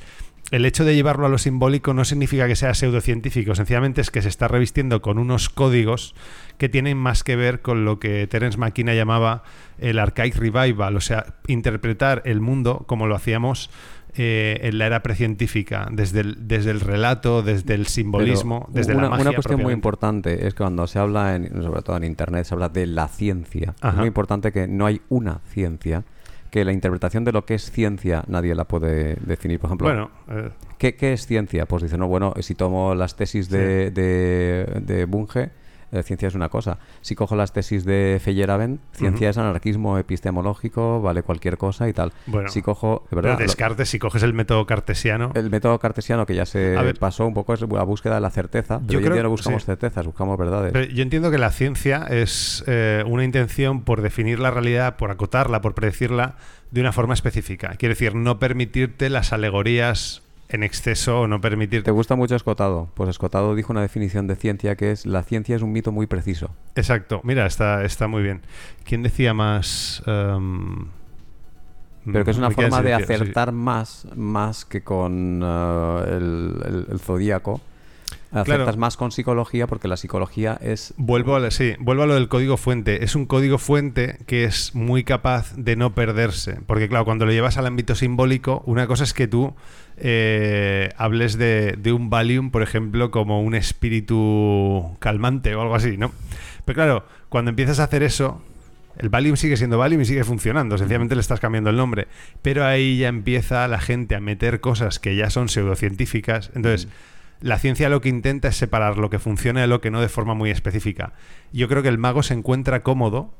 el 0.49 0.63
hecho 0.65 0.85
de 0.85 0.95
llevarlo 0.95 1.25
a 1.25 1.29
lo 1.29 1.37
simbólico 1.37 1.93
no 1.93 2.05
significa 2.05 2.47
que 2.47 2.55
sea 2.55 2.73
pseudocientífico, 2.73 3.53
sencillamente 3.53 3.99
es 3.99 4.11
que 4.11 4.21
se 4.21 4.29
está 4.29 4.47
revistiendo 4.47 5.01
con 5.01 5.19
unos 5.19 5.49
códigos 5.49 6.15
que 6.57 6.69
tienen 6.69 6.97
más 6.97 7.23
que 7.23 7.35
ver 7.35 7.61
con 7.61 7.83
lo 7.83 7.99
que 7.99 8.27
Terence 8.27 8.57
McKenna 8.57 8.93
llamaba 8.93 9.43
el 9.77 9.99
archaic 9.99 10.35
revival, 10.37 10.95
o 10.95 11.01
sea, 11.01 11.35
interpretar 11.47 12.21
el 12.25 12.39
mundo 12.39 12.85
como 12.87 13.07
lo 13.07 13.15
hacíamos 13.15 13.69
eh, 14.17 14.59
en 14.63 14.77
la 14.77 14.87
era 14.87 15.03
precientífica, 15.03 15.87
desde 15.91 16.21
el, 16.21 16.47
desde 16.47 16.71
el 16.71 16.79
relato, 16.79 17.43
desde 17.43 17.73
el 17.75 17.85
simbolismo, 17.87 18.65
Pero 18.67 18.73
desde 18.79 18.93
una, 18.93 19.03
la 19.03 19.09
magia. 19.09 19.21
una 19.23 19.33
cuestión 19.33 19.61
muy 19.61 19.73
importante 19.73 20.47
es 20.47 20.53
que 20.53 20.63
cuando 20.63 20.87
se 20.87 20.99
habla, 20.99 21.35
en- 21.35 21.61
sobre 21.63 21.81
todo 21.81 21.97
en 21.97 22.03
Internet, 22.03 22.45
se 22.45 22.53
habla 22.53 22.69
de 22.69 22.87
la 22.87 23.07
ciencia. 23.07 23.73
Es 23.83 23.93
muy 23.95 24.07
importante 24.07 24.51
que 24.51 24.67
no 24.67 24.85
hay 24.85 25.01
una 25.09 25.39
ciencia, 25.49 26.03
que 26.51 26.63
la 26.63 26.71
interpretación 26.71 27.23
de 27.25 27.31
lo 27.33 27.45
que 27.45 27.55
es 27.55 27.69
ciencia 27.71 28.23
nadie 28.27 28.55
la 28.55 28.63
puede 28.65 29.15
definir. 29.15 29.59
Por 29.59 29.67
ejemplo, 29.69 29.87
Bueno, 29.87 30.09
eh, 30.29 30.49
¿qué, 30.77 30.95
qué 30.95 31.13
es 31.13 31.27
ciencia? 31.27 31.65
Pues 31.65 31.83
dicen, 31.83 31.99
no, 31.99 32.07
bueno, 32.07 32.33
si 32.39 32.55
tomo 32.55 32.95
las 32.95 33.15
tesis 33.15 33.49
de, 33.49 33.91
de, 33.91 34.81
de 34.85 35.05
Bunge, 35.05 35.49
eh, 35.91 36.03
ciencia 36.03 36.27
es 36.27 36.35
una 36.35 36.49
cosa. 36.49 36.77
Si 37.01 37.15
cojo 37.15 37.35
las 37.35 37.53
tesis 37.53 37.85
de 37.85 38.19
Feyerabend, 38.23 38.79
ciencia 38.91 39.29
es 39.29 39.37
anarquismo 39.37 39.97
epistemológico, 39.97 41.01
vale 41.01 41.23
cualquier 41.23 41.57
cosa 41.57 41.87
y 41.89 41.93
tal. 41.93 42.11
Bueno, 42.25 42.49
si 42.49 42.61
cojo, 42.61 43.03
de 43.05 43.09
pero 43.09 43.21
verdad, 43.23 43.39
lo- 43.39 43.45
Descartes, 43.45 43.89
si 43.89 43.99
coges 43.99 44.23
el 44.23 44.33
método 44.33 44.65
cartesiano, 44.65 45.31
el 45.35 45.49
método 45.49 45.79
cartesiano 45.79 46.25
que 46.25 46.35
ya 46.35 46.45
se 46.45 46.59
ver. 46.75 46.99
pasó 46.99 47.25
un 47.25 47.33
poco 47.33 47.53
es 47.53 47.61
la 47.61 47.83
búsqueda 47.83 48.15
de 48.15 48.21
la 48.21 48.29
certeza. 48.29 48.79
Pero 48.79 48.91
Yo 48.93 48.97
hoy 48.99 49.03
creo- 49.03 49.13
día 49.15 49.23
no 49.23 49.29
buscamos 49.29 49.61
sí. 49.63 49.65
certezas, 49.67 50.05
buscamos 50.05 50.37
verdades. 50.37 50.71
Pero 50.73 50.85
yo 50.91 51.03
entiendo 51.03 51.31
que 51.31 51.37
la 51.37 51.51
ciencia 51.51 52.05
es 52.09 52.63
eh, 52.67 53.03
una 53.07 53.23
intención 53.23 53.81
por 53.81 54.01
definir 54.01 54.39
la 54.39 54.51
realidad, 54.51 54.97
por 54.97 55.11
acotarla, 55.11 55.61
por 55.61 55.73
predecirla 55.73 56.35
de 56.71 56.81
una 56.81 56.91
forma 56.91 57.13
específica. 57.13 57.69
Quiere 57.77 57.95
decir, 57.95 58.13
no 58.15 58.39
permitirte 58.39 59.09
las 59.09 59.31
alegorías 59.33 60.23
en 60.49 60.63
exceso 60.63 61.21
o 61.21 61.27
no 61.27 61.41
permitirte... 61.41 61.83
¿Te 61.85 61.91
gusta 61.91 62.15
mucho 62.15 62.35
Escotado? 62.35 62.89
Pues 62.93 63.09
Escotado 63.09 63.53
dijo 63.55 63.71
una 63.73 63.81
definición 63.81 64.27
de 64.27 64.35
ciencia 64.35 64.75
que 64.75 64.91
es 64.91 65.05
la 65.05 65.23
ciencia 65.23 65.55
es 65.55 65.61
un 65.61 65.71
mito 65.73 65.91
muy 65.91 66.07
preciso. 66.07 66.51
Exacto, 66.75 67.19
mira, 67.23 67.45
está, 67.45 67.83
está 67.83 68.07
muy 68.07 68.23
bien. 68.23 68.41
¿Quién 68.85 69.03
decía 69.03 69.33
más? 69.33 70.01
Em, 70.05 70.87
Pero 72.05 72.23
que 72.23 72.31
es 72.31 72.37
una 72.37 72.51
forma 72.51 72.81
de 72.81 72.95
sí. 72.95 73.03
acertar 73.03 73.51
más, 73.51 74.07
más 74.15 74.63
que 74.63 74.81
con 74.83 75.41
eh, 75.43 76.03
el, 76.07 76.61
el- 76.65 76.87
el 76.91 76.99
zodíaco. 76.99 77.59
Acertas 78.31 78.63
Claro. 78.65 78.77
más 78.77 78.97
con 78.97 79.11
psicología 79.11 79.67
porque 79.67 79.87
la 79.87 79.95
psicología 79.95 80.57
es... 80.61 80.93
Vuelvo 80.97 81.35
a, 81.37 81.51
sí, 81.51 81.75
vuelvo 81.79 82.03
a 82.03 82.07
lo 82.07 82.13
del 82.13 82.27
código 82.27 82.57
fuente. 82.57 83.03
Es 83.05 83.15
un 83.15 83.25
código 83.25 83.57
fuente 83.57 84.17
que 84.25 84.43
es 84.43 84.75
muy 84.75 85.03
capaz 85.05 85.53
de 85.55 85.77
no 85.77 85.93
perderse. 85.93 86.59
Porque, 86.65 86.89
claro, 86.89 87.05
cuando 87.05 87.25
lo 87.25 87.31
llevas 87.31 87.57
al 87.57 87.65
ámbito 87.65 87.95
simbólico, 87.95 88.63
una 88.65 88.85
cosa 88.85 89.05
es 89.05 89.13
que 89.13 89.27
tú 89.27 89.55
eh, 89.95 90.89
hables 90.97 91.37
de, 91.37 91.75
de 91.77 91.93
un 91.93 92.09
Valium, 92.09 92.51
por 92.51 92.63
ejemplo, 92.63 93.11
como 93.11 93.41
un 93.41 93.55
espíritu 93.55 94.97
calmante 94.99 95.55
o 95.55 95.61
algo 95.61 95.75
así, 95.75 95.97
¿no? 95.97 96.11
Pero 96.65 96.75
claro, 96.75 97.05
cuando 97.29 97.49
empiezas 97.49 97.79
a 97.79 97.85
hacer 97.85 98.03
eso, 98.03 98.41
el 98.97 99.07
Valium 99.07 99.37
sigue 99.37 99.55
siendo 99.55 99.77
Valium 99.77 100.01
y 100.01 100.05
sigue 100.05 100.25
funcionando. 100.25 100.77
Sencillamente 100.77 101.15
le 101.15 101.21
estás 101.21 101.39
cambiando 101.39 101.69
el 101.69 101.77
nombre. 101.77 102.07
Pero 102.41 102.65
ahí 102.65 102.97
ya 102.97 103.07
empieza 103.07 103.65
la 103.69 103.79
gente 103.79 104.15
a 104.15 104.19
meter 104.19 104.59
cosas 104.59 104.99
que 104.99 105.15
ya 105.15 105.29
son 105.29 105.47
pseudocientíficas. 105.47 106.51
Entonces. 106.55 106.89
La 107.39 107.59
ciencia 107.59 107.89
lo 107.89 108.01
que 108.01 108.09
intenta 108.09 108.47
es 108.47 108.57
separar 108.57 108.97
lo 108.97 109.09
que 109.09 109.19
funciona 109.19 109.61
de 109.61 109.67
lo 109.67 109.79
que 109.79 109.91
no 109.91 110.01
de 110.01 110.09
forma 110.09 110.33
muy 110.33 110.49
específica. 110.49 111.13
Yo 111.53 111.67
creo 111.67 111.83
que 111.83 111.89
el 111.89 111.97
mago 111.97 112.23
se 112.23 112.33
encuentra 112.33 112.81
cómodo 112.81 113.33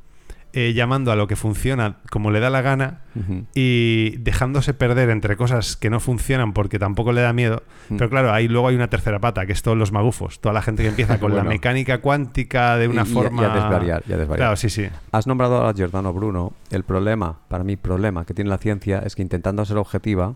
eh, 0.54 0.74
llamando 0.74 1.12
a 1.12 1.16
lo 1.16 1.28
que 1.28 1.36
funciona 1.36 1.98
como 2.10 2.32
le 2.32 2.40
da 2.40 2.50
la 2.50 2.62
gana 2.62 3.02
y 3.56 4.16
dejándose 4.18 4.74
perder 4.74 5.10
entre 5.10 5.38
cosas 5.38 5.76
que 5.76 5.90
no 5.90 6.00
funcionan 6.00 6.54
porque 6.54 6.80
tampoco 6.80 7.12
le 7.12 7.22
da 7.22 7.34
miedo. 7.34 7.64
Pero 7.90 8.10
claro, 8.10 8.32
ahí 8.32 8.48
luego 8.48 8.68
hay 8.68 8.76
una 8.76 8.90
tercera 8.90 9.20
pata, 9.20 9.46
que 9.46 9.54
es 9.54 9.62
todos 9.62 9.78
los 9.78 9.92
magufos. 9.92 10.40
Toda 10.40 10.54
la 10.54 10.62
gente 10.62 10.84
que 10.84 10.90
empieza 10.90 11.20
con 11.20 11.36
la 11.36 11.44
mecánica 11.44 12.00
cuántica 12.00 12.78
de 12.78 12.88
una 12.88 13.04
Y- 13.04 13.06
y- 13.06 13.08
y 13.08 13.12
a 13.12 13.14
forma... 13.14 13.48
desvariar, 13.50 14.04
y 14.08 14.14
a 14.14 14.18
desvariar. 14.18 14.38
Claro, 14.48 14.56
sí, 14.56 14.70
sí. 14.70 14.88
Has 15.12 15.28
nombrado 15.28 15.68
a 15.68 15.74
Giordano 15.74 16.14
Bruno. 16.14 16.54
El 16.72 16.84
problema, 16.84 17.40
para 17.48 17.64
mí, 17.64 17.76
problema 17.76 18.26
que 18.26 18.34
tiene 18.34 18.50
la 18.50 18.58
ciencia 18.58 19.00
es 19.00 19.16
que 19.16 19.22
intentando 19.22 19.66
ser 19.66 19.78
objetiva, 19.78 20.36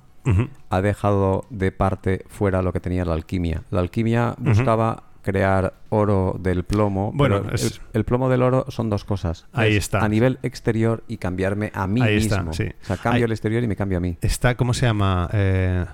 ha 0.69 0.81
dejado 0.81 1.45
de 1.49 1.71
parte 1.71 2.25
fuera 2.29 2.61
lo 2.61 2.73
que 2.73 2.79
tenía 2.79 3.05
la 3.05 3.13
alquimia. 3.13 3.63
La 3.71 3.79
alquimia 3.81 4.35
buscaba 4.37 5.03
crear 5.21 5.73
oro 5.89 6.35
del 6.39 6.63
plomo. 6.63 7.11
Bueno, 7.13 7.41
pero 7.43 7.55
es- 7.55 7.63
el, 7.63 7.79
el 7.99 8.03
plomo 8.05 8.29
del 8.29 8.41
oro 8.43 8.65
son 8.69 8.89
dos 8.89 9.03
cosas. 9.05 9.47
Ahí 9.53 9.71
Es 9.71 9.77
está. 9.85 10.03
A 10.03 10.09
nivel 10.09 10.39
exterior 10.43 11.03
y 11.07 11.17
cambiarme 11.17 11.71
a 11.73 11.87
mí 11.87 12.01
Ahí 12.01 12.15
mismo. 12.15 12.51
está, 12.51 12.53
sí. 12.53 12.69
O 12.81 12.85
sea, 12.85 12.97
cambio 12.97 13.17
Ahí- 13.17 13.23
el 13.23 13.31
exterior 13.31 13.63
y 13.63 13.67
me 13.67 13.75
cambio 13.75 13.97
a 13.97 14.01
mí. 14.01 14.17
Está, 14.21 14.55
¿cómo 14.55 14.73
se 14.73 14.85
llama? 14.85 15.29
Eh, 15.33 15.85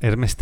Hermes. 0.00 0.36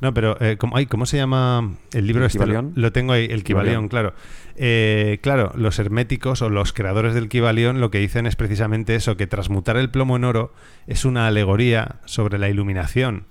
No, 0.00 0.14
pero 0.14 0.40
eh, 0.40 0.56
¿cómo, 0.58 0.76
ay, 0.76 0.86
¿cómo 0.86 1.06
se 1.06 1.16
llama 1.16 1.72
el 1.92 2.06
libro 2.06 2.22
¿El 2.22 2.26
este? 2.28 2.62
Lo, 2.74 2.92
tengo 2.92 3.12
ahí, 3.12 3.26
el 3.30 3.42
Kibalión, 3.42 3.88
claro. 3.88 4.14
Eh, 4.56 5.18
claro, 5.22 5.52
los 5.56 5.78
herméticos 5.78 6.42
o 6.42 6.48
los 6.50 6.72
creadores 6.72 7.14
del 7.14 7.28
Kibalión 7.28 7.80
lo 7.80 7.90
que 7.90 7.98
dicen 7.98 8.26
es 8.26 8.36
precisamente 8.36 8.94
eso, 8.94 9.16
que 9.16 9.26
transmutar 9.26 9.76
el 9.76 9.90
plomo 9.90 10.16
en 10.16 10.24
oro 10.24 10.52
es 10.86 11.04
una 11.04 11.26
alegoría 11.26 11.96
sobre 12.04 12.38
la 12.38 12.48
iluminación. 12.48 13.24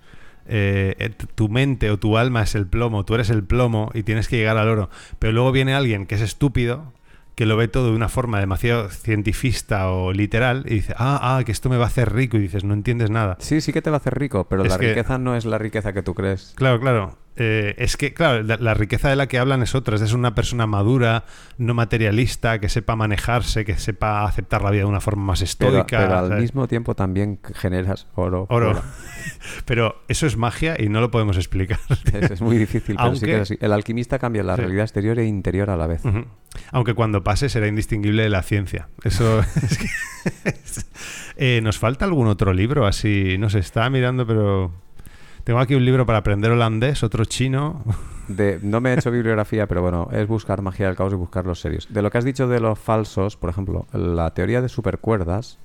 Eh, 0.49 0.95
eh, 0.99 1.09
tu 1.35 1.49
mente 1.49 1.89
o 1.91 1.97
tu 1.97 2.17
alma 2.17 2.43
es 2.43 2.55
el 2.55 2.67
plomo, 2.67 3.03
tú 3.05 3.15
eres 3.15 3.29
el 3.29 3.43
plomo 3.43 3.91
y 3.93 4.03
tienes 4.03 4.27
que 4.27 4.37
llegar 4.37 4.57
al 4.57 4.69
oro. 4.69 4.89
Pero 5.19 5.33
luego 5.33 5.51
viene 5.51 5.73
alguien 5.73 6.05
que 6.05 6.15
es 6.15 6.21
estúpido, 6.21 6.93
que 7.35 7.45
lo 7.45 7.55
ve 7.57 7.67
todo 7.67 7.91
de 7.91 7.95
una 7.95 8.09
forma 8.09 8.39
demasiado 8.39 8.89
cientifista 8.89 9.91
o 9.91 10.11
literal 10.13 10.63
y 10.67 10.75
dice, 10.75 10.93
ah, 10.97 11.19
ah, 11.37 11.43
que 11.43 11.51
esto 11.51 11.69
me 11.69 11.77
va 11.77 11.83
a 11.83 11.87
hacer 11.87 12.13
rico 12.13 12.37
y 12.37 12.39
dices, 12.39 12.63
no 12.63 12.73
entiendes 12.73 13.09
nada. 13.11 13.37
Sí, 13.39 13.61
sí 13.61 13.71
que 13.73 13.81
te 13.81 13.89
va 13.89 13.97
a 13.97 13.99
hacer 13.99 14.17
rico, 14.17 14.47
pero 14.49 14.63
Es 14.63 14.69
la 14.71 14.79
que- 14.79 14.89
riqueza 14.89 15.17
no 15.17 15.35
es 15.35 15.45
la 15.45 15.57
riqueza 15.57 15.93
que 15.93 16.01
tú 16.01 16.13
crees. 16.15 16.53
Claro, 16.55 16.79
claro. 16.79 17.17
Eh, 17.39 17.75
es 17.77 17.97
que, 17.97 18.13
claro, 18.13 18.41
la, 18.43 18.57
la 18.57 18.73
riqueza 18.73 19.09
de 19.09 19.15
la 19.15 19.27
que 19.27 19.37
hablan 19.37 19.61
es 19.61 19.75
otra. 19.75 19.95
Es 19.95 20.13
una 20.13 20.33
persona 20.35 20.65
madura, 20.67 21.23
no 21.57 21.73
materialista, 21.73 22.59
que 22.59 22.67
sepa 22.69 22.95
manejarse, 22.95 23.63
que 23.63 23.77
sepa 23.77 24.23
aceptar 24.25 24.61
la 24.63 24.71
vida 24.71 24.81
de 24.81 24.85
una 24.89 25.01
forma 25.01 25.23
más 25.23 25.41
estoica. 25.41 25.85
pero 25.85 26.17
al 26.17 26.27
¿sabes? 26.29 26.41
mismo 26.41 26.67
tiempo 26.67 26.95
también 26.95 27.39
generas 27.55 28.07
oro. 28.15 28.47
Oro. 28.49 28.81
pero 29.65 30.01
eso 30.07 30.25
es 30.27 30.37
magia 30.37 30.75
y 30.79 30.89
no 30.89 30.99
lo 31.01 31.11
podemos 31.11 31.37
explicar. 31.37 31.79
Es, 32.13 32.31
es 32.31 32.41
muy 32.41 32.57
difícil, 32.57 32.95
pero 32.95 33.09
sí 33.09 33.11
Aunque- 33.11 33.25
que 33.27 33.35
es 33.35 33.41
así. 33.41 33.57
El 33.61 33.71
alquimista 33.71 34.17
cambia 34.19 34.43
la 34.43 34.55
Sí. 34.55 34.61
realidad 34.61 34.83
exterior 34.83 35.19
e 35.19 35.25
interior 35.25 35.69
a 35.69 35.77
la 35.77 35.87
vez. 35.87 36.01
Aunque 36.71 36.93
cuando 36.95 37.23
pase 37.23 37.49
será 37.49 37.67
indistinguible 37.67 38.23
de 38.23 38.29
la 38.29 38.41
ciencia. 38.41 38.89
Eso 39.03 39.39
es 39.61 39.77
que- 39.77 39.87
Eh, 41.39 41.61
¿Nos 41.61 41.77
falta 41.77 42.03
algún 42.05 42.27
otro 42.27 42.51
libro 42.51 42.87
así? 42.87 43.35
No 43.37 43.49
sé, 43.51 43.59
estaba 43.59 43.89
mirando, 43.91 44.25
pero... 44.25 44.71
Tengo 45.47 45.59
aquí 45.61 45.75
un 45.75 45.85
libro 45.85 46.05
para 46.05 46.17
aprender 46.17 46.51
holandés, 46.51 47.03
otro 47.03 47.23
chino. 47.23 47.81
De, 48.27 48.59
no 48.61 48.81
me 48.81 48.89
he 48.91 48.95
hecho 48.95 49.11
bibliografía, 49.11 49.65
pero 49.65 49.81
bueno, 49.81 50.09
es 50.11 50.27
buscar 50.27 50.61
magia 50.61 50.87
del 50.87 50.97
caos 50.97 51.13
y 51.13 51.15
buscar 51.15 51.45
los 51.45 51.61
serios. 51.61 51.87
De 51.89 52.01
lo 52.01 52.11
que 52.11 52.17
has 52.17 52.25
dicho 52.25 52.49
de 52.49 52.59
los 52.59 52.77
falsos, 52.77 53.37
por 53.37 53.49
ejemplo, 53.49 53.87
la 53.93 54.33
teoría 54.33 54.61
de 54.61 54.67
supercuerdas 54.67 55.57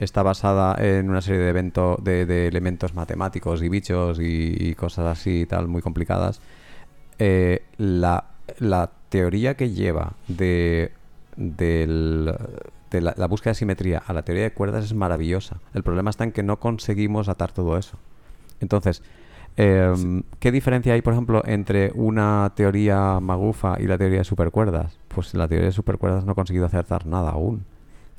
está 0.00 0.24
basada 0.24 0.74
en 0.84 1.08
una 1.10 1.20
serie 1.20 1.42
de, 1.42 1.48
evento, 1.50 1.96
de, 2.02 2.26
de 2.26 2.48
elementos 2.48 2.94
matemáticos 2.94 3.62
y 3.62 3.68
bichos 3.68 4.18
y, 4.18 4.56
y 4.58 4.74
cosas 4.74 5.06
así 5.06 5.42
y 5.42 5.46
tal, 5.46 5.68
muy 5.68 5.80
complicadas. 5.80 6.40
Eh, 7.20 7.62
la, 7.76 8.24
la 8.58 8.90
teoría 9.10 9.54
que 9.56 9.70
lleva 9.70 10.14
de, 10.26 10.90
del- 11.36 12.34
de 12.90 13.00
la, 13.00 13.14
la 13.16 13.28
búsqueda 13.28 13.52
de 13.52 13.54
simetría 13.54 14.02
a 14.04 14.12
la 14.12 14.22
teoría 14.22 14.42
de 14.42 14.52
cuerdas 14.52 14.84
es 14.84 14.92
maravillosa. 14.94 15.60
El 15.72 15.84
problema 15.84 16.10
está 16.10 16.24
en 16.24 16.32
que 16.32 16.42
no 16.42 16.58
conseguimos 16.58 17.28
atar 17.28 17.52
todo 17.52 17.78
eso. 17.78 17.96
Entonces, 18.64 19.02
em, 19.56 20.22
¿qué 20.40 20.50
diferencia 20.50 20.94
hay, 20.94 21.02
por 21.02 21.12
ejemplo, 21.12 21.42
entre 21.46 21.92
una 21.94 22.52
teoría 22.56 23.20
magufa 23.20 23.76
y 23.80 23.86
la 23.86 23.96
teoría 23.96 24.18
de 24.18 24.24
supercuerdas? 24.24 24.98
Pues 25.08 25.32
la 25.34 25.46
teoría 25.46 25.66
de 25.66 25.72
supercuerdas 25.72 26.24
no 26.24 26.32
ha 26.32 26.34
conseguido 26.34 26.66
acertar 26.66 27.06
nada 27.06 27.30
aún. 27.30 27.64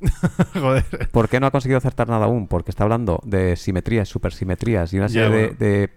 Joder. 0.54 0.84
¿Por 1.10 1.28
qué 1.28 1.40
no 1.40 1.46
ha 1.46 1.50
conseguido 1.50 1.78
acertar 1.78 2.08
nada 2.08 2.26
aún? 2.26 2.48
Porque 2.48 2.70
está 2.70 2.84
hablando 2.84 3.20
de 3.24 3.56
simetrías, 3.56 4.08
supersimetrías 4.08 4.92
y 4.92 4.98
una 4.98 5.08
serie 5.08 5.28
de, 5.30 5.46
bueno. 5.46 5.56
de 5.58 5.90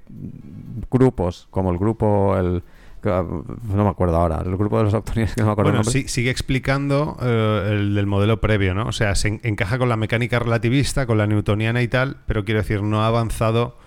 grupos, 0.92 1.48
como 1.52 1.72
el 1.72 1.78
grupo, 1.78 2.38
el 2.38 2.64
no 3.02 3.84
me 3.86 3.90
acuerdo 3.90 4.18
ahora, 4.18 4.42
el 4.46 4.58
grupo 4.58 4.78
de 4.78 4.84
los 4.86 4.94
octonianos 4.94 5.34
que 5.36 5.40
no 5.42 5.48
me 5.48 5.52
acuerdo 5.54 5.72
Bueno, 5.72 5.82
el 5.86 5.92
sí- 5.92 6.08
sigue 6.10 6.30
explicando 6.30 7.16
eh, 7.22 7.68
el 7.72 7.96
del 7.96 8.06
modelo 8.08 8.42
previo, 8.42 8.74
¿no? 8.74 8.88
O 8.88 8.92
sea, 8.92 9.16
se 9.16 9.30
en- 9.30 9.40
encaja 9.44 9.78
con 9.78 9.88
la 9.88 9.96
mecánica 9.96 10.38
relativista, 10.40 11.06
con 11.06 11.18
la 11.18 11.26
newtoniana 11.26 11.82
y 11.82 11.88
tal, 11.88 12.18
pero 12.26 12.44
quiero 12.44 12.60
decir, 12.60 12.84
no 12.84 13.02
ha 13.04 13.08
avanzado 13.08 13.78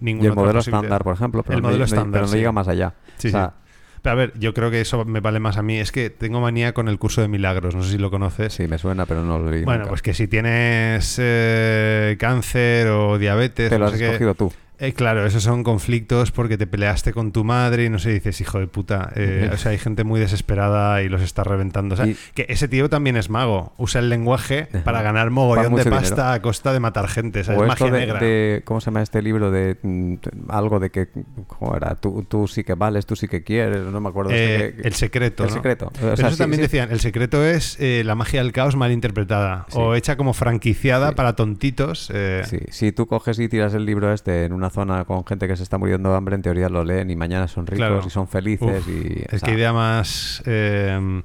ninguna 0.00 0.24
Y 0.24 0.26
el 0.26 0.32
otra 0.32 0.42
modelo 0.44 0.58
estándar, 0.60 1.04
por 1.04 1.14
ejemplo, 1.14 1.42
pero, 1.42 1.56
El 1.56 1.62
no, 1.62 1.68
modelo 1.68 1.78
no- 1.80 1.84
estándar, 1.84 2.12
pero 2.12 2.22
no 2.22 2.28
sí. 2.32 2.36
llega 2.38 2.52
más 2.52 2.68
allá. 2.68 2.94
Sí, 3.18 3.28
O 3.28 3.30
sea. 3.32 3.54
Pero 4.02 4.12
a 4.12 4.16
ver, 4.16 4.32
yo 4.38 4.54
creo 4.54 4.70
que 4.70 4.80
eso 4.80 5.04
me 5.04 5.20
vale 5.20 5.40
más 5.40 5.58
a 5.58 5.62
mí. 5.62 5.76
Es 5.78 5.92
que 5.92 6.08
tengo 6.08 6.40
manía 6.40 6.72
con 6.72 6.88
el 6.88 6.98
curso 6.98 7.20
de 7.20 7.28
milagros, 7.28 7.74
no 7.74 7.82
sé 7.82 7.90
si 7.92 7.98
lo 7.98 8.10
conoces. 8.10 8.54
sí, 8.54 8.66
me 8.66 8.78
suena, 8.78 9.04
pero 9.04 9.22
no 9.22 9.38
lo 9.38 9.50
leí 9.50 9.62
Bueno, 9.62 9.80
nunca. 9.80 9.90
pues 9.90 10.00
que 10.00 10.14
si 10.14 10.26
tienes 10.26 11.16
eh, 11.20 12.16
cáncer 12.18 12.86
o 12.88 13.18
diabetes, 13.18 13.68
Te 13.68 13.74
lo 13.78 13.80
no 13.80 13.86
has 13.86 13.92
sé 13.92 13.98
qué, 13.98 14.06
escogido 14.06 14.34
tú. 14.34 14.50
Eh, 14.80 14.92
claro, 14.94 15.26
esos 15.26 15.42
son 15.42 15.62
conflictos 15.62 16.30
porque 16.32 16.56
te 16.56 16.66
peleaste 16.66 17.12
con 17.12 17.32
tu 17.32 17.44
madre 17.44 17.84
y 17.84 17.88
no 17.90 17.98
sé, 17.98 18.10
dices, 18.10 18.40
hijo 18.40 18.58
de 18.58 18.66
puta. 18.66 19.12
Eh, 19.14 19.50
o 19.52 19.56
sea, 19.58 19.72
hay 19.72 19.78
gente 19.78 20.04
muy 20.04 20.18
desesperada 20.20 21.02
y 21.02 21.08
los 21.10 21.20
está 21.20 21.44
reventando. 21.44 21.94
O 21.94 21.96
sea, 21.96 22.06
Y- 22.06 22.16
que 22.34 22.46
ese 22.48 22.66
tío 22.66 22.88
también 22.88 23.16
es 23.16 23.28
mago. 23.28 23.74
Usa 23.76 24.00
el 24.00 24.08
lenguaje 24.08 24.68
para 24.84 25.02
ganar 25.02 25.28
mogollón 25.30 25.74
de 25.74 25.84
pasta 25.84 26.14
dinero. 26.14 26.30
a 26.32 26.40
costa 26.42 26.72
de 26.72 26.80
matar 26.80 27.08
gente. 27.08 27.40
O 27.40 27.44
sea, 27.44 27.56
o 27.58 27.62
es 27.64 27.68
magia 27.68 27.86
de, 27.90 27.92
negra. 28.00 28.20
de- 28.20 28.62
¿cómo 28.64 28.80
se 28.80 28.86
llama 28.86 29.02
este 29.02 29.20
libro? 29.20 29.50
De 29.50 29.76
mm, 29.82 30.14
algo 30.48 30.80
de 30.80 30.88
que, 30.90 31.08
¿cómo 31.46 31.76
era? 31.76 31.94
Tú, 31.96 32.24
tú 32.26 32.48
sí 32.48 32.64
que 32.64 32.74
vales, 32.74 33.04
tú 33.04 33.16
sí 33.16 33.28
que 33.28 33.42
quieres, 33.44 33.82
no 33.82 34.00
me 34.00 34.08
acuerdo. 34.08 34.30
Eh, 34.32 34.66
este 34.68 34.82
que- 34.82 34.88
el 34.88 34.94
secreto. 34.94 35.42
El 35.44 35.50
¿no? 35.50 35.54
secreto. 35.56 35.86
O 35.88 35.92
Pero 35.92 36.16
sea, 36.16 36.26
eso 36.28 36.36
sí, 36.36 36.42
también 36.42 36.58
sí. 36.58 36.62
decían, 36.62 36.90
el 36.90 37.00
secreto 37.00 37.44
es 37.44 37.76
eh, 37.80 38.02
la 38.04 38.14
magia 38.14 38.42
del 38.42 38.52
caos 38.52 38.76
mal 38.76 38.92
interpretada 38.92 39.66
Sí. 39.68 39.76
o 39.78 39.94
hecha 39.94 40.16
como 40.16 40.32
franquiciada 40.32 41.12
para 41.12 41.34
tontitos. 41.36 42.10
eh, 42.14 42.42
Sí, 42.46 42.58
si 42.70 42.92
tú 42.92 43.06
coges 43.06 43.38
y 43.38 43.48
tiras 43.48 43.74
el 43.74 43.84
libro 43.84 44.12
este 44.12 44.44
en 44.46 44.52
una 44.54 44.69
zona 44.70 45.04
con 45.04 45.24
gente 45.26 45.46
que 45.48 45.56
se 45.56 45.62
está 45.62 45.76
muriendo 45.78 46.10
de 46.10 46.16
hambre, 46.16 46.34
en 46.36 46.42
teoría 46.42 46.68
lo 46.68 46.84
leen 46.84 47.10
y 47.10 47.16
mañana 47.16 47.48
son 47.48 47.66
ricos 47.66 47.78
Claro. 47.86 48.02
y 48.06 48.10
son 48.10 48.26
felices 48.28 48.82
Uf, 48.86 48.88
y... 48.88 49.24
es 49.30 49.42
que 49.42 49.52
idea 49.52 49.72
más 49.72 50.42
eh, 50.46 51.22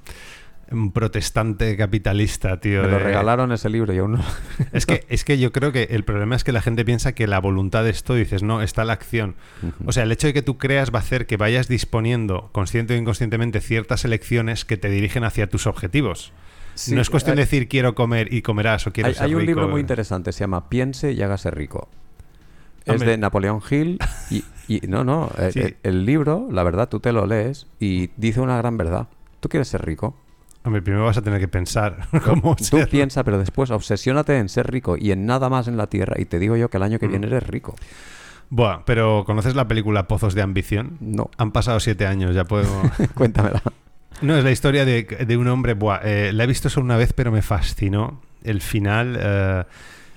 un 0.71 0.91
protestante 0.91 1.77
capitalista, 1.77 2.59
tío. 2.59 2.81
me 2.81 2.87
lo 2.89 2.97
de- 2.97 3.03
regalaron 3.03 3.51
ese 3.51 3.69
libro 3.69 3.93
y 3.93 3.99
aún 3.99 4.13
no... 4.13 4.19
Es 4.73 4.85
que, 4.87 5.05
es 5.09 5.23
que 5.23 5.37
yo 5.37 5.51
creo 5.51 5.71
que 5.71 5.83
el 5.91 6.03
problema 6.03 6.35
es 6.35 6.43
que 6.43 6.51
la 6.51 6.61
gente 6.61 6.83
piensa 6.83 7.13
que 7.13 7.27
la 7.27 7.39
voluntad 7.39 7.83
de 7.83 7.91
esto, 7.91 8.15
dices, 8.15 8.41
no, 8.41 8.61
está 8.63 8.83
la 8.83 8.93
acción. 8.93 9.35
O 9.85 9.91
sea, 9.91 10.03
el 10.03 10.11
hecho 10.11 10.25
de 10.27 10.33
que 10.33 10.41
tú 10.41 10.57
creas 10.57 10.91
va 10.93 10.97
a 10.99 11.01
hacer 11.01 11.27
que 11.27 11.37
vayas 11.37 11.67
disponiendo, 11.67 12.49
consciente 12.51 12.95
o 12.95 12.97
inconscientemente, 12.97 13.61
ciertas 13.61 14.05
elecciones 14.05 14.65
que 14.65 14.77
te 14.77 14.89
dirigen 14.89 15.23
hacia 15.23 15.47
tus 15.47 15.67
objetivos. 15.67 16.33
Sí, 16.73 16.93
no 16.93 16.99
es 17.01 17.09
cuestión 17.09 17.37
de 17.37 17.43
decir 17.43 17.69
quiero 17.69 17.95
comer 17.95 18.33
y 18.33 18.41
comerás 18.41 18.85
o 18.85 18.91
quiero 18.91 19.07
Hay, 19.07 19.13
ser 19.13 19.23
hay 19.25 19.35
un 19.35 19.45
libro 19.45 19.69
muy 19.69 19.79
interesante, 19.79 20.33
se 20.33 20.41
llama 20.41 20.67
Piense 20.67 21.13
y 21.13 21.21
hágase 21.21 21.49
rico. 21.51 21.87
Es 22.85 23.01
de 23.01 23.17
Napoleón 23.17 23.61
Hill 23.69 23.99
y, 24.29 24.43
y- 24.67 24.81
no, 24.87 25.03
no, 25.03 25.29
el, 25.37 25.51
Sí. 25.53 25.59
el- 25.59 25.77
el 25.83 26.05
libro, 26.05 26.47
la 26.51 26.63
verdad, 26.63 26.87
tú 26.89 26.99
te 26.99 27.11
lo 27.11 27.25
lees 27.25 27.67
y 27.79 28.09
dice 28.17 28.41
una 28.41 28.57
gran 28.57 28.77
verdad. 28.77 29.07
Tú 29.39 29.49
quieres 29.49 29.67
ser 29.67 29.85
rico. 29.85 30.15
Hombre, 30.63 30.81
primero 30.81 31.05
vas 31.05 31.17
a 31.17 31.21
tener 31.21 31.39
que 31.39 31.47
pensar 31.47 32.07
cómo 32.25 32.55
Tú 32.57 32.63
ser. 32.63 32.89
piensa, 32.89 33.23
pero 33.23 33.37
después 33.37 33.69
obsesiónate 33.71 34.37
en 34.39 34.49
ser 34.49 34.69
rico 34.71 34.97
y 34.97 35.11
en 35.11 35.25
nada 35.25 35.49
más 35.49 35.67
en 35.67 35.77
la 35.77 35.87
tierra 35.87 36.15
y 36.19 36.25
te 36.25 36.39
digo 36.39 36.55
yo 36.55 36.69
que 36.69 36.77
el 36.77 36.83
año 36.83 36.97
Mm. 36.97 36.99
que 36.99 37.07
viene 37.07 37.27
eres 37.27 37.45
rico. 37.47 37.75
Buah, 38.49 38.83
pero 38.85 39.23
¿conoces 39.25 39.55
la 39.55 39.67
película 39.67 40.07
Pozos 40.07 40.35
de 40.35 40.41
Ambición? 40.43 40.97
No, 40.99 41.31
Han 41.37 41.51
pasado 41.51 41.79
siete 41.79 42.05
años, 42.05 42.35
ya 42.35 42.45
puedo... 42.45 42.67
cuéntamela. 43.15 43.61
No, 44.21 44.37
es 44.37 44.43
la 44.43 44.51
historia 44.51 44.85
de, 44.85 45.03
de 45.03 45.37
un 45.37 45.47
hombre. 45.47 45.73
Buah, 45.73 45.99
eh, 46.03 46.31
la 46.31 46.43
he 46.43 46.47
visto 46.47 46.69
solo 46.69 46.85
una 46.85 46.95
vez, 46.95 47.11
pero 47.13 47.31
me 47.31 47.41
fascinó. 47.41 48.21
El 48.43 48.61
final 48.61 49.17
eh, 49.19 49.63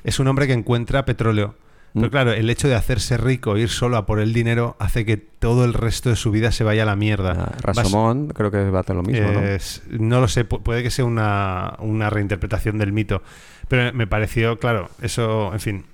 es 0.05 0.21
un 0.21 0.29
hombre 0.29 0.47
que 0.47 0.53
encuentra 0.53 1.05
petróleo. 1.07 1.55
Pero 1.95 2.07
Mm. 2.07 2.11
claro, 2.11 2.33
el 2.33 2.51
hecho 2.51 2.69
de 2.69 2.75
hacerse 2.75 3.17
rico, 3.17 3.57
ir 3.57 3.69
solo 3.71 3.97
a 3.97 4.05
por 4.07 4.21
el 4.21 4.33
dinero, 4.33 4.77
hace 4.79 5.05
que 5.05 5.17
todo 5.17 5.65
el 5.65 5.73
resto 5.73 6.11
de 6.11 6.17
su 6.17 6.31
vida 6.31 6.53
se 6.53 6.63
vaya 6.65 6.83
a 6.83 6.87
la 6.87 6.97
mierda. 6.97 7.33
Ah, 7.33 7.57
Vas- 7.65 7.77
Rashomon 7.77 8.29
creo 8.29 8.51
que 8.51 8.71
va 8.71 8.79
a 8.79 8.81
hacer 8.83 8.95
lo 8.97 9.03
mismo, 9.03 9.31
¿no? 9.33 9.41
es- 9.43 9.83
¿no? 9.91 10.21
lo 10.21 10.29
sé, 10.29 10.49
pu- 10.49 10.63
puede 10.63 10.83
que 10.83 10.91
sea 10.91 11.05
una, 11.07 11.75
una 11.79 12.11
reinterpretación 12.11 12.79
del 12.79 12.93
mito. 12.93 13.23
Pero 13.69 13.93
me 13.95 14.07
pareció, 14.07 14.59
claro, 14.59 14.91
eso, 15.03 15.53
en 15.53 15.61
fin. 15.61 15.85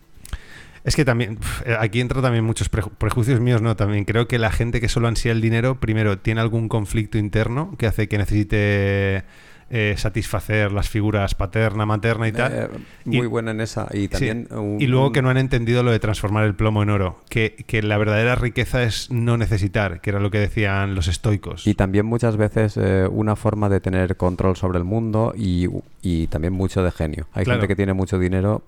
Es 0.85 0.97
que 0.97 1.05
también, 1.07 1.39
eh, 1.65 1.77
aquí 1.81 2.01
entra 2.01 2.21
también 2.21 2.45
muchos 2.45 2.71
preju- 2.71 2.91
prejuicios 2.99 3.41
míos, 3.41 3.63
¿no? 3.63 3.75
También 3.75 4.05
creo 4.05 4.29
que 4.29 4.39
la 4.39 4.51
gente 4.51 4.81
que 4.83 4.89
solo 4.89 5.09
ansía 5.09 5.33
el 5.33 5.41
dinero, 5.41 5.81
primero, 5.81 6.19
tiene 6.19 6.41
algún 6.43 6.69
conflicto 6.69 7.17
interno 7.19 7.75
que 7.79 7.87
hace 7.87 8.07
que 8.07 8.19
necesite 8.19 9.25
eh, 9.77 9.95
satisfacer 9.99 10.71
las 10.71 10.89
figuras 10.89 11.35
paterna, 11.35 11.85
materna 11.85 12.29
y 12.29 12.33
tal. 12.33 12.53
Eh, 12.55 12.69
muy 13.07 13.25
y- 13.25 13.27
buena 13.27 13.51
en 13.51 13.61
esa. 13.61 13.89
Y 13.93 14.03
Sí. 14.03 14.09
también 14.09 14.47
un- 14.53 14.81
Y 14.81 14.87
luego 14.87 15.11
que 15.11 15.21
no 15.21 15.31
han 15.31 15.37
entendido 15.37 15.83
lo 15.83 15.91
de 15.91 15.99
transformar 15.99 16.45
el 16.45 16.55
plomo 16.55 16.85
en 16.85 16.91
oro. 16.91 17.19
Que, 17.29 17.57
que 17.67 17.83
la 17.83 17.99
verdadera 17.99 18.37
riqueza 18.37 18.85
es 18.85 19.11
no 19.11 19.37
necesitar, 19.37 20.01
que 20.01 20.11
era 20.11 20.21
lo 20.21 20.31
que 20.31 20.39
decían 20.39 20.95
los 20.95 21.09
estoicos. 21.09 21.67
Y 21.67 21.75
también 21.75 22.07
muchas 22.07 22.37
veces 22.37 22.77
eh, 22.77 23.09
una 23.11 23.35
forma 23.35 23.69
de 23.69 23.81
tener 23.81 24.17
control 24.17 24.55
sobre 24.57 24.79
el 24.79 24.85
mundo 24.85 25.33
y, 25.37 25.67
y 26.03 26.29
también 26.29 26.53
mucho 26.53 26.85
de 26.85 26.93
genio. 26.93 27.27
Hay 27.33 27.45
Claro. 27.45 27.59
gente 27.61 27.67
que 27.67 27.77
tiene 27.77 27.95
mucho 27.95 28.19
dinero 28.21 28.63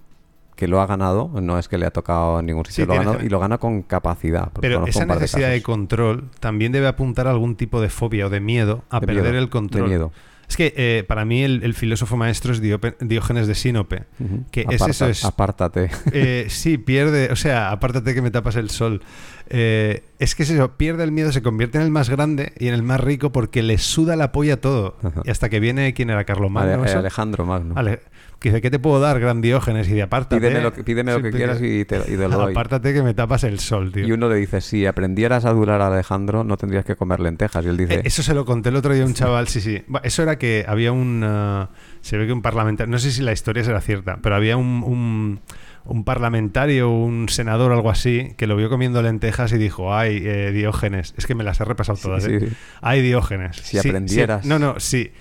que 0.56 0.66
lo 0.66 0.80
ha 0.80 0.86
ganado, 0.86 1.30
no 1.40 1.58
es 1.58 1.68
que 1.68 1.76
le 1.78 1.86
ha 1.86 1.90
tocado 1.90 2.40
en 2.40 2.46
ningún 2.46 2.64
sitio, 2.64 2.84
Sí, 2.84 2.86
lo 2.88 2.92
ha 2.94 2.96
tiene 2.96 3.04
ganado 3.12 3.26
y 3.26 3.28
lo 3.28 3.38
gana 3.38 3.58
con 3.58 3.82
capacidad. 3.82 4.50
Pero 4.60 4.86
esa 4.86 5.04
necesidad 5.04 5.50
de, 5.50 5.62
control 5.62 6.30
también 6.40 6.72
debe 6.72 6.88
apuntar 6.88 7.26
a 7.26 7.30
algún 7.30 7.54
tipo 7.56 7.80
de 7.80 7.90
fobia 7.90 8.26
o 8.26 8.30
de 8.30 8.40
miedo 8.40 8.82
a 8.90 8.98
De 8.98 9.06
perder 9.06 9.24
miedo, 9.24 9.38
el 9.38 9.44
de 9.44 9.50
control. 9.50 9.88
miedo. 9.88 10.12
Es 10.48 10.56
que 10.56 10.72
eh, 10.76 11.04
para 11.06 11.24
mí 11.24 11.42
el, 11.42 11.62
el 11.64 11.74
filósofo 11.74 12.16
maestro 12.16 12.52
es 12.52 12.62
Diope- 12.62 12.96
Diógenes 13.00 13.46
de 13.48 13.54
Sinope. 13.54 14.04
Que 14.50 14.64
es 14.70 14.80
eso, 14.90 15.06
es- 15.08 15.24
Apártate. 15.24 15.90
Eh, 16.12 16.46
sí, 16.48 16.78
pierde, 16.78 17.30
o 17.32 17.36
sea, 17.36 17.70
apártate 17.72 18.14
que 18.14 18.22
me 18.22 18.30
tapas 18.30 18.56
el 18.56 18.70
sol. 18.70 19.02
Eh, 19.48 20.02
es 20.18 20.34
que 20.34 20.42
eso, 20.44 20.72
pierde 20.76 21.04
el 21.04 21.12
miedo, 21.12 21.30
se 21.32 21.42
convierte 21.42 21.78
en 21.78 21.84
el 21.84 21.90
más 21.90 22.08
grande 22.10 22.52
y 22.58 22.68
en 22.68 22.74
el 22.74 22.82
más 22.82 23.00
rico 23.00 23.30
porque 23.32 23.62
le 23.62 23.78
suda 23.78 24.16
la 24.16 24.32
polla 24.32 24.60
todo. 24.60 24.96
Ajá. 25.02 25.22
Y 25.24 25.30
hasta 25.30 25.48
que 25.48 25.60
viene, 25.60 25.92
¿quién 25.94 26.10
era? 26.10 26.24
Carlomagno. 26.24 26.74
Ale- 26.82 26.90
eso? 26.90 26.98
Alejandro 26.98 27.44
Magno. 27.46 27.74
Ale- 27.76 28.00
que 28.38 28.50
dice, 28.50 28.60
¿qué 28.60 28.70
te 28.70 28.78
puedo 28.78 29.00
dar, 29.00 29.18
gran 29.18 29.40
Diógenes? 29.40 29.88
Y 29.88 29.92
de 29.94 30.02
apártate. 30.02 30.40
Pídeme 30.40 30.60
lo 30.60 30.72
que, 30.72 30.84
pídeme 30.84 31.10
lo 31.12 31.18
Sí, 31.18 31.22
que 31.22 31.28
pide- 31.30 31.36
quieras 31.38 31.58
y 31.62 31.84
te, 31.86 31.96
y 32.00 32.16
te 32.16 32.28
lo 32.28 32.28
doy. 32.28 32.52
Apártate 32.52 32.92
que 32.92 33.02
me 33.02 33.14
tapas 33.14 33.44
el 33.44 33.58
sol, 33.60 33.92
tío. 33.92 34.06
Y 34.06 34.12
uno 34.12 34.28
le 34.28 34.34
dice, 34.36 34.60
si 34.60 34.84
aprendieras 34.84 35.44
a 35.46 35.50
adular 35.50 35.80
a 35.80 35.86
Alejandro, 35.88 36.44
no 36.44 36.56
tendrías 36.58 36.84
que 36.84 36.96
comer 36.96 37.20
lentejas. 37.20 37.64
Y 37.64 37.68
él 37.68 37.76
dice, 37.78 37.94
Eh, 37.94 38.02
Eso 38.04 38.22
se 38.22 38.34
lo 38.34 38.44
conté 38.44 38.68
el 38.68 38.76
otro 38.76 38.92
día 38.92 39.04
a 39.04 39.06
un 39.06 39.14
chaval, 39.14 39.48
sí, 39.48 39.60
sí. 39.62 39.82
Eso 40.02 40.22
era 40.22 40.36
que 40.38 40.64
había 40.68 40.92
un... 40.92 41.22
ah, 41.24 41.70
se 42.02 42.18
ve 42.18 42.26
que 42.26 42.32
un 42.32 42.42
parlamentario... 42.42 42.90
No 42.90 42.98
sé 42.98 43.10
si 43.10 43.22
la 43.22 43.32
historia 43.32 43.64
será 43.64 43.80
cierta, 43.80 44.18
pero 44.22 44.34
había 44.36 44.56
un, 44.58 44.82
un, 44.84 45.40
un 45.88 46.04
parlamentario, 46.04 46.90
un 46.90 47.28
senador 47.28 47.72
algo 47.72 47.90
así, 47.90 48.34
que 48.36 48.46
lo 48.46 48.56
vio 48.56 48.68
comiendo 48.68 49.02
lentejas 49.02 49.52
y 49.52 49.58
dijo, 49.58 49.94
ay, 49.94 50.22
eh, 50.24 50.52
Diógenes. 50.52 51.14
Es 51.16 51.26
que 51.26 51.34
me 51.34 51.44
las 51.44 51.60
he 51.60 51.64
repasado 51.64 51.98
todas, 51.98 52.24
Sí, 52.24 52.32
¿eh? 52.34 52.40
sí. 52.40 52.56
Ay, 52.80 53.02
Diógenes. 53.02 53.56
Si 53.56 53.78
aprendieras. 53.78 54.44
no, 54.44 54.58
no, 54.58 54.78
sí. 54.80 55.12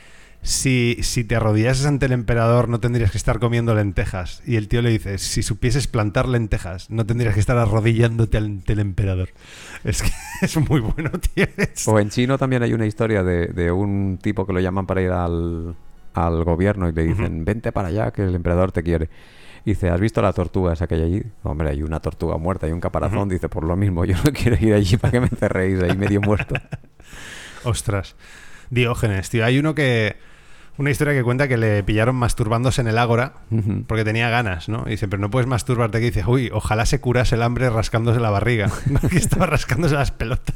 Si, 0.41 0.99
si 1.01 1.23
te 1.23 1.35
arrodillases 1.35 1.87
ante 1.87 2.05
el 2.05 2.11
emperador 2.11 2.69
no 2.69 2.79
tendrías 2.79 3.09
que 3.09 3.17
estar 3.17 3.39
comiendo 3.39 3.73
lentejas. 3.73 4.43
Y 4.45 4.57
el 4.57 4.67
tío 4.67 4.83
le 4.83 4.91
dice, 4.91 5.17
si 5.17 5.41
supieses 5.41 5.87
plantar 5.87 6.27
lentejas, 6.27 6.91
no 6.91 7.03
tendrías 7.03 7.33
que 7.33 7.39
estar 7.39 7.57
arrodillándote 7.57 8.37
ante 8.37 8.73
el 8.73 8.79
emperador. 8.79 9.29
Es 9.83 10.03
que 10.03 10.11
es 10.45 10.55
muy 10.69 10.81
bueno, 10.81 11.09
tío. 11.33 11.47
O 11.87 11.99
en 11.99 12.09
chino 12.11 12.37
también 12.37 12.61
hay 12.61 12.73
una 12.73 12.85
historia 12.85 13.23
de, 13.23 13.47
de 13.47 13.71
un 13.71 14.19
tipo 14.21 14.45
que 14.45 14.53
lo 14.53 14.59
llaman 14.59 14.85
para 14.85 15.01
ir 15.01 15.09
al, 15.09 15.75
al 16.13 16.43
gobierno 16.43 16.87
y 16.89 16.91
le 16.91 17.03
dicen, 17.05 17.43
vente 17.43 17.71
para 17.71 17.87
allá 17.87 18.11
que 18.11 18.21
el 18.21 18.35
emperador 18.35 18.71
te 18.71 18.83
quiere. 18.83 19.09
Y 19.65 19.71
dice, 19.71 19.89
¿has 19.89 19.99
visto 19.99 20.21
la 20.21 20.31
tortuga 20.31 20.73
esa 20.73 20.85
que 20.85 20.93
hay 20.93 21.01
allí? 21.01 21.23
Hombre, 21.41 21.69
hay 21.69 21.81
una 21.81 21.99
tortuga 21.99 22.37
muerta, 22.37 22.67
hay 22.67 22.71
un 22.71 22.79
caparazón. 22.79 23.27
Dice, 23.27 23.49
por 23.49 23.63
lo 23.63 23.75
mismo, 23.75 24.05
yo 24.05 24.15
no 24.23 24.31
quiero 24.31 24.63
ir 24.63 24.75
allí 24.75 24.95
para 24.97 25.11
que 25.11 25.19
me 25.19 25.25
encerréis 25.25 25.81
ahí 25.81 25.97
medio 25.97 26.21
muerto. 26.21 26.53
Ostras. 27.63 28.15
Diógenes, 28.69 29.29
tío. 29.31 29.43
Hay 29.43 29.57
uno 29.57 29.73
que. 29.73 30.17
Una 30.77 30.91
historia 30.91 31.13
que 31.13 31.23
cuenta 31.23 31.47
que 31.47 31.55
le 31.55 31.83
pillaron 31.83 32.17
masturbándose 32.17 32.81
en 32.81 32.87
el 32.87 32.97
ágora 32.97 33.35
porque 33.87 34.03
tenía 34.03 34.29
ganas, 34.29 34.67
¿no? 34.67 34.83
Y 34.85 34.91
dice, 34.91 35.07
pero 35.07 35.21
no 35.21 35.29
puedes 35.29 35.47
masturbarte 35.47 35.97
aquí. 35.97 36.07
Y 36.07 36.09
dice, 36.11 36.25
uy, 36.27 36.49
ojalá 36.53 36.85
se 36.85 36.99
curase 36.99 37.35
el 37.35 37.43
hambre 37.43 37.69
rascándose 37.69 38.19
la 38.19 38.29
barriga. 38.29 38.69
que 39.09 39.17
estaba 39.17 39.45
rascándose 39.45 39.95
las 39.95 40.11
pelotas. 40.11 40.55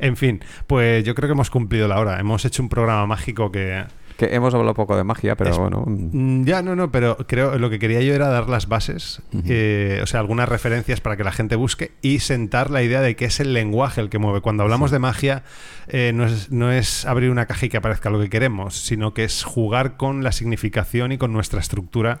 en 0.00 0.16
fin, 0.16 0.44
pues 0.66 1.04
yo 1.04 1.14
creo 1.14 1.28
que 1.28 1.32
hemos 1.32 1.50
cumplido 1.50 1.86
la 1.86 2.00
hora. 2.00 2.18
Hemos 2.18 2.44
hecho 2.44 2.62
un 2.62 2.68
programa 2.68 3.06
mágico 3.06 3.50
que. 3.50 3.84
Que 4.16 4.34
hemos 4.34 4.54
hablado 4.54 4.74
poco 4.74 4.96
de 4.96 5.02
magia, 5.04 5.34
pero 5.36 5.50
Es- 5.50 5.58
bueno. 5.58 5.82
mm, 5.86 6.40
Mm, 6.40 6.44
Ya, 6.44 6.62
no, 6.62 6.76
no, 6.76 6.92
pero 6.92 7.16
creo 7.26 7.58
lo 7.58 7.68
que 7.70 7.78
quería 7.78 8.00
yo 8.00 8.14
era 8.14 8.28
dar 8.28 8.48
las 8.48 8.68
bases, 8.68 9.22
eh, 9.46 10.00
o 10.02 10.06
sea, 10.06 10.20
algunas 10.20 10.48
referencias 10.48 11.00
para 11.00 11.16
que 11.16 11.24
la 11.24 11.32
gente 11.32 11.56
busque 11.56 11.92
y 12.02 12.20
sentar 12.20 12.70
la 12.70 12.82
idea 12.82 13.00
de 13.00 13.16
que 13.16 13.24
es 13.24 13.40
el 13.40 13.52
lenguaje 13.52 14.00
el 14.00 14.10
que 14.10 14.18
mueve. 14.18 14.40
Cuando 14.40 14.62
hablamos 14.62 14.90
de 14.90 14.98
magia, 15.00 15.42
eh, 15.88 16.12
no, 16.14 16.26
es, 16.26 16.50
no 16.52 16.70
es 16.70 17.04
abrir 17.06 17.30
una 17.30 17.46
caja 17.46 17.66
y 17.66 17.68
que 17.68 17.76
aparezca 17.76 18.10
lo 18.10 18.20
que 18.20 18.28
queremos, 18.30 18.76
sino 18.76 19.14
que 19.14 19.24
es 19.24 19.42
jugar 19.42 19.96
con 19.96 20.22
la 20.22 20.32
significación 20.32 21.10
y 21.12 21.18
con 21.18 21.32
nuestra 21.32 21.58
estructura 21.60 22.18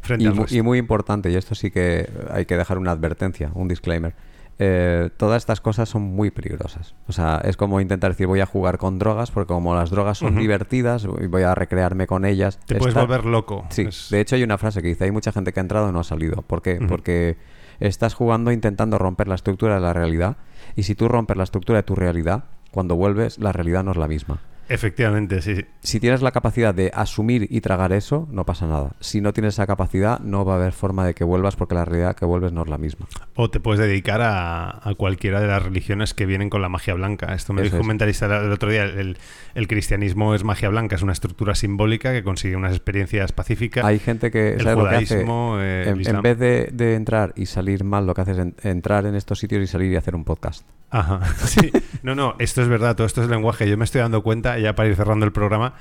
frente 0.00 0.24
Y, 0.24 0.26
al 0.28 0.36
resto. 0.36 0.54
y 0.56 0.62
muy 0.62 0.78
importante, 0.78 1.30
y 1.30 1.36
esto 1.36 1.54
sí 1.54 1.70
que 1.70 2.08
hay 2.30 2.44
que 2.46 2.56
dejar 2.56 2.78
una 2.78 2.90
advertencia, 2.92 3.50
un 3.54 3.68
disclaimer. 3.68 4.14
Eh, 4.58 5.10
todas 5.18 5.42
estas 5.42 5.60
cosas 5.60 5.88
son 5.88 6.02
muy 6.02 6.30
peligrosas. 6.30 6.94
O 7.08 7.12
sea, 7.12 7.40
es 7.44 7.56
como 7.58 7.80
intentar 7.80 8.12
decir 8.12 8.26
voy 8.26 8.40
a 8.40 8.46
jugar 8.46 8.78
con 8.78 8.98
drogas, 8.98 9.30
porque 9.30 9.48
como 9.52 9.74
las 9.74 9.90
drogas 9.90 10.18
son 10.18 10.32
Ujú. 10.32 10.40
divertidas 10.40 11.04
y 11.20 11.26
voy 11.26 11.42
a 11.42 11.54
recrearme 11.54 12.06
con 12.06 12.24
ellas. 12.24 12.58
Te 12.66 12.76
puedes 12.76 12.94
volver 12.94 13.26
loco. 13.26 13.66
Sí, 13.68 13.82
Es- 13.82 14.08
de 14.10 14.20
hecho 14.20 14.36
hay 14.36 14.42
una 14.42 14.56
frase 14.56 14.80
que 14.80 14.88
dice, 14.88 15.04
hay 15.04 15.10
mucha 15.10 15.30
gente 15.32 15.52
que 15.52 15.60
ha 15.60 15.62
entrado 15.62 15.90
y 15.90 15.92
no 15.92 16.00
ha 16.00 16.04
salido. 16.04 16.40
¿Por 16.42 16.62
qué? 16.62 16.78
Porque 16.88 17.36
estás 17.80 18.14
jugando 18.14 18.50
intentando 18.50 18.96
romper 18.98 19.28
la 19.28 19.34
estructura 19.34 19.74
de 19.74 19.80
la 19.82 19.92
realidad 19.92 20.38
y 20.74 20.84
si 20.84 20.94
tú 20.94 21.08
rompes 21.08 21.36
la 21.36 21.44
estructura 21.44 21.78
de 21.80 21.82
tu 21.82 21.94
realidad, 21.94 22.44
cuando 22.70 22.96
vuelves 22.96 23.38
la 23.38 23.52
realidad 23.52 23.84
no 23.84 23.90
es 23.90 23.96
la 23.98 24.08
misma. 24.08 24.40
Efectivamente, 24.68 25.42
sí. 25.42 25.64
Si 25.80 26.00
tienes 26.00 26.22
la 26.22 26.32
capacidad 26.32 26.74
de 26.74 26.90
asumir 26.94 27.46
y 27.50 27.60
tragar 27.60 27.92
eso, 27.92 28.26
no 28.30 28.44
pasa 28.44 28.66
nada. 28.66 28.92
Si 29.00 29.20
no 29.20 29.32
tienes 29.32 29.54
esa 29.54 29.66
capacidad, 29.66 30.18
no 30.20 30.44
va 30.44 30.54
a 30.54 30.56
haber 30.56 30.72
forma 30.72 31.06
de 31.06 31.14
que 31.14 31.24
vuelvas 31.24 31.56
porque 31.56 31.74
la 31.74 31.84
realidad 31.84 32.16
que 32.16 32.24
vuelves 32.24 32.52
no 32.52 32.62
es 32.62 32.68
la 32.68 32.78
misma. 32.78 33.06
O 33.36 33.50
te 33.50 33.60
puedes 33.60 33.80
dedicar 33.80 34.20
a, 34.22 34.88
a 34.88 34.94
cualquiera 34.96 35.40
de 35.40 35.46
las 35.46 35.62
religiones 35.62 36.14
que 36.14 36.26
vienen 36.26 36.50
con 36.50 36.62
la 36.62 36.68
magia 36.68 36.94
blanca. 36.94 37.32
Esto 37.34 37.52
me 37.52 37.62
Eso 37.62 37.72
dijo 37.76 37.82
un 37.82 37.88
mentalista 37.88 38.26
el 38.26 38.50
otro 38.50 38.70
día. 38.70 38.84
El, 38.84 39.18
el 39.54 39.68
cristianismo 39.68 40.34
es 40.34 40.42
magia 40.44 40.68
blanca, 40.68 40.96
es 40.96 41.02
una 41.02 41.12
estructura 41.12 41.54
simbólica 41.54 42.12
que 42.12 42.22
consigue 42.24 42.56
unas 42.56 42.72
experiencias 42.72 43.32
pacíficas. 43.32 43.84
Hay 43.84 43.98
gente 43.98 44.30
que, 44.30 44.54
el 44.54 44.74
judaísmo, 44.74 45.58
eh, 45.60 45.84
el 45.90 46.08
en, 46.08 46.22
vez 46.22 46.38
de, 46.38 46.70
de 46.72 46.94
entrar 46.94 47.32
y 47.36 47.46
salir 47.46 47.84
mal, 47.84 48.06
lo 48.06 48.14
que 48.14 48.22
hace 48.22 48.32
es 48.32 48.38
en- 48.38 48.56
entrar 48.62 49.06
en 49.06 49.14
estos 49.14 49.38
sitios 49.38 49.62
y 49.62 49.66
salir 49.66 49.92
y 49.92 49.96
hacer 49.96 50.14
un 50.16 50.24
podcast. 50.24 50.66
Ajá, 50.90 51.20
sí. 51.44 51.70
No, 52.02 52.14
no, 52.14 52.34
esto 52.38 52.62
es 52.62 52.68
verdad, 52.68 52.94
todo 52.96 53.06
esto 53.06 53.22
es 53.22 53.28
lenguaje. 53.28 53.68
Yo 53.68 53.76
me 53.76 53.84
estoy 53.84 54.00
dando 54.00 54.22
cuenta, 54.22 54.55
ya 54.58 54.74
para 54.74 54.88
ir 54.88 54.96
cerrando 54.96 55.26
el 55.26 55.32
programa, 55.32 55.74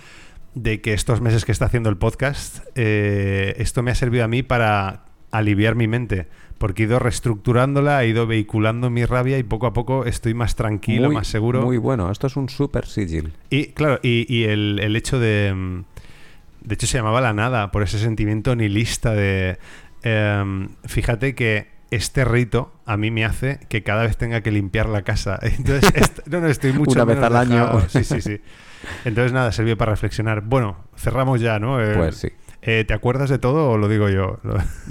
de 0.54 0.82
que 0.82 0.94
estos 0.94 1.22
meses 1.22 1.46
que 1.46 1.52
está 1.52 1.66
haciendo 1.66 1.90
el 1.90 1.98
podcast, 1.98 2.60
eh, 2.76 3.56
esto 3.58 3.84
me 3.84 3.92
ha 3.92 3.96
servido 3.96 4.24
a 4.24 4.28
mí 4.28 4.42
para 4.44 5.06
aliviar 5.32 5.76
mi 5.76 5.88
mente, 5.88 6.28
porque 6.58 6.84
he 6.84 6.86
ido 6.86 6.98
reestructurándola, 7.00 8.04
he 8.04 8.08
ido 8.08 8.26
vehiculando 8.26 8.90
mi 8.90 9.04
rabia 9.06 9.38
y 9.38 9.44
poco 9.44 9.68
a 9.68 9.74
poco 9.74 10.06
estoy 10.06 10.34
más 10.34 10.56
tranquilo, 10.56 11.08
muy, 11.08 11.16
más 11.16 11.28
seguro. 11.28 11.62
Muy 11.62 11.78
bueno. 11.78 12.10
Esto 12.10 12.28
es 12.28 12.38
un 12.38 12.48
super 12.48 12.86
sigil. 12.86 13.34
Y 13.50 13.68
claro, 13.74 14.00
y, 14.02 14.26
y 14.34 14.46
el, 14.46 14.80
el 14.82 14.96
hecho 14.96 15.20
de... 15.20 15.54
mm, 15.54 15.84
De 16.62 16.74
hecho, 16.76 16.88
se 16.88 16.98
llamaba 16.98 17.20
la 17.20 17.34
nada, 17.34 17.72
por 17.72 17.84
ese 17.84 18.00
sentimiento 18.00 18.56
nihilista 18.56 19.14
de... 19.14 19.58
em, 20.04 20.70
fíjate 20.86 21.36
que 21.36 21.75
este 21.96 22.26
rito 22.26 22.72
a 22.86 22.98
mí 22.98 23.12
me 23.12 23.26
hace 23.26 23.60
que 23.70 23.84
cada 23.84 24.04
vez 24.04 24.18
tenga 24.18 24.42
que 24.42 24.52
limpiar 24.52 24.88
la 24.90 25.02
casa. 25.04 25.40
Entonces, 25.42 25.92
no, 26.28 26.42
no, 26.42 26.48
estoy 26.48 26.74
mucho 26.74 26.92
Una 26.92 27.06
vez 27.06 27.18
al 27.24 27.36
año. 27.36 27.80
Sí, 27.90 28.04
sí, 28.04 28.22
sí. 28.22 28.42
Entonces, 29.06 29.32
nada, 29.34 29.52
sirvió 29.52 29.78
para 29.78 29.92
reflexionar. 29.92 30.42
Bueno, 30.42 30.78
cerramos 30.96 31.42
ya, 31.42 31.60
¿no? 31.60 31.82
Eh, 31.82 31.94
Pues 31.96 32.16
sí. 32.18 32.30
eh, 32.62 32.84
¿Te 32.88 32.94
acuerdas 32.94 33.30
de 33.30 33.40
todo 33.40 33.72
o 33.72 33.78
lo 33.78 33.88
digo 33.88 34.10
yo? 34.10 34.40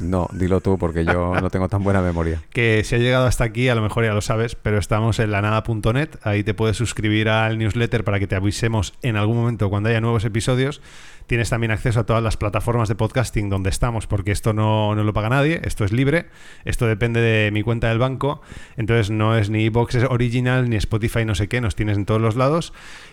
No, 0.01 0.28
dilo 0.32 0.60
tú 0.60 0.78
porque 0.78 1.05
yo 1.05 1.35
no 1.40 1.48
tengo 1.51 1.68
tan 1.68 1.82
buena 1.85 2.01
memoria. 2.02 2.40
que 2.51 2.82
si 2.85 2.97
has 2.97 3.01
llegado 3.01 3.26
hasta 3.26 3.44
aquí, 3.44 3.68
a 3.68 3.74
lo 3.74 3.82
mejor 3.82 4.05
ya 4.05 4.12
lo 4.14 4.20
sabes, 4.20 4.56
pero 4.56 4.78
estamos 4.78 5.18
en 5.20 5.31
lanada.net. 5.31 6.09
Ahí 6.22 6.43
te 6.43 6.55
puedes 6.55 6.76
suscribir 6.76 7.28
al 7.28 7.56
newsletter 7.59 8.02
para 8.05 8.18
que 8.18 8.26
te 8.26 8.35
avisemos 8.35 8.94
en 9.02 9.16
algún 9.16 9.36
momento 9.36 9.70
cuando 9.70 9.89
haya 9.90 10.01
nuevos 10.01 10.24
episodios. 10.24 10.81
Tienes 11.26 11.48
también 11.48 11.70
acceso 11.70 12.01
a 12.01 12.05
todas 12.05 12.22
las 12.22 12.36
plataformas 12.36 12.88
de 12.88 12.94
podcasting 12.94 13.48
donde 13.48 13.70
estamos, 13.70 14.06
porque 14.06 14.30
esto 14.30 14.52
no, 14.52 14.94
no 14.94 15.05
lo 15.05 15.12
paga 15.14 15.30
nadie, 15.30 15.60
esto 15.64 15.84
es 15.84 15.92
libre, 15.92 16.26
esto 16.66 16.86
depende 16.86 17.20
de 17.20 17.51
mi 17.51 17.62
cuenta 17.62 17.88
del 17.88 17.98
banco, 17.98 18.42
entonces 18.76 19.10
no 19.10 19.36
es 19.36 19.48
ni 19.48 19.68
Box 19.70 19.96
Original, 20.10 20.68
ni 20.68 20.76
Spotify, 20.76 21.24
no 21.24 21.34
sé 21.34 21.48
qué, 21.48 21.60
nos 21.62 21.74
tienes 21.76 21.96
en 21.96 22.05
todos 22.05 22.20
los 22.20 22.36
lados. 22.36 22.72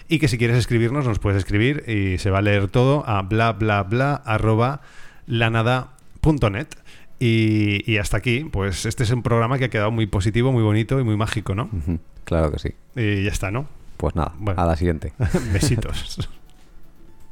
Y 0.09 0.19
que 0.19 0.27
si 0.27 0.37
quieres 0.37 0.57
escribirnos, 0.57 1.05
nos 1.07 1.19
puedes 1.19 1.37
escribir 1.37 1.83
y 1.87 2.17
se 2.17 2.29
va 2.31 2.39
a 2.39 2.41
leer 2.41 2.67
todo 2.67 3.07
a 3.07 3.21
bla 3.21 3.53
bla 3.53 3.83
bla 3.83 4.15
arroba 4.15 4.81
lanada.net. 5.27 6.67
Y, 7.19 7.89
y 7.91 7.97
hasta 7.97 8.17
aquí, 8.17 8.45
pues 8.51 8.85
este 8.85 9.03
es 9.03 9.11
un 9.11 9.21
programa 9.21 9.59
que 9.59 9.65
ha 9.65 9.69
quedado 9.69 9.91
muy 9.91 10.07
positivo, 10.07 10.51
muy 10.51 10.63
bonito 10.63 10.99
y 10.99 11.03
muy 11.03 11.15
mágico, 11.15 11.53
¿no? 11.53 11.69
Claro 12.25 12.51
que 12.51 12.57
sí. 12.59 12.69
Y 12.95 13.23
ya 13.23 13.31
está, 13.31 13.51
¿no? 13.51 13.67
Pues 13.97 14.15
nada, 14.15 14.33
Bueno. 14.39 14.59
a 14.59 14.65
la 14.65 14.75
siguiente. 14.75 15.13
Besitos. 15.53 16.27